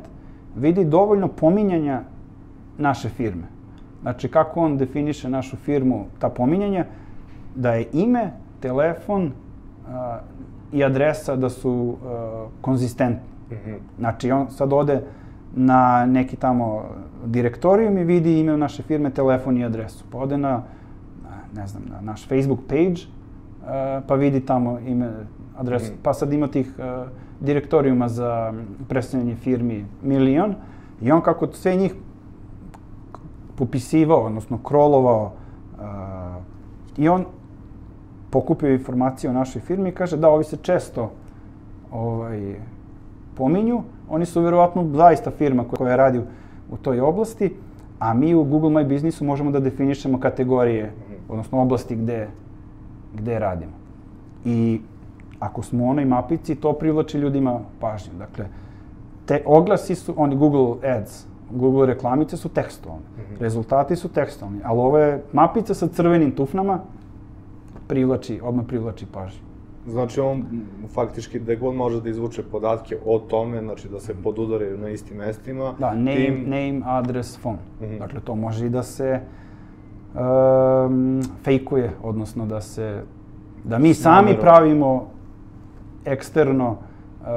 vidi 0.55 0.85
dovoljno 0.85 1.27
pominjanja 1.27 2.01
naše 2.77 3.09
firme. 3.09 3.52
Znači, 4.03 4.27
kako 4.27 4.59
on 4.59 4.77
definiše 4.77 5.29
našu 5.29 5.57
firmu, 5.57 6.05
ta 6.19 6.29
pominjanja, 6.29 6.85
da 7.55 7.73
je 7.73 7.87
ime, 7.93 8.31
telefon 8.59 9.31
a, 9.87 10.19
i 10.71 10.83
adresa 10.83 11.35
da 11.35 11.49
su 11.49 11.95
a, 12.05 12.47
konzistentni. 12.61 13.29
Mm 13.49 13.53
-hmm. 13.53 13.77
Znači, 13.99 14.31
on 14.31 14.51
sad 14.51 14.73
ode 14.73 15.01
na 15.55 16.05
neki 16.05 16.35
tamo 16.35 16.83
direktorijum 17.25 17.97
i 17.97 18.03
vidi 18.03 18.39
ime 18.39 18.57
naše 18.57 18.83
firme, 18.83 19.09
telefon 19.09 19.57
i 19.57 19.65
adresu. 19.65 20.05
Pa 20.11 20.17
ode 20.17 20.37
na, 20.37 20.63
ne 21.55 21.67
znam, 21.67 21.83
na 21.89 22.01
naš 22.01 22.27
Facebook 22.27 22.59
page, 22.67 23.01
a, 23.67 24.01
pa 24.07 24.15
vidi 24.15 24.39
tamo 24.39 24.79
ime, 24.79 25.09
adresu. 25.57 25.91
Mm 25.91 25.95
-hmm. 25.95 26.03
Pa 26.03 26.13
sad 26.13 26.33
ima 26.33 26.47
tih 26.47 26.79
a, 26.79 27.05
direktorijuma 27.39 28.07
za 28.09 28.53
predstavljanje 28.87 29.35
firmi 29.35 29.85
milion 30.01 30.55
i 31.01 31.11
on 31.11 31.21
kako 31.21 31.47
sve 31.47 31.75
njih 31.75 31.93
popisivao, 33.55 34.25
odnosno 34.25 34.57
krolovao 34.63 35.31
uh, 35.73 35.83
i 36.97 37.09
on 37.09 37.25
pokupio 38.29 38.73
informacije 38.73 39.29
o 39.29 39.33
našoj 39.33 39.61
firmi 39.61 39.89
i 39.89 39.95
kaže 39.95 40.17
da 40.17 40.29
ovi 40.29 40.43
se 40.43 40.57
često 40.57 41.11
ovaj, 41.91 42.55
pominju, 43.35 43.83
oni 44.09 44.25
su 44.25 44.41
verovatno 44.41 44.89
zaista 44.93 45.31
firma 45.31 45.63
koja 45.63 45.95
radi 45.95 46.19
u, 46.19 46.23
u 46.71 46.77
toj 46.77 46.99
oblasti, 46.99 47.53
a 47.99 48.13
mi 48.13 48.35
u 48.35 48.43
Google 48.43 48.69
My 48.69 48.87
Businessu 48.87 49.25
možemo 49.25 49.51
da 49.51 49.59
definišemo 49.59 50.19
kategorije, 50.19 50.91
odnosno 51.29 51.61
oblasti 51.61 51.95
gde, 51.95 52.27
gde 53.13 53.39
radimo. 53.39 53.71
I 54.45 54.81
ako 55.39 55.63
smo 55.63 55.85
u 55.85 55.89
onoj 55.89 56.05
mapici, 56.05 56.55
to 56.55 56.73
privlači 56.73 57.17
ljudima 57.17 57.59
pažnju. 57.79 58.13
Dakle, 58.17 58.45
te 59.25 59.43
oglasi 59.45 59.95
su, 59.95 60.13
oni 60.17 60.35
Google 60.35 60.89
Ads, 60.89 61.25
Google 61.53 61.85
reklamice 61.85 62.37
su 62.37 62.49
tekstualne. 62.49 63.03
Mm 63.17 63.21
-hmm. 63.21 63.41
Rezultati 63.41 63.95
su 63.95 64.09
tekstualni, 64.09 64.59
ali 64.63 64.79
ovo 64.79 64.97
je 64.97 65.23
mapica 65.33 65.73
sa 65.73 65.87
crvenim 65.87 66.31
tufnama 66.31 66.79
privlači, 67.87 68.39
odmah 68.43 68.65
privlači 68.67 69.05
pažnju. 69.05 69.41
Znači 69.87 70.19
on 70.19 70.43
faktički 70.93 71.39
da 71.39 71.55
god 71.55 71.75
može 71.75 72.01
da 72.01 72.09
izvuče 72.09 72.43
podatke 72.43 72.97
o 73.05 73.19
tome, 73.19 73.61
znači 73.61 73.89
da 73.89 73.99
se 73.99 74.15
podudaraju 74.23 74.77
na 74.77 74.89
istim 74.89 75.17
mestima. 75.17 75.73
Da, 75.79 75.93
name, 75.93 76.15
tim... 76.15 76.43
name, 76.43 76.81
address, 76.85 77.37
phone. 77.39 77.57
Mm 77.79 77.83
-hmm. 77.83 77.99
Dakle, 77.99 78.19
to 78.19 78.35
može 78.35 78.65
i 78.65 78.69
da 78.69 78.83
se 78.83 79.19
um, 80.13 81.21
fejkuje, 81.43 81.91
odnosno 82.03 82.45
da 82.45 82.61
se, 82.61 83.03
da 83.63 83.79
mi 83.79 83.93
sami 83.93 84.37
pravimo 84.41 85.07
eksterno 86.05 86.69
uh, 86.69 87.27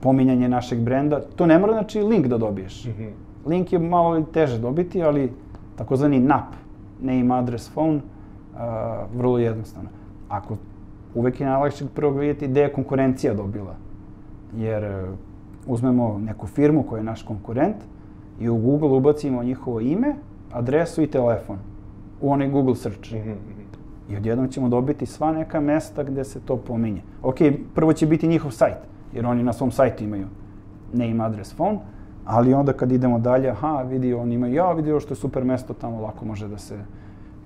pominjanje 0.00 0.48
našeg 0.48 0.80
brenda. 0.80 1.20
To 1.36 1.46
ne 1.46 1.58
mora 1.58 1.72
znači 1.72 2.02
link 2.02 2.26
da 2.26 2.38
dobiješ. 2.38 2.84
Mm 2.84 2.90
-hmm. 2.90 3.10
Link 3.46 3.72
je 3.72 3.78
malo 3.78 4.22
teže 4.22 4.58
dobiti, 4.58 5.02
ali 5.02 5.32
takozvani 5.76 6.20
NAP, 6.20 6.54
name, 7.00 7.38
address, 7.38 7.70
phone, 7.72 7.94
uh, 7.96 8.60
vrlo 9.16 9.38
jednostavno. 9.38 9.88
Ako 10.28 10.56
uvek 11.14 11.40
je 11.40 11.46
najlakše 11.46 11.86
prvo 11.94 12.18
vidjeti 12.18 12.48
gde 12.48 12.60
je 12.60 12.72
konkurencija 12.72 13.34
dobila. 13.34 13.74
Jer 14.56 14.84
uh, 14.84 15.08
uzmemo 15.66 16.18
neku 16.18 16.46
firmu 16.46 16.82
koja 16.82 16.98
je 16.98 17.04
naš 17.04 17.22
konkurent 17.22 17.76
i 18.40 18.48
u 18.48 18.56
Google 18.56 18.88
ubacimo 18.88 19.42
njihovo 19.42 19.80
ime, 19.80 20.14
adresu 20.52 21.02
i 21.02 21.06
telefon 21.06 21.58
u 22.20 22.32
onaj 22.32 22.50
Google 22.50 22.76
search. 22.76 23.12
Mm 23.12 23.16
-hmm. 23.16 23.60
I 24.10 24.16
odjednom 24.16 24.48
ćemo 24.48 24.68
dobiti 24.68 25.06
sva 25.06 25.32
neka 25.32 25.60
mesta 25.60 26.02
gde 26.02 26.24
se 26.24 26.40
to 26.40 26.56
pominje. 26.56 27.02
Ok, 27.22 27.36
prvo 27.74 27.92
će 27.92 28.06
biti 28.06 28.28
njihov 28.28 28.50
sajt, 28.50 28.76
jer 29.14 29.26
oni 29.26 29.42
na 29.42 29.52
svom 29.52 29.70
sajtu 29.70 30.04
imaju 30.04 30.26
name, 30.92 31.24
address, 31.24 31.54
phone, 31.54 31.78
ali 32.24 32.54
onda 32.54 32.72
kad 32.72 32.92
idemo 32.92 33.18
dalje, 33.18 33.50
aha, 33.50 33.82
vidi, 33.82 34.14
on 34.14 34.32
ima, 34.32 34.46
ja 34.46 34.72
vidi 34.72 35.00
što 35.00 35.12
je 35.12 35.16
super 35.16 35.44
mesto, 35.44 35.74
tamo 35.74 36.00
lako 36.00 36.24
može 36.24 36.48
da 36.48 36.58
se 36.58 36.78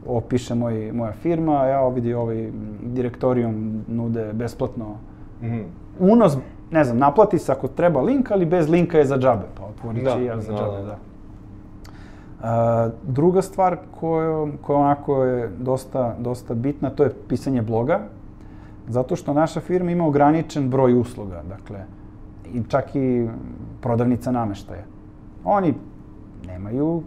opiše 0.07 0.55
moj, 0.55 0.93
moja 0.93 1.13
firma, 1.13 1.67
ja 1.67 1.89
vidi 1.89 2.15
ovaj 2.15 2.51
direktorijum 2.83 3.85
nude 3.89 4.33
besplatno 4.33 4.87
mm 5.43 5.47
-hmm. 5.47 5.65
unos, 5.99 6.37
ne 6.71 6.85
znam, 6.85 6.99
naplati 6.99 7.39
se 7.39 7.53
ako 7.53 7.69
treba 7.69 8.01
link, 8.01 8.31
ali 8.31 8.47
bez 8.47 8.69
linka 8.69 8.99
je 8.99 9.05
za 9.05 9.19
džabe, 9.19 9.47
pa 9.59 9.65
otvorit 9.65 9.99
će 9.99 10.19
da, 10.19 10.25
ja 10.25 10.41
za 10.41 10.53
da, 10.53 10.59
džabe, 10.59 10.77
da. 10.77 10.83
da. 10.83 10.97
A, 12.43 12.91
druga 13.03 13.43
stvar 13.43 13.77
koja, 14.01 14.47
koja 14.63 14.79
onako 14.79 15.25
je 15.25 15.49
dosta, 15.59 16.17
dosta 16.19 16.55
bitna, 16.55 16.91
to 16.91 17.05
je 17.05 17.13
pisanje 17.29 17.63
bloga, 17.63 18.01
zato 18.89 19.17
što 19.17 19.33
naša 19.33 19.61
firma 19.61 19.91
ima 19.91 20.07
ograničen 20.07 20.71
broj 20.71 20.95
usluga, 20.95 21.43
dakle, 21.49 21.85
i 22.55 22.63
čak 22.69 22.95
i 22.97 23.29
prodavnica 23.81 24.33
nameštaja. 24.33 24.85
Oni 25.45 25.75
nemaju 26.47 27.03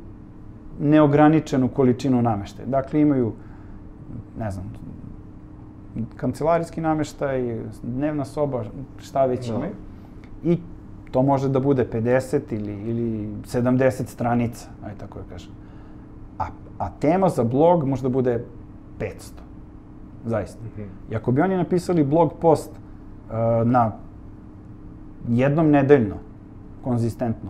neograničenu 0.79 1.67
količinu 1.67 2.21
nameštaja. 2.21 2.67
Dakle, 2.67 3.01
imaju, 3.01 3.33
ne 4.39 4.51
znam, 4.51 4.73
kancelarijski 6.15 6.81
nameštaj, 6.81 7.59
dnevna 7.83 8.25
soba, 8.25 8.63
šta 8.97 9.25
već 9.25 9.49
imaju. 9.49 9.73
I 10.43 10.57
To 11.11 11.23
može 11.23 11.49
da 11.49 11.59
bude 11.59 11.87
50 11.93 12.53
ili, 12.53 12.73
ili 12.73 13.29
70 13.43 14.05
stranica, 14.05 14.69
aj 14.85 14.95
tako 14.97 15.19
da 15.19 15.25
kažem. 15.29 15.51
A, 16.39 16.45
a 16.77 16.89
tema 16.99 17.29
za 17.29 17.43
blog 17.43 17.87
može 17.87 18.03
da 18.03 18.09
bude 18.09 18.45
500. 18.99 19.11
Zaista. 20.25 20.63
Mm 20.63 20.81
-hmm. 20.81 21.13
I 21.13 21.15
ako 21.15 21.31
bi 21.31 21.41
oni 21.41 21.57
napisali 21.57 22.03
blog 22.03 22.33
post 22.41 22.71
uh, 22.71 23.33
na 23.67 23.91
jednom 25.29 25.69
nedeljno, 25.69 26.15
konzistentno, 26.83 27.49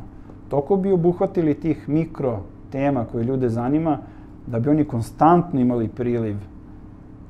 toliko 0.49 0.75
bi 0.75 0.91
obuhvatili 0.91 1.53
tih 1.53 1.89
mikro 1.89 2.39
tema 2.71 3.05
koje 3.11 3.23
ljude 3.23 3.49
zanima, 3.49 3.97
da 4.47 4.59
bi 4.59 4.69
oni 4.69 4.85
konstantno 4.85 5.59
imali 5.59 5.87
priliv 5.87 6.37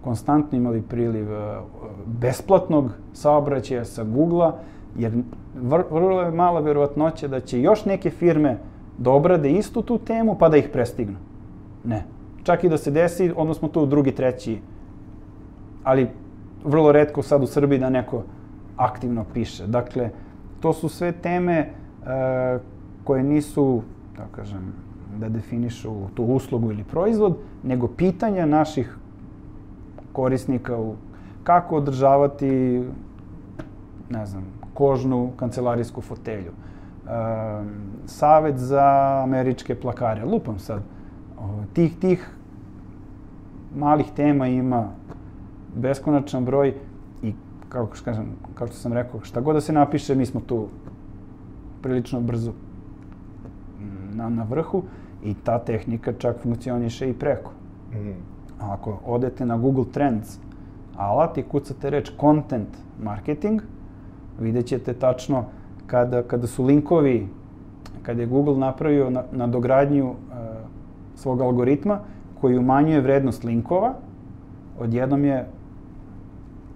konstantno 0.07 0.57
imali 0.57 0.81
priliv 0.81 1.31
uh, 1.31 1.39
besplatnog 2.05 2.91
saobraćaja 3.13 3.85
sa 3.85 4.03
Google-a, 4.03 4.53
jer 4.97 5.11
vrlo 5.91 6.21
je 6.21 6.31
mala 6.31 6.59
verovatnoća 6.59 7.27
da 7.27 7.39
će 7.39 7.61
još 7.61 7.85
neke 7.85 8.09
firme 8.09 8.57
da 8.97 9.11
obrade 9.11 9.51
istu 9.51 9.81
tu 9.81 9.97
temu 9.97 10.37
pa 10.39 10.49
da 10.49 10.57
ih 10.57 10.69
prestignu. 10.73 11.17
Ne. 11.83 12.03
Čak 12.43 12.63
i 12.63 12.69
da 12.69 12.77
se 12.77 12.91
desi, 12.91 13.31
onda 13.35 13.53
smo 13.53 13.67
tu 13.67 13.85
drugi, 13.85 14.11
treći. 14.15 14.59
Ali 15.83 16.07
vrlo 16.63 16.91
redko 16.91 17.21
sad 17.21 17.43
u 17.43 17.47
Srbiji 17.47 17.79
da 17.79 17.89
neko 17.89 18.23
aktivno 18.77 19.25
piše. 19.33 19.67
Dakle, 19.67 20.09
to 20.59 20.73
su 20.73 20.89
sve 20.89 21.11
teme 21.11 21.69
uh, 22.01 22.07
koje 23.03 23.23
nisu, 23.23 23.81
da 24.17 24.23
kažem, 24.31 24.73
da 25.19 25.29
definišu 25.29 25.93
tu 26.15 26.23
uslugu 26.23 26.71
ili 26.71 26.83
proizvod, 26.83 27.37
nego 27.63 27.87
pitanja 27.87 28.45
naših 28.45 28.97
korisnika 30.13 30.77
u 30.77 30.95
kako 31.43 31.75
održavati, 31.75 32.83
ne 34.09 34.25
znam, 34.25 34.43
kožnu 34.73 35.31
kancelarijsku 35.37 36.01
fotelju. 36.01 36.51
E, 36.51 37.09
savet 38.05 38.57
za 38.57 39.21
američke 39.23 39.75
plakare. 39.75 40.25
Lupam 40.25 40.59
sad. 40.59 40.81
O, 41.39 41.63
tih, 41.73 41.95
tih 41.99 42.29
malih 43.75 44.05
tema 44.15 44.47
ima 44.47 44.89
beskonačan 45.75 46.45
broj 46.45 46.73
što 47.93 48.05
kažem, 48.05 48.25
kao 48.55 48.67
što 48.67 48.75
sam 48.75 48.93
rekao, 48.93 49.21
šta 49.21 49.41
god 49.41 49.55
da 49.55 49.61
se 49.61 49.73
napiše, 49.73 50.15
mi 50.15 50.25
smo 50.25 50.41
tu 50.41 50.67
prilično 51.81 52.21
brzo 52.21 52.53
na, 54.13 54.29
na 54.29 54.43
vrhu 54.43 54.83
I 55.23 55.33
ta 55.33 55.59
tehnika 55.59 56.13
čak 56.13 56.37
funkcioniše 56.43 57.09
i 57.09 57.13
preko. 57.13 57.51
Mm. 57.93 58.13
Ako 58.59 58.99
odete 59.05 59.45
na 59.45 59.57
Google 59.57 59.85
Trends 59.91 60.39
alat 60.97 61.37
i 61.37 61.43
kucate 61.43 61.89
reč 61.89 62.11
content 62.19 62.77
marketing, 63.03 63.61
vidjet 64.39 64.65
ćete 64.65 64.93
tačno 64.93 65.45
kada, 65.87 66.23
kada 66.23 66.47
su 66.47 66.65
linkovi, 66.65 67.27
kada 68.03 68.21
je 68.21 68.27
Google 68.27 68.57
napravio 68.57 69.09
na, 69.09 69.23
na 69.31 69.47
dogradnju 69.47 70.09
uh, 70.09 70.15
svog 71.15 71.41
algoritma 71.41 71.99
koji 72.41 72.57
umanjuje 72.57 73.01
vrednost 73.01 73.43
linkova, 73.43 73.93
odjednom 74.79 75.25
je 75.25 75.47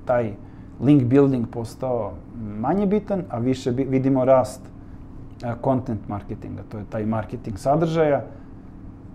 taj 0.05 0.33
link 0.81 1.03
building 1.03 1.47
postao 1.47 2.11
manje 2.59 2.85
bitan, 2.85 3.23
a 3.29 3.39
više 3.39 3.71
bi, 3.71 3.83
vidimo 3.83 4.25
rast 4.25 4.61
uh, 4.61 5.53
content 5.63 6.07
marketinga, 6.07 6.61
to 6.69 6.77
je 6.77 6.83
taj 6.89 7.05
marketing 7.05 7.57
sadržaja, 7.57 8.23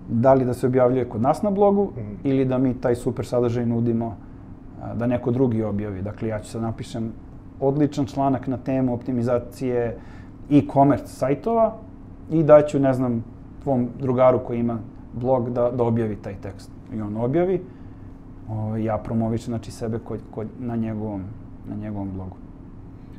da 0.09 0.35
li 0.35 0.45
da 0.45 0.55
se 0.55 0.67
objavljuje 0.67 1.09
kod 1.09 1.23
nas 1.23 1.43
na 1.43 1.51
blogu 1.51 1.85
mm. 1.85 2.01
ili 2.25 2.45
da 2.45 2.59
mi 2.59 2.75
taj 2.75 2.95
super 2.95 3.27
sadržaj 3.27 3.67
nudimo 3.67 4.07
uh, 4.07 4.99
da 4.99 5.07
neko 5.07 5.31
drugi 5.31 5.63
objavi. 5.63 6.03
Dakle, 6.03 6.29
ja 6.29 6.39
ću 6.39 6.51
sad 6.51 6.63
napišem 6.63 7.13
odličan 7.61 8.07
članak 8.07 8.47
na 8.47 8.57
temu 8.57 8.95
optimizacije 8.95 9.99
e-commerce 10.51 11.07
sajtova 11.07 11.77
i 12.31 12.43
daću, 12.43 12.79
ne 12.79 12.93
znam, 12.93 13.25
tvom 13.63 13.89
drugaru 14.01 14.39
koji 14.47 14.61
ima 14.61 14.79
blog 15.13 15.51
da, 15.51 15.71
da 15.71 15.85
objavi 15.85 16.17
taj 16.17 16.35
tekst. 16.43 16.71
I 16.95 17.01
on 17.01 17.17
objavi, 17.17 17.63
o, 18.49 18.55
ovaj, 18.55 18.85
ja 18.85 18.99
promovišem 18.99 19.53
znači, 19.53 19.71
sebe 19.71 19.99
kod, 19.99 20.21
kod, 20.31 20.47
na, 20.59 20.77
njegovom, 20.77 21.23
na 21.69 21.77
njegovom 21.77 22.11
blogu. 22.13 22.37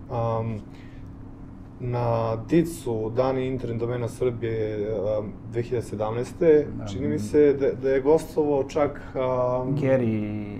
Um, 0.09 0.59
na 1.79 2.35
DIC-u, 2.49 3.09
Dani 3.09 3.47
internet 3.47 3.79
domena 3.79 4.07
Srbije 4.07 4.89
um, 5.19 5.31
2017. 5.53 6.65
Da, 6.77 6.85
čini 6.85 7.07
mi 7.07 7.19
se 7.19 7.53
da, 7.53 7.71
da 7.71 7.89
je 7.89 8.01
gostovo 8.01 8.63
čak... 8.63 9.01
Um, 9.15 9.77
Gary 9.77 10.59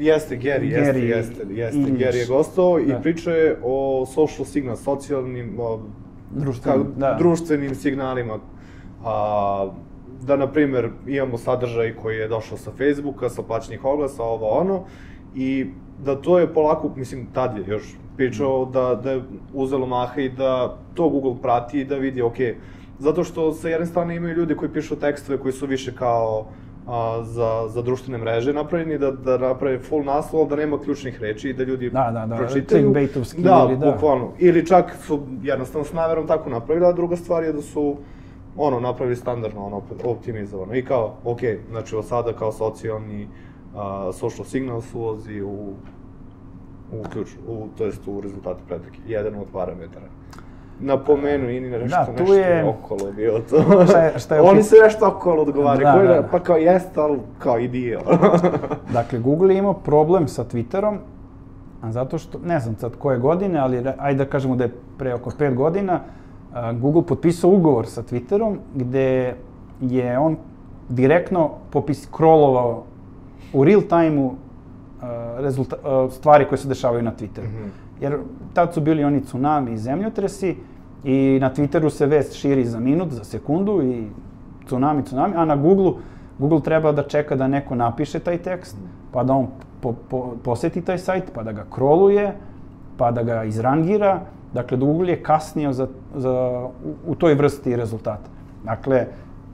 Jeste, 0.00 0.36
Gary, 0.36 0.70
Gary 0.70 1.02
jeste, 1.02 1.06
jeste, 1.06 1.54
jeste. 1.54 1.78
Ilić. 1.78 2.00
Gary 2.00 2.16
je 2.16 2.26
gostao 2.26 2.78
da. 2.78 2.84
i 2.84 3.02
pričao 3.02 3.34
je 3.34 3.58
o 3.62 4.06
social 4.06 4.44
signal, 4.44 4.76
socijalnim, 4.76 5.60
o, 5.60 5.80
društvenim, 6.30 6.84
ka, 6.84 6.90
da. 7.00 7.16
društvenim 7.18 7.74
signalima. 7.74 8.38
A, 9.04 9.70
da, 10.26 10.36
na 10.36 10.52
primer, 10.52 10.90
imamo 11.06 11.38
sadržaj 11.38 11.94
koji 11.94 12.16
je 12.16 12.28
došao 12.28 12.58
sa 12.58 12.70
Facebooka, 12.70 13.28
sa 13.28 13.42
plaćenih 13.42 13.84
oglasa, 13.84 14.22
ovo 14.22 14.48
ono, 14.48 14.84
i 15.34 15.66
da 16.04 16.16
to 16.16 16.38
je 16.38 16.54
polako, 16.54 16.90
mislim, 16.96 17.26
tad 17.32 17.56
je 17.56 17.64
još 17.66 17.82
pričao 18.16 18.64
mm. 18.64 18.72
da, 18.72 19.00
da 19.02 19.10
je 19.10 19.22
uzelo 19.54 19.86
maha 19.86 20.20
i 20.20 20.28
da 20.28 20.76
to 20.94 21.08
Google 21.08 21.34
prati 21.42 21.80
i 21.80 21.84
da 21.84 21.96
vidi, 21.96 22.22
ok, 22.22 22.36
zato 22.98 23.24
što 23.24 23.52
sa 23.52 23.68
jedne 23.68 23.86
strane 23.86 24.16
imaju 24.16 24.34
ljudi 24.34 24.56
koji 24.56 24.72
pišu 24.72 24.96
tekstove 24.96 25.38
koji 25.38 25.52
su 25.52 25.66
više 25.66 25.94
kao 25.94 26.46
a, 26.86 27.22
za, 27.22 27.68
za 27.68 27.82
društvene 27.82 28.18
mreže 28.18 28.52
napravljeni, 28.52 28.98
da, 28.98 29.10
da 29.10 29.38
naprave 29.38 29.78
full 29.78 30.04
naslov, 30.04 30.48
da 30.48 30.56
nema 30.56 30.80
ključnih 30.80 31.20
reči 31.20 31.50
i 31.50 31.52
da 31.52 31.64
ljudi 31.64 31.90
da, 31.90 32.10
da, 32.12 32.26
da, 32.26 32.36
pročitaju. 32.36 32.94
Da, 33.38 33.66
ili 33.68 33.78
da. 33.78 33.92
bukvalno. 33.92 34.32
Ili 34.38 34.66
čak 34.66 34.96
su 35.06 35.20
jednostavno 35.42 35.84
s 35.84 35.92
naverom 35.92 36.26
tako 36.26 36.50
napravili, 36.50 36.86
a 36.86 36.92
druga 36.92 37.16
stvar 37.16 37.44
je 37.44 37.52
da 37.52 37.62
su 37.62 37.96
ono, 38.56 38.80
napravili 38.80 39.16
standardno, 39.16 39.66
ono, 39.66 39.82
optimizovano. 40.04 40.74
I 40.74 40.84
kao, 40.84 41.14
ok, 41.24 41.40
znači 41.70 41.96
od 41.96 42.06
sada 42.06 42.32
kao 42.32 42.52
socijalni 42.52 43.24
uh, 43.24 43.47
social 44.12 44.44
signal 44.44 44.82
ulazi 44.94 45.42
u, 45.42 45.72
u 46.92 47.02
ključ, 47.12 47.28
u, 47.48 47.66
to 47.78 47.84
jest 47.84 48.08
u 48.08 48.20
rezultate 48.20 48.60
pretrke. 48.68 48.98
Jedan 49.06 49.34
od 49.34 49.46
parametara 49.52 50.06
napomenu 50.80 51.50
i 51.50 51.60
nešto, 51.60 51.88
da, 51.88 52.04
tu 52.06 52.12
nešto 52.12 52.34
je... 52.34 52.64
okolo 52.64 53.12
bio 53.12 53.40
to. 53.50 53.84
Šta 53.86 54.02
je, 54.02 54.18
šta 54.18 54.34
je 54.34 54.40
Oni 54.50 54.62
se 54.62 54.76
nešto 54.84 55.08
okolo 55.08 55.42
odgovaraju, 55.42 56.08
da, 56.08 56.14
da, 56.14 56.20
da. 56.20 56.28
pa 56.30 56.40
kao 56.40 56.56
jeste, 56.56 57.00
ali 57.00 57.18
kao 57.38 57.58
i 57.58 57.68
dio. 57.68 58.00
dakle, 58.92 59.18
Google 59.18 59.54
je 59.54 59.58
imao 59.58 59.74
problem 59.74 60.28
sa 60.28 60.44
Twitterom, 60.44 60.96
zato 61.90 62.18
što, 62.18 62.38
ne 62.38 62.60
znam 62.60 62.76
sad 62.76 62.96
koje 62.98 63.18
godine, 63.18 63.58
ali 63.58 63.84
ajde 63.98 64.24
da 64.24 64.30
kažemo 64.30 64.56
da 64.56 64.64
je 64.64 64.74
pre 64.98 65.14
oko 65.14 65.30
pet 65.38 65.54
godina, 65.54 66.00
Google 66.80 67.02
potpisao 67.02 67.50
ugovor 67.50 67.86
sa 67.86 68.02
Twitterom 68.02 68.56
gde 68.74 69.34
je 69.80 70.18
on 70.18 70.36
direktno 70.88 71.50
popis 71.70 72.02
scrollovao 72.02 72.84
u 73.52 73.64
real 73.64 73.82
time-u 73.82 74.26
uh, 74.26 76.12
stvari 76.12 76.44
koje 76.48 76.58
se 76.58 76.68
dešavaju 76.68 77.02
na 77.02 77.12
Twitteru. 77.12 77.44
Mm 77.44 77.56
-hmm. 77.56 77.68
Jer 78.00 78.18
tad 78.54 78.74
su 78.74 78.80
bili 78.80 79.04
oni 79.04 79.22
tsunami 79.22 79.72
i 79.72 79.78
zemljotresi 79.78 80.56
i 81.04 81.38
na 81.40 81.54
Twitteru 81.54 81.90
se 81.90 82.06
vest 82.06 82.32
širi 82.32 82.64
za 82.64 82.80
minut, 82.80 83.12
za 83.12 83.24
sekundu 83.24 83.82
i 83.82 84.06
tsunami, 84.66 85.04
tsunami, 85.04 85.34
a 85.36 85.44
na 85.44 85.56
Google 85.56 85.92
Google 86.38 86.60
treba 86.60 86.92
da 86.92 87.02
čeka 87.02 87.36
da 87.36 87.48
neko 87.48 87.74
napiše 87.74 88.18
taj 88.18 88.38
tekst, 88.38 88.76
pa 89.12 89.24
da 89.24 89.32
on 89.32 89.46
po, 89.80 89.94
po, 90.08 90.36
poseti 90.44 90.82
taj 90.82 90.98
sajt, 90.98 91.32
pa 91.34 91.42
da 91.42 91.52
ga 91.52 91.64
kroluje, 91.70 92.32
pa 92.96 93.10
da 93.10 93.22
ga 93.22 93.44
izrangira. 93.44 94.20
Dakle, 94.54 94.78
Google 94.78 95.10
je 95.10 95.22
kasnio 95.22 95.72
za, 95.72 95.88
za, 96.16 96.32
u, 96.84 97.12
u 97.12 97.14
toj 97.14 97.34
vrsti 97.34 97.76
rezultata. 97.76 98.30
Dakle, 98.64 99.06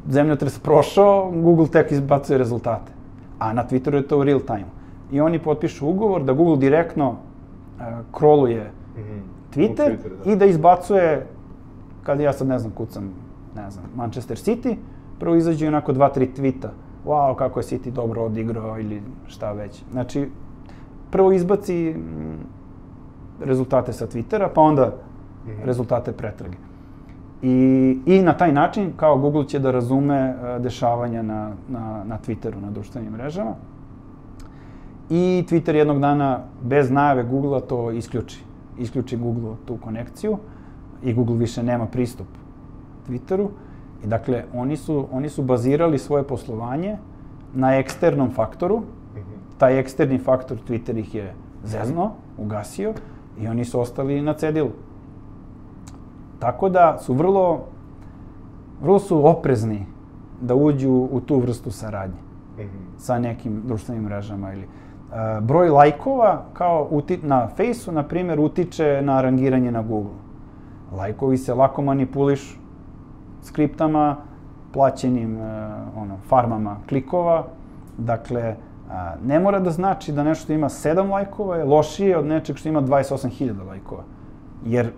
zemljotres 0.08 0.58
prošao, 0.58 1.30
Google 1.30 1.66
tek 1.66 1.92
izbacuje 1.92 2.38
rezultate. 2.38 2.92
A 3.38 3.52
na 3.52 3.64
Twitteru 3.68 3.94
je 3.94 4.08
to 4.08 4.18
u 4.18 4.24
real 4.24 4.40
time. 4.40 4.66
I 5.12 5.20
oni 5.20 5.38
potpišu 5.38 5.88
ugovor 5.88 6.24
da 6.24 6.32
Google 6.32 6.56
direktno 6.56 7.10
uh, 7.10 7.84
kroluje 8.12 8.70
mm 8.96 9.00
-hmm. 9.00 9.20
Twitter, 9.54 9.96
Twitter 9.96 10.24
da. 10.24 10.32
i 10.32 10.36
da 10.36 10.44
izbacuje, 10.44 11.26
kad 12.02 12.20
ja 12.20 12.32
sad 12.32 12.48
ne 12.48 12.58
znam, 12.58 12.72
kucam, 12.72 13.10
ne 13.56 13.70
znam, 13.70 13.84
Manchester 13.96 14.36
City, 14.36 14.76
prvo 15.18 15.36
izađe 15.36 15.68
onako 15.68 15.92
dva, 15.92 16.08
tri 16.08 16.34
tvita. 16.34 16.72
Wow, 17.06 17.34
kako 17.34 17.60
je 17.60 17.64
City 17.64 17.90
dobro 17.90 18.24
odigrao 18.24 18.80
ili 18.80 19.02
šta 19.26 19.52
već. 19.52 19.82
Znači, 19.92 20.28
prvo 21.10 21.32
izbaci 21.32 21.94
mm, 21.96 23.44
rezultate 23.44 23.92
sa 23.92 24.06
Twittera, 24.06 24.48
pa 24.54 24.60
onda 24.60 24.86
mm 24.86 25.50
-hmm. 25.50 25.64
rezultate 25.64 26.12
pretrage. 26.12 26.56
I, 27.44 27.98
I 28.06 28.22
na 28.22 28.32
taj 28.36 28.52
način, 28.52 28.92
kao 28.96 29.18
Google 29.18 29.44
će 29.48 29.58
da 29.58 29.70
razume 29.70 30.34
uh, 30.34 30.62
dešavanja 30.62 31.22
na, 31.22 31.50
na, 31.68 32.04
na 32.04 32.18
Twitteru, 32.26 32.60
na 32.62 32.70
društvenim 32.70 33.12
mrežama. 33.12 33.54
I 35.10 35.44
Twitter 35.50 35.74
jednog 35.74 36.00
dana, 36.00 36.40
bez 36.62 36.90
najave 36.90 37.24
Google-a, 37.24 37.60
to 37.60 37.90
isključi. 37.90 38.40
Isključi 38.78 39.16
Google 39.16 39.56
tu 39.66 39.76
konekciju 39.76 40.38
i 41.02 41.14
Google 41.14 41.36
više 41.36 41.62
nema 41.62 41.86
pristup 41.86 42.26
Twitteru. 43.08 43.48
I 44.04 44.06
dakle, 44.06 44.44
oni 44.54 44.76
su, 44.76 45.06
oni 45.12 45.28
su 45.28 45.42
bazirali 45.42 45.98
svoje 45.98 46.24
poslovanje 46.24 46.96
na 47.54 47.76
eksternom 47.76 48.30
faktoru. 48.30 48.78
Mhm. 48.78 49.30
Taj 49.58 49.78
eksterni 49.78 50.18
faktor 50.18 50.58
Twitter 50.68 50.98
ih 50.98 51.14
je 51.14 51.34
zezno, 51.64 52.10
ugasio 52.38 52.94
i 53.40 53.48
oni 53.48 53.64
su 53.64 53.80
ostali 53.80 54.22
na 54.22 54.32
cedilu. 54.34 54.70
Tako 56.44 56.68
da 56.68 56.98
su 56.98 57.14
vrlo, 57.14 57.60
vrlo 58.82 58.98
su 58.98 59.26
oprezni 59.26 59.86
da 60.40 60.54
uđu 60.54 60.90
u 60.92 61.20
tu 61.20 61.38
vrstu 61.38 61.70
saradnje 61.70 62.20
mm 62.58 62.60
-hmm. 62.60 62.98
sa 62.98 63.18
nekim 63.18 63.62
društvenim 63.64 64.04
mrežama 64.04 64.52
ili 64.52 64.64
uh, 64.64 65.44
broj 65.44 65.68
lajkova 65.68 66.42
kao 66.52 66.88
uti, 66.90 67.18
na 67.22 67.48
Faceu, 67.48 67.94
na 67.94 68.02
primjer, 68.02 68.40
utiče 68.40 69.00
na 69.02 69.20
rangiranje 69.20 69.72
na 69.72 69.82
Google. 69.82 70.18
Lajkovi 70.92 71.38
se 71.38 71.54
lako 71.54 71.82
manipulišu 71.82 72.58
skriptama, 73.42 74.16
plaćenim 74.72 75.36
uh, 75.36 75.42
ono, 75.96 76.16
farmama 76.28 76.76
klikova. 76.88 77.44
Dakle, 77.98 78.56
a, 78.90 79.14
ne 79.24 79.40
mora 79.40 79.60
da 79.60 79.70
znači 79.70 80.12
da 80.12 80.22
nešto 80.22 80.52
ima 80.52 80.68
7 80.68 81.10
lajkova 81.10 81.56
je 81.56 81.64
lošije 81.64 82.18
od 82.18 82.26
nečeg 82.26 82.56
što 82.56 82.68
ima 82.68 82.82
28.000 82.82 83.66
lajkova. 83.66 84.02
Jer 84.64 84.92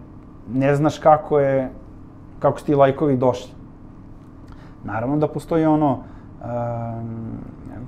ne 0.53 0.75
znaš 0.77 0.99
kako 0.99 1.39
je, 1.39 1.71
kako 2.39 2.59
su 2.59 2.67
ti 2.67 2.75
lajkovi 2.75 3.17
došli. 3.17 3.51
Naravno 4.85 5.17
da 5.17 5.29
postoji 5.29 5.65
ono, 5.65 5.91
um, 5.93 6.01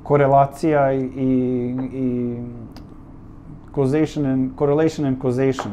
korelacija 0.02 0.92
i, 0.92 1.00
i, 1.00 1.74
i 1.92 2.38
causation 3.74 4.26
and, 4.26 4.50
correlation 4.58 5.06
and 5.06 5.22
causation. 5.22 5.72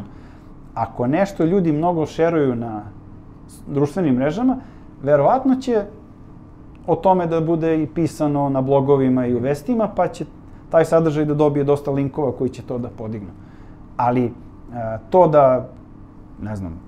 Ako 0.74 1.08
nešto 1.08 1.46
ljudi 1.46 1.72
mnogo 1.72 2.06
šeruju 2.06 2.56
na 2.56 2.82
društvenim 3.68 4.16
mrežama, 4.16 4.58
verovatno 5.04 5.56
će 5.56 5.86
o 6.88 6.96
tome 6.96 7.28
da 7.28 7.42
bude 7.42 7.84
i 7.84 7.88
pisano 7.88 8.50
na 8.50 8.62
blogovima 8.62 9.26
i 9.26 9.36
u 9.36 9.40
vestima, 9.40 9.90
pa 9.96 10.08
će 10.08 10.26
taj 10.70 10.86
sadržaj 10.86 11.26
da 11.26 11.34
dobije 11.34 11.64
dosta 11.64 11.92
linkova 11.92 12.32
koji 12.32 12.50
će 12.50 12.62
to 12.62 12.78
da 12.78 12.90
podignu. 12.90 13.30
Ali 13.98 14.26
e, 14.26 14.32
to 15.10 15.28
da, 15.28 15.68
ne 16.42 16.56
znam, 16.56 16.80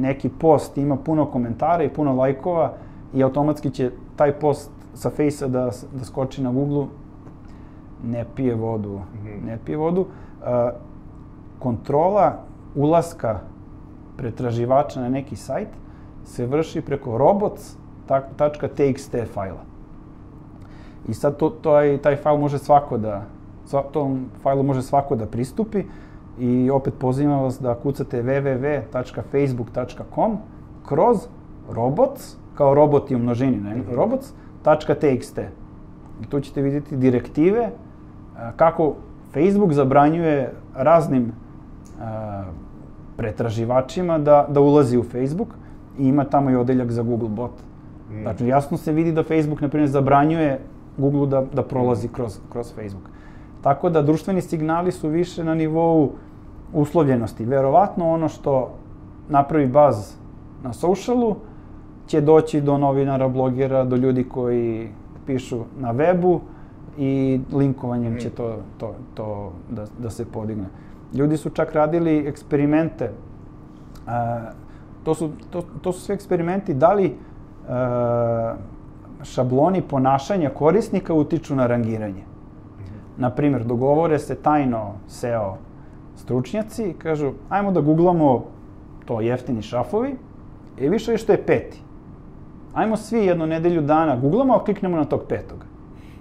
neki 0.00 0.28
post 0.28 0.78
ima 0.78 0.96
puno 0.96 1.26
komentara 1.26 1.84
i 1.84 1.88
puno 1.88 2.14
lajkova 2.14 2.72
i 3.14 3.22
automatski 3.22 3.70
će 3.70 3.90
taj 4.16 4.32
post 4.32 4.70
sa 4.94 5.10
Face-a 5.10 5.48
da, 5.48 5.70
da 5.92 6.04
skoči 6.04 6.42
na 6.42 6.52
Google, 6.52 6.86
ne 8.04 8.24
pije 8.36 8.54
vodu. 8.54 8.90
Mm 8.90 9.26
-hmm. 9.26 9.46
Ne 9.46 9.58
pije 9.64 9.76
vodu. 9.76 10.06
E, 10.06 10.70
kontrola 11.58 12.38
ulaska 12.74 13.40
pretraživača 14.16 15.00
na 15.00 15.08
neki 15.08 15.36
sajt 15.36 15.68
se 16.24 16.46
vrši 16.46 16.80
preko 16.80 17.18
robots 17.18 17.76
.txt 18.08 19.26
fajla. 19.34 19.64
I 21.08 21.14
sad 21.14 21.36
to, 21.36 21.50
taj, 21.50 21.98
taj 21.98 22.16
fajl 22.16 22.36
može 22.36 22.58
svako 22.58 22.98
da, 22.98 23.22
tom 23.92 24.26
fajlu 24.42 24.62
može 24.62 24.82
svako 24.82 25.16
da 25.16 25.26
pristupi 25.26 25.84
i 26.38 26.70
opet 26.70 26.94
pozivam 26.98 27.42
vas 27.42 27.60
da 27.60 27.74
kucate 27.74 28.22
www.facebook.com 28.22 30.38
kroz 30.88 31.18
robots, 31.70 32.36
kao 32.54 32.74
roboti 32.74 33.14
u 33.14 33.18
množini, 33.18 33.56
ne, 33.56 33.74
mm 33.74 33.82
-hmm. 33.82 33.94
robots.txt. 33.94 35.38
I 36.22 36.26
tu 36.26 36.40
ćete 36.40 36.62
vidjeti 36.62 36.96
direktive 36.96 37.70
kako 38.56 38.94
Facebook 39.32 39.72
zabranjuje 39.72 40.52
raznim 40.74 41.32
a, 42.00 42.44
pretraživačima 43.16 44.18
da, 44.18 44.46
da 44.48 44.60
ulazi 44.60 44.98
u 44.98 45.02
Facebook 45.02 45.48
i 45.98 46.08
ima 46.08 46.24
tamo 46.24 46.50
i 46.50 46.56
odeljak 46.56 46.90
za 46.90 47.02
Google 47.02 47.28
bot. 47.28 47.50
Mm. 48.10 48.24
Dakle, 48.24 48.46
jasno 48.46 48.76
se 48.76 48.92
vidi 48.92 49.12
da 49.12 49.22
Facebook, 49.22 49.60
na 49.60 49.68
primjer, 49.68 49.90
zabranjuje 49.90 50.60
Google 50.96 51.26
da, 51.26 51.44
da 51.52 51.62
prolazi 51.62 52.08
kroz, 52.08 52.38
kroz 52.52 52.74
Facebook. 52.74 53.04
Tako 53.62 53.90
da 53.90 54.02
društveni 54.02 54.40
signali 54.40 54.92
su 54.92 55.08
više 55.08 55.44
na 55.44 55.54
nivou 55.54 56.10
uslovljenosti. 56.72 57.44
Verovatno 57.44 58.10
ono 58.10 58.28
što 58.28 58.74
napravi 59.28 59.66
baz 59.66 60.14
na 60.62 60.72
socialu 60.72 61.36
će 62.06 62.20
doći 62.20 62.60
do 62.60 62.78
novinara, 62.78 63.28
blogera, 63.28 63.84
do 63.84 63.96
ljudi 63.96 64.24
koji 64.24 64.88
pišu 65.26 65.64
na 65.80 65.94
webu 65.94 66.38
i 66.98 67.40
linkovanjem 67.52 68.18
će 68.18 68.30
to, 68.30 68.56
to, 68.78 68.94
to 69.14 69.52
da, 69.70 69.84
da 69.98 70.10
se 70.10 70.24
podigne. 70.24 70.64
Ljudi 71.14 71.36
su 71.36 71.50
čak 71.50 71.72
radili 71.72 72.26
eksperimente. 72.28 73.10
A, 74.06 74.40
to, 75.04 75.14
su, 75.14 75.30
to, 75.50 75.62
to 75.82 75.92
su 75.92 76.00
sve 76.00 76.14
eksperimenti 76.14 76.74
da 76.74 76.92
li 76.92 77.16
a, 77.68 78.54
šabloni 79.22 79.82
ponašanja 79.82 80.50
korisnika 80.50 81.14
utiču 81.14 81.54
na 81.54 81.66
rangiranje. 81.66 82.31
Na 83.16 83.30
primjer, 83.30 83.64
dogovore 83.64 84.18
se 84.18 84.34
tajno 84.34 84.92
SEO 85.08 85.56
stručnjaci 86.16 86.84
i 86.84 86.92
kažu, 86.92 87.32
ajmo 87.48 87.72
da 87.72 87.80
googlamo 87.80 88.44
to 89.04 89.20
jeftini 89.20 89.62
šafovi 89.62 90.16
i 90.78 90.88
više 90.88 91.16
što 91.16 91.32
je 91.32 91.46
peti. 91.46 91.80
Ajmo 92.74 92.96
svi 92.96 93.18
jednu 93.18 93.46
nedelju 93.46 93.82
dana 93.82 94.16
googlamo, 94.16 94.54
a 94.54 94.64
kliknemo 94.64 94.96
na 94.96 95.04
tog 95.04 95.22
petog. 95.28 95.58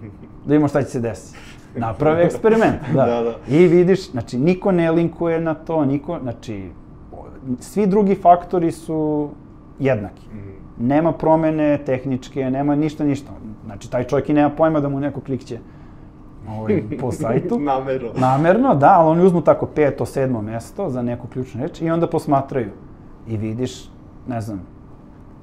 Da 0.45 0.53
vidimo 0.53 0.68
šta 0.68 0.81
će 0.81 0.89
se 0.89 0.99
desiti. 0.99 1.38
Naprave 1.76 2.23
eksperiment, 2.26 2.81
da. 2.95 3.05
da, 3.05 3.22
da. 3.22 3.55
I 3.55 3.68
vidiš, 3.68 4.11
znači, 4.11 4.38
niko 4.38 4.72
ne 4.72 4.91
linkuje 4.91 5.39
na 5.41 5.53
to, 5.53 5.85
niko, 5.85 6.19
znači, 6.22 6.69
svi 7.59 7.88
drugi 7.88 8.15
faktori 8.15 8.72
su 8.72 9.30
jednaki. 9.80 10.27
Mm. 10.34 10.88
Nema 10.88 11.11
promene 11.11 11.77
tehničke, 11.85 12.49
nema 12.51 12.76
ništa, 12.76 13.03
ništa. 13.03 13.31
Znači, 13.65 13.91
taj 13.91 14.03
čovjek 14.03 14.30
i 14.30 14.34
nema 14.34 14.49
pojma 14.49 14.80
da 14.80 14.89
mu 14.89 14.99
neko 14.99 15.22
klikće 15.22 15.59
ovaj, 16.49 16.84
po 16.99 17.11
sajtu. 17.11 17.59
Namerno. 17.73 18.09
Namerno, 18.15 18.76
da, 18.76 18.95
ali 18.99 19.09
oni 19.09 19.23
uzmu 19.23 19.41
tako 19.41 19.65
peto, 19.65 20.05
sedmo 20.05 20.41
mesto 20.41 20.89
za 20.89 21.01
neku 21.01 21.27
ključnu 21.27 21.61
reč 21.61 21.81
i 21.81 21.89
onda 21.89 22.07
posmatraju. 22.07 22.69
I 23.27 23.38
vidiš, 23.38 23.89
ne 24.27 24.41
znam, 24.41 24.61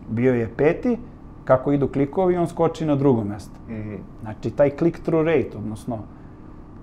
bio 0.08 0.34
je 0.34 0.48
peti, 0.56 0.98
kako 1.44 1.72
idu 1.72 1.88
klikovi, 1.88 2.36
on 2.36 2.48
skoči 2.48 2.86
na 2.86 2.94
drugo 2.94 3.24
mesto. 3.24 3.54
Mm 3.68 3.72
-hmm. 3.72 3.98
Znači, 4.22 4.50
taj 4.50 4.70
click-through 4.70 5.24
rate, 5.24 5.58
odnosno, 5.58 5.98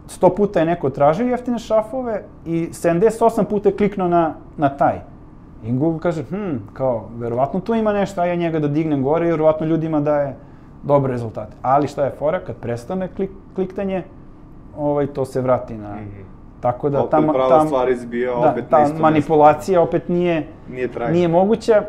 100 0.08 0.36
puta 0.36 0.60
je 0.60 0.66
neko 0.66 0.90
tražio 0.90 1.28
jeftine 1.28 1.60
šafove 1.60 2.24
i 2.46 2.68
78 2.72 3.44
puta 3.44 3.70
je 3.70 3.76
kliknuo 3.78 4.08
na, 4.08 4.34
na 4.58 4.70
taj. 4.70 5.00
I 5.66 5.72
Google 5.72 6.00
kaže, 6.00 6.24
hm, 6.24 6.58
kao, 6.74 7.10
verovatno 7.18 7.60
tu 7.60 7.74
ima 7.74 7.94
nešto, 7.94 8.22
a 8.22 8.26
ja 8.26 8.36
njega 8.36 8.60
da 8.60 8.68
dignem 8.68 9.04
gore 9.04 9.28
i 9.28 9.32
verovatno 9.32 9.66
ljudima 9.66 10.00
daje 10.00 10.36
dobre 10.86 11.12
rezultate. 11.12 11.56
Ali 11.62 11.88
šta 11.88 12.06
je 12.06 12.12
fora, 12.12 12.40
kad 12.40 12.56
prestane 12.56 13.08
klik, 13.08 13.30
kliktanje, 13.56 14.04
ovaj, 14.78 15.08
to 15.08 15.26
se 15.26 15.42
vrati 15.42 15.74
na... 15.74 15.96
Mm 15.96 16.00
-hmm. 16.00 16.36
Tako 16.62 16.90
da 16.90 17.00
opet 17.00 17.12
tam, 17.12 17.28
prava 17.28 17.50
tam, 17.50 17.68
stvar 17.68 17.90
izbija, 17.90 18.32
da, 18.32 18.52
opet 18.52 18.66
ta 18.70 18.88
manipulacija 19.00 19.82
opet 19.82 20.10
nije, 20.10 20.48
nije, 20.70 20.90
nije 21.12 21.28
moguća. 21.28 21.84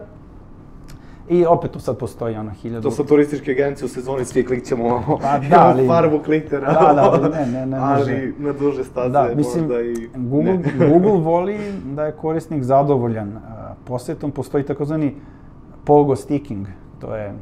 I 1.28 1.46
opet 1.46 1.70
tu 1.70 1.80
sad 1.80 1.98
postoji 1.98 2.36
ono 2.36 2.50
hiljadu... 2.50 2.82
To 2.82 2.90
su 2.90 3.04
turističke 3.04 3.50
agencije 3.50 3.86
u 3.86 3.88
sezoni, 3.88 4.24
svi 4.24 4.44
klikćemo 4.46 5.18
pa, 5.22 5.38
da, 5.38 5.66
ali, 5.68 5.86
farbu 5.86 6.18
kliktera. 6.18 6.72
Da, 6.72 6.92
da, 6.92 7.10
ali 7.12 7.30
ne, 7.30 7.46
ne, 7.46 7.66
ne. 7.66 7.78
Ali 7.78 8.34
na 8.38 8.52
duže 8.52 8.84
staze 8.84 9.08
da, 9.08 9.30
mislim, 9.34 9.64
možda 9.64 9.80
i... 9.80 10.08
Google, 10.14 10.58
Google 10.90 11.20
voli 11.20 11.58
da 11.84 12.04
je 12.04 12.12
korisnik 12.12 12.62
zadovoljan. 12.62 13.40
Posjetom 13.84 14.30
postoji 14.30 14.64
takozvani 14.64 15.14
pogo 15.84 16.16
sticking. 16.16 16.66
To 17.00 17.16
je, 17.16 17.32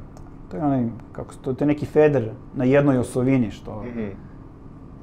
to 0.55 0.59
je 0.59 0.65
onaj, 0.65 0.85
kako 1.13 1.35
to, 1.35 1.53
to 1.53 1.65
je 1.65 1.67
neki 1.67 1.87
feder 1.87 2.31
na 2.55 2.65
jednoj 2.65 2.99
osovini, 2.99 3.51
što... 3.51 3.83
Mm 3.83 3.99
-hmm. 3.99 4.11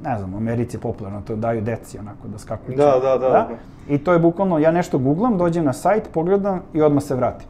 Ne 0.04 0.18
znam, 0.18 0.34
u 0.34 0.38
Americi 0.38 0.78
je 0.78 0.82
popularno, 0.82 1.22
to 1.22 1.36
daju 1.36 1.62
deci 1.62 2.00
onako 2.00 2.28
da 2.28 2.38
skakuju. 2.38 2.78
Da, 2.78 3.00
da, 3.02 3.18
da, 3.18 3.30
da. 3.30 3.50
I 3.90 3.98
to 3.98 4.14
je 4.14 4.20
bukvalno, 4.20 4.60
ja 4.60 4.72
nešto 4.72 4.98
googlam, 4.98 5.38
dođem 5.38 5.66
na 5.66 5.74
sajt, 5.74 6.10
pogledam 6.14 6.62
i 6.74 6.82
odmah 6.82 7.04
se 7.04 7.16
vratim. 7.16 7.48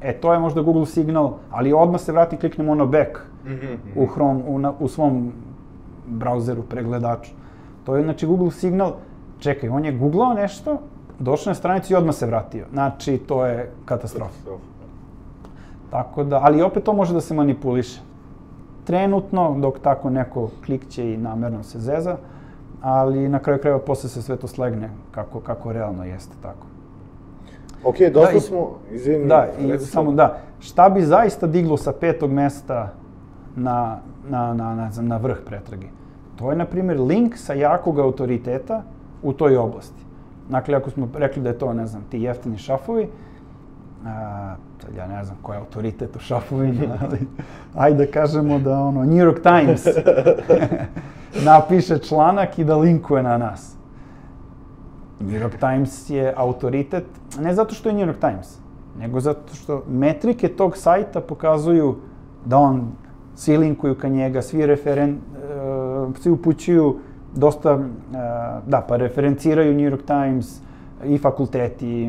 E, 0.00 0.12
to 0.12 0.32
je 0.32 0.38
možda 0.38 0.62
Google 0.62 0.86
signal, 0.86 1.34
ali 1.50 1.72
odmah 1.72 2.00
se 2.00 2.12
vratim, 2.12 2.38
kliknem 2.38 2.68
ono 2.68 2.86
back 2.86 3.18
mm 3.44 3.48
-hmm. 3.48 3.76
u 3.96 4.06
Chrome, 4.06 4.42
u, 4.46 4.58
na, 4.58 4.72
u 4.80 4.88
svom 4.88 5.32
brauzeru, 6.06 6.62
pregledaču. 6.62 7.30
To 7.84 7.96
je, 7.96 8.02
znači, 8.02 8.26
Google 8.26 8.50
signal, 8.50 8.92
čekaj, 9.38 9.68
on 9.68 9.84
je 9.84 9.92
googlao 9.92 10.34
nešto, 10.34 10.78
došao 11.18 11.50
na 11.50 11.54
stranicu 11.54 11.92
i 11.92 11.96
odmah 11.96 12.14
se 12.14 12.26
vratio. 12.26 12.66
Znači, 12.72 13.18
to 13.18 13.46
je 13.46 13.70
katastrofa. 13.84 14.50
Tako 15.94 16.24
da, 16.24 16.40
ali 16.42 16.62
opet 16.62 16.84
to 16.84 16.92
može 16.92 17.14
da 17.14 17.20
se 17.20 17.34
manipuliše. 17.34 18.00
Trenutno, 18.84 19.56
dok 19.58 19.78
tako 19.78 20.10
neko 20.10 20.48
klikće 20.66 21.12
i 21.12 21.16
namerno 21.16 21.62
se 21.62 21.78
zeza, 21.78 22.16
ali 22.82 23.28
na 23.28 23.38
kraju 23.38 23.60
krajeva 23.60 23.78
posle 23.80 24.08
se 24.08 24.22
sve 24.22 24.36
to 24.36 24.46
slegne 24.46 24.90
kako, 25.10 25.40
kako 25.40 25.72
realno 25.72 26.04
jeste 26.04 26.34
tako. 26.42 26.66
Ok, 27.84 27.94
dosta 28.12 28.34
da, 28.34 28.40
smo, 28.40 28.70
izvini. 28.90 29.26
Da, 29.26 29.48
i 29.60 29.78
samo 29.78 30.12
da, 30.12 30.38
šta 30.60 30.88
bi 30.88 31.02
zaista 31.02 31.46
diglo 31.46 31.76
sa 31.76 31.92
petog 31.92 32.32
mesta 32.32 32.92
na, 33.56 33.98
na, 34.28 34.54
na, 34.54 34.74
na, 34.74 34.90
na 35.00 35.16
vrh 35.16 35.38
pretrage? 35.46 35.86
To 36.36 36.50
je, 36.50 36.56
na 36.56 36.66
primjer, 36.66 37.00
link 37.00 37.36
sa 37.36 37.52
jakog 37.52 37.98
autoriteta 37.98 38.82
u 39.22 39.32
toj 39.32 39.56
oblasti. 39.56 40.02
Dakle, 40.50 40.74
ako 40.74 40.90
smo 40.90 41.08
rekli 41.14 41.42
da 41.42 41.48
je 41.48 41.58
to, 41.58 41.72
ne 41.72 41.86
znam, 41.86 42.02
ti 42.10 42.18
jeftini 42.18 42.58
šafovi, 42.58 43.08
a, 44.06 44.56
sad 44.84 44.96
ja 44.96 45.06
ne 45.06 45.24
znam 45.24 45.36
ko 45.42 45.52
je 45.52 45.58
autoritet 45.58 46.16
u 46.16 46.18
šafovima, 46.18 46.98
ali 47.02 47.18
ajde 47.74 48.06
da 48.06 48.12
kažemo 48.12 48.58
da 48.58 48.78
ono, 48.78 49.04
New 49.04 49.26
York 49.26 49.42
Times 49.42 49.86
napiše 51.50 51.98
članak 51.98 52.58
i 52.58 52.64
da 52.64 52.76
linkuje 52.76 53.22
na 53.22 53.38
nas. 53.38 53.76
New 55.20 55.40
York 55.40 55.58
Times 55.58 56.10
je 56.10 56.34
autoritet, 56.36 57.04
ne 57.40 57.54
zato 57.54 57.74
što 57.74 57.88
je 57.88 57.94
New 57.94 58.06
York 58.06 58.20
Times, 58.20 58.58
nego 58.98 59.20
zato 59.20 59.54
što 59.54 59.84
metrike 59.88 60.48
tog 60.48 60.76
sajta 60.76 61.20
pokazuju 61.20 61.96
da 62.44 62.58
on, 62.58 62.92
svi 63.34 63.56
linkuju 63.56 63.94
ka 63.94 64.08
njega, 64.08 64.42
svi 64.42 64.66
referen, 64.66 65.18
uh, 66.06 66.16
svi 66.16 66.30
upućuju 66.30 66.98
dosta, 67.34 67.74
uh, 67.74 67.82
da, 68.66 68.80
pa 68.88 68.96
referenciraju 68.96 69.74
New 69.74 69.90
York 69.90 70.04
Times 70.06 70.63
i 71.04 71.18
fakulteti, 71.18 72.08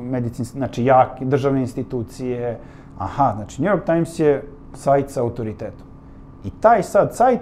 medicinski, 0.00 0.58
znači 0.58 0.84
jak, 0.84 1.22
državne 1.22 1.60
institucije. 1.60 2.58
Aha, 2.98 3.32
znači 3.36 3.62
New 3.62 3.72
York 3.72 3.84
Times 3.84 4.18
je 4.18 4.42
sajt 4.74 5.10
sa 5.10 5.22
autoritetom. 5.22 5.86
I 6.44 6.50
taj 6.50 6.82
sad 6.82 7.16
sajt 7.16 7.40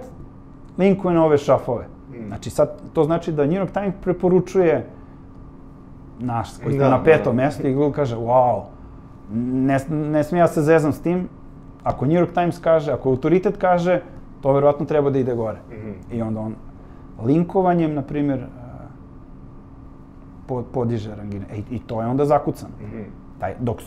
linkuje 0.77 1.15
na 1.15 1.25
ove 1.25 1.37
šafove. 1.37 1.85
Mm. 2.11 2.27
Znači 2.27 2.49
sad, 2.49 2.81
to 2.93 3.03
znači 3.03 3.31
da 3.31 3.45
New 3.45 3.65
York 3.65 3.71
Times 3.71 3.93
preporučuje 4.01 4.85
naš, 6.19 6.57
koji 6.63 6.75
smo 6.75 6.83
da, 6.83 6.89
na 6.89 7.03
petom 7.03 7.35
da. 7.35 7.43
mestu 7.43 7.67
i 7.67 7.73
Google 7.73 7.93
kaže, 7.93 8.15
wow, 8.15 8.61
ne, 9.33 9.79
ne 9.89 10.23
smijem 10.23 10.43
ja 10.43 10.47
se 10.47 10.61
zezam 10.61 10.93
s 10.93 11.01
tim, 11.01 11.29
ako 11.83 12.05
New 12.05 12.15
York 12.15 12.33
Times 12.33 12.59
kaže, 12.59 12.91
ako 12.91 13.09
autoritet 13.09 13.57
kaže, 13.57 14.01
to 14.41 14.53
verovatno 14.53 14.85
treba 14.85 15.09
da 15.09 15.19
ide 15.19 15.35
gore. 15.35 15.59
Mm 15.69 15.73
-hmm. 15.73 16.15
I 16.15 16.21
onda 16.21 16.39
on 16.39 16.55
linkovanjem, 17.25 17.93
na 17.93 18.01
primjer, 18.01 18.45
pod, 20.47 20.65
podiže 20.73 21.15
rangine. 21.15 21.45
E, 21.51 21.61
I 21.71 21.79
to 21.79 22.01
je 22.01 22.07
onda 22.07 22.25
zakucano. 22.25 22.73
Mm 22.81 22.85
-hmm. 22.85 23.05
taj, 23.39 23.55
dok, 23.59 23.77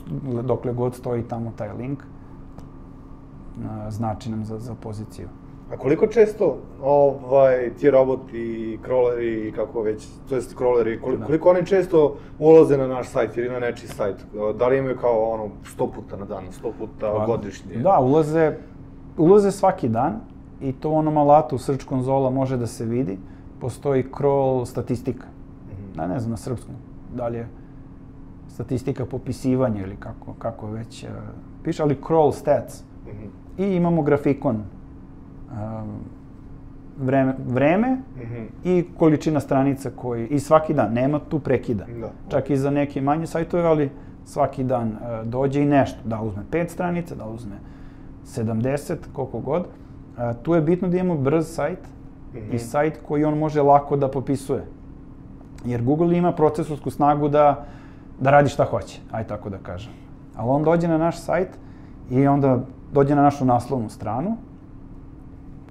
dokle 0.42 0.72
god 0.72 0.94
stoji 0.94 1.22
tamo 1.22 1.52
taj 1.56 1.72
link, 1.72 1.98
uh, 2.02 3.92
znači 3.92 4.30
nam 4.30 4.44
za, 4.44 4.58
za 4.58 4.74
poziciju. 4.74 5.28
A 5.72 5.76
koliko 5.76 6.06
često 6.06 6.58
ovaj, 6.82 7.70
ti 7.74 7.90
roboti, 7.90 8.78
crawleri, 8.86 9.54
kako 9.54 9.82
već, 9.82 10.06
to 10.28 10.34
jest 10.34 10.56
crawleri, 10.56 11.00
koliko, 11.00 11.20
da. 11.20 11.26
koliko 11.26 11.50
oni 11.50 11.66
često 11.66 12.16
ulaze 12.38 12.76
na 12.76 12.86
naš 12.86 13.08
sajt 13.08 13.36
ili 13.36 13.48
na 13.48 13.58
nečiji 13.58 13.88
sajt? 13.88 14.16
Da 14.58 14.68
li 14.68 14.78
imaju 14.78 14.96
kao 14.96 15.30
ono 15.30 15.48
100 15.78 15.92
puta 15.94 16.16
na 16.16 16.24
dan, 16.24 16.44
100 16.62 16.72
puta 16.78 17.12
pa, 17.18 17.26
godišnje? 17.26 17.76
Da, 17.76 17.98
ulaze, 17.98 18.56
ulaze 19.16 19.50
svaki 19.50 19.88
dan 19.88 20.20
i 20.60 20.72
to 20.72 20.90
u 20.90 20.96
onom 20.96 21.16
alatu 21.16 21.58
Search 21.58 21.84
konzola 21.84 22.30
može 22.30 22.56
da 22.56 22.66
se 22.66 22.84
vidi. 22.84 23.18
Postoji 23.60 24.04
crawl 24.10 24.64
statistika. 24.64 25.26
Mm 25.96 26.00
-hmm. 26.00 26.02
Da, 26.02 26.14
ne 26.14 26.20
znam 26.20 26.30
na 26.30 26.36
srpskom, 26.36 26.74
da 27.14 27.28
li 27.28 27.38
je 27.38 27.48
statistika 28.48 29.06
popisivanja 29.06 29.82
ili 29.82 29.96
kako, 29.96 30.32
kako 30.32 30.66
već 30.66 31.04
uh, 31.04 31.08
piše, 31.64 31.82
ali 31.82 31.96
crawl 31.98 32.32
stats 32.32 32.82
Mhm. 33.06 33.26
i 33.58 33.76
imamo 33.76 34.02
grafikon 34.02 34.56
um, 34.56 35.88
vreme, 36.98 37.34
vreme 37.46 37.96
Mhm. 38.16 38.42
i 38.64 38.84
količina 38.98 39.40
stranica 39.40 39.90
koji, 39.90 40.26
i 40.26 40.38
svaki 40.38 40.74
dan, 40.74 40.92
nema 40.92 41.18
tu 41.20 41.38
prekida. 41.38 41.84
Da. 42.00 42.10
Čak 42.28 42.50
i 42.50 42.56
za 42.56 42.70
neke 42.70 43.00
manje 43.00 43.26
sajtove, 43.26 43.62
ali 43.62 43.90
svaki 44.24 44.64
dan 44.64 44.88
uh, 44.88 44.96
dođe 45.26 45.62
i 45.62 45.66
nešto. 45.66 45.98
Da 46.04 46.20
uzme 46.20 46.42
5 46.50 46.68
stranica, 46.68 47.14
da 47.14 47.26
uzme 47.26 47.56
70, 48.24 48.94
koliko 49.12 49.40
god. 49.40 49.62
Uh, 49.62 49.66
tu 50.42 50.54
je 50.54 50.60
bitno 50.62 50.88
da 50.88 50.96
imamo 50.96 51.20
brz 51.20 51.46
sajt 51.46 51.78
Mhm. 52.34 52.52
i 52.52 52.58
sajt 52.58 52.98
koji 52.98 53.24
on 53.24 53.38
može 53.38 53.62
lako 53.62 53.96
da 53.96 54.10
popisuje. 54.10 54.64
Jer 55.66 55.82
Google 55.82 56.16
ima 56.16 56.32
procesorsku 56.32 56.90
snagu 56.90 57.28
da, 57.28 57.64
da 58.20 58.30
radi 58.30 58.48
šta 58.48 58.64
hoće, 58.64 59.00
aj 59.12 59.26
tako 59.26 59.50
da 59.50 59.58
kažem. 59.58 59.92
Ali 60.36 60.50
on 60.50 60.64
dođe 60.64 60.88
na 60.88 60.98
naš 60.98 61.20
sajt 61.20 61.48
i 62.10 62.26
onda 62.26 62.60
dođe 62.92 63.14
na 63.14 63.22
našu 63.22 63.44
naslovnu 63.44 63.88
stranu, 63.88 64.36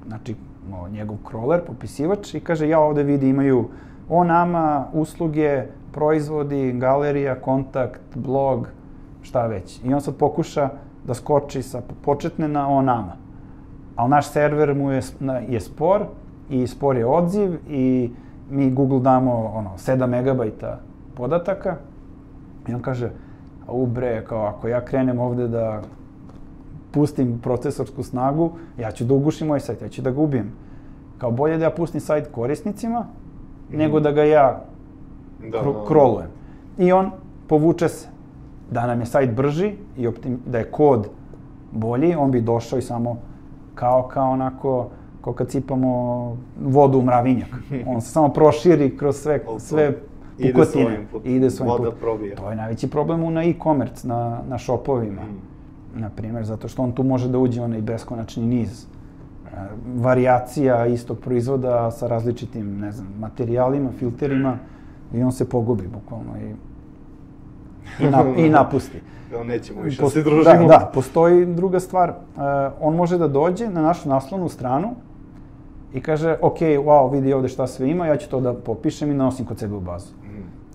znači 0.08 0.36
o, 0.74 0.90
njegov 0.90 1.18
crawler, 1.32 1.60
popisivač 1.68 2.34
i 2.34 2.40
kaže 2.40 2.70
ja 2.70 2.80
ovde 2.80 3.04
vidi 3.04 3.30
imaju 3.30 3.70
o 4.10 4.24
nama, 4.24 4.86
usluge, 4.94 5.64
proizvodi, 5.92 6.74
galerija, 6.74 7.36
kontakt, 7.42 8.02
blog, 8.16 8.68
šta 9.22 9.48
već. 9.48 9.80
I 9.84 9.94
on 9.94 10.02
sad 10.02 10.16
pokuša 10.16 10.70
da 11.08 11.14
skoči 11.14 11.62
sa 11.62 11.82
početne 12.02 12.48
na 12.48 12.70
o 12.70 12.82
nama. 12.82 13.16
Ali 13.96 14.10
naš 14.10 14.30
server 14.32 14.76
mu 14.76 14.92
je, 14.92 15.02
je 15.48 15.62
spor 15.62 16.06
i 16.50 16.68
spor 16.68 16.98
je 16.98 17.06
odziv 17.06 17.58
i 17.70 18.12
mi 18.50 18.72
Google 18.72 19.00
damo 19.00 19.52
ono, 19.56 19.72
7 19.78 20.08
megabajta 20.08 20.80
podataka 21.16 21.76
i 22.68 22.74
on 22.74 22.82
kaže, 22.82 23.10
a 23.68 23.72
u 23.72 23.86
bre, 23.86 24.26
kao 24.28 24.46
ako 24.46 24.68
ja 24.68 24.86
krenem 24.86 25.20
ovde 25.20 25.48
da 25.48 25.82
pustim 26.92 27.40
procesorsku 27.44 28.04
snagu, 28.04 28.52
ja 28.80 28.92
ću 28.92 29.06
da 29.06 29.14
ugušim 29.14 29.48
moj 29.48 29.60
sajt, 29.60 29.82
ja 29.82 29.90
ću 29.90 30.02
da 30.02 30.12
ga 30.12 30.22
ubijem. 30.22 30.52
Kao 31.18 31.32
bolje 31.32 31.58
da 31.58 31.64
ja 31.64 31.72
pustim 31.72 32.02
sajt 32.02 32.28
korisnicima, 32.32 33.06
nego 33.72 34.00
da 34.00 34.12
ga 34.12 34.24
ja 34.24 34.62
Da, 35.52 35.62
kro, 35.62 35.74
da. 35.74 35.86
krolujem. 35.88 36.30
I 36.78 36.92
on 36.92 37.12
povuče 37.48 37.90
se. 37.90 38.08
Da 38.72 38.88
nam 38.88 39.00
je 39.00 39.06
sajt 39.06 39.36
brži 39.36 39.74
i 39.98 40.08
optim, 40.08 40.40
da 40.46 40.58
je 40.58 40.72
kod 40.72 41.10
bolji, 41.72 42.16
on 42.16 42.32
bi 42.32 42.42
došao 42.42 42.80
i 42.80 42.82
samo 42.82 43.18
kao, 43.76 44.08
kao 44.08 44.32
onako, 44.32 44.90
kao 45.26 45.34
kad 45.34 45.48
cipamo 45.48 45.92
vodu 46.62 47.00
u 47.00 47.02
mravinjak. 47.02 47.50
On 47.86 48.02
se 48.02 48.10
samo 48.10 48.30
proširi 48.30 48.98
kroz 48.98 49.16
sve, 49.16 49.40
sve 49.58 49.98
ide 50.38 50.54
pukotine. 50.54 50.84
svojim 50.84 51.06
putem. 51.12 51.32
Ide 51.32 51.50
svojim 51.50 51.72
Voda 51.72 51.84
putem. 51.84 52.00
probija. 52.00 52.36
To 52.36 52.50
je 52.50 52.56
najveći 52.56 52.90
problem 52.90 53.24
u- 53.24 53.32
na 53.32 53.44
e-commerce, 53.44 54.08
na, 54.08 54.40
na 54.50 54.58
shopovima. 54.60 55.22
Mm. 55.22 56.00
Na 56.00 56.10
primjer, 56.10 56.46
zato 56.46 56.68
što 56.68 56.84
on 56.84 56.92
tu 56.92 57.04
može 57.04 57.30
da 57.30 57.38
uđe 57.38 57.62
onaj 57.62 57.82
beskonačni 57.82 58.46
niz 58.46 58.84
e, 58.84 58.88
varijacija 59.96 60.86
istog 60.86 61.20
proizvoda 61.20 61.92
sa 61.92 62.08
različitim, 62.08 62.80
ne 62.80 62.92
znam, 62.92 63.08
materijalima, 63.20 63.90
filterima 63.92 64.58
i 65.14 65.24
on 65.24 65.32
se 65.32 65.50
pogubi 65.50 65.88
bukvalno 65.90 66.32
i, 66.40 66.54
i, 68.00 68.10
na, 68.10 68.24
i 68.38 68.50
napusti. 68.50 69.02
Evo, 69.34 69.44
nećemo 69.44 69.82
više 69.82 69.98
da 69.98 70.04
Pos- 70.04 70.14
se 70.14 70.24
družimo. 70.24 70.44
Da, 70.58 70.68
da, 70.70 70.92
postoji 70.94 71.46
druga 71.46 71.80
stvar. 71.80 72.10
Uh, 72.10 72.44
on 72.82 72.96
može 72.96 73.18
da 73.18 73.28
dođe 73.28 73.70
na 73.70 73.82
našu 73.82 74.10
naslovnu 74.10 74.50
stranu 74.50 74.96
i 75.96 76.02
kaže, 76.02 76.36
ok, 76.42 76.60
wow, 76.60 77.12
vidi 77.12 77.34
ovde 77.34 77.48
šta 77.48 77.68
sve 77.68 77.90
ima, 77.90 78.08
ja 78.08 78.18
ću 78.18 78.30
to 78.30 78.40
da 78.40 78.54
popišem 78.54 79.12
i 79.12 79.14
nosim 79.14 79.46
kod 79.46 79.60
sebe 79.60 79.76
u 79.76 79.80
bazu. 79.80 80.14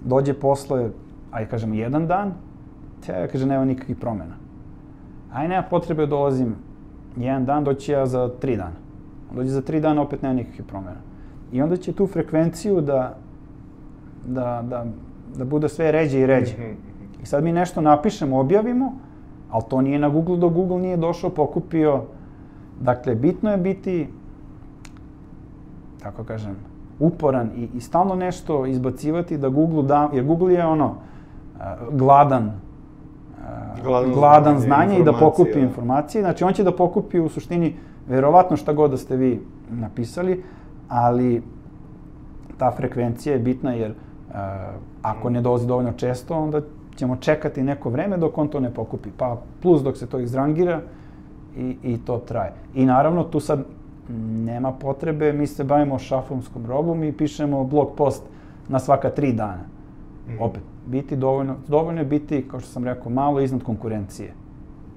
Dođe 0.04 0.34
posle, 0.34 0.90
ajde 1.30 1.50
kažemo, 1.50 1.74
jedan 1.74 2.06
dan, 2.06 2.32
te 3.06 3.28
kaže, 3.32 3.46
nema 3.46 3.64
nikakvih 3.64 3.96
promena. 3.96 4.36
Aj, 5.32 5.48
nema 5.48 5.62
potrebe 5.62 6.06
dolazim 6.06 6.54
jedan 7.16 7.44
dan, 7.44 7.64
doći 7.64 7.92
ja 7.92 8.06
za 8.06 8.28
tri 8.40 8.56
dana. 8.56 8.80
Dođe 9.34 9.50
za 9.50 9.62
tri 9.62 9.80
dana, 9.80 10.02
opet 10.02 10.22
nema 10.22 10.34
nikakvih 10.34 10.66
promena. 10.66 11.00
I 11.52 11.62
onda 11.62 11.76
će 11.76 11.92
tu 11.92 12.06
frekvenciju 12.06 12.80
da, 12.80 13.16
da, 14.26 14.64
da, 14.68 14.84
da 15.36 15.44
bude 15.44 15.68
sve 15.68 15.92
ređe 15.92 16.20
i 16.20 16.26
ređe. 16.26 16.54
I 17.22 17.26
sad 17.26 17.44
mi 17.44 17.52
nešto 17.52 17.80
napišemo, 17.80 18.40
objavimo, 18.40 18.92
ali 19.50 19.64
to 19.68 19.80
nije 19.80 19.98
na 19.98 20.08
Google 20.08 20.36
dok 20.36 20.52
Google 20.52 20.78
nije 20.78 20.96
došao, 20.96 21.30
pokupio. 21.30 22.02
Dakle, 22.80 23.14
bitno 23.14 23.50
je 23.50 23.56
biti, 23.56 24.08
kako 26.02 26.24
kažem, 26.24 26.56
uporan 26.98 27.50
i, 27.56 27.68
i 27.74 27.80
stalno 27.80 28.14
nešto 28.14 28.66
izbacivati 28.66 29.38
da 29.38 29.48
Google 29.48 29.82
da, 29.82 30.10
jer 30.12 30.24
Google 30.24 30.54
je 30.54 30.66
ono, 30.66 30.94
a, 31.60 31.76
gladan, 31.90 32.52
a, 33.46 33.74
Gladan 33.84 34.12
gladan 34.12 34.58
znanja, 34.58 34.98
i 34.98 35.04
da 35.04 35.12
pokupi 35.12 35.54
da. 35.54 35.60
informacije. 35.60 36.22
Znači, 36.22 36.44
on 36.44 36.52
će 36.52 36.64
da 36.64 36.76
pokupi 36.76 37.20
u 37.20 37.28
suštini 37.28 37.74
verovatno 38.08 38.56
šta 38.56 38.72
god 38.72 38.90
da 38.90 38.96
ste 38.96 39.16
vi 39.16 39.40
napisali, 39.70 40.42
ali 40.88 41.42
ta 42.58 42.70
frekvencija 42.76 43.32
je 43.32 43.38
bitna 43.38 43.72
jer 43.72 43.90
uh, 43.90 44.36
ako 45.02 45.30
ne 45.30 45.40
dolazi 45.40 45.66
dovoljno 45.66 45.92
često, 45.92 46.38
onda 46.38 46.60
ćemo 46.96 47.16
čekati 47.16 47.62
neko 47.62 47.90
vreme 47.90 48.16
dok 48.16 48.38
on 48.38 48.48
to 48.48 48.60
ne 48.60 48.74
pokupi. 48.74 49.10
Pa 49.16 49.36
plus 49.62 49.82
dok 49.82 49.96
se 49.96 50.06
to 50.06 50.18
izrangira 50.18 50.80
i, 51.56 51.76
i 51.82 51.98
to 51.98 52.18
traje. 52.18 52.52
I 52.74 52.86
naravno 52.86 53.24
tu 53.24 53.40
sad 53.40 53.64
nema 54.44 54.72
potrebe, 54.72 55.32
mi 55.32 55.46
se 55.46 55.64
bavimo 55.64 55.98
šafomskom 55.98 56.66
robom 56.66 57.04
i 57.04 57.12
pišemo 57.12 57.64
blog 57.64 57.90
post 57.96 58.22
na 58.68 58.78
svaka 58.78 59.10
tri 59.10 59.32
dana. 59.32 59.64
Mhm. 60.28 60.42
Opet, 60.42 60.62
biti 60.86 61.16
dovoljno, 61.16 61.56
dovoljno 61.68 62.00
je 62.00 62.04
biti, 62.04 62.48
kao 62.48 62.60
što 62.60 62.68
sam 62.68 62.84
rekao, 62.84 63.12
malo 63.12 63.40
iznad 63.40 63.62
konkurencije. 63.62 64.32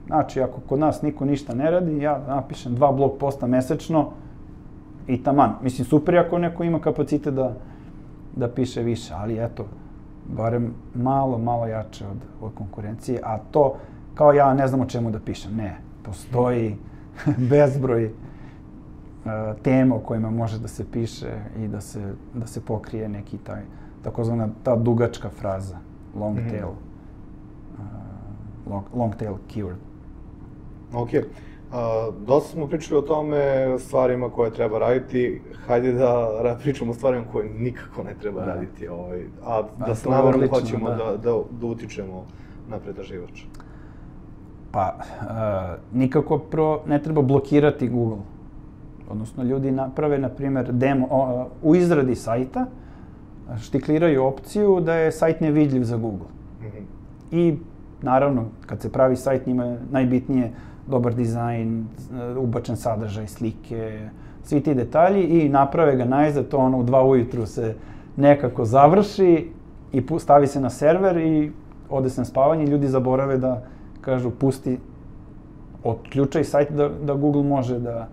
Znači, 0.07 0.41
ako 0.41 0.61
kod 0.69 0.79
nas 0.79 1.01
niko 1.01 1.25
ništa 1.25 1.55
ne 1.55 1.71
radi, 1.71 1.97
ja 1.97 2.21
napišem 2.27 2.75
dva 2.75 2.91
blog 2.91 3.11
posta 3.19 3.47
mesečno 3.47 4.09
i 5.07 5.23
taman. 5.23 5.53
Mislim, 5.61 5.85
super 5.85 6.17
ako 6.17 6.37
neko 6.37 6.63
ima 6.63 6.79
kapacitet 6.79 7.33
da, 7.33 7.53
da 8.35 8.47
piše 8.47 8.81
više, 8.81 9.13
ali 9.13 9.43
eto, 9.43 9.65
barem 10.25 10.73
malo, 10.95 11.37
malo 11.37 11.67
jače 11.67 12.05
od, 12.07 12.17
od 12.41 12.51
konkurencije, 12.53 13.19
a 13.23 13.37
to, 13.37 13.75
kao 14.13 14.33
ja 14.33 14.53
ne 14.53 14.67
znam 14.67 14.81
o 14.81 14.85
čemu 14.85 15.11
da 15.11 15.19
pišem, 15.19 15.55
ne, 15.55 15.77
postoji 16.03 16.75
bezbroj 17.49 18.11
tema 19.55 19.95
o 19.95 19.99
kojima 19.99 20.29
može 20.29 20.59
da 20.59 20.67
se 20.67 20.85
piše 20.85 21.31
i 21.57 21.67
da 21.67 21.81
se, 21.81 22.01
da 22.33 22.47
se 22.47 22.61
pokrije 22.61 23.09
neki 23.09 23.37
taj, 23.37 23.61
takozvana 24.01 24.49
ta 24.63 24.75
dugačka 24.75 25.29
fraza, 25.31 25.77
long 26.15 26.37
Mhm. 26.37 26.49
tail, 26.49 26.67
uh, 26.67 27.83
long, 28.67 28.83
long 28.93 29.15
tail 29.15 29.33
keyword. 29.47 29.79
Ok. 30.93 31.09
Uh, 31.09 31.79
dosta 32.17 32.49
smo 32.49 32.67
pričali 32.67 32.99
o 32.99 33.03
tome, 33.03 33.39
stvarima 33.79 34.29
koje 34.29 34.51
treba 34.51 34.79
raditi. 34.79 35.41
Hajde 35.67 35.93
da 35.93 36.05
ra- 36.41 36.57
pričamo 36.57 36.91
o 36.91 36.95
stvarima 36.95 37.25
koje 37.31 37.49
nikako 37.49 38.03
ne 38.03 38.13
treba 38.13 38.39
Da. 38.39 38.45
raditi. 38.45 38.87
Ovaj, 38.87 39.23
a 39.45 39.61
da 39.79 39.85
je 39.85 39.95
namerno 40.05 40.29
odlično, 40.29 40.59
hoćemo 40.59 40.89
da. 40.89 40.95
da, 40.95 41.11
da, 41.13 41.17
da 41.51 41.65
utičemo 41.65 42.25
na 42.69 42.79
pretraživača. 42.79 43.45
Pa, 44.71 44.95
uh, 44.97 45.25
nikako 45.93 46.37
pro, 46.39 46.81
ne 46.85 47.01
treba 47.01 47.21
blokirati 47.21 47.89
Google. 47.89 48.17
Odnosno, 49.13 49.43
ljudi 49.43 49.71
naprave, 49.71 50.17
na 50.17 50.29
primjer, 50.29 50.71
demo, 50.71 51.07
o, 51.11 51.47
u 51.63 51.75
izradi 51.75 52.15
sajta, 52.15 52.65
štikliraju 53.61 54.23
opciju 54.23 54.79
da 54.79 54.93
je 54.93 55.11
sajt 55.11 55.41
nevidljiv 55.41 55.83
za 55.83 55.97
Google. 55.97 56.27
Mhm. 56.61 56.83
I, 57.31 57.57
naravno, 58.01 58.45
kad 58.65 58.81
se 58.81 58.91
pravi 58.91 59.15
sajt, 59.15 59.45
njima 59.47 59.65
je 59.65 59.79
najbitnije 59.91 60.51
dobar 60.87 61.13
dizajn, 61.15 61.85
ubačen 62.37 62.77
sadržaj, 62.77 63.27
slike, 63.27 64.09
svi 64.43 64.61
ti 64.61 64.73
detalji 64.73 65.23
i 65.23 65.49
naprave 65.49 65.95
ga 65.95 66.05
najzad, 66.05 66.47
to 66.47 66.57
ono 66.57 66.79
u 66.79 66.83
dva 66.83 67.03
ujutru 67.05 67.45
se 67.45 67.75
nekako 68.17 68.65
završi 68.65 69.49
i 69.91 70.03
stavi 70.19 70.47
se 70.47 70.61
na 70.61 70.69
server 70.69 71.17
i 71.17 71.51
ode 71.89 72.09
se 72.09 72.21
na 72.21 72.25
spavanje 72.25 72.63
i 72.63 72.67
ljudi 72.67 72.87
zaborave 72.87 73.37
da 73.37 73.63
kažu 74.01 74.31
pusti, 74.31 74.77
otključaj 75.83 76.43
sajt 76.43 76.71
da, 76.71 76.89
da 76.89 77.13
Google 77.13 77.43
može 77.43 77.79
da, 77.79 78.07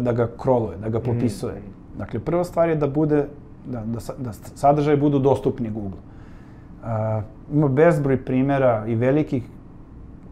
da 0.00 0.12
ga 0.12 0.28
kroluje, 0.38 0.76
da 0.78 0.88
ga 0.88 1.00
popisuje. 1.00 1.52
Mhm. 1.54 1.98
Dakle, 1.98 2.20
prva 2.20 2.44
stvar 2.44 2.68
je 2.68 2.76
da 2.76 2.86
bude, 2.86 3.26
da, 3.66 3.80
da, 3.80 3.98
da 4.18 4.32
sadržaje 4.32 4.96
budu 4.96 5.18
dostupni 5.18 5.70
Google. 5.70 5.98
Uh, 6.82 7.22
ima 7.52 7.68
bezbroj 7.68 8.24
primjera 8.24 8.84
i 8.86 8.94
velikih, 8.94 9.42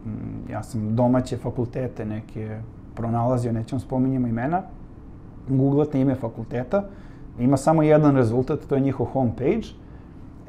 mm, 0.05 0.51
ja 0.51 0.63
sam 0.63 0.95
domaće 0.95 1.37
fakultete 1.37 2.05
neke 2.05 2.59
pronalazio, 2.95 3.51
nećemo 3.51 3.79
spominjemo 3.79 4.27
imena, 4.27 4.61
googlate 5.47 6.01
ime 6.01 6.15
fakulteta, 6.15 6.83
ima 7.39 7.57
samo 7.57 7.83
jedan 7.83 8.15
rezultat, 8.15 8.59
to 8.69 8.75
je 8.75 8.81
njihov 8.81 9.05
homepage, 9.05 9.67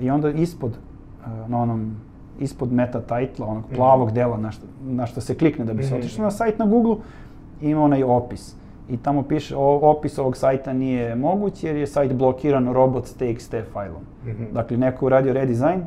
i 0.00 0.10
onda 0.10 0.30
ispod, 0.30 0.70
uh, 0.70 1.50
na 1.50 1.58
onom, 1.62 1.96
ispod 2.40 2.72
meta 2.72 3.00
titla, 3.00 3.46
onog 3.46 3.64
plavog 3.74 4.12
dela 4.12 4.36
na 4.36 4.50
što, 4.50 4.66
na 4.84 5.06
što 5.06 5.20
se 5.20 5.34
klikne 5.34 5.64
da 5.64 5.72
bi 5.72 5.82
se 5.82 5.88
Mhm. 5.94 5.98
otišlo 5.98 6.24
na 6.24 6.30
sajt 6.30 6.58
na 6.58 6.66
Google, 6.66 6.96
ima 7.60 7.82
onaj 7.82 8.02
opis. 8.04 8.56
I 8.88 8.96
tamo 8.96 9.22
piše, 9.22 9.56
o, 9.56 9.90
opis 9.90 10.18
ovog 10.18 10.36
sajta 10.36 10.72
nije 10.72 11.14
moguć 11.14 11.64
jer 11.64 11.76
je 11.76 11.86
sajt 11.86 12.12
blokiran 12.12 12.72
robots.txt 12.72 13.62
failom. 13.72 14.02
Mhm. 14.26 14.44
Dakle, 14.52 14.76
neko 14.76 15.04
je 15.04 15.06
uradio 15.06 15.32
redizajn, 15.32 15.84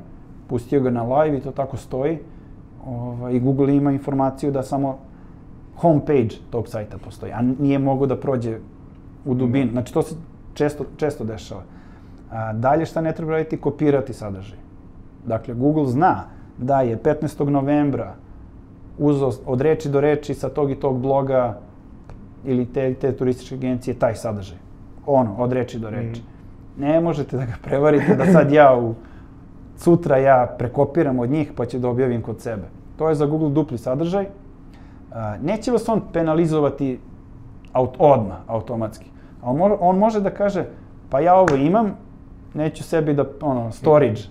pustio 0.47 0.81
ga 0.81 0.89
na 0.89 1.03
live 1.03 1.37
i 1.37 1.41
to 1.41 1.51
tako 1.51 1.77
stoji. 1.77 2.17
Ovaj, 2.85 3.33
I 3.33 3.39
Google 3.39 3.75
ima 3.75 3.91
informaciju 3.91 4.51
da 4.51 4.63
samo 4.63 4.97
homepage 5.75 6.35
tog 6.49 6.67
sajta 6.67 6.97
postoji, 6.97 7.31
a 7.31 7.41
nije 7.41 7.79
mogo 7.79 8.05
da 8.05 8.17
prođe 8.17 8.57
u 9.25 9.33
dubinu. 9.33 9.71
Znači, 9.71 9.93
to 9.93 10.01
se 10.01 10.15
često, 10.53 10.85
često 10.97 11.23
dešava. 11.23 11.63
A, 12.31 12.53
dalje 12.53 12.85
šta 12.85 13.01
ne 13.01 13.13
treba 13.15 13.31
raditi, 13.31 13.57
kopirati 13.57 14.13
sadržaj. 14.13 14.57
Dakle, 15.25 15.53
Google 15.53 15.85
zna 15.85 16.23
da 16.57 16.81
je 16.81 16.97
15. 16.97 17.49
novembra 17.49 18.15
uzeo 18.97 19.31
od 19.45 19.61
reči 19.61 19.89
do 19.89 20.01
reči 20.01 20.33
sa 20.33 20.49
tog 20.49 20.71
i 20.71 20.75
tog 20.75 20.99
bloga 20.99 21.59
ili 22.45 22.65
te, 22.65 22.93
te 22.93 23.11
turističke 23.11 23.55
agencije 23.55 23.93
taj 23.93 24.15
sadržaj. 24.15 24.57
Ono, 25.05 25.35
od 25.37 25.53
reči 25.53 25.79
do 25.79 25.89
reči. 25.89 26.21
Mm. 26.21 26.81
Ne 26.81 27.01
možete 27.01 27.37
da 27.37 27.45
ga 27.45 27.53
prevarite 27.63 28.15
da 28.15 28.25
sad 28.25 28.51
ja 28.51 28.77
u, 28.77 28.95
sutra 29.77 30.17
ja 30.17 30.55
prekopiram 30.57 31.19
od 31.19 31.29
njih 31.29 31.51
pa 31.55 31.65
ću 31.65 31.79
da 31.79 31.89
objavim 31.89 32.21
kod 32.21 32.41
sebe. 32.41 32.63
To 32.97 33.09
je 33.09 33.15
za 33.15 33.25
Google 33.25 33.49
dupli 33.49 33.77
sadržaj. 33.77 34.25
Neće 35.41 35.71
vas 35.71 35.89
on 35.89 36.01
penalizovati 36.13 36.99
aut, 37.73 37.95
odmah, 37.99 38.37
automatski. 38.47 39.05
Ali 39.41 39.59
on 39.79 39.97
može 39.97 40.21
da 40.21 40.29
kaže, 40.29 40.65
pa 41.09 41.19
ja 41.19 41.35
ovo 41.35 41.55
imam, 41.55 41.95
neću 42.53 42.83
sebi 42.83 43.13
da, 43.13 43.25
ono, 43.41 43.71
storage, 43.71 44.21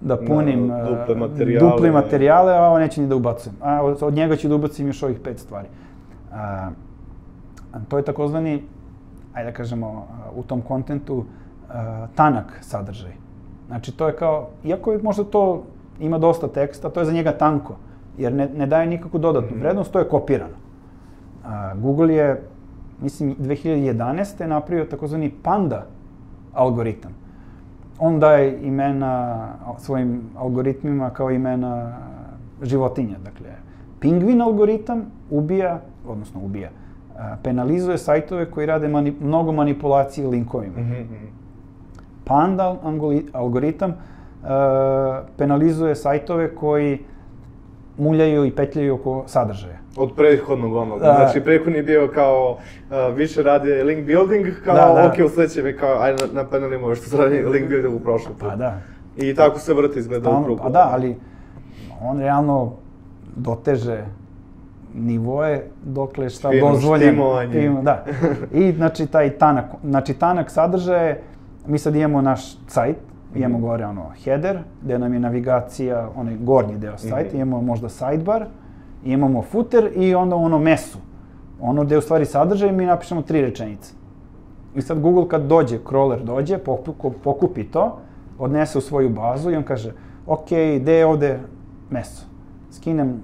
da 0.00 0.16
punim 0.16 0.68
da, 0.68 0.84
duple 0.84 1.14
materijale, 1.14 1.70
dupli 1.70 1.90
materijale, 1.90 2.52
a 2.56 2.62
ovo 2.62 2.78
neće 2.78 3.00
ni 3.00 3.06
da 3.06 3.16
ubacujem. 3.16 3.56
A 3.60 3.82
od 3.82 4.14
njega 4.14 4.36
ću 4.36 4.48
da 4.48 4.54
ubacim 4.54 4.86
još 4.86 5.02
ovih 5.02 5.18
pet 5.24 5.38
stvari. 5.38 5.68
A, 6.32 6.70
to 7.88 7.96
je 7.96 8.04
takozvani, 8.04 8.62
ajde 9.34 9.50
da 9.50 9.56
kažemo, 9.56 10.06
u 10.36 10.42
tom 10.42 10.60
kontentu, 10.62 11.24
a, 11.68 12.06
tanak 12.14 12.58
sadržaj. 12.60 13.12
Znači, 13.66 13.96
to 13.96 14.06
je 14.06 14.16
kao, 14.16 14.48
iako 14.64 14.92
je 14.92 15.02
možda 15.02 15.24
to 15.24 15.64
ima 16.00 16.18
dosta 16.18 16.48
teksta, 16.48 16.90
to 16.90 17.00
je 17.00 17.06
za 17.06 17.12
njega 17.12 17.32
tanko, 17.32 17.76
jer 18.18 18.32
ne, 18.32 18.48
ne 18.56 18.66
daje 18.66 18.86
nikakvu 18.86 19.18
dodatnu 19.18 19.56
mm. 19.56 19.60
vrednost, 19.60 19.92
to 19.92 19.98
je 19.98 20.08
kopirano. 20.08 20.68
Google 21.74 22.14
je, 22.14 22.42
mislim, 23.02 23.36
2011. 23.36 24.46
napravio 24.46 24.84
takozvani 24.84 25.30
Panda 25.42 25.86
algoritam. 26.52 27.12
On 27.98 28.20
daje 28.20 28.58
imena 28.62 29.46
svojim 29.78 30.22
algoritmima 30.36 31.10
kao 31.10 31.30
imena 31.30 31.92
životinja. 32.62 33.18
Dakle, 33.24 33.48
pingvin 34.00 34.42
algoritam 34.42 35.02
ubija, 35.30 35.80
odnosno 36.06 36.40
ubija, 36.44 36.70
penalizuje 37.42 37.98
sajtove 37.98 38.50
koji 38.50 38.66
rade 38.66 38.88
mani, 38.88 39.14
mnogo 39.20 39.52
manipulacije 39.52 40.26
linkovima. 40.26 40.80
Mm 40.80 40.84
-hmm. 40.84 41.04
Panda 42.24 42.76
algoritam 43.32 43.90
uh, 43.90 44.48
penalizuje 45.36 45.94
sajtove 45.94 46.54
koji 46.54 46.98
muljaju 47.98 48.44
i 48.44 48.50
petljaju 48.50 48.94
oko 48.94 49.24
sadržaja. 49.26 49.78
Od 49.96 50.12
prethodnog 50.16 50.74
onog. 50.74 51.00
Da. 51.00 51.14
Znači, 51.14 51.40
prethodni 51.40 51.82
bio 51.82 52.08
kao, 52.14 52.50
uh, 52.90 53.16
više 53.16 53.42
rade 53.42 53.84
link 53.84 54.06
building, 54.06 54.46
kao, 54.64 54.74
da, 54.74 55.02
da. 55.02 55.08
ok, 55.08 55.26
u 55.26 55.28
sledećem 55.28 55.66
je 55.66 55.76
kao, 55.76 56.00
ajde 56.00 56.24
napanelimo 56.32 56.94
što 56.94 57.10
se 57.10 57.16
radi 57.16 57.42
link 57.42 57.68
building 57.68 57.94
u 57.94 58.00
prošlom 58.00 58.34
Pa 58.40 58.56
da. 58.56 58.80
I 59.16 59.34
tako 59.34 59.58
se 59.58 59.74
vrti 59.74 59.98
izgleda 59.98 60.30
u 60.30 60.44
krugu. 60.44 60.62
Pa 60.62 60.68
da, 60.68 60.90
ali 60.92 61.16
on 62.02 62.20
realno 62.20 62.72
doteže 63.36 64.04
nivoe 64.94 65.62
dokle 65.84 66.30
šta 66.30 66.50
dozvoljeno. 66.60 67.42
Da. 67.82 68.04
I 68.52 68.72
znači 68.72 69.06
taj 69.06 69.30
tanak, 69.30 69.64
znači 69.84 70.14
tanak 70.14 70.50
sadržaje 70.50 71.22
mi 71.66 71.78
sad 71.78 71.96
imamo 71.96 72.20
naš 72.20 72.56
sajt, 72.66 72.96
imamo 73.34 73.58
gore 73.58 73.86
ono 73.86 74.10
header, 74.24 74.58
gde 74.82 74.98
nam 74.98 75.14
je 75.14 75.20
navigacija, 75.20 76.08
onaj 76.16 76.36
gornji 76.40 76.78
deo 76.78 76.98
sajta, 76.98 77.36
mm 77.36 77.40
imamo 77.40 77.62
možda 77.62 77.88
sidebar, 77.88 78.46
imamo 79.04 79.42
footer 79.42 79.90
i 79.96 80.14
onda 80.14 80.36
ono 80.36 80.58
mesu. 80.58 80.98
Ono 81.60 81.84
gde 81.84 81.98
u 81.98 82.00
stvari 82.00 82.24
sadržaj 82.24 82.72
mi 82.72 82.86
napišemo 82.86 83.22
tri 83.22 83.40
rečenice. 83.40 83.92
I 84.76 84.82
sad 84.82 85.00
Google 85.00 85.28
kad 85.28 85.42
dođe, 85.42 85.78
crawler 85.78 86.24
dođe, 86.24 86.58
pokupi 87.24 87.64
to, 87.64 87.98
odnese 88.38 88.78
u 88.78 88.80
svoju 88.80 89.08
bazu 89.08 89.50
i 89.50 89.56
on 89.56 89.62
kaže, 89.62 89.92
ok, 90.26 90.48
gde 90.80 90.92
je 90.92 91.06
ovde 91.06 91.38
meso? 91.90 92.26
Skinem 92.70 93.22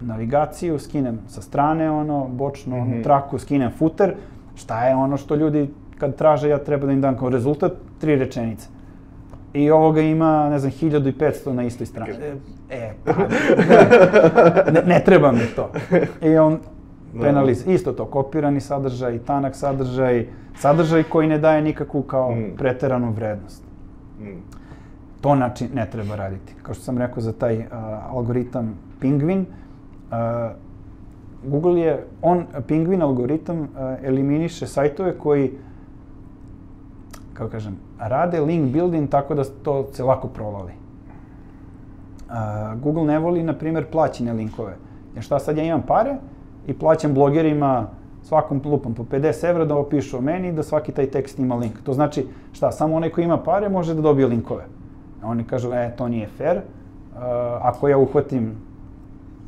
navigaciju, 0.00 0.78
skinem 0.78 1.18
sa 1.28 1.42
strane 1.42 1.90
ono, 1.90 2.28
bočno 2.28 2.76
mm 2.76 2.88
-hmm. 2.88 3.02
traku, 3.02 3.38
skinem 3.38 3.70
footer, 3.78 4.14
šta 4.54 4.84
je 4.84 4.94
ono 4.94 5.16
što 5.16 5.34
ljudi 5.34 5.68
kad 5.98 6.16
traže, 6.16 6.48
ja 6.48 6.58
treba 6.58 6.86
da 6.86 6.92
im 6.92 7.00
dam 7.00 7.16
kao 7.16 7.28
rezultat 7.28 7.72
tri 8.00 8.16
rečenice. 8.16 8.68
I 9.54 9.70
ovoga 9.70 10.00
ima, 10.00 10.48
ne 10.50 10.58
znam, 10.58 10.72
1500 10.72 11.52
na 11.52 11.62
istoj 11.62 11.86
strani. 11.86 12.12
E, 12.12 12.34
e 12.70 12.94
pa, 13.04 13.12
ne, 14.72 14.82
ne 14.86 15.02
treba 15.04 15.32
mi 15.32 15.46
to. 15.56 15.70
I 16.22 16.36
on 16.36 16.58
da. 17.14 17.20
penaliz, 17.20 17.64
isto 17.66 17.92
to, 17.92 18.04
kopirani 18.04 18.60
sadržaj, 18.60 19.18
tanak 19.18 19.56
sadržaj, 19.56 20.26
sadržaj 20.58 21.02
koji 21.02 21.28
ne 21.28 21.38
daje 21.38 21.62
nikakvu 21.62 22.02
kao 22.02 22.30
mm. 22.30 22.56
preteranu 22.56 23.12
vrednost. 23.12 23.62
Mm. 24.20 24.40
To 25.20 25.36
znači 25.36 25.68
ne 25.74 25.86
treba 25.90 26.16
raditi. 26.16 26.54
Kao 26.62 26.74
što 26.74 26.84
sam 26.84 26.98
rekao 26.98 27.22
za 27.22 27.32
taj 27.32 27.58
uh, 27.58 27.64
algoritam 28.10 28.74
Penguin, 29.00 29.40
uh, 29.40 29.59
Google 31.44 31.80
je, 31.80 32.06
on, 32.22 32.44
Penguin 32.68 33.02
algoritam 33.02 33.68
eliminiše 34.02 34.66
sajtove 34.66 35.18
koji 35.18 35.50
kako 37.40 37.50
kažem, 37.50 37.76
rade 37.98 38.40
link 38.40 38.72
building 38.72 39.10
tako 39.10 39.34
da 39.34 39.44
to 39.44 39.86
se 39.92 40.04
lako 40.04 40.28
provali. 40.28 40.72
Google 42.82 43.04
ne 43.04 43.18
voli, 43.18 43.42
na 43.42 43.52
primjer, 43.52 43.86
plaćene 43.90 44.32
linkove. 44.32 44.76
Jer 45.14 45.24
šta 45.24 45.38
sad 45.38 45.56
ja 45.56 45.64
imam 45.64 45.82
pare 45.82 46.16
i 46.66 46.74
plaćam 46.74 47.14
blogerima 47.14 47.86
svakom 48.22 48.60
lupom 48.64 48.94
po 48.94 49.02
50 49.02 49.48
evra 49.50 49.64
da 49.64 49.76
opišu 49.76 50.18
o 50.18 50.20
meni 50.20 50.48
i 50.48 50.52
da 50.52 50.62
svaki 50.62 50.92
taj 50.92 51.06
tekst 51.06 51.38
ima 51.38 51.54
link. 51.54 51.82
To 51.82 51.92
znači, 51.92 52.26
šta, 52.52 52.72
samo 52.72 52.96
onaj 52.96 53.10
koji 53.10 53.24
ima 53.24 53.38
pare 53.38 53.68
može 53.68 53.94
da 53.94 54.02
dobije 54.02 54.26
linkove. 54.26 54.64
Oni 55.24 55.44
kažu, 55.44 55.72
e, 55.72 55.94
to 55.96 56.08
nije 56.08 56.28
fair. 56.28 56.60
Ako 57.60 57.88
ja 57.88 57.98
uhvatim 57.98 58.52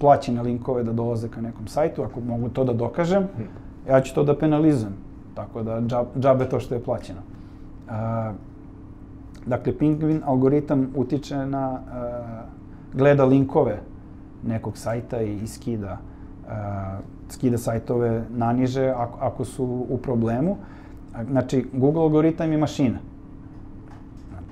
plaćene 0.02 0.42
linkove 0.42 0.82
da 0.82 0.92
dolaze 0.92 1.28
ka 1.30 1.40
nekom 1.40 1.66
sajtu, 1.70 2.02
ako 2.02 2.20
mogu 2.20 2.48
to 2.48 2.64
da 2.64 2.72
dokažem, 2.72 3.28
ja 3.88 4.00
ću 4.00 4.14
to 4.14 4.24
da 4.26 4.34
penalizujem. 4.38 4.96
Tako 5.34 5.62
da 5.62 5.78
džabe 6.18 6.48
to 6.50 6.60
što 6.60 6.74
je 6.74 6.82
plaćeno. 6.82 7.20
A, 7.88 8.32
dakle, 9.46 9.76
Penguin 9.78 10.20
algoritam 10.26 10.88
utiče 10.96 11.46
na, 11.46 11.62
a, 11.68 12.42
gleda 12.94 13.24
linkove 13.24 13.78
nekog 14.46 14.76
sajta 14.78 15.22
i, 15.22 15.36
i 15.36 15.46
skida, 15.46 15.98
a, 16.48 16.98
skida 17.28 17.58
sajtove 17.58 18.24
naniže 18.30 18.90
ako, 18.90 19.18
ako 19.20 19.44
su 19.44 19.64
u 19.88 19.98
problemu. 20.02 20.56
Znači, 21.30 21.66
Google 21.72 22.02
algoritam 22.02 22.52
je 22.52 22.58
mašina. 22.58 22.98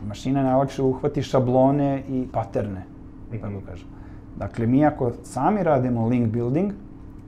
Mašina 0.06 0.42
najlakše 0.42 0.82
uhvati 0.82 1.22
šablone 1.22 2.02
i 2.08 2.28
paterne, 2.32 2.84
tako 3.30 3.46
mhm. 3.46 3.66
kažem. 3.66 3.99
Dakle, 4.36 4.66
mi 4.66 4.86
ako 4.86 5.12
sami 5.22 5.62
radimo 5.62 6.08
link 6.08 6.28
building, 6.28 6.72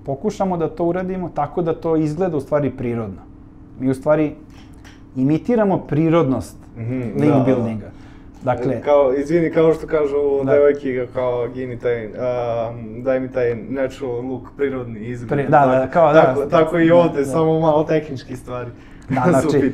pokušamo 0.04 0.56
da 0.56 0.68
to 0.68 0.84
uradimo 0.84 1.30
tako 1.34 1.62
da 1.62 1.74
to 1.74 1.96
izgleda 1.96 2.36
u 2.36 2.40
stvari 2.40 2.70
prirodno. 2.70 3.20
Mi 3.80 3.90
u 3.90 3.94
stvari 3.94 4.34
imitiramo 5.16 5.78
prirodnost 5.78 6.56
mm 6.76 6.80
-hmm, 6.80 7.20
link 7.20 7.34
da, 7.34 7.44
buildinga. 7.46 7.90
Dakle, 8.44 8.80
kao, 8.80 9.14
izvini, 9.14 9.50
kao 9.50 9.74
što 9.74 9.86
kažu 9.86 10.44
da. 10.44 10.52
devojki, 10.52 11.00
kao, 11.14 11.48
gini 11.48 11.78
taj, 11.78 12.06
uh, 12.06 12.12
daj 13.04 13.20
mi 13.20 13.32
taj 13.32 13.54
natural 13.54 14.26
look, 14.26 14.42
prirodni 14.56 15.00
izgled. 15.00 15.28
Pri, 15.28 15.42
da, 15.42 15.66
da, 15.66 15.88
kao, 15.92 16.12
da. 16.12 16.22
Tako, 16.22 16.46
tako 16.46 16.78
i 16.78 16.90
ovde, 16.90 17.18
da, 17.18 17.24
samo 17.24 17.60
malo 17.60 17.84
tehnički 17.84 18.36
stvari. 18.36 18.70
Da, 19.08 19.24
znači, 19.40 19.72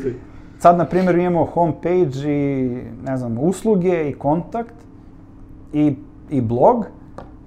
sad, 0.59 0.79
na 0.79 0.85
primjer, 0.85 1.15
imamo 1.15 1.45
homepage 1.45 2.19
i, 2.27 2.79
ne 3.05 3.17
znam, 3.17 3.39
usluge 3.39 4.09
i 4.09 4.13
kontakt 4.13 4.75
i, 5.73 5.95
i 6.31 6.41
blog 6.41 6.87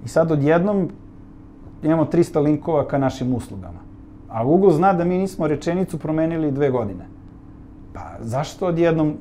i 0.04 0.08
sad 0.08 0.30
odjednom 0.30 0.88
imamo 1.82 2.04
300 2.04 2.42
linkova 2.42 2.88
ka 2.88 2.98
našim 2.98 3.34
uslugama. 3.34 3.78
A 4.28 4.44
Google 4.44 4.72
zna 4.72 4.92
da 4.92 5.04
mi 5.04 5.18
nismo 5.18 5.46
rečenicu 5.46 5.98
promenili 5.98 6.52
dve 6.52 6.70
godine. 6.70 7.06
Pa 7.92 8.00
zašto 8.20 8.66
odjednom 8.66 9.14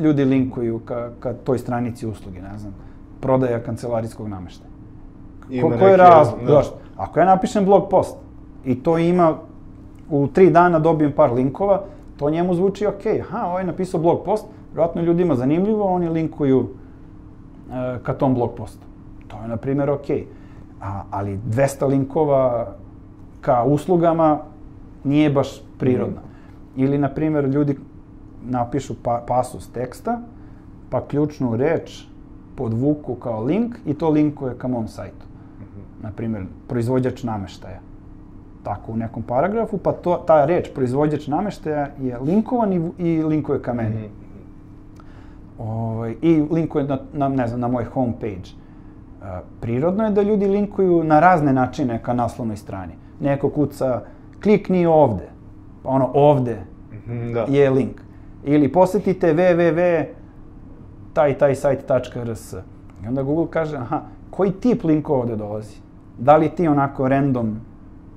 ljudi 0.00 0.24
linkuju 0.24 0.78
ka, 0.78 1.10
ka 1.20 1.32
toj 1.32 1.58
stranici 1.58 2.06
usluge, 2.06 2.42
ne 2.42 2.58
znam, 2.58 2.74
prodaja 3.20 3.60
kancelarijskog 3.62 4.28
nameštaja? 4.28 4.70
Ko, 5.62 5.72
ko 5.78 5.86
je 5.86 5.96
razlog? 5.96 6.40
Da. 6.46 6.62
Ako 6.96 7.20
ja 7.20 7.26
napišem 7.26 7.64
blog 7.64 7.88
post 7.90 8.16
i 8.64 8.82
to 8.82 8.98
ima, 8.98 9.36
u 10.10 10.26
tri 10.26 10.50
dana 10.50 10.78
dobijem 10.78 11.12
par 11.12 11.32
linkova, 11.32 11.82
to 12.16 12.30
njemu 12.30 12.54
zvuči 12.54 12.86
ok, 12.86 13.06
aha, 13.20 13.46
ovaj 13.46 13.62
je 13.62 13.66
napisao 13.66 14.00
blog 14.00 14.24
post, 14.24 14.46
vjerojatno 14.72 15.02
ljudima 15.02 15.34
zanimljivo, 15.34 15.84
oni 15.84 16.08
linkuju 16.08 16.68
e, 17.70 17.98
ka 18.02 18.14
tom 18.14 18.34
blog 18.34 18.50
postu. 18.56 18.86
Je, 19.44 19.48
na 19.48 19.56
primjer, 19.56 19.90
ok. 19.90 20.10
A, 20.80 21.02
ali 21.10 21.38
200 21.38 21.88
linkova 21.88 22.74
ka 23.40 23.64
uslugama 23.64 24.38
nije 25.04 25.30
baš 25.30 25.62
prirodno. 25.78 26.20
Mm. 26.20 26.80
Ili, 26.80 26.98
na 26.98 27.08
primjer, 27.08 27.44
ljudi 27.44 27.78
napišu 28.44 28.94
pa, 29.02 29.24
pasus 29.28 29.72
teksta, 29.72 30.20
pa 30.90 31.06
ključnu 31.06 31.56
reč 31.56 32.04
podvuku 32.56 33.14
kao 33.14 33.44
link 33.44 33.76
i 33.86 33.94
to 33.94 34.10
linkuje 34.10 34.54
ka 34.58 34.68
mom 34.68 34.88
sajtu. 34.88 35.26
Mm 35.60 35.64
-hmm. 35.64 36.02
Na 36.02 36.10
primjer, 36.10 36.44
proizvođač 36.68 37.22
nameštaja. 37.22 37.80
tako 38.64 38.92
u 38.92 38.96
nekom 38.96 39.22
paragrafu, 39.22 39.78
pa 39.78 39.92
to, 39.92 40.24
ta 40.26 40.44
reč 40.44 40.70
proizvođač 40.74 41.26
nameštaja 41.26 41.88
je 42.00 42.18
linkovan 42.18 42.72
i, 42.72 42.90
i 42.98 43.22
linkuje 43.22 43.62
ka 43.62 43.72
meni. 43.72 44.08
Mm 44.08 44.10
-hmm. 44.10 45.62
ovaj, 45.62 46.14
I 46.22 46.42
linkuje 46.50 46.84
na, 46.84 46.98
na, 47.12 47.28
ne 47.28 47.46
znam, 47.48 47.60
na 47.60 47.68
moj 47.68 47.84
homepage. 47.84 48.63
Prirodno 49.60 50.04
je 50.04 50.10
da 50.10 50.22
ljudi 50.22 50.46
linkuju 50.46 51.04
na 51.04 51.20
razne 51.20 51.52
načine 51.52 52.02
ka 52.02 52.12
naslovnoj 52.12 52.56
strani. 52.56 52.92
Neko 53.20 53.48
kuca, 53.50 54.00
klikni 54.42 54.86
ovde, 54.86 55.28
pa 55.82 55.88
ono 55.88 56.10
ovde 56.14 56.56
-hmm, 57.06 57.34
da. 57.34 57.46
je 57.48 57.70
link. 57.70 58.00
Ili 58.44 58.72
posetite 58.72 59.34
www 59.34 60.04
taj 61.12 61.38
taj 61.38 61.54
sajt.rs. 61.54 62.52
I 63.04 63.08
onda 63.08 63.22
Google 63.22 63.46
kaže, 63.50 63.76
aha, 63.76 64.02
koji 64.30 64.52
tip 64.52 64.84
linkova 64.84 65.18
ovde 65.18 65.36
dolazi? 65.36 65.76
Da 66.18 66.36
li 66.36 66.48
ti 66.48 66.68
onako 66.68 67.08
random 67.08 67.56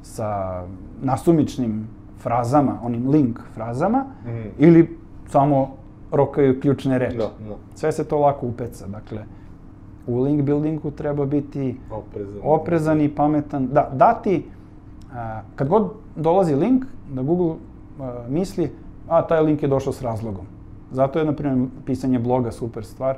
sa 0.02 0.64
nasumičnim 1.02 1.88
frazama, 2.20 2.80
onim 2.84 3.10
link 3.10 3.40
frazama, 3.54 4.06
mm. 4.26 4.30
ili 4.58 4.98
samo 5.28 5.76
rokaju 6.12 6.60
ključne 6.62 6.98
reči. 6.98 7.18
Da, 7.18 7.24
da. 7.24 7.56
Sve 7.76 7.92
se 7.92 8.04
to 8.04 8.20
lako 8.20 8.48
upeca. 8.48 8.88
Dakle, 8.88 9.24
u 10.08 10.22
link 10.22 10.42
buildingu 10.42 10.92
treba 10.92 11.26
biti 11.26 11.76
oprezan, 11.92 12.42
oprezan 12.44 13.02
i 13.02 13.10
pametan. 13.10 13.68
Da, 13.68 13.90
dati, 13.94 14.46
a, 15.14 15.42
kad 15.56 15.68
god 15.68 15.90
dolazi 16.16 16.56
link, 16.56 16.86
da 17.14 17.22
Google 17.22 17.56
a, 18.00 18.24
misli, 18.30 18.72
a 19.08 19.22
taj 19.28 19.42
link 19.42 19.64
je 19.64 19.70
došao 19.70 19.94
s 19.94 20.02
razlogom. 20.02 20.46
Zato 20.92 21.20
je, 21.20 21.26
na 21.26 21.34
primjer, 21.34 21.68
pisanje 21.86 22.20
bloga 22.20 22.52
super 22.52 22.86
stvar. 22.86 23.18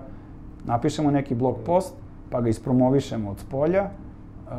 Napišemo 0.65 1.11
neki 1.11 1.35
blog 1.35 1.55
post, 1.65 1.93
pa 2.29 2.41
ga 2.41 2.49
ispromovišemo 2.49 3.31
od 3.31 3.39
spolja, 3.39 3.83
uh, 3.83 4.53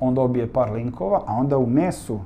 on 0.00 0.14
dobije 0.14 0.52
par 0.52 0.72
linkova, 0.72 1.22
a 1.26 1.34
onda 1.34 1.58
u 1.58 1.66
mesu, 1.66 2.18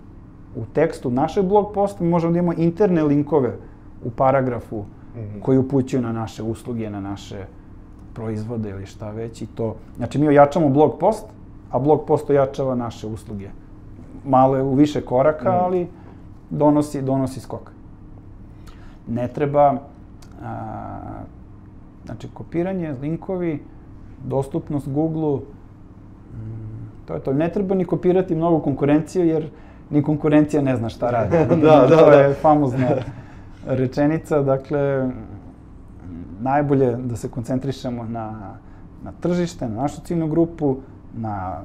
u 0.57 0.65
tekstu 0.73 1.11
našeg 1.11 1.45
blog 1.45 1.73
posta, 1.75 2.05
mi 2.05 2.11
možemo 2.11 2.33
da 2.33 2.39
imamo 2.39 2.59
interne 2.59 3.03
linkove 3.03 3.57
u 4.05 4.11
paragrafu 4.11 4.77
mm 4.77 5.19
-hmm. 5.19 5.41
koji 5.43 5.59
upućuju 5.59 6.03
na 6.03 6.13
naše 6.13 6.43
usluge, 6.43 6.91
na 6.91 7.01
naše 7.01 7.47
proizvode 8.15 8.71
ili 8.71 8.87
šta 8.87 9.11
već 9.11 9.43
i 9.43 9.47
to. 9.47 9.77
Znači, 9.97 10.19
mi 10.19 10.29
ojačamo 10.29 10.69
blog 10.69 10.99
post, 11.01 11.27
a 11.71 11.79
blog 11.79 12.05
post 12.07 12.31
ojačava 12.31 12.75
naše 12.75 13.07
usluge. 13.07 13.49
Malo 14.25 14.57
je 14.57 14.63
u 14.63 14.75
više 14.75 15.01
koraka, 15.01 15.51
mm. 15.51 15.65
ali 15.65 15.89
donosi, 16.51 17.03
donosi 17.03 17.41
skok. 17.41 17.71
Ne 19.09 19.29
treba, 19.29 19.75
a, 20.43 20.99
znači, 22.05 22.29
kopiranje, 22.35 22.95
linkovi, 23.01 23.63
dostupnost 24.25 24.89
Google-u, 24.89 25.37
mm, 25.37 27.07
to 27.07 27.15
je 27.15 27.21
to. 27.21 27.33
Ne 27.33 27.53
treba 27.53 27.75
ni 27.75 27.85
kopirati 27.85 28.35
mnogo 28.35 28.59
konkurenciju, 28.59 29.27
jer 29.27 29.51
ni 29.91 30.03
konkurencija 30.03 30.63
ne 30.63 30.77
zna 30.77 30.89
šta 30.89 31.11
radi. 31.11 31.37
da, 31.63 31.87
da, 31.89 31.97
to 31.97 32.11
da. 32.11 32.17
je 32.17 32.35
famozna 32.35 32.89
rečenica. 33.67 34.43
Dakle, 34.43 35.11
najbolje 36.43 36.97
da 36.97 37.17
se 37.17 37.29
koncentrišemo 37.29 38.05
na, 38.05 38.57
na 39.05 39.13
tržište, 39.21 39.69
na 39.69 39.83
našu 39.83 40.01
ciljnu 40.01 40.29
grupu, 40.29 40.77
na 41.15 41.61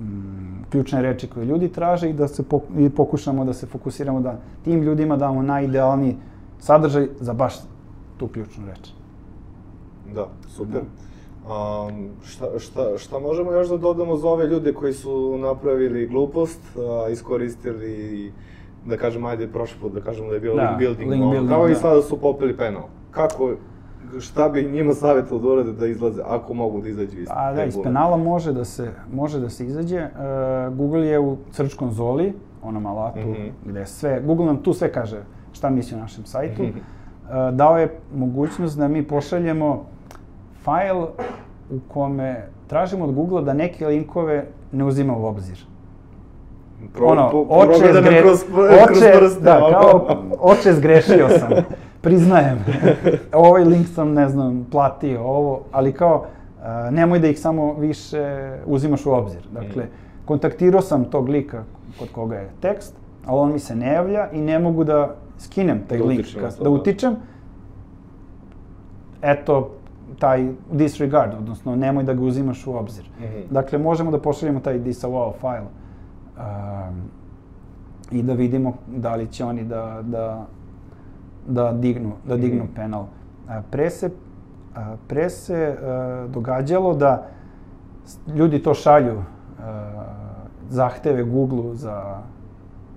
mm, 0.00 0.64
ključne 0.70 1.02
reči 1.02 1.26
koje 1.26 1.44
ljudi 1.44 1.68
traže 1.68 2.10
i 2.10 2.12
da 2.12 2.28
se 2.28 2.42
pok 2.42 2.62
i 2.78 2.90
pokušamo 2.90 3.44
da 3.44 3.52
se 3.52 3.66
fokusiramo 3.66 4.20
da 4.20 4.38
tim 4.64 4.82
ljudima 4.82 5.16
damo 5.16 5.42
najidealniji 5.42 6.16
sadržaj 6.58 7.08
za 7.20 7.32
baš 7.32 7.54
tu 8.16 8.28
ključnu 8.28 8.66
reč. 8.66 8.90
Da, 10.14 10.28
super. 10.48 10.80
Da. 10.80 11.06
Um, 11.46 12.08
šta, 12.24 12.46
šta, 12.58 12.98
šta 12.98 13.18
možemo 13.18 13.52
još 13.52 13.68
da 13.68 13.76
dodamo 13.76 14.16
za 14.16 14.28
ove 14.28 14.46
ljude 14.46 14.72
koji 14.74 14.92
su 14.92 15.38
napravili 15.38 16.06
glupost, 16.06 16.60
a, 16.76 17.08
iskoristili, 17.08 18.32
da 18.86 18.96
kažem, 18.96 19.24
ajde, 19.24 19.48
prošli 19.48 19.80
put 19.80 19.92
da 19.92 20.00
kažemo 20.00 20.28
da 20.28 20.34
je 20.34 20.40
bio 20.40 20.54
da, 20.54 20.62
link 20.62 20.78
building, 20.78 21.10
link 21.10 21.22
building 21.22 21.48
kao 21.48 21.66
da. 21.66 21.72
i 21.72 21.74
sada 21.74 22.02
su 22.02 22.20
popili 22.20 22.56
penal. 22.56 22.82
Kako, 23.16 23.50
šta 24.20 24.48
bi 24.48 24.62
njima 24.62 24.94
savjetilo 24.94 25.40
da 25.40 25.48
urade 25.48 25.72
da 25.72 25.86
izlaze, 25.86 26.22
ako 26.26 26.54
mogu 26.54 26.80
da 26.80 26.88
izađu 26.88 27.20
iz 27.20 27.28
A 27.30 27.52
da, 27.52 27.64
iz 27.64 27.76
penala 27.82 28.16
može 28.16 28.52
da 28.52 28.64
se, 28.64 28.90
može 29.12 29.40
da 29.40 29.50
se 29.50 29.66
izađe. 29.66 30.02
Uh, 30.04 30.76
Google 30.76 31.06
je 31.06 31.20
u 31.20 31.36
search 31.50 31.76
konzoli, 31.76 32.32
onom 32.62 32.86
alatu, 32.86 33.18
mm 33.18 33.34
-hmm. 33.34 33.50
gde 33.64 33.86
sve, 33.86 34.20
Google 34.26 34.46
nam 34.46 34.56
tu 34.56 34.72
sve 34.72 34.92
kaže 34.92 35.22
šta 35.52 35.70
misli 35.70 35.96
o 35.96 36.00
našem 36.00 36.24
sajtu. 36.24 36.62
Mm 36.62 36.66
-hmm. 36.66 37.52
dao 37.52 37.78
je 37.78 37.98
mogućnost 38.14 38.78
da 38.78 38.88
mi 38.88 39.08
pošaljemo 39.08 39.86
fajl 40.62 41.02
u 41.70 41.78
kome 41.88 42.46
tražimo 42.66 43.04
od 43.04 43.14
Google 43.14 43.42
da 43.42 43.54
neke 43.54 43.86
linkove 43.86 44.46
ne 44.72 44.84
uzima 44.84 45.16
u 45.16 45.24
obzir. 45.24 45.66
Pro, 46.94 47.06
ono, 47.06 47.30
po, 47.30 47.46
oče, 47.48 47.92
zgre, 47.92 48.22
kroz, 48.22 48.44
oče, 48.90 49.12
kroz 49.18 49.18
prste, 49.18 49.40
da, 49.40 49.58
kao, 49.70 50.16
oče 50.40 50.72
zgrešio 50.72 51.28
sam, 51.28 51.50
priznajem. 52.06 52.58
ovaj 53.46 53.64
link 53.64 53.86
sam, 53.94 54.12
ne 54.12 54.28
znam, 54.28 54.66
platio, 54.70 55.22
ovo, 55.22 55.62
ali 55.72 55.92
kao, 55.92 56.24
uh, 56.58 56.94
nemoj 56.94 57.18
da 57.18 57.28
ih 57.28 57.40
samo 57.40 57.74
više 57.74 58.52
uzimaš 58.66 59.06
u 59.06 59.12
obzir. 59.12 59.42
Dakle, 59.52 59.84
mm. 59.84 59.88
kontaktirao 60.24 60.82
sam 60.82 61.04
tog 61.04 61.28
lika 61.28 61.64
kod 61.98 62.08
koga 62.12 62.36
je 62.36 62.50
tekst, 62.60 62.94
ali 63.26 63.40
on 63.40 63.52
mi 63.52 63.58
se 63.58 63.76
ne 63.76 63.92
javlja 63.92 64.30
i 64.30 64.40
ne 64.40 64.58
mogu 64.58 64.84
da 64.84 65.14
skinem 65.38 65.82
taj 65.88 65.98
da 65.98 66.04
link, 66.04 66.26
ka, 66.40 66.50
da 66.62 66.70
utičem. 66.70 67.16
Eto, 69.22 69.70
taj 70.18 70.48
disregard, 70.72 71.34
odnosno 71.34 71.76
nemoj 71.76 72.04
da 72.04 72.14
ga 72.14 72.22
uzimaš 72.22 72.66
u 72.66 72.76
obzir. 72.76 73.04
Mm 73.04 73.22
-hmm. 73.22 73.42
Dakle, 73.50 73.78
možemo 73.78 74.10
da 74.10 74.18
pošaljemo 74.18 74.60
taj 74.60 74.78
disavow 74.78 75.32
file 75.40 75.66
um, 76.36 77.02
i 78.10 78.22
da 78.22 78.32
vidimo 78.32 78.74
da 78.86 79.14
li 79.14 79.26
će 79.26 79.44
oni 79.44 79.64
da, 79.64 80.02
da, 80.02 80.46
da 81.48 81.72
dignu, 81.72 82.12
da 82.28 82.36
dignu 82.36 82.64
mm 82.64 82.74
penal. 82.74 83.04
Pre 83.70 83.90
se, 83.90 84.10
pre 85.08 85.30
se 85.30 85.76
a, 85.82 86.26
događalo 86.32 86.94
da 86.94 87.26
ljudi 88.34 88.62
to 88.62 88.74
šalju 88.74 89.22
a, 89.60 89.90
zahteve 90.68 91.22
Google 91.22 91.74
za 91.74 92.22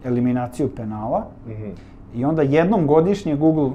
eliminaciju 0.03 0.69
penala 0.75 1.27
mm 1.47 1.51
-hmm. 1.51 1.71
i 2.15 2.25
onda 2.25 2.41
jednom 2.41 2.87
godišnje 2.87 3.35
Google 3.35 3.71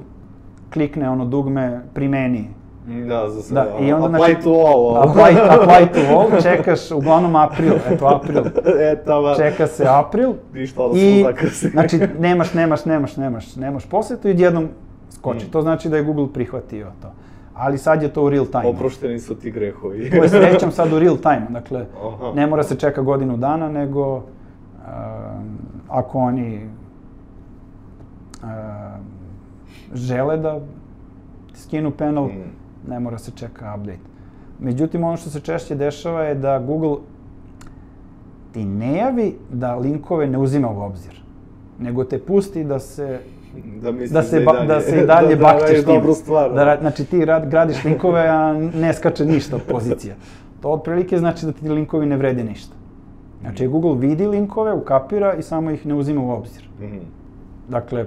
klikne 0.73 1.09
ono 1.09 1.25
dugme 1.25 1.81
primeni 1.93 2.49
Da, 2.87 3.29
za 3.29 3.41
sve. 3.41 3.55
Da, 3.55 3.85
i 3.85 3.93
onda, 3.93 4.05
apply 4.05 4.17
znači, 4.17 4.43
to 4.43 4.49
all. 4.49 4.97
Apply, 4.97 5.39
apply 5.49 5.87
to 5.93 6.17
all, 6.17 6.41
čekaš 6.41 6.91
uglavnom 6.91 7.35
april, 7.35 7.73
eto 7.91 8.07
april. 8.07 8.43
e, 8.91 9.03
tamo. 9.05 9.35
Čeka 9.35 9.67
se 9.67 9.85
april. 9.87 10.33
Ništa, 10.53 10.87
da 10.87 10.99
I, 10.99 11.23
zakrsi. 11.23 11.69
znači, 11.69 11.99
nemaš, 12.19 12.53
nemaš, 12.53 12.85
nemaš, 12.85 13.17
nemaš, 13.17 13.55
nemaš 13.55 13.85
posetu 13.85 14.27
i 14.27 14.31
odjednom 14.31 14.69
skoči. 15.09 15.45
Mm. 15.45 15.51
To 15.51 15.61
znači 15.61 15.89
da 15.89 15.97
je 15.97 16.03
Google 16.03 16.27
prihvatio 16.33 16.87
to. 17.01 17.11
Ali 17.53 17.77
sad 17.77 18.01
je 18.01 18.13
to 18.13 18.23
u 18.23 18.29
real 18.29 18.45
time. 18.45 18.67
Oprošteni 18.67 19.19
su 19.19 19.35
ti 19.35 19.51
grehovi. 19.51 20.09
to 20.09 20.23
je 20.23 20.29
srećom 20.29 20.71
sad 20.71 20.93
u 20.93 20.99
real 20.99 21.17
time. 21.17 21.47
Dakle, 21.49 21.85
Aha. 22.05 22.31
ne 22.35 22.47
mora 22.47 22.63
se 22.63 22.75
čeka 22.75 23.01
godinu 23.01 23.37
dana, 23.37 23.69
nego 23.69 24.15
uh, 24.15 24.23
ako 25.89 26.19
oni 26.19 26.69
uh, 28.43 28.49
žele 29.93 30.37
da 30.37 30.59
skinu 31.53 31.91
panel, 31.91 32.23
mm 32.23 32.64
ne 32.87 32.99
mora 32.99 33.17
se 33.17 33.31
čeka 33.35 33.75
update. 33.77 34.15
Međutim, 34.59 35.03
ono 35.03 35.17
što 35.17 35.29
se 35.29 35.39
češće 35.39 35.75
dešava 35.75 36.23
je 36.23 36.35
da 36.35 36.59
Google 36.59 36.97
ti 38.51 38.65
ne 38.65 38.97
javi 38.97 39.35
da 39.49 39.75
linkove 39.75 40.27
ne 40.27 40.37
uzima 40.37 40.69
u 40.69 40.81
obzir, 40.81 41.21
nego 41.79 42.03
te 42.03 42.19
pusti 42.19 42.63
da 42.63 42.79
se 42.79 43.19
da, 43.81 43.91
da 43.91 44.23
se 44.23 44.39
da, 44.39 44.51
dalje, 44.51 44.67
da 44.67 44.81
se 44.81 45.01
i 45.03 45.05
dalje 45.13 45.35
da, 45.35 45.41
bakćeš 45.41 45.85
da 45.85 46.01
tim. 46.01 46.13
Stvar, 46.13 46.53
da. 46.53 46.65
da, 46.65 46.77
znači 46.81 47.05
ti 47.05 47.25
rad, 47.25 47.49
gradiš 47.49 47.83
linkove, 47.83 48.27
a 48.27 48.53
ne 48.53 48.93
skače 48.93 49.25
ništa 49.25 49.55
od 49.55 49.61
pozicija. 49.61 50.15
To 50.61 50.69
otprilike 50.69 51.17
znači 51.17 51.45
da 51.45 51.51
ti 51.51 51.69
linkovi 51.69 52.05
ne 52.05 52.17
vrede 52.17 52.43
ništa. 52.43 52.75
Znači, 53.41 53.67
Google 53.67 53.95
vidi 53.95 54.27
linkove, 54.27 54.73
ukapira 54.73 55.33
i 55.33 55.41
samo 55.41 55.71
ih 55.71 55.85
ne 55.85 55.93
uzima 55.93 56.21
u 56.21 56.29
obzir. 56.29 56.69
Mm 56.79 56.83
-hmm. 56.83 56.99
Dakle, 57.69 58.05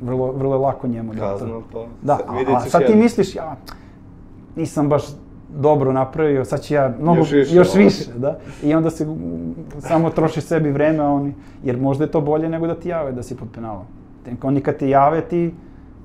vrlo, 0.00 0.32
vrlo 0.32 0.58
lako 0.58 0.88
njemu 0.88 1.14
da 1.14 1.20
Kazno, 1.20 1.62
to. 1.72 1.86
Da, 2.02 2.18
a, 2.28 2.56
a 2.56 2.60
sad 2.60 2.86
ti 2.86 2.94
misliš, 2.94 3.34
ja, 3.34 3.56
nisam 4.56 4.88
baš 4.88 5.02
dobro 5.56 5.92
napravio, 5.92 6.44
sad 6.44 6.62
ću 6.62 6.74
ja 6.74 6.94
mnogo, 7.00 7.18
još 7.18 7.32
više, 7.32 7.54
još 7.54 7.74
više 7.74 8.04
da? 8.16 8.38
I 8.62 8.74
onda 8.74 8.90
se 8.90 9.06
samo 9.78 10.10
troši 10.10 10.40
sebi 10.40 10.70
vreme, 10.70 10.98
a 10.98 11.08
oni, 11.08 11.34
jer 11.64 11.80
možda 11.80 12.04
je 12.04 12.10
to 12.10 12.20
bolje 12.20 12.48
nego 12.48 12.66
da 12.66 12.74
ti 12.74 12.88
jave 12.88 13.12
da 13.12 13.22
si 13.22 13.36
pod 13.36 13.48
penalom. 13.54 13.84
Oni 14.42 14.60
kad 14.60 14.76
ti 14.76 14.88
jave, 14.88 15.20
ti 15.20 15.54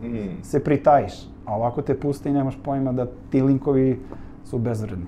mm. 0.03 0.07
se 0.43 0.63
pritajiš, 0.63 1.13
a 1.45 1.55
ovako 1.55 1.81
te 1.81 1.99
puste 1.99 2.29
i 2.29 2.33
nemaš 2.33 2.57
pojma 2.63 2.91
da 2.91 3.07
ti 3.29 3.41
linkovi 3.41 3.99
su 4.45 4.57
bezvredni. 4.57 5.05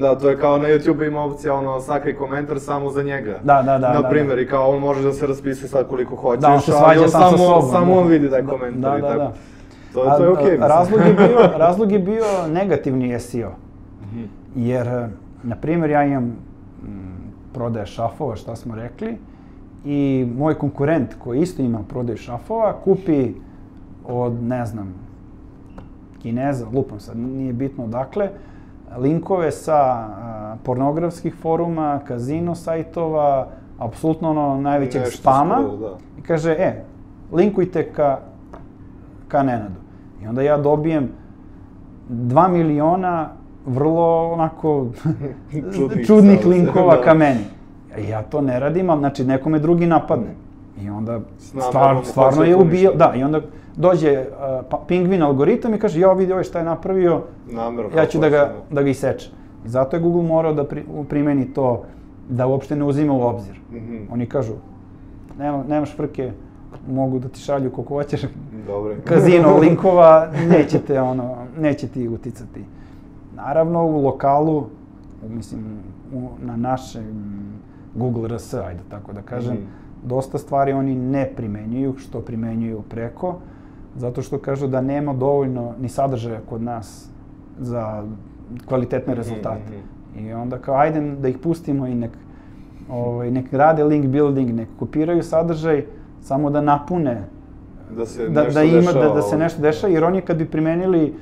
Da, 0.00 0.18
to 0.18 0.28
je 0.28 0.38
kao 0.38 0.58
na 0.58 0.68
YouTube 0.68 1.06
ima 1.06 1.24
opcija, 1.24 1.54
ono, 1.54 1.80
sakri 1.80 2.16
komentar 2.16 2.60
samo 2.60 2.90
za 2.90 3.02
njega. 3.02 3.38
Da, 3.44 3.62
da, 3.62 3.78
da. 3.78 3.92
Na 3.92 4.00
da, 4.00 4.08
primjer, 4.08 4.28
da, 4.28 4.34
da. 4.34 4.40
i 4.40 4.46
kao 4.46 4.70
on 4.70 4.80
može 4.80 5.02
da 5.02 5.12
se 5.12 5.26
raspisuje 5.26 5.68
sad 5.68 5.88
koliko 5.88 6.16
hoćeš, 6.16 6.42
da, 6.42 6.52
on 6.52 6.60
se 6.60 6.72
svađa 6.72 7.02
on 7.02 7.08
sam 7.08 7.20
samo, 7.20 7.36
sa 7.36 7.44
sobom. 7.44 7.70
Samo 7.72 7.94
da. 7.94 8.00
on 8.00 8.06
vidi 8.06 8.30
taj 8.30 8.46
komentar 8.46 8.80
da, 8.80 8.90
da, 8.90 8.98
i 8.98 9.00
tako. 9.00 9.18
Da. 9.18 9.32
To, 9.92 10.16
to 10.18 10.24
je 10.24 10.30
okej. 10.30 10.58
Okay, 10.58 10.68
razlog, 10.68 11.00
je 11.06 11.12
bio, 11.12 11.38
razlog 11.66 11.92
je 11.92 11.98
bio 11.98 12.24
negativni 12.52 13.20
SEO. 13.20 13.50
Mm 13.50 14.18
-hmm. 14.18 14.26
Jer, 14.54 15.08
na 15.42 15.56
primjer, 15.56 15.90
ja 15.90 16.04
imam 16.04 16.24
m, 16.24 16.36
prodaje 17.54 17.86
šafova, 17.86 18.36
šta 18.36 18.56
smo 18.56 18.74
rekli, 18.74 19.16
i 19.84 20.26
moj 20.36 20.54
konkurent 20.54 21.14
koji 21.18 21.40
isto 21.40 21.62
ima 21.62 21.82
prodaju 21.88 22.16
šafova, 22.16 22.76
kupi 22.84 23.32
od, 24.04 24.42
ne 24.42 24.66
znam, 24.66 24.94
Kineza, 26.22 26.66
lupam 26.74 27.00
sad, 27.00 27.16
nije 27.16 27.52
bitno 27.52 27.84
odakle, 27.84 28.30
linkove 28.96 29.50
sa 29.50 29.74
a, 29.74 30.08
pornografskih 30.62 31.34
foruma, 31.34 32.00
kazino 32.04 32.54
sajtova, 32.54 33.48
apsolutno 33.78 34.30
ono 34.30 34.60
najvećeg 34.60 35.00
Nešto 35.00 35.18
spama. 35.18 35.54
skoro, 35.56 35.76
da. 35.78 35.96
I 36.18 36.22
kaže, 36.22 36.50
e, 36.52 36.82
linkujte 37.32 37.92
ka, 37.92 38.18
ka 39.28 39.42
Nenadu. 39.42 39.80
I 40.22 40.26
onda 40.26 40.42
ja 40.42 40.56
dobijem 40.58 41.08
2 42.10 42.48
miliona 42.48 43.28
vrlo 43.66 44.32
onako 44.32 44.86
Čudnih 45.76 46.06
čudnih 46.06 46.46
linkova 46.46 46.96
da. 46.96 47.02
ka 47.02 47.14
meni. 47.14 47.40
E, 47.96 48.02
Ja 48.02 48.22
to 48.22 48.40
ne 48.40 48.60
radim, 48.60 48.90
ali 48.90 48.98
znači 48.98 49.24
nekome 49.24 49.58
drugi 49.58 49.86
napadne. 49.86 50.34
I 50.82 50.90
onda 50.90 51.20
stvar, 51.38 51.96
hoće 51.96 52.08
stvarno 52.08 52.38
da 52.38 52.44
je 52.44 52.56
poništi. 52.56 52.76
ubio, 52.78 52.92
da, 52.94 53.12
i 53.16 53.22
onda 53.22 53.40
dođe 53.76 54.24
uh, 54.70 54.86
pingvin 54.88 55.22
algoritam 55.22 55.74
i 55.74 55.78
kaže, 55.78 56.00
ja 56.00 56.12
vidi 56.12 56.32
ovaj 56.32 56.44
šta 56.44 56.58
je 56.58 56.64
napravio, 56.64 57.22
Namerno. 57.46 57.90
ja 57.96 58.06
ću 58.06 58.18
da 58.18 58.28
ga, 58.28 58.52
da 58.70 58.82
ga 58.82 58.90
isečem. 58.90 59.32
I 59.66 59.68
zato 59.68 59.96
je 59.96 60.02
Google 60.02 60.22
morao 60.22 60.54
da 60.54 60.64
pri, 60.64 60.84
primeni 61.08 61.46
to, 61.46 61.82
da 62.28 62.46
uopšte 62.46 62.76
ne 62.76 62.84
uzima 62.84 63.12
u 63.12 63.22
obzir. 63.22 63.60
Mhm. 63.72 63.96
Oni 64.10 64.26
kažu, 64.26 64.52
nema, 65.38 65.64
nemaš 65.64 65.96
frke, 65.96 66.32
mogu 66.88 67.18
da 67.18 67.28
ti 67.28 67.40
šalju 67.40 67.70
koliko 67.70 67.94
hoćeš, 67.94 68.22
Dobro. 68.66 68.94
kazino 69.04 69.56
linkova, 69.62 70.28
nećete 70.48 71.00
ono, 71.00 71.34
neće 71.58 71.88
ti 71.88 72.08
uticati. 72.08 72.64
Naravno 73.34 73.84
u 73.84 74.04
lokalu, 74.04 74.66
mislim, 75.28 75.60
u, 76.14 76.28
na 76.40 76.56
našem 76.56 77.26
Google 77.94 78.28
RS, 78.28 78.54
ajde 78.54 78.80
tako 78.88 79.12
da 79.12 79.22
kažem, 79.22 79.54
Mhm. 79.54 79.64
dosta 80.04 80.38
stvari 80.38 80.72
oni 80.72 80.94
ne 80.94 81.30
primenjuju, 81.36 81.94
što 81.96 82.20
primenjuju 82.20 82.82
preko, 82.82 83.34
zato 83.96 84.22
što 84.22 84.38
kažu 84.38 84.66
da 84.66 84.80
nema 84.80 85.12
dovoljno 85.12 85.72
ni 85.80 85.88
sadržaja 85.88 86.40
kod 86.40 86.62
nas 86.62 87.08
za 87.58 88.04
kvalitetne 88.66 89.14
rezultate. 89.14 89.72
mhm. 90.14 90.26
I 90.26 90.32
onda 90.32 90.58
kao, 90.58 90.74
ajde 90.76 91.00
da 91.00 91.28
ih 91.28 91.38
pustimo 91.38 91.86
i 91.86 91.94
nek, 91.94 92.10
ovaj, 92.90 93.30
nek 93.30 93.52
rade 93.52 93.84
link 93.84 94.06
building, 94.06 94.50
nek 94.50 94.68
kopiraju 94.78 95.22
sadržaj, 95.22 95.84
samo 96.20 96.50
da 96.50 96.60
napune 96.60 97.22
Da 97.90 98.06
se 98.06 98.28
da, 98.28 98.42
nešto 98.42 98.54
da 98.54 98.62
ima, 98.62 98.80
da, 98.82 98.86
dešava 98.92 99.14
da 99.14 99.22
se 99.22 99.26
ovde. 99.26 99.38
nešto 99.38 99.62
dešava, 99.62 99.92
jer 99.92 100.04
oni 100.04 100.20
kad 100.20 100.36
bi 100.36 100.44
primenili 100.46 101.14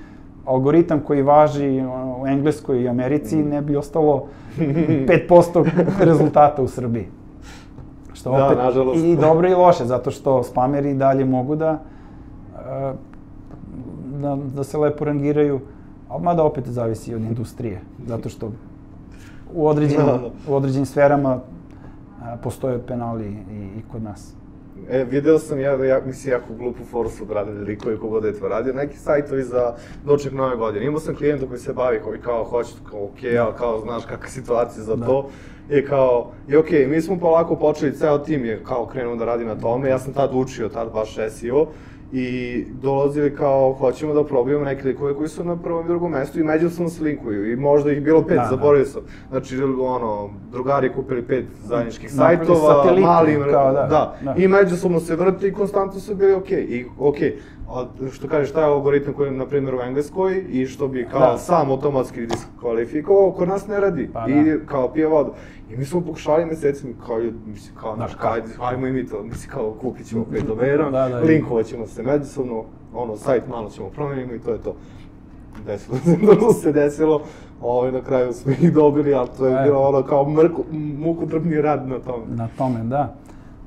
algoritam 0.45 1.01
koji 1.01 1.23
važi 1.23 1.83
u 2.19 2.27
Engleskoj 2.27 2.83
i 2.83 2.89
Americi, 2.89 3.37
Mm. 3.37 3.49
ne 3.49 3.63
bi 3.63 3.77
ostalo 3.77 4.27
5% 4.59 5.65
rezultata 6.01 6.63
u 6.63 6.69
Srbiji. 6.69 7.07
Što 8.13 8.31
Da, 8.31 8.47
opet 8.47 8.59
nažalost. 8.59 9.05
i 9.05 9.17
dobro 9.17 9.49
i 9.49 9.55
loše, 9.55 9.85
zato 9.85 10.11
što 10.11 10.43
spameri 10.43 10.95
dalje 10.95 11.25
mogu 11.25 11.57
da, 11.57 11.79
da, 14.21 14.37
da 14.55 14.65
se 14.65 14.79
lepo 14.79 15.05
rangiraju, 15.05 15.61
ali 16.09 16.23
mada 16.23 16.43
opet 16.43 16.67
zavisi 16.67 17.15
od 17.15 17.23
industrije, 17.23 17.81
zato 18.07 18.29
što 18.29 18.53
u 19.55 19.69
određenim, 19.69 20.07
Da, 20.07 20.13
da. 20.13 20.31
u 20.49 20.55
određenim 20.55 20.87
sferama 20.87 21.41
a, 22.23 22.37
postoje 22.43 22.79
penali 22.87 23.27
i, 23.27 23.79
i 23.79 23.83
kod 23.93 24.03
nas. 24.03 24.33
E, 24.91 25.05
video 25.05 25.39
sam 25.39 25.61
ja, 25.61 25.85
ja 25.85 26.01
mislim, 26.07 26.33
jako 26.33 26.55
glupu 26.59 26.85
foru 26.85 27.09
su 27.11 27.23
odradili 27.23 27.65
likovi 27.65 27.99
kogo 27.99 28.21
da 28.21 28.29
je 28.29 28.39
to 28.39 28.49
radio, 28.49 28.73
neki 28.73 28.99
sajtovi 28.99 29.43
za 29.43 29.75
doček 30.07 30.33
nove 30.33 30.57
godine. 30.57 30.87
Imao 30.87 31.01
sam 31.01 31.15
klijenta 31.15 31.47
koji 31.47 31.59
se 31.59 31.73
bavi, 31.73 32.01
koji 32.05 32.21
kao 32.21 32.45
hoće, 32.45 32.73
kao 32.91 33.05
okej, 33.05 33.39
ali 33.39 33.53
kao 33.59 33.81
znaš 33.81 34.05
kakva 34.05 34.27
je 34.27 34.31
situacija 34.31 34.85
za 34.85 34.97
Da. 34.97 35.07
to. 35.07 35.29
I 35.71 35.85
kao, 35.85 36.31
i 36.49 36.57
okej, 36.57 36.87
mi 36.87 37.01
smo 37.01 37.19
polako 37.19 37.57
počeli, 37.57 37.93
ceo 37.97 38.19
tim 38.19 38.45
je 38.45 38.65
kao 38.65 38.87
krenuo 38.87 39.17
da 39.17 39.25
radi 39.25 39.45
na 39.45 39.55
tome, 39.55 39.89
ja 39.89 39.99
sam 39.99 40.13
tad 40.13 40.31
učio, 40.35 40.69
tad 40.69 40.93
baš 40.93 41.17
SEO, 41.31 41.67
i 42.17 42.65
dolazili 42.83 43.37
kao, 43.37 43.73
hoćemo 43.73 44.15
da 44.15 44.25
probijemo 44.25 44.65
neke 44.65 44.89
likove 44.89 45.15
koji 45.15 45.29
su 45.29 45.45
na 45.45 45.57
prvom 45.57 45.85
i 45.85 45.89
drugom 45.89 46.13
mestu 46.13 46.41
i 46.41 46.45
međusobno 46.45 46.89
se 46.89 47.03
linkuju 47.03 47.53
i 47.53 47.57
možda 47.57 47.93
ih 47.93 48.03
bilo 48.03 48.23
pet, 48.23 48.37
Da, 48.37 48.43
da. 48.43 48.49
zaboravio 48.51 48.87
sam. 48.87 49.03
Znači, 49.31 49.63
ono, 49.63 50.31
drugari 50.53 50.93
kupili 50.93 51.23
pet 51.23 51.45
zajedničkih 51.65 52.13
sajtova, 52.13 52.75
satelite, 52.75 53.07
mali, 53.07 53.37
kao 53.51 53.73
da, 53.73 53.87
da, 53.87 54.17
da. 54.25 54.35
i 54.39 54.49
međusobno 54.49 55.01
se 55.01 55.17
vrti 55.17 55.47
i 55.47 55.53
konstantno 55.53 56.01
su 56.01 56.15
bili 56.15 56.33
okej. 56.33 56.63
I 56.63 56.85
okej, 56.99 57.37
a 57.69 57.85
što 58.11 58.29
kažeš, 58.29 58.53
taj 58.53 58.65
algoritam 58.65 59.15
koji 59.15 59.27
je, 59.27 59.33
na 59.33 59.47
primjer, 59.47 59.75
u 59.75 59.81
Engleskoj 59.81 60.45
i 60.49 60.67
što 60.67 60.89
bi 60.89 61.07
kao 61.07 61.21
Da. 61.23 61.39
sam 61.39 61.71
automatski 61.71 62.27
diskvalifikovao, 62.27 63.33
kod 63.33 63.49
nas 63.49 63.67
ne 63.67 63.81
radi. 63.81 64.11
Pa 64.13 64.27
I 64.29 64.45
da. 64.45 64.67
kao 64.67 64.89
pije 64.89 65.07
vodu. 65.07 65.31
I 65.71 65.77
mi 65.77 65.85
smo 65.85 66.01
pokušali 66.01 66.47
mesecima, 66.47 66.93
kao, 67.07 67.17
mislim, 67.47 67.77
kao, 67.77 67.91
Da, 67.91 67.97
znaš, 67.97 68.15
kao- 68.15 68.33
ajde, 68.33 68.47
ajmo 68.61 68.87
i 68.87 68.93
mi 68.93 69.07
to, 69.07 69.23
mislim, 69.23 69.51
kao, 69.51 69.73
kupit 69.73 70.07
ćemo 70.07 70.25
pet 70.25 70.45
domera, 70.45 70.91
Da, 70.91 71.09
da, 71.09 71.21
i- 71.21 71.25
linkovat 71.25 71.67
ćemo 71.67 71.87
se 71.87 72.03
međusobno, 72.03 72.65
ono, 72.95 73.17
sajt 73.17 73.49
malo 73.49 73.71
ćemo 73.71 73.89
promenimo 73.89 74.35
i 74.35 74.39
to 74.39 74.51
je 74.51 74.59
to. 74.59 74.75
Desilo 75.67 75.97
se, 75.99 76.17
to 76.41 76.53
se 76.53 76.73
desilo, 76.73 77.23
ovaj, 77.61 77.93
na 77.93 78.01
kraju 78.01 78.33
smo 78.33 78.53
ih 78.53 78.73
dobili, 78.73 79.15
ali 79.15 79.29
to 79.29 79.47
je 79.47 79.55
E. 79.55 79.63
bilo 79.65 79.81
ono 79.81 80.03
kao 80.03 80.29
mrku, 80.31 80.65
mukotrpni 80.99 81.61
rad 81.61 81.89
na 81.89 81.99
tome. 81.99 82.25
Na 82.29 82.49
tome, 82.49 82.81
da. 82.81 83.15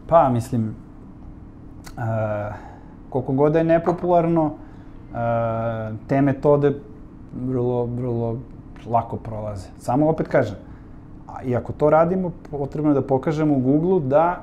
Pa, 0.08 0.30
mislim, 0.30 0.76
e, 1.88 2.67
koliko 3.10 3.34
god 3.34 3.52
da 3.54 3.60
je 3.60 3.66
nepopularno, 3.66 4.52
e, 4.52 5.18
te 6.08 6.22
metode 6.22 6.74
vrlo, 7.46 7.86
vrlo 7.86 8.38
lako 8.90 9.18
prolaze. 9.18 9.70
Samo 9.78 10.10
opet 10.10 10.28
kažem, 10.28 10.56
i 11.46 11.56
ako 11.56 11.74
to 11.74 11.90
radimo, 11.90 12.32
potrebno 12.52 12.92
je 12.92 12.94
da 12.94 13.02
pokažemo 13.02 13.54
u 13.54 13.60
Google 13.60 14.00
da 14.00 14.42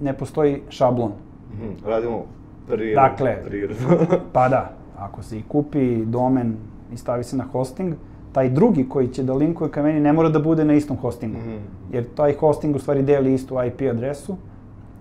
ne 0.00 0.12
postoji 0.12 0.62
šablon. 0.68 1.12
Mhm, 1.52 1.86
radimo 1.86 2.22
prirodno. 2.66 3.02
Dakle, 3.02 3.36
prirodno. 3.44 3.86
Pa 4.32 4.48
da, 4.48 4.70
ako 4.98 5.22
se 5.22 5.38
i 5.38 5.42
kupi 5.42 6.04
domen 6.04 6.56
i 6.92 6.96
stavi 6.96 7.24
se 7.24 7.36
na 7.36 7.44
hosting, 7.52 7.94
taj 8.32 8.50
drugi 8.50 8.88
koji 8.88 9.08
će 9.08 9.22
da 9.22 9.34
linkuje 9.34 9.70
ka 9.70 9.82
meni 9.82 10.00
ne 10.00 10.12
mora 10.12 10.28
da 10.28 10.38
bude 10.38 10.64
na 10.64 10.74
istom 10.74 10.96
hostingu. 10.96 11.38
Mhm. 11.38 11.56
Jer 11.92 12.04
taj 12.14 12.34
hosting 12.34 12.76
u 12.76 12.78
stvari 12.78 13.02
deli 13.02 13.34
istu 13.34 13.54
IP 13.66 13.80
adresu 13.90 14.36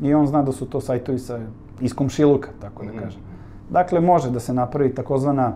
i 0.02 0.14
on 0.14 0.28
zna 0.28 0.42
da 0.42 0.52
su 0.52 0.66
to 0.66 0.82
sajtovi 0.82 1.20
sa, 1.20 1.40
iz 1.82 1.94
komšiluka, 1.94 2.50
tako 2.60 2.86
da 2.86 2.90
Mhm. 2.90 3.00
kažem. 3.00 3.22
Dakle, 3.70 4.00
može 4.02 4.32
da 4.32 4.40
se 4.40 4.54
napravi 4.54 4.96
takozvana 4.96 5.56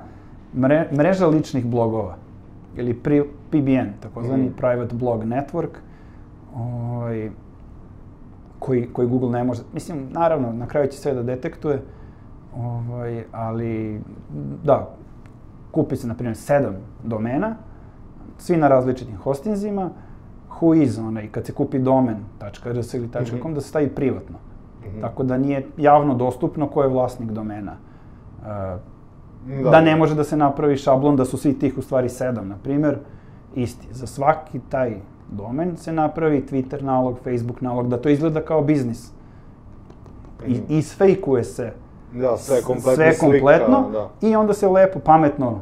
mre, 0.56 0.90
mreža 0.92 1.28
ličnih 1.28 1.66
blogova 1.66 2.16
ili 2.76 2.94
pri, 2.94 3.20
PBN, 3.50 3.90
takozvani 4.00 4.44
Mhm. 4.44 4.54
Private 4.54 4.96
Blog 4.96 5.24
Network, 5.24 5.70
ovaj, 6.56 7.30
koji, 8.60 8.88
koji 8.88 9.08
Google 9.08 9.30
ne 9.32 9.44
može, 9.44 9.62
mislim, 9.74 10.08
naravno, 10.10 10.54
na 10.54 10.68
kraju 10.68 10.88
će 10.88 10.98
sve 10.98 11.14
da 11.14 11.24
detektuje, 11.24 11.82
ovaj, 12.56 13.24
ali, 13.32 14.02
da, 14.64 14.90
kupi 15.72 15.96
se, 15.96 16.08
na 16.08 16.14
primjer, 16.14 16.36
sedam 16.36 16.74
domena, 17.04 17.56
svi 18.38 18.58
na 18.58 18.68
različitim 18.68 19.18
hostinzima, 19.18 19.90
who 20.52 20.84
is 20.84 20.98
onaj, 20.98 21.28
kad 21.28 21.46
se 21.46 21.54
kupi 21.54 21.80
domen 21.80 22.18
.rs 22.66 22.94
ili 22.94 23.10
.com, 23.10 23.24
Mhm. 23.42 23.54
da 23.54 23.62
se 23.62 23.68
stavi 23.70 23.90
privatno. 23.90 24.38
Mhm. 24.88 25.02
Tako 25.02 25.24
da 25.24 25.38
nije 25.38 25.68
javno 25.78 26.14
dostupno 26.16 26.68
ko 26.68 26.82
je 26.82 26.90
vlasnik 26.90 27.32
domena. 27.32 27.72
E, 28.42 28.78
Da. 29.64 29.70
da. 29.70 29.82
ne 29.82 29.96
može 29.96 30.16
da 30.16 30.24
se 30.24 30.38
napravi 30.38 30.78
šablon 30.78 31.16
da 31.16 31.26
su 31.26 31.38
svi 31.38 31.54
tih 31.54 31.78
u 31.78 31.82
stvari 31.82 32.10
sedam, 32.10 32.48
na 32.48 32.56
primer, 32.58 32.98
isti. 33.56 33.88
Za 33.92 34.08
svaki 34.08 34.60
taj 34.62 34.96
domen 35.30 35.78
se 35.78 35.94
napravi 35.94 36.42
Twitter 36.42 36.82
nalog, 36.82 37.18
Facebook 37.18 37.62
nalog, 37.62 37.88
da 37.88 37.98
to 37.98 38.10
izgleda 38.10 38.42
kao 38.42 38.62
biznis. 38.62 39.12
I, 40.48 40.52
Mhm. 40.52 40.62
isfejkuje 40.70 41.44
se 41.44 41.74
Da, 42.14 42.38
sve 42.38 42.62
kompletno 42.62 42.94
sve 42.94 43.14
slika, 43.14 43.32
kompletno 43.32 43.90
da. 43.92 44.28
i 44.28 44.36
onda 44.36 44.54
se 44.54 44.68
lepo, 44.68 45.00
pametno 45.00 45.60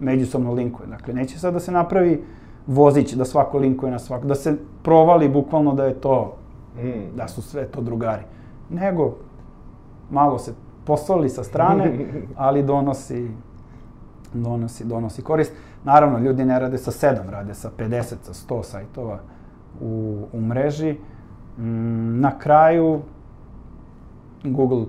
međusobno 0.00 0.52
linkuje. 0.52 0.86
Dakle, 0.88 1.14
neće 1.14 1.38
sad 1.38 1.54
da 1.54 1.60
se 1.60 1.72
napravi 1.72 2.24
vozić, 2.66 3.12
da 3.12 3.24
svako 3.24 3.58
linkuje 3.58 3.92
na 3.92 3.98
svako, 3.98 4.26
da 4.26 4.34
se 4.34 4.54
provali 4.82 5.28
bukvalno 5.28 5.74
da 5.74 5.84
je 5.84 5.94
to, 5.94 6.36
Mm. 6.76 7.16
da 7.16 7.28
su 7.28 7.42
sve 7.42 7.66
to 7.66 7.80
drugari. 7.80 8.22
Nego, 8.70 9.14
malo 10.10 10.38
se 10.38 10.52
posoli 10.84 11.28
sa 11.28 11.44
strane, 11.44 11.98
ali 12.36 12.62
donosi, 12.62 13.30
donosi, 14.34 14.84
donosi 14.84 15.22
korist. 15.22 15.52
Naravno, 15.84 16.18
ljudi 16.18 16.44
ne 16.44 16.58
rade 16.58 16.78
sa 16.78 16.90
7, 16.90 17.28
rade 17.28 17.54
sa 17.54 17.70
50, 17.70 17.92
sa 18.22 18.32
100 18.46 18.62
sajtova 18.62 19.18
u, 19.80 19.88
u 20.32 20.40
mreži. 20.40 20.96
Mm, 21.58 22.20
na 22.20 22.38
kraju, 22.38 23.00
Google, 24.44 24.84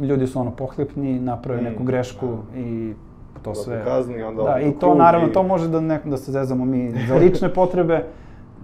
ljudi 0.00 0.26
su 0.26 0.40
ono 0.40 0.50
pohlepni, 0.50 1.20
naprave 1.20 1.60
Mm, 1.60 1.64
neku 1.64 1.84
grešku 1.84 2.26
da. 2.26 2.58
i 2.58 2.94
to 3.34 3.50
Da 3.50 3.54
sve. 3.54 3.84
kazni, 3.84 4.22
onda 4.22 4.42
da, 4.42 4.60
i 4.60 4.72
to 4.72 4.94
naravno, 4.94 5.28
i- 5.28 5.32
to 5.32 5.42
može 5.42 5.68
da, 5.68 5.80
ne, 5.80 6.00
da 6.04 6.16
se 6.16 6.32
zezamo 6.32 6.64
mi 6.64 6.94
za 7.08 7.14
lične 7.14 7.48
potrebe. 7.54 8.04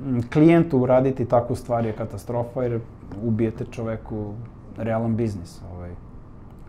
Mm, 0.00 0.20
Klijentu 0.22 0.78
uraditi 0.78 1.24
takvu 1.24 1.56
stvar 1.56 1.86
je 1.86 1.92
katastrofa 1.92 2.62
jer 2.62 2.80
ubijete 3.22 3.64
čoveku 3.70 4.34
realan 4.76 5.16
biznis, 5.16 5.60
ovaj, 5.74 5.90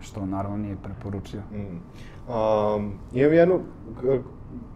što 0.00 0.26
naravno 0.26 0.56
nije 0.56 0.76
preporučio. 0.82 1.40
Mm. 1.52 1.56
Um, 1.56 2.92
imam 3.12 3.32
jednu 3.32 3.60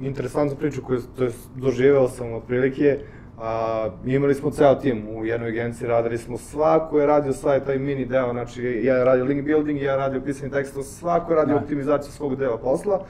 interesantnu 0.01 0.57
priču 0.57 0.83
koju 0.83 1.01
to 1.17 1.25
jest, 1.25 1.49
doživeo 1.57 2.09
sam 2.09 2.33
otprilike. 2.35 2.99
A, 3.43 3.89
imali 4.07 4.35
smo 4.35 4.51
ceo 4.51 4.75
tim 4.75 5.09
u 5.09 5.25
jednoj 5.25 5.49
agenciji, 5.49 5.89
radili 5.89 6.19
smo 6.19 6.39
svako 6.39 7.01
je 7.01 7.07
radio 7.07 7.33
sad 7.33 7.67
taj 7.67 7.79
mini 7.79 8.05
deo, 8.05 8.33
znači 8.33 8.81
ja 8.85 8.97
je 8.97 9.05
radio 9.05 9.25
link 9.25 9.45
building, 9.45 9.83
ja 9.83 9.91
je 9.91 9.97
radio 9.97 10.21
pisanje 10.21 10.51
teksta, 10.51 10.83
svako 10.83 11.33
je 11.33 11.37
radio 11.37 11.55
Da. 11.55 11.61
optimizaciju 11.61 12.13
svog 12.13 12.37
dela 12.37 12.59
posla. 12.59 13.01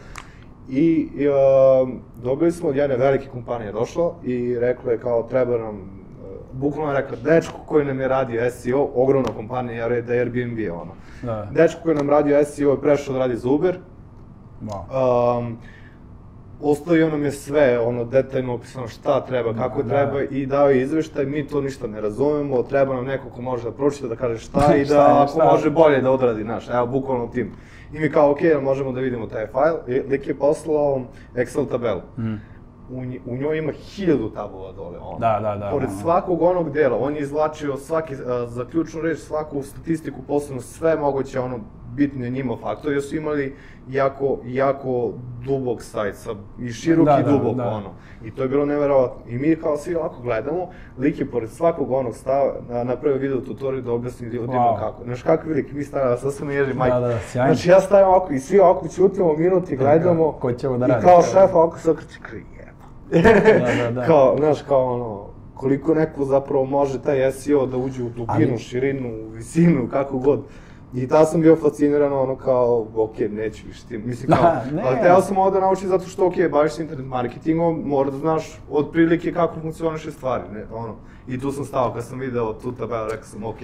I, 0.69 1.09
i 1.15 1.29
uh, 1.29 1.35
dobili 2.23 2.53
smo 2.53 2.69
od 2.69 2.77
jedne 2.77 2.97
velike 2.97 3.29
kompanije 3.29 3.73
došlo 3.73 4.17
i 4.25 4.59
rekla 4.59 4.93
je 4.93 4.99
kao 4.99 5.23
treba 5.23 5.59
nam, 5.59 6.00
bukvalno 6.53 6.93
rekla, 6.93 7.17
dečko 7.25 7.59
koji 7.67 7.85
nam 7.85 8.01
je 8.01 8.09
radio 8.09 8.51
SEO, 8.51 8.89
ogromna 8.95 9.29
kompanija, 9.37 9.87
ja 9.89 10.01
da 10.03 10.15
je 10.15 10.21
Airbnb 10.21 10.59
je 10.59 10.73
ono. 10.73 10.93
Da. 11.23 11.49
Dečko 11.51 11.81
koji 11.83 11.95
nam 11.97 12.11
radio 12.11 12.45
SEO 12.45 12.71
je 12.71 12.81
prešao 12.81 13.13
da 13.13 13.19
radi 13.19 13.37
za 13.37 13.49
Uber, 13.49 13.79
Wow. 14.63 15.39
um, 15.39 15.57
ostavio 16.63 17.09
nam 17.11 17.25
je 17.25 17.33
sve, 17.33 17.79
ono, 17.79 18.05
detaljno 18.05 18.55
opisano 18.55 18.89
šta 18.89 19.21
treba, 19.21 19.55
kako 19.55 19.83
Da. 19.83 19.89
treba 19.89 20.23
i 20.23 20.47
dao 20.47 20.71
je 20.71 20.83
izveštaj, 20.83 21.27
mi 21.27 21.47
to 21.47 21.61
ništa 21.61 21.87
ne 21.87 22.01
razumemo, 22.01 22.63
treba 22.63 22.95
nam 22.95 23.05
neko 23.05 23.29
ko 23.29 23.43
može 23.43 23.65
da 23.65 23.73
pročita, 23.73 24.09
da 24.09 24.17
kaže 24.17 24.39
šta 24.39 24.77
i 24.77 24.85
Šta 24.85 24.95
da 24.95 25.01
je, 25.03 25.23
ako 25.23 25.33
šta? 25.33 25.45
može 25.45 25.71
bolje 25.71 26.01
da 26.01 26.11
odradi, 26.11 26.43
znaš, 26.43 26.69
evo, 26.69 26.87
bukvalno 26.87 27.27
tim. 27.27 27.53
I 27.93 27.99
mi 27.99 28.11
kao, 28.11 28.35
okay, 28.35 28.63
možemo 28.63 28.93
da 28.93 29.01
vidimo 29.01 29.27
taj 29.27 29.47
i 29.89 30.01
lik 30.01 30.27
je 30.29 30.35
poslao 30.35 31.03
Excel 31.35 31.69
tabelu. 31.71 32.01
Mm. 32.19 32.35
U, 32.91 32.97
nj- 32.97 33.21
u 33.27 33.37
njoj 33.37 33.59
ima 33.59 33.73
hiljadu 33.73 34.31
tabula 34.31 34.73
dole, 34.73 34.99
ono. 35.01 35.19
Da, 35.19 35.39
da, 35.43 35.57
da. 35.57 35.71
Pored 35.71 35.89
svakog 35.93 36.43
onog 36.43 36.73
dela, 36.73 36.97
on 36.99 37.15
je 37.15 37.21
izvlačio 37.21 37.77
svaki, 37.77 38.15
a, 38.17 38.47
za 38.47 38.65
ključnu 38.65 39.01
reč, 39.01 39.19
svaku 39.19 39.63
statistiku, 39.63 40.17
posebno 40.23 40.61
sve 40.61 40.97
moguće, 40.97 41.41
ono, 41.41 41.59
bitne 41.89 42.31
njima 42.31 42.57
faktore, 42.57 42.95
jer 42.95 43.03
su 43.03 43.17
imali 43.17 43.57
jako, 43.89 44.39
jako 44.45 45.13
dubok 45.41 45.83
sajt, 45.83 46.17
sa, 46.17 46.31
i 46.61 46.69
širok 46.71 47.07
Da, 47.07 47.19
i 47.21 47.23
da, 47.23 47.31
dubok, 47.31 47.57
da. 47.57 47.69
ono. 47.69 47.91
I 48.25 48.31
to 48.31 48.43
je 48.43 48.49
bilo 48.49 48.65
neverovatno. 48.67 49.21
I 49.29 49.39
mi 49.39 49.57
kao 49.57 49.77
svi 49.77 49.95
ovako 49.95 50.23
gledamo, 50.23 50.69
lik 50.99 51.21
je 51.21 51.27
pored 51.27 51.51
svakog 51.51 51.91
onog 51.91 52.15
stava 52.15 52.53
na, 52.69 52.85
napravio 52.85 53.19
video 53.19 53.41
tutorial 53.41 53.83
da 53.83 53.93
objasni 53.93 54.27
ljudima 54.27 54.53
Wow. 54.55 54.79
kako. 54.79 55.05
Znaš 55.05 55.23
kakav 55.23 55.51
lik, 55.51 55.73
mi 55.73 55.85
stavljamo, 55.85 56.17
sad 56.17 56.35
sam 56.35 56.51
ježi 56.51 56.75
majke. 56.75 56.95
Da, 56.95 57.01
da, 57.01 57.19
sjajno. 57.21 57.55
Znači 57.55 57.71
ja 57.71 57.81
stavim 57.81 58.09
ovako 58.09 58.33
i 58.33 58.39
svi 58.39 58.59
ovako 58.59 58.89
ćutimo 58.89 59.33
minut 59.35 59.71
i 59.71 59.77
gledamo. 59.77 60.33
ko 60.33 60.53
će 60.53 60.69
ovo 60.69 60.79
da 60.79 60.87
I 60.87 60.89
radi? 60.89 61.05
kao 61.05 61.23
šef 61.23 61.55
ovako 61.55 61.79
se 61.79 61.91
okreće, 61.91 62.19
krije. 62.23 62.45
Da, 63.13 63.85
da, 63.85 63.91
da. 63.91 64.07
kao, 64.07 64.37
znaš, 64.39 64.63
kao 64.63 64.95
ono, 64.95 65.27
koliko 65.55 65.95
neko 65.95 66.25
zapravo 66.25 66.65
može 66.65 67.03
taj 67.03 67.33
SEO 67.33 67.67
da 67.67 67.77
uđe 67.77 68.03
u 68.03 68.09
dubinu, 68.09 68.53
Ali- 68.53 68.59
širinu, 68.59 69.29
visinu, 69.33 69.89
kako 69.91 70.19
god. 70.19 70.41
I 70.95 71.09
ta 71.09 71.25
sam 71.25 71.41
bio 71.41 71.57
fasciniran, 71.57 72.13
ono 72.13 72.37
kao, 72.37 72.87
ok, 72.95 73.19
neću 73.19 73.67
više 73.67 73.83
tim, 73.89 74.03
mislim 74.07 74.33
kao, 74.33 74.43
Da, 74.43 74.65
ne. 74.73 74.83
ali 74.87 74.97
teo 75.03 75.21
sam 75.21 75.39
ovo 75.39 75.51
da 75.51 75.61
naučim 75.61 75.89
zato 75.89 76.05
što, 76.07 76.27
ok, 76.27 76.35
baviš 76.51 76.73
se 76.73 76.83
internet 76.83 77.07
marketingom, 77.07 77.83
mora 77.87 78.11
da 78.11 78.17
znaš 78.19 78.59
otprilike 78.71 79.33
kako 79.33 79.61
funkcioniše 79.61 80.11
stvari, 80.11 80.43
ne, 80.53 80.65
ono. 80.73 80.95
I 81.29 81.41
tu 81.41 81.53
sam 81.53 81.65
stao, 81.65 81.93
kad 81.93 82.05
sam 82.05 82.19
video 82.19 82.53
tu 82.53 82.73
tabelu, 82.73 83.09
rekao 83.11 83.25
sam, 83.27 83.45
ok, 83.45 83.57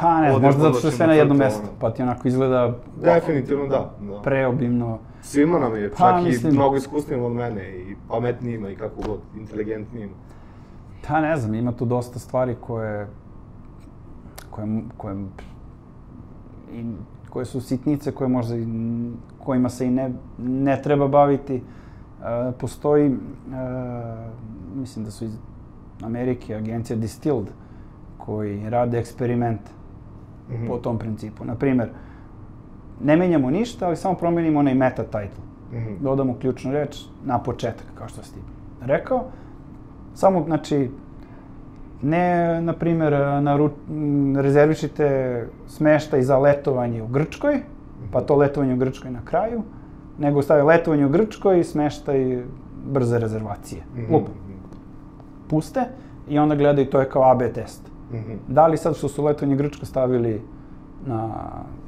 Pa 0.00 0.20
ne, 0.20 0.38
možda 0.38 0.62
zato 0.62 0.78
što 0.78 0.88
je 0.88 0.92
sve 0.92 1.06
na 1.06 1.12
jednom 1.14 1.36
mestu, 1.36 1.66
pa 1.80 1.90
ti 1.90 2.02
onako 2.02 2.28
izgleda 2.28 2.78
definitivno 3.02 3.66
da, 3.66 3.90
da. 4.00 4.20
preobimno. 4.22 4.98
Svima 5.22 5.58
nam 5.58 5.74
je, 5.74 5.90
Pa, 5.90 5.96
čak 6.10 6.24
mislim- 6.24 6.52
i 6.52 6.56
mnogo 6.56 6.76
iskusnijim 6.76 7.24
od 7.24 7.32
mene, 7.32 7.70
i 7.70 7.96
pametnijima, 8.08 8.70
i 8.70 8.76
kako 8.76 8.94
god, 8.98 9.18
inteligentnijima. 9.36 10.12
Pa 11.08 11.20
ne 11.20 11.36
znam, 11.36 11.54
ima 11.54 11.72
tu 11.72 11.84
dosta 11.84 12.18
stvari 12.18 12.56
koje, 12.56 13.06
koje, 14.50 14.66
koje, 14.96 15.16
i, 16.72 16.84
koje 17.30 17.44
su 17.44 17.60
sitnice, 17.60 18.12
koje 18.12 18.28
možda, 18.28 18.56
i 18.56 18.66
kojima 19.38 19.68
se 19.68 19.86
i 19.86 19.90
ne, 19.90 20.10
ne 20.38 20.82
treba 20.82 21.08
baviti. 21.08 21.54
E, 21.54 21.62
postoji, 22.52 23.06
e, 23.06 23.14
mislim 24.74 25.04
da 25.04 25.10
su 25.10 25.24
iz 25.24 25.36
Amerike, 26.02 26.54
agencija 26.54 26.96
Distilled, 26.96 27.46
koji 28.18 28.70
rade 28.70 28.98
eksperimente 28.98 29.70
Mhm. 30.50 30.66
po 30.66 30.76
tom 30.76 30.98
principu. 30.98 31.44
Naprimer, 31.44 31.88
ne 33.02 33.16
menjamo 33.16 33.50
ništa, 33.50 33.86
ali 33.86 33.96
samo 33.96 34.14
promenimo 34.14 34.60
onaj 34.60 34.74
meta 34.74 35.02
title. 35.04 35.52
Mhm. 35.72 35.94
dodamo 36.00 36.34
ključnu 36.40 36.72
reč 36.72 37.04
na 37.24 37.38
početak, 37.38 37.86
kao 37.94 38.08
što 38.08 38.22
si 38.22 38.34
ti 38.34 38.40
rekao. 38.80 39.24
Samo, 40.14 40.44
znači, 40.44 40.90
ne, 42.02 42.60
na 42.62 42.72
primjer, 42.72 43.12
naru, 43.42 43.70
rezervišite 44.36 45.46
smeštaj 45.66 46.22
za 46.22 46.38
letovanje 46.38 47.02
u 47.02 47.06
Grčkoj, 47.06 47.60
pa 48.12 48.20
to 48.20 48.36
letovanje 48.36 48.74
u 48.74 48.76
Grčkoj 48.76 49.10
na 49.10 49.24
kraju, 49.24 49.62
nego 50.18 50.42
stavi 50.42 50.62
letovanje 50.62 51.06
u 51.06 51.08
Grčkoj 51.08 51.60
i 51.60 51.64
smeštaj 51.64 52.42
brze 52.86 53.18
rezervacije. 53.18 53.82
Mhm. 53.96 54.14
Lup, 54.14 54.28
puste 55.48 55.84
i 56.28 56.38
onda 56.38 56.54
gledaju, 56.54 56.90
to 56.90 57.00
je 57.00 57.08
kao 57.08 57.30
AB 57.30 57.42
test. 57.54 57.90
Mhm. 58.12 58.32
Da 58.48 58.66
li 58.66 58.76
sad 58.76 58.96
što 58.96 59.08
su 59.08 59.24
letovanje 59.24 59.54
u 59.54 59.58
Grčkoj 59.58 59.86
stavili 59.86 60.42
na, 61.06 61.28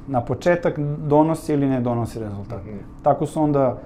na 0.07 0.21
početak 0.21 0.79
donosi 0.99 1.53
ili 1.53 1.67
ne 1.67 1.81
donosi 1.81 2.19
rezultat. 2.19 2.61
Mhm. 2.61 2.77
Tako 3.01 3.25
su 3.25 3.41
onda 3.41 3.77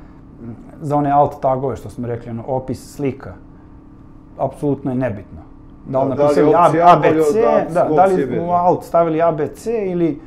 za 0.81 0.95
one 0.95 1.11
alt 1.11 1.41
tagove 1.41 1.75
što 1.75 1.89
smo 1.89 2.07
rekli, 2.07 2.31
ono, 2.31 2.43
opis 2.47 2.95
slika, 2.95 3.33
apsolutno 4.37 4.91
je 4.91 4.97
nebitno. 4.97 5.39
Da 5.87 6.03
li 6.03 6.09
Da, 6.09 6.15
da 6.15 6.21
li 6.21 6.27
napisali 6.27 6.53
A- 6.55 6.65
opcija 6.65 6.87
A 6.87 6.95
bolje 6.97 7.09
ABC, 7.11 7.33
da, 7.73 7.83
da 7.85 8.05
li 8.05 8.39
u 8.39 8.45
da. 8.45 8.51
alt 8.53 8.83
stavili 8.83 9.21
ABC 9.21 9.65
ili 9.85 10.21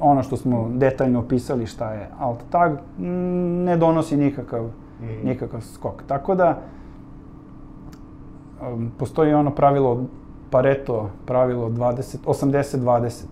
ono 0.00 0.22
što 0.22 0.36
smo 0.36 0.68
detaljno 0.70 1.18
opisali 1.20 1.66
šta 1.66 1.92
je 1.92 2.08
alt 2.20 2.38
tag, 2.50 2.72
ne 2.98 3.76
donosi 3.76 4.16
nikakav, 4.16 4.64
Mhm. 5.00 5.12
nikakav 5.24 5.60
skok. 5.62 6.02
Tako 6.04 6.34
da, 6.34 6.58
um, 8.64 8.90
postoji 8.98 9.34
ono 9.34 9.50
pravilo 9.50 10.04
Pareto, 10.50 11.10
pravilo 11.26 11.68
20, 11.68 12.18
80-20. 12.26 13.24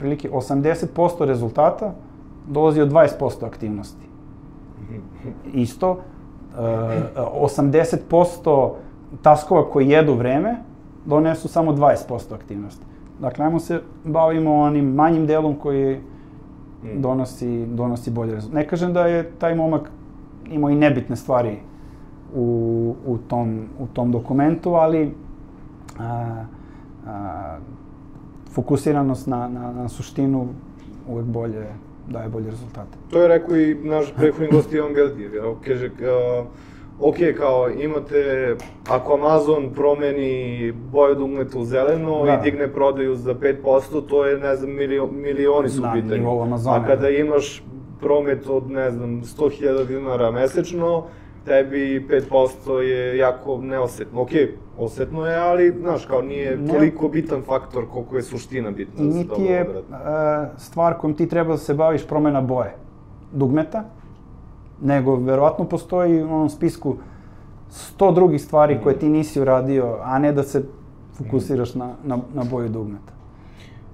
Prilike 0.00 0.30
80% 0.30 1.24
rezultata 1.24 1.92
dolazi 2.48 2.80
od 2.80 2.92
20% 2.92 3.46
aktivnosti. 3.46 4.06
Isto, 5.52 5.90
uh, 5.90 5.98
80% 7.42 8.70
taskova 9.22 9.70
koji 9.70 9.88
jedu 9.88 10.14
vreme 10.14 10.56
donesu 11.06 11.48
samo 11.48 11.72
20% 11.72 12.34
aktivnosti. 12.34 12.84
Dakle, 13.20 13.44
ajmo 13.44 13.58
se 13.60 13.82
bavimo 14.04 14.54
onim 14.54 14.94
manjim 14.94 15.26
delom 15.26 15.54
koji 15.54 16.00
donosi, 16.94 17.66
donosi 17.66 18.10
bolje 18.10 18.34
rezultate. 18.34 18.60
Ne 18.60 18.68
kažem 18.68 18.92
da 18.92 19.06
je 19.06 19.30
taj 19.38 19.54
momak 19.54 19.90
imao 20.50 20.70
i 20.70 20.74
nebitne 20.74 21.16
stvari 21.16 21.58
u, 22.34 22.94
u, 23.06 23.18
tom, 23.18 23.64
u 23.78 23.86
tom 23.86 24.12
dokumentu, 24.12 24.74
ali 24.74 25.14
a, 25.98 26.44
a, 27.06 27.58
fokusiranost 28.52 29.26
na, 29.26 29.48
na, 29.48 29.72
na 29.72 29.88
suštinu 29.88 30.48
uvek 31.08 31.24
bolje 31.24 31.66
daje 32.08 32.28
bolje 32.28 32.50
rezultate. 32.50 32.98
To 33.10 33.22
je 33.22 33.28
rekao 33.28 33.56
i 33.56 33.74
naš 33.74 34.12
prethodni 34.16 34.48
gost 34.50 34.72
Ivan 34.72 34.94
Geldir, 34.94 35.34
jel? 35.34 35.54
kaže, 35.66 35.86
uh, 35.86 36.46
ok, 37.00 37.16
kao 37.38 37.70
imate, 37.70 38.54
ako 38.88 39.14
Amazon 39.14 39.70
promeni 39.74 40.72
boju 40.72 41.14
dugmeta 41.14 41.58
u 41.58 41.64
zeleno 41.64 42.24
Da. 42.24 42.32
i 42.34 42.42
digne 42.42 42.68
prodaju 42.68 43.14
za 43.16 43.34
5%, 43.34 43.56
to 44.08 44.26
je, 44.26 44.38
ne 44.38 44.56
znam, 44.56 44.70
milio, 44.72 45.06
milioni 45.06 45.68
su 45.68 45.82
u 45.82 45.86
pitanju. 45.94 46.20
nivou 46.20 46.42
Amazona, 46.42 46.76
A 46.76 46.86
kada 46.86 47.02
da. 47.02 47.08
imaš 47.10 47.62
promet 48.00 48.46
od, 48.48 48.70
ne 48.70 48.90
znam, 48.90 49.22
100.000 49.22 49.86
dinara 49.86 50.30
mesečno, 50.30 51.04
tebi 51.44 52.06
5% 52.30 52.72
je 52.72 53.16
jako 53.16 53.58
neosetno. 53.58 54.22
Ok, 54.22 54.30
osetno 54.80 55.26
je, 55.26 55.36
ali, 55.36 55.74
znaš, 55.80 56.04
kao 56.04 56.22
nije 56.22 56.56
Ne. 56.56 56.72
toliko 56.72 57.08
bitan 57.08 57.42
faktor 57.42 57.84
koliko 57.92 58.16
je 58.16 58.22
suština 58.22 58.70
bitna 58.70 59.04
da 59.04 59.12
se 59.12 59.18
Niti 59.18 59.42
je 59.42 59.60
e, 59.60 59.66
stvar 60.56 60.94
kojom 60.98 61.14
ti 61.16 61.28
treba 61.28 61.50
da 61.50 61.58
se 61.58 61.74
baviš 61.74 62.06
promena 62.06 62.40
boje 62.40 62.74
dugmeta, 63.32 63.84
nego 64.82 65.16
verovatno 65.16 65.64
postoji 65.64 66.22
u 66.22 66.34
onom 66.34 66.50
spisku 66.50 66.96
sto 67.70 68.12
drugih 68.12 68.42
stvari 68.42 68.80
koje 68.82 68.98
ti 68.98 69.08
nisi 69.08 69.40
uradio, 69.40 69.96
a 70.02 70.18
ne 70.18 70.32
da 70.32 70.42
se 70.42 70.62
fokusiraš 71.14 71.74
na, 71.74 71.94
na, 72.04 72.18
na 72.34 72.44
boju 72.50 72.68
dugmeta. 72.68 73.12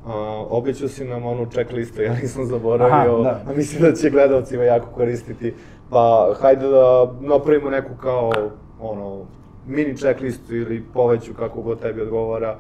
Uh, 0.06 0.12
obećao 0.50 0.88
si 0.88 1.04
nam 1.04 1.26
onu 1.26 1.46
checklistu, 1.50 2.02
ja 2.08 2.14
nisam 2.14 2.44
zaboravio, 2.44 3.14
Aha, 3.14 3.22
da. 3.22 3.50
a 3.50 3.54
mislim 3.56 3.82
da 3.82 3.92
će 3.92 4.10
gledalcima 4.10 4.62
jako 4.62 4.86
koristiti. 4.94 5.54
Pa 5.90 6.34
hajde 6.40 6.68
da 6.68 7.12
napravimo 7.20 7.70
neku 7.70 7.94
kao, 8.00 8.32
ono, 8.80 9.24
mini 9.66 9.96
checklistu 9.96 10.56
ili 10.56 10.84
poveću 10.94 11.34
kako 11.34 11.62
god 11.62 11.80
tebi 11.80 12.00
odgovara. 12.00 12.56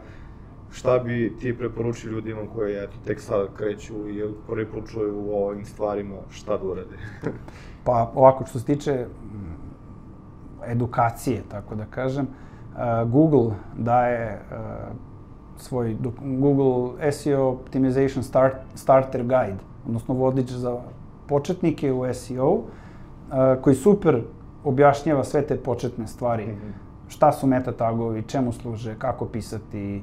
Šta 0.72 0.98
bi 0.98 1.36
ti 1.40 1.58
preporučio 1.58 2.10
ljudima 2.10 2.40
koji 2.54 2.74
eto, 2.76 2.96
tek 3.04 3.20
sad 3.20 3.48
kreću 3.56 4.08
i 4.08 4.22
prvi 4.46 4.66
put 4.66 4.90
čuju 4.90 5.30
o 5.30 5.46
ovim 5.46 5.64
stvarima, 5.64 6.16
šta 6.30 6.56
da 6.56 6.64
urade? 6.64 6.96
Pa 7.84 8.12
ovako, 8.14 8.46
što 8.46 8.58
se 8.58 8.64
tiče 8.64 9.06
mm, 9.06 10.70
edukacije, 10.70 11.42
tako 11.50 11.74
da 11.74 11.84
kažem, 11.84 12.26
e, 12.26 12.28
Google 13.04 13.54
daje 13.76 14.24
e, 14.24 14.40
svoj 15.56 15.96
Google 16.20 17.12
SEO 17.12 17.48
Optimization 17.48 18.22
Start, 18.22 18.56
Starter 18.74 19.22
Guide, 19.22 19.58
odnosno 19.86 20.14
vodič 20.14 20.50
za 20.50 20.80
početnike 21.28 21.92
u 21.92 22.14
SEO, 22.14 22.58
e, 22.58 23.60
koji 23.62 23.76
super 23.76 24.22
objašnjava 24.64 25.24
sve 25.24 25.42
te 25.46 25.56
početne 25.56 26.06
stvari. 26.06 26.46
Mhm. 26.46 26.85
Šta 27.08 27.32
su 27.32 27.46
meta 27.46 27.72
tagovi, 27.72 28.22
čemu 28.22 28.52
služe, 28.52 28.94
kako 28.94 29.24
pisati, 29.26 30.02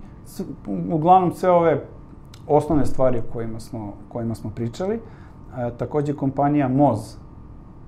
uglavnom 0.89 1.31
sve 1.31 1.49
ove 1.49 1.83
osnovne 2.47 2.85
stvari 2.85 3.19
o 3.19 3.33
kojima 3.33 3.59
smo, 3.59 3.93
kojima 4.09 4.35
smo 4.35 4.49
pričali. 4.49 4.95
E, 5.57 5.71
takođe 5.71 6.13
kompanija 6.13 6.67
Moz, 6.67 7.15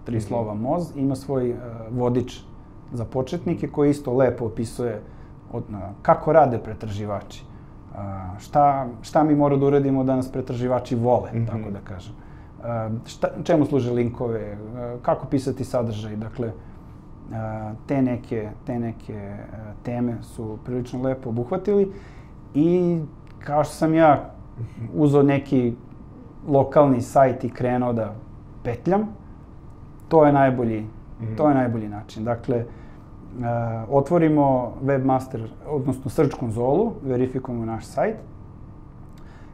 tri 0.04 0.18
Mhm. 0.18 0.26
slova 0.26 0.54
Moz, 0.54 0.92
ima 0.96 1.16
svoj 1.16 1.50
e, 1.50 1.56
vodič 1.92 2.42
za 2.92 3.06
početnike 3.06 3.68
koji 3.68 3.90
isto 3.90 4.14
lepo 4.14 4.46
opisuje 4.46 5.02
od, 5.52 5.64
na, 5.70 5.80
kako 6.02 6.34
rade 6.34 6.58
pretraživači. 6.58 7.44
A, 7.96 8.30
šta, 8.40 8.88
šta 9.02 9.24
mi 9.24 9.36
mora 9.36 9.58
da 9.58 9.66
uradimo 9.66 10.04
da 10.04 10.16
nas 10.16 10.32
pretraživači 10.32 10.96
vole, 10.96 11.30
Mhm. 11.34 11.46
tako 11.46 11.72
da 11.72 11.80
kažem. 11.82 12.14
A, 12.64 12.90
šta, 13.06 13.28
čemu 13.44 13.66
služe 13.66 13.92
linkove, 13.92 14.42
a, 14.76 14.96
kako 15.02 15.28
pisati 15.28 15.64
sadržaj, 15.64 16.16
dakle, 16.16 16.52
te 17.86 18.02
neke, 18.02 18.50
te 18.66 18.80
neke 18.80 19.38
teme 19.84 20.16
su 20.22 20.58
prilično 20.66 21.02
lepo 21.02 21.30
obuhvatili 21.30 21.92
i 22.54 23.00
kao 23.40 23.64
što 23.64 23.74
sam 23.74 23.94
ja 23.94 24.30
uzeo 24.94 25.24
neki 25.24 25.74
lokalni 26.48 27.02
sajt 27.02 27.44
i 27.44 27.50
krenuo 27.50 27.94
da 27.94 28.16
petljam, 28.64 29.08
to 30.08 30.26
je 30.26 30.34
najbolji, 30.34 30.86
to 31.38 31.50
je 31.50 31.56
najbolji 31.56 31.88
način. 31.90 32.24
Dakle, 32.24 32.66
otvorimo 33.90 34.74
webmaster, 34.84 35.48
odnosno 35.68 36.10
search 36.10 36.40
konzolu, 36.40 36.94
verifikujemo 37.04 37.66
naš 37.66 37.86
sajt 37.86 38.16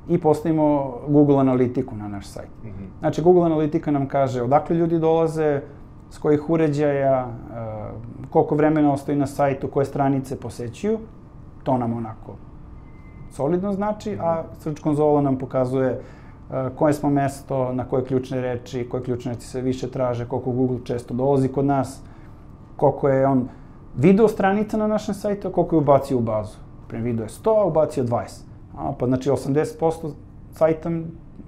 i 0.09 0.17
postavimo 0.17 0.97
Google 1.07 1.39
analitiku 1.39 1.95
na 1.95 2.07
naš 2.07 2.27
sajt. 2.27 2.49
Mhm. 2.63 2.83
Znači, 2.99 3.21
Google 3.21 3.45
analitika 3.45 3.91
nam 3.91 4.07
kaže 4.07 4.41
odakle 4.41 4.75
ljudi 4.75 4.99
dolaze, 4.99 5.61
s 6.11 6.17
kojih 6.17 6.49
uređaja, 6.49 7.19
e, 7.19 7.31
koliko 8.29 8.55
vremena 8.55 8.93
ostaje 8.93 9.17
na 9.17 9.27
sajtu, 9.27 9.67
koje 9.67 9.85
stranice 9.85 10.39
posećuju. 10.39 10.99
To 11.63 11.77
nam 11.77 11.93
onako 11.93 12.35
solidno 13.31 13.73
znači, 13.73 14.17
a 14.21 14.43
Search 14.59 14.81
konzola 14.81 15.21
nam 15.21 15.37
pokazuje 15.37 15.89
e, 15.89 15.99
koje 16.75 16.93
smo 16.93 17.09
mesto, 17.09 17.73
na 17.73 17.85
koje 17.87 18.05
ključne 18.05 18.41
reči, 18.41 18.87
koje 18.89 19.03
ključne 19.03 19.33
reči 19.33 19.47
se 19.47 19.61
više 19.61 19.91
traže, 19.91 20.27
koliko 20.27 20.51
Google 20.51 20.79
često 20.83 21.13
dolazi 21.13 21.47
kod 21.47 21.65
nas, 21.65 22.01
koliko 22.75 23.09
je 23.09 23.27
on 23.27 23.47
video 23.95 24.27
stranica 24.27 24.77
na 24.77 24.87
našem 24.87 25.15
sajtu, 25.15 25.47
a 25.47 25.51
koliko 25.51 25.75
je 25.75 25.79
ubacio 25.79 26.17
u 26.17 26.21
bazu. 26.21 26.57
Prema 26.87 27.03
video 27.03 27.23
je 27.23 27.29
100, 27.29 27.61
a 27.61 27.65
ubacio 27.65 28.03
20. 28.03 28.41
A, 28.77 28.91
pa 28.99 29.07
znači 29.07 29.29
80% 29.29 30.11
sajta 30.53 30.89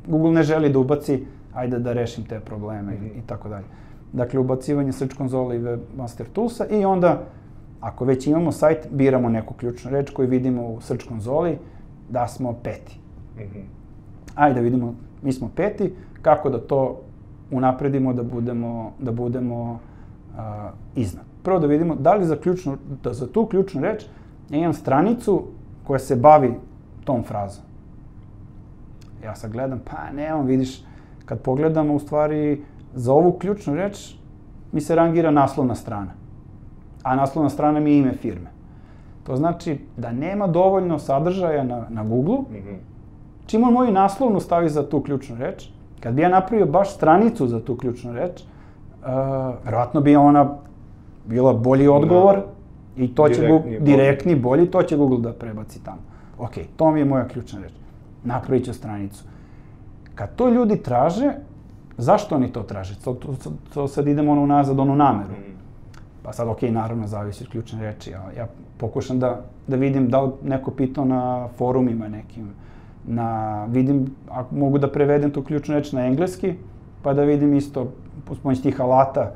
Google 0.07 0.31
ne 0.31 0.43
želi 0.43 0.69
da 0.69 0.79
ubaci, 0.79 1.25
ajde 1.53 1.79
da 1.79 1.93
rešim 1.93 2.23
te 2.25 2.39
probleme 2.39 2.93
i, 2.95 3.19
i 3.19 3.21
tako 3.27 3.49
dalje. 3.49 3.65
Dakle, 4.13 4.39
ubacivanje 4.39 4.91
Search 4.91 5.17
konzole 5.17 5.55
i 5.55 5.59
Webmaster 5.59 6.25
Toolsa 6.33 6.65
i 6.65 6.85
onda, 6.85 7.23
ako 7.81 8.05
već 8.05 8.27
imamo 8.27 8.51
sajt, 8.51 8.87
biramo 8.91 9.29
neku 9.29 9.53
ključnu 9.53 9.91
reč 9.91 10.09
koju 10.09 10.27
vidimo 10.27 10.67
u 10.67 10.81
Search 10.81 11.07
konzoli, 11.07 11.57
da 12.09 12.27
smo 12.27 12.53
peti. 12.53 12.99
Mhm. 13.35 13.59
Ajde 14.35 14.55
da 14.55 14.61
vidimo, 14.61 14.95
mi 15.21 15.33
smo 15.33 15.49
peti, 15.55 15.93
kako 16.21 16.49
da 16.49 16.57
to 16.67 17.01
unapredimo 17.51 18.13
da 18.13 18.23
budemo, 18.23 18.91
da 18.99 19.11
budemo 19.11 19.79
a, 20.37 20.71
iznad. 20.95 21.25
Prvo 21.43 21.59
da 21.59 21.67
vidimo 21.67 21.95
da 21.95 22.13
li 22.13 22.25
za, 22.25 22.35
ključnu, 22.35 22.77
da 23.03 23.13
za 23.13 23.27
tu 23.27 23.45
ključnu 23.45 23.81
reč 23.81 24.03
ja 24.49 24.59
imam 24.59 24.73
stranicu 24.73 25.43
koja 25.83 25.99
se 25.99 26.15
bavi 26.15 26.53
tom 27.03 27.23
frazom. 27.23 27.63
Ja 29.23 29.35
sad 29.35 29.51
gledam, 29.51 29.81
pa 29.85 30.11
nemam, 30.11 30.45
vidiš, 30.45 30.83
kad 31.25 31.41
pogledamo 31.41 31.93
u 31.93 31.99
stvari 31.99 32.61
za 32.93 33.13
ovu 33.13 33.31
ključnu 33.31 33.75
reč 33.75 34.15
mi 34.71 34.81
se 34.81 34.95
rangira 34.95 35.31
naslovna 35.31 35.75
strana. 35.75 36.11
A 37.03 37.15
naslovna 37.15 37.49
strana 37.49 37.79
mi 37.79 37.91
je 37.91 37.99
ime 37.99 38.13
firme. 38.13 38.49
To 39.23 39.35
znači 39.35 39.79
da 39.97 40.11
nema 40.11 40.47
dovoljno 40.47 40.99
sadržaja 40.99 41.63
na, 41.63 41.85
na 41.89 42.03
Google, 42.03 42.37
Mhm. 42.51 42.75
čim 43.45 43.63
on 43.63 43.73
moju 43.73 43.91
naslovnu 43.91 44.39
stavi 44.39 44.69
za 44.69 44.89
tu 44.89 45.01
ključnu 45.01 45.35
reč, 45.37 45.69
kad 45.99 46.13
bi 46.13 46.21
ja 46.21 46.29
napravio 46.29 46.65
baš 46.65 46.95
stranicu 46.95 47.47
za 47.47 47.59
tu 47.61 47.77
ključnu 47.77 48.13
reč, 48.13 48.41
uh, 48.41 49.07
verovatno 49.65 50.01
bi 50.01 50.15
ona 50.15 50.49
bila 51.25 51.53
bolji 51.53 51.87
odgovor 51.87 52.41
i 52.97 53.15
to 53.15 53.29
će 53.29 53.33
Direktni, 53.33 53.49
Google, 53.49 53.71
bolji. 53.71 53.85
direktni, 53.87 54.35
bolji, 54.35 54.65
to 54.67 54.83
će 54.83 54.97
Google 54.97 55.19
da 55.19 55.33
prebaci 55.33 55.83
tamo. 55.83 56.01
Ok, 56.37 56.51
to 56.75 56.91
mi 56.91 56.99
je 56.99 57.05
moja 57.05 57.27
ključna 57.27 57.59
reč. 57.59 57.71
Napravit 58.23 58.65
ću 58.65 58.73
stranicu. 58.73 59.23
Kad 60.15 60.35
to 60.35 60.49
ljudi 60.49 60.77
traže, 60.77 61.33
zašto 61.97 62.35
oni 62.35 62.47
to 62.51 62.63
traže? 62.63 62.95
To, 63.03 63.13
to, 63.13 63.35
to, 63.73 63.87
sad 63.87 64.07
idemo 64.07 64.31
ono 64.31 64.41
unazad, 64.41 64.79
onu 64.79 64.95
nameru. 64.95 65.31
Mhm. 65.31 65.53
Pa 66.23 66.33
sad, 66.33 66.47
ok, 66.47 66.61
naravno, 66.61 67.07
zavisi 67.07 67.43
od 67.43 67.49
ključne 67.49 67.81
reči. 67.81 68.11
Ja, 68.11 68.23
ja 68.37 68.47
pokušam 68.77 69.19
da, 69.19 69.41
da 69.67 69.75
vidim 69.75 70.09
da 70.09 70.21
li 70.21 70.31
neko 70.43 70.71
pitao 70.71 71.05
na 71.05 71.47
forumima 71.57 72.07
nekim, 72.07 72.47
na, 73.07 73.27
vidim, 73.65 74.05
ako 74.31 74.55
mogu 74.55 74.77
da 74.77 74.91
prevedem 74.91 75.31
tu 75.31 75.41
ključnu 75.43 75.75
reč 75.75 75.91
na 75.91 76.05
engleski, 76.05 76.53
pa 77.01 77.13
da 77.13 77.23
vidim 77.23 77.53
isto, 77.53 77.87
pomoć 78.25 78.61
tih 78.61 78.81
alata, 78.81 79.31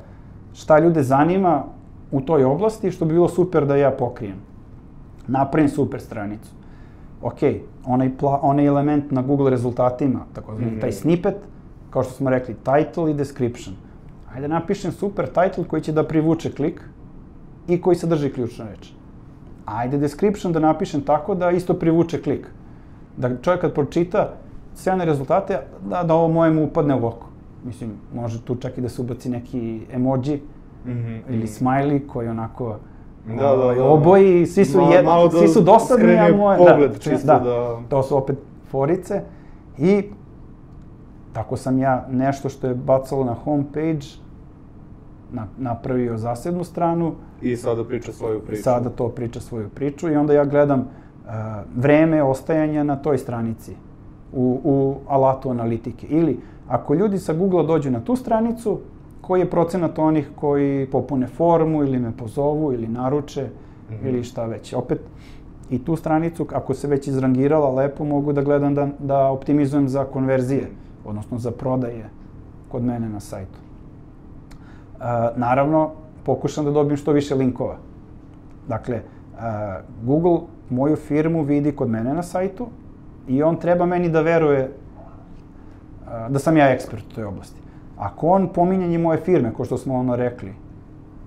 šta 0.54 0.80
ljude 0.80 1.04
zanima 1.04 1.64
u 2.12 2.22
toj 2.22 2.44
oblasti, 2.44 2.92
što 2.92 3.06
bi 3.06 3.14
bilo 3.14 3.28
super 3.30 3.66
da 3.66 3.76
ja 3.76 3.92
pokrijem. 3.92 4.38
Napravim 5.28 5.70
super 5.70 6.02
stranicu. 6.02 6.52
Ok, 7.22 7.40
onaj, 7.86 8.18
pla, 8.18 8.40
onaj 8.42 8.66
element 8.66 9.12
na 9.12 9.22
Google 9.22 9.50
rezultatima, 9.50 10.20
tako 10.34 10.52
mm 10.52 10.56
Mhm. 10.66 10.80
taj 10.80 10.92
snippet, 10.92 11.36
kao 11.90 12.04
što 12.04 12.14
smo 12.14 12.30
rekli, 12.30 12.56
title 12.56 13.12
i 13.12 13.16
description. 13.16 13.76
Ajde 14.34 14.48
napišem 14.48 14.92
super 14.92 15.26
title 15.28 15.64
koji 15.64 15.82
će 15.82 15.92
da 15.92 16.04
privuče 16.04 16.52
klik 16.52 16.82
i 17.68 17.82
koji 17.82 17.96
sadrži 17.96 18.30
ključnu 18.30 18.66
reč. 18.68 18.92
Ajde 19.66 19.98
description 19.98 20.54
da 20.54 20.60
napišem 20.62 21.02
tako 21.02 21.36
da 21.36 21.52
isto 21.52 21.74
privuče 21.74 22.22
klik. 22.22 22.48
Da 23.18 23.38
čovjek 23.38 23.62
kad 23.62 23.74
pročita 23.74 24.34
sve 24.76 24.94
one 24.94 25.06
rezultate, 25.06 25.60
da, 25.82 26.04
da 26.04 26.14
ovo 26.14 26.28
moje 26.28 26.52
mu 26.52 26.64
upadne 26.64 26.96
u 26.96 27.08
oko. 27.08 27.28
Mislim, 27.64 27.92
može 28.14 28.42
tu 28.42 28.56
čak 28.56 28.78
i 28.78 28.82
da 28.82 28.90
se 28.90 29.02
ubaci 29.02 29.30
neki 29.30 29.82
emoji 29.92 30.42
Mhm. 30.86 31.16
ili 31.30 31.48
smiley 31.48 32.08
koji 32.08 32.28
onako 32.28 32.76
Da, 33.28 33.36
da, 33.36 33.54
ovaj, 33.54 33.76
da. 33.76 33.84
oboji, 33.84 34.46
svi 34.46 34.66
su, 34.66 34.78
Ma- 34.78 34.94
jed, 34.94 35.06
malo 35.06 35.28
da 35.28 35.38
svi 35.38 35.48
su 35.48 35.62
dosadni, 35.62 36.16
a 36.16 36.36
moje... 36.36 36.58
pogled, 36.60 36.92
da, 36.92 36.98
čisto 36.98 37.28
da, 37.28 37.40
da- 37.40 37.80
to 37.90 38.04
su 38.04 38.18
opet 38.18 38.38
forice. 38.66 39.22
I 39.78 40.04
tako 41.38 41.58
sam 41.58 41.80
ja 41.80 42.06
nešto 42.12 42.50
što 42.50 42.68
je 42.68 42.76
bacalo 42.76 43.24
na 43.24 43.34
homepage 43.34 44.06
na, 45.32 45.48
napravio 45.58 46.18
zasebnu 46.18 46.64
stranu, 46.64 47.14
I 47.42 47.56
sada 47.56 47.84
priča 47.84 48.12
svoju 48.12 48.40
priču. 48.40 48.64
sada 48.64 48.90
to 48.90 49.10
priča 49.10 49.40
svoju 49.40 49.70
priču 49.70 50.10
i 50.10 50.16
onda 50.16 50.34
ja 50.34 50.46
gledam 50.46 50.80
uh, 50.80 51.32
vreme 51.76 52.24
ostajanja 52.24 52.84
na 52.84 52.96
toj 52.96 53.18
stranici 53.18 53.76
u, 54.34 54.62
u 54.64 54.96
alatu 55.08 55.50
analitike. 55.50 56.08
Ili 56.08 56.40
ako 56.68 56.94
ljudi 56.94 57.20
sa 57.20 57.34
Google 57.34 57.64
dođu 57.66 57.92
na 57.92 58.00
tu 58.00 58.16
stranicu, 58.16 58.80
koji 59.22 59.40
je 59.40 59.50
procenat 59.50 60.00
onih 60.00 60.30
koji 60.36 60.88
popune 60.88 61.28
formu 61.28 61.84
ili 61.84 62.00
me 62.00 62.12
pozovu 62.12 62.74
ili 62.74 62.88
naruče 62.88 63.50
Mhm. 63.92 64.08
ili 64.08 64.24
šta 64.24 64.46
već. 64.46 64.74
Opet, 64.74 65.00
i 65.70 65.86
tu 65.86 65.96
stranicu, 65.96 66.48
ako 66.54 66.74
se 66.74 66.88
već 66.88 67.08
izrangirala 67.08 67.70
lepo, 67.72 68.06
mogu 68.06 68.34
da 68.34 68.42
gledam 68.42 68.76
da, 68.76 68.88
da 69.00 69.28
optimizujem 69.28 69.90
za 69.90 70.06
konverzije, 70.06 70.68
odnosno 71.08 71.38
za 71.38 71.52
prodaje 71.52 72.10
kod 72.72 72.84
mene 72.84 73.10
na 73.10 73.20
sajtu. 73.20 73.60
Uh, 74.98 75.04
naravno, 75.36 75.92
pokušam 76.24 76.66
da 76.66 76.72
dobijem 76.72 76.98
što 76.98 77.12
više 77.12 77.36
linkova. 77.36 77.76
Dakle, 78.68 79.02
uh, 79.34 79.42
Google 80.04 80.40
moju 80.70 80.96
firmu 80.96 81.44
vidi 81.44 81.72
kod 81.72 81.90
mene 81.90 82.14
na 82.14 82.24
sajtu 82.24 82.68
i 83.28 83.44
on 83.44 83.56
treba 83.56 83.86
meni 83.86 84.10
da 84.10 84.22
veruje 84.22 84.70
uh, 84.70 86.32
da 86.32 86.40
sam 86.40 86.58
ja 86.58 86.70
ekspert 86.70 87.04
u 87.12 87.16
toj 87.16 87.24
oblasti. 87.24 87.62
Ako 87.98 88.28
on 88.28 88.50
pominjanje 88.54 88.98
moje 88.98 89.18
firme, 89.18 89.54
ko 89.54 89.66
što 89.66 89.78
smo 89.78 89.96
ono 89.96 90.16
rekli, 90.16 90.54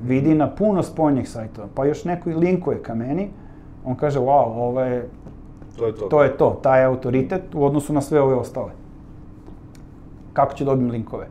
vidi 0.03 0.35
na 0.35 0.51
puno 0.51 0.83
spoljnih 0.83 1.29
sajtova, 1.29 1.69
pa 1.75 1.85
još 1.85 2.05
neko 2.05 2.31
i 2.31 2.35
linkuje 2.35 2.83
ka 2.83 2.95
meni, 2.95 3.31
on 3.85 3.95
kaže, 3.95 4.19
wow, 4.19 4.45
ovo 4.45 4.81
je, 4.81 5.09
To 5.79 5.87
je 5.87 5.95
to. 5.95 6.07
to 6.09 6.23
je 6.23 6.37
to, 6.37 6.61
taj 6.63 6.85
autoritet 6.85 7.55
u 7.55 7.65
odnosu 7.65 7.93
na 7.93 8.01
sve 8.01 8.21
ove 8.21 8.35
ostale. 8.35 8.71
Kako 10.33 10.55
ću 10.55 10.65
dobijem 10.65 10.91
linkove? 10.91 11.27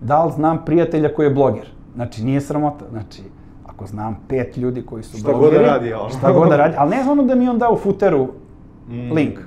Da 0.00 0.24
li 0.24 0.32
znam 0.32 0.64
prijatelja 0.64 1.14
koji 1.14 1.26
je 1.26 1.34
bloger? 1.34 1.66
Znači, 1.94 2.24
nije 2.24 2.40
sramota. 2.40 2.84
Znači, 2.90 3.22
ako 3.66 3.86
znam 3.86 4.18
pet 4.28 4.56
ljudi 4.56 4.82
koji 4.82 5.02
su 5.02 5.16
Šta 5.18 5.32
god 5.32 5.40
blogeri, 5.40 5.64
da 5.64 5.70
radi, 5.72 5.92
ono. 5.92 6.08
šta 6.10 6.32
god 6.32 6.48
da 6.48 6.56
radi, 6.56 6.74
ali 6.78 6.90
ne 6.90 7.02
znam 7.02 7.18
ono 7.18 7.28
da 7.28 7.34
mi 7.34 7.48
on 7.48 7.58
da 7.58 7.70
u 7.70 7.76
footeru 7.76 8.28
Mm. 8.88 9.12
link, 9.12 9.38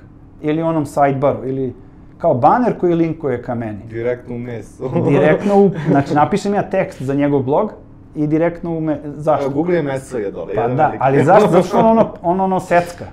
ili 0.42 0.62
onom 0.62 0.86
sidebaru, 0.86 1.48
ili 1.48 1.74
kao 2.18 2.34
baner 2.34 2.78
koji 2.78 2.94
linkuje 2.94 3.42
ka 3.42 3.54
meni. 3.54 3.78
Direktno 3.90 4.34
u 4.34 4.38
meso. 4.38 4.88
Direktno 5.10 5.54
u, 5.56 5.70
znači 5.90 6.14
napišem 6.14 6.54
ja 6.54 6.62
tekst 6.62 7.02
za 7.02 7.14
njegov 7.14 7.42
blog 7.42 7.72
i 8.14 8.26
direktno 8.26 8.70
u 8.70 8.80
me, 8.80 9.00
zašto? 9.06 9.50
Google 9.50 9.74
je 9.76 9.82
meso 9.82 10.18
je 10.18 10.30
dole. 10.30 10.54
Pa 10.54 10.68
da, 10.68 10.92
ali 10.98 11.24
zašto? 11.24 11.48
Zato 11.50 11.62
što 11.62 11.78
on 11.78 11.86
ono, 11.86 12.08
on 12.22 12.40
ono 12.40 12.60
secka. 12.60 13.04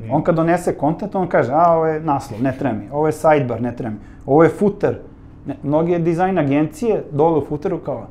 Mm. 0.00 0.10
On 0.10 0.22
kad 0.22 0.34
donese 0.34 0.74
kontent, 0.74 1.14
on 1.14 1.28
kaže, 1.28 1.52
a 1.52 1.72
ovo 1.72 1.86
je 1.86 2.00
naslov, 2.00 2.42
ne 2.42 2.52
treba 2.58 2.76
mi, 2.76 2.88
ovo 2.92 3.06
je 3.06 3.12
sidebar, 3.12 3.62
ne 3.62 3.76
treba 3.76 3.90
mi, 3.90 4.00
ovo 4.26 4.42
je 4.42 4.48
footer. 4.48 4.98
Ne, 5.46 5.56
mnoge 5.62 5.98
dizajn 5.98 6.38
agencije 6.38 7.04
dole 7.12 7.38
u 7.38 7.44
footeru 7.44 7.78
kao 7.78 8.06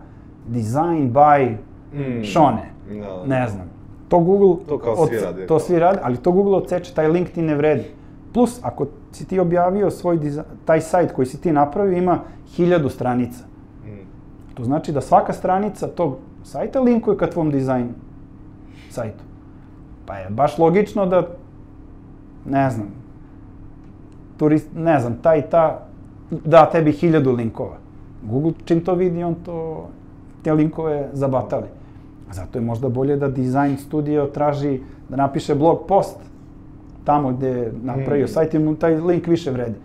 design 0.47 1.13
by 1.13 1.55
Mm. 1.93 2.23
Šone. 2.23 2.71
Da. 2.99 3.25
Ne 3.25 3.47
znam. 3.47 3.69
To 4.07 4.19
Google... 4.19 4.65
To 4.67 4.77
kao 4.77 5.07
svi 5.07 5.19
rade. 5.19 5.47
To 5.47 5.59
svi 5.59 5.79
rade, 5.79 5.99
ali 6.03 6.17
to 6.17 6.31
Google 6.31 6.57
odseče, 6.57 6.93
taj 6.93 7.07
link 7.07 7.29
ti 7.29 7.41
ne 7.41 7.55
vredi. 7.55 7.83
Plus, 8.33 8.59
ako 8.63 8.85
si 9.11 9.27
ti 9.27 9.39
objavio 9.39 9.91
svoj 9.91 10.17
dizajn, 10.17 10.45
taj 10.65 10.81
sajt 10.81 11.11
koji 11.11 11.25
si 11.25 11.41
ti 11.41 11.51
napravio 11.51 11.97
ima 11.97 12.19
hiljadu 12.55 12.89
stranica. 12.89 13.43
Mm. 13.85 13.89
To 14.53 14.63
znači 14.63 14.91
da 14.91 15.01
svaka 15.01 15.33
stranica 15.33 15.87
tog 15.87 16.17
sajta 16.43 16.81
linkuje 16.81 17.17
ka 17.17 17.27
tvom 17.27 17.51
dizajnu 17.51 17.89
sajtu. 18.89 19.23
Pa 20.05 20.15
je 20.15 20.29
baš 20.29 20.57
logično 20.57 21.05
da, 21.05 21.27
ne 22.49 22.69
znam, 22.69 22.87
turist, 24.37 24.67
ne 24.75 24.99
znam, 24.99 25.17
ta 25.21 25.35
i 25.35 25.41
ta 25.41 25.85
da 26.31 26.69
tebi 26.69 26.91
hiljadu 26.91 27.31
linkova. 27.31 27.77
Google 28.23 28.51
čim 28.65 28.83
to 28.85 28.95
vidi, 28.95 29.23
on 29.23 29.35
to, 29.35 29.87
te 30.43 30.53
linkove 30.53 31.09
zabatali. 31.13 31.67
Zato 32.31 32.57
je 32.57 32.65
možda 32.65 32.89
bolje 32.89 33.15
da 33.15 33.27
design 33.27 33.77
studio 33.77 34.25
traži 34.25 34.79
da 35.09 35.15
napiše 35.15 35.55
blog 35.55 35.79
post 35.87 36.29
tamo 37.09 37.31
gde 37.31 37.47
je 37.47 37.71
napravio 37.83 38.25
mm. 38.25 38.27
sajt 38.27 38.53
i 38.53 38.59
mu 38.59 38.75
taj 38.75 38.95
link 38.95 39.27
više 39.27 39.51
vredi. 39.51 39.75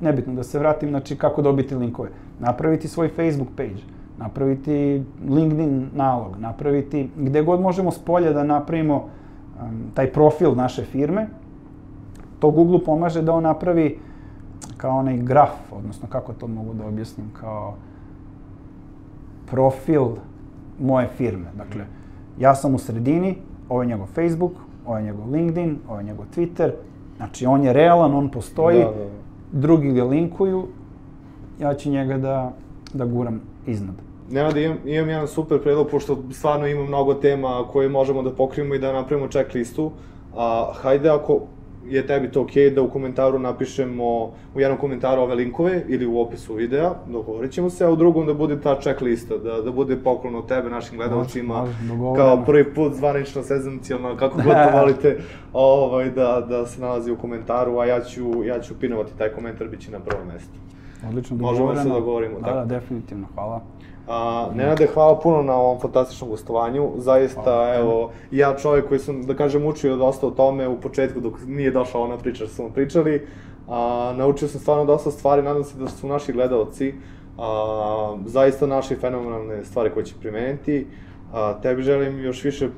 Nebitno 0.00 0.34
da 0.34 0.42
se 0.42 0.58
vratim, 0.58 0.88
znači 0.88 1.16
kako 1.16 1.42
dobiti 1.42 1.74
linkove. 1.74 2.08
Napraviti 2.40 2.88
svoj 2.88 3.08
Facebook 3.08 3.48
page, 3.56 3.82
napraviti 4.18 5.02
LinkedIn 5.28 5.88
nalog, 5.94 6.36
napraviti 6.38 7.08
gde 7.16 7.42
god 7.42 7.60
možemo 7.60 7.90
s 7.90 7.98
polja 7.98 8.32
da 8.32 8.44
napravimo 8.44 8.96
um, 8.96 9.90
taj 9.94 10.12
profil 10.12 10.54
naše 10.54 10.84
firme. 10.84 11.26
To 12.40 12.50
Google 12.50 12.84
pomaže 12.84 13.22
da 13.22 13.32
on 13.32 13.42
napravi 13.42 13.98
kao 14.76 14.98
onaj 14.98 15.16
graf, 15.16 15.72
odnosno 15.72 16.08
kako 16.08 16.32
to 16.32 16.46
mogu 16.46 16.74
da 16.74 16.86
objasnim, 16.86 17.30
kao 17.40 17.74
profil 19.50 20.06
moje 20.78 21.08
firme. 21.16 21.50
Dakle, 21.56 21.84
ja 22.38 22.54
sam 22.54 22.74
u 22.74 22.78
sredini, 22.78 23.36
ovo 23.68 23.82
je 23.82 23.88
njegov 23.88 24.06
Facebook, 24.06 24.52
ovo 24.86 24.98
je 24.98 25.04
njegov 25.04 25.30
LinkedIn, 25.30 25.78
ovo 25.88 25.98
je 25.98 26.04
njegov 26.04 26.26
Twitter. 26.36 26.70
Znači, 27.16 27.46
on 27.46 27.64
je 27.64 27.72
realan, 27.72 28.14
on 28.14 28.30
postoji, 28.30 28.78
da, 28.78 28.84
da, 28.84 29.04
da. 29.04 29.10
drugi 29.52 29.92
ga 29.92 30.04
linkuju, 30.04 30.66
ja 31.60 31.74
ću 31.74 31.90
njega 31.90 32.18
da, 32.18 32.52
da 32.94 33.04
guram 33.04 33.40
iznad. 33.66 33.94
Nenad, 34.30 34.56
imam, 34.56 34.78
imam 34.84 35.08
jedan 35.08 35.28
super 35.28 35.62
predlog, 35.62 35.88
pošto 35.90 36.18
stvarno 36.32 36.66
ima 36.66 36.84
mnogo 36.84 37.14
tema 37.14 37.64
koje 37.72 37.88
možemo 37.88 38.22
da 38.22 38.30
pokrijemo 38.30 38.74
i 38.74 38.78
da 38.78 38.92
napravimo 38.92 39.28
checklistu. 39.28 39.90
A, 40.36 40.72
hajde 40.74 41.10
ako 41.10 41.40
je 41.86 42.06
tebi 42.06 42.30
to 42.30 42.40
okej 42.40 42.70
okay 42.70 42.74
da 42.74 42.82
u 42.82 42.90
komentaru 42.90 43.38
napišemo 43.38 44.32
u 44.54 44.60
jednom 44.60 44.78
komentaru 44.78 45.22
ove 45.22 45.34
linkove 45.34 45.84
ili 45.88 46.06
u 46.06 46.20
opisu 46.20 46.54
videa, 46.54 46.94
dogovorit 47.08 47.52
ćemo 47.52 47.70
se, 47.70 47.84
a 47.84 47.90
u 47.90 47.96
drugom 47.96 48.26
da 48.26 48.34
bude 48.34 48.60
ta 48.60 48.80
checklista, 48.80 49.36
da, 49.36 49.62
da 49.62 49.72
bude 49.72 49.96
poklon 49.96 50.34
od 50.34 50.48
tebe 50.48 50.70
našim 50.70 50.98
gledalcima, 50.98 51.66
kao 52.16 52.44
prvi 52.46 52.74
put 52.74 52.94
zvanično 52.94 53.42
sezonicijalno, 53.42 54.16
kako 54.16 54.36
god 54.36 54.54
to 54.54 54.70
volite, 54.80 55.18
ovaj, 55.52 56.10
da, 56.10 56.46
da 56.48 56.66
se 56.66 56.80
nalazi 56.80 57.10
u 57.10 57.16
komentaru, 57.16 57.78
a 57.78 57.86
ja 57.86 58.00
ću, 58.00 58.44
ja 58.44 58.60
ću 58.60 58.74
pinovati 58.80 59.18
taj 59.18 59.28
komentar, 59.28 59.68
bit 59.68 59.80
će 59.80 59.90
na 59.90 59.98
prvom 59.98 60.26
mestu. 60.26 60.58
Odlično, 61.08 61.36
dogovoreno. 61.36 61.66
Možemo 61.66 61.82
se 61.82 61.88
dogovorimo. 61.88 62.40
Da, 62.40 62.52
da, 62.52 62.64
definitivno, 62.64 63.26
hvala. 63.34 63.60
A, 64.08 64.48
Nenade, 64.54 64.86
hvala 64.94 65.18
puno 65.18 65.42
na 65.42 65.54
ovom 65.54 65.80
fantastičnom 65.80 66.30
gostovanju. 66.30 66.90
Zaista, 66.96 67.42
hvala. 67.42 67.74
evo, 67.74 68.10
ja 68.30 68.56
čovjek 68.56 68.88
koji 68.88 69.00
sam, 69.00 69.22
da 69.22 69.34
kažem, 69.34 69.66
učio 69.66 69.96
dosta 69.96 70.26
o 70.26 70.30
tome 70.30 70.68
u 70.68 70.80
početku 70.80 71.20
dok 71.20 71.34
nije 71.46 71.70
došla 71.70 72.00
ona 72.00 72.16
priča 72.16 72.46
što 72.46 72.54
smo 72.54 72.68
pričali. 72.68 73.26
A, 73.68 74.12
naučio 74.16 74.48
sam 74.48 74.60
stvarno 74.60 74.84
dosta 74.84 75.10
stvari, 75.10 75.42
nadam 75.42 75.64
se 75.64 75.78
da 75.78 75.88
su 75.88 76.08
naši 76.08 76.32
gledalci 76.32 76.94
a, 77.38 78.16
zaista 78.26 78.66
naši 78.66 78.96
fenomenalne 78.96 79.64
stvari 79.64 79.90
koje 79.90 80.04
će 80.04 80.14
primeniti. 80.20 80.86
A, 81.32 81.54
tebi 81.62 81.82
želim 81.82 82.24
još 82.24 82.44
više 82.44 82.68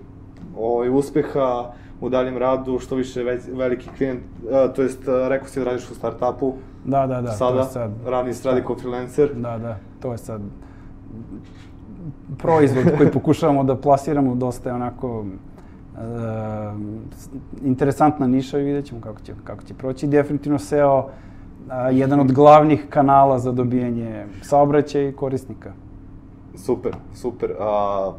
ovaj, 0.58 0.88
uspeha 0.88 1.72
u 2.00 2.08
daljem 2.08 2.38
radu, 2.38 2.78
što 2.78 2.94
više 2.94 3.22
već, 3.22 3.42
veliki 3.52 3.88
klijent, 3.96 4.22
a, 4.52 4.68
to 4.68 4.82
jest, 4.82 5.02
rekao 5.28 5.48
si 5.48 5.60
da 5.60 5.64
radiš 5.64 5.90
u 5.90 5.94
startupu. 5.94 6.54
Da, 6.84 7.06
da, 7.06 7.20
da. 7.20 7.30
Sada, 7.30 7.52
to 7.52 7.58
je 7.58 7.64
sad, 7.64 7.90
radi, 8.06 8.30
radi 8.44 8.62
kao 8.66 8.76
freelancer. 8.76 9.34
Da, 9.34 9.58
da, 9.58 9.78
to 10.00 10.12
je 10.12 10.18
sad 10.18 10.40
proizvod 12.39 12.84
koji 12.97 13.10
pokušavamo 13.10 13.64
da 13.64 13.76
plasiramo 13.76 14.34
dosta 14.34 14.68
je 14.68 14.74
onako 14.74 15.24
e, 15.24 16.01
interesantna 17.64 18.26
niša 18.26 18.59
i 18.59 18.64
vidjet 18.64 18.84
ćemo 18.84 19.01
kako 19.01 19.20
će, 19.20 19.34
kako 19.44 19.62
će 19.62 19.74
proći. 19.74 20.06
Definitivno 20.06 20.59
SEO 20.59 21.09
a, 21.68 21.90
jedan 21.90 22.20
od 22.20 22.32
glavnih 22.32 22.86
kanala 22.89 23.39
za 23.39 23.52
dobijanje 23.52 24.26
saobraćaja 24.43 25.09
i 25.09 25.12
korisnika. 25.12 25.72
Super, 26.55 26.93
super. 27.14 27.51
A, 27.60 28.12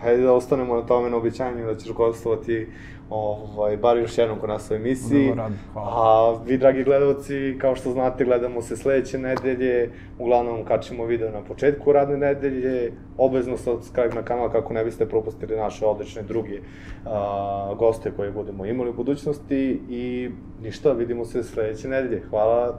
hajde 0.00 0.22
da 0.22 0.32
ostanemo 0.32 0.74
na 0.74 0.82
tome 0.82 1.10
na 1.10 1.16
obećanju 1.16 1.66
da 1.66 1.74
ćeš 1.74 1.92
gostovati 1.92 2.68
ovaj, 3.10 3.76
bar 3.76 3.96
još 3.96 4.18
jednom 4.18 4.38
kod 4.38 4.48
nas 4.48 4.70
u 4.70 4.74
emisiji. 4.74 5.32
A 5.74 6.34
vi, 6.46 6.58
dragi 6.58 6.84
gledalci, 6.84 7.58
kao 7.60 7.76
što 7.76 7.90
znate, 7.90 8.24
gledamo 8.24 8.62
se 8.62 8.76
sledeće 8.76 9.18
nedelje, 9.18 9.90
uglavnom 10.18 10.64
kačimo 10.64 11.04
video 11.04 11.30
na 11.30 11.40
početku 11.40 11.92
radne 11.92 12.16
nedelje, 12.16 12.92
obavezno 13.18 13.56
subscribe 13.56 14.14
na 14.14 14.22
kanal 14.22 14.50
kako 14.50 14.74
ne 14.74 14.84
biste 14.84 15.06
propustili 15.06 15.56
naše 15.56 15.86
odlične 15.86 16.22
druge 16.22 16.60
a, 17.06 17.74
goste 17.78 18.10
koje 18.16 18.30
budemo 18.30 18.66
imali 18.66 18.90
u 18.90 18.94
budućnosti 18.94 19.80
i 19.88 20.30
ništa, 20.62 20.92
vidimo 20.92 21.24
se 21.24 21.42
sledeće 21.42 21.88
nedelje. 21.88 22.22
Hvala, 22.30 22.78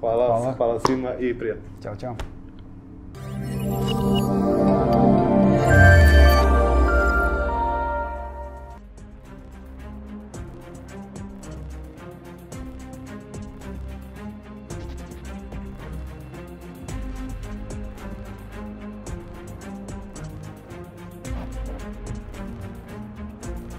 hvala, 0.00 0.26
hvala, 0.26 0.52
hvala 0.52 0.80
svima 0.80 1.14
i 1.14 1.38
prijatno. 1.38 1.62
Ćao, 1.82 1.96
čao. 1.96 2.14
thank 5.60 5.94
you 5.94 5.99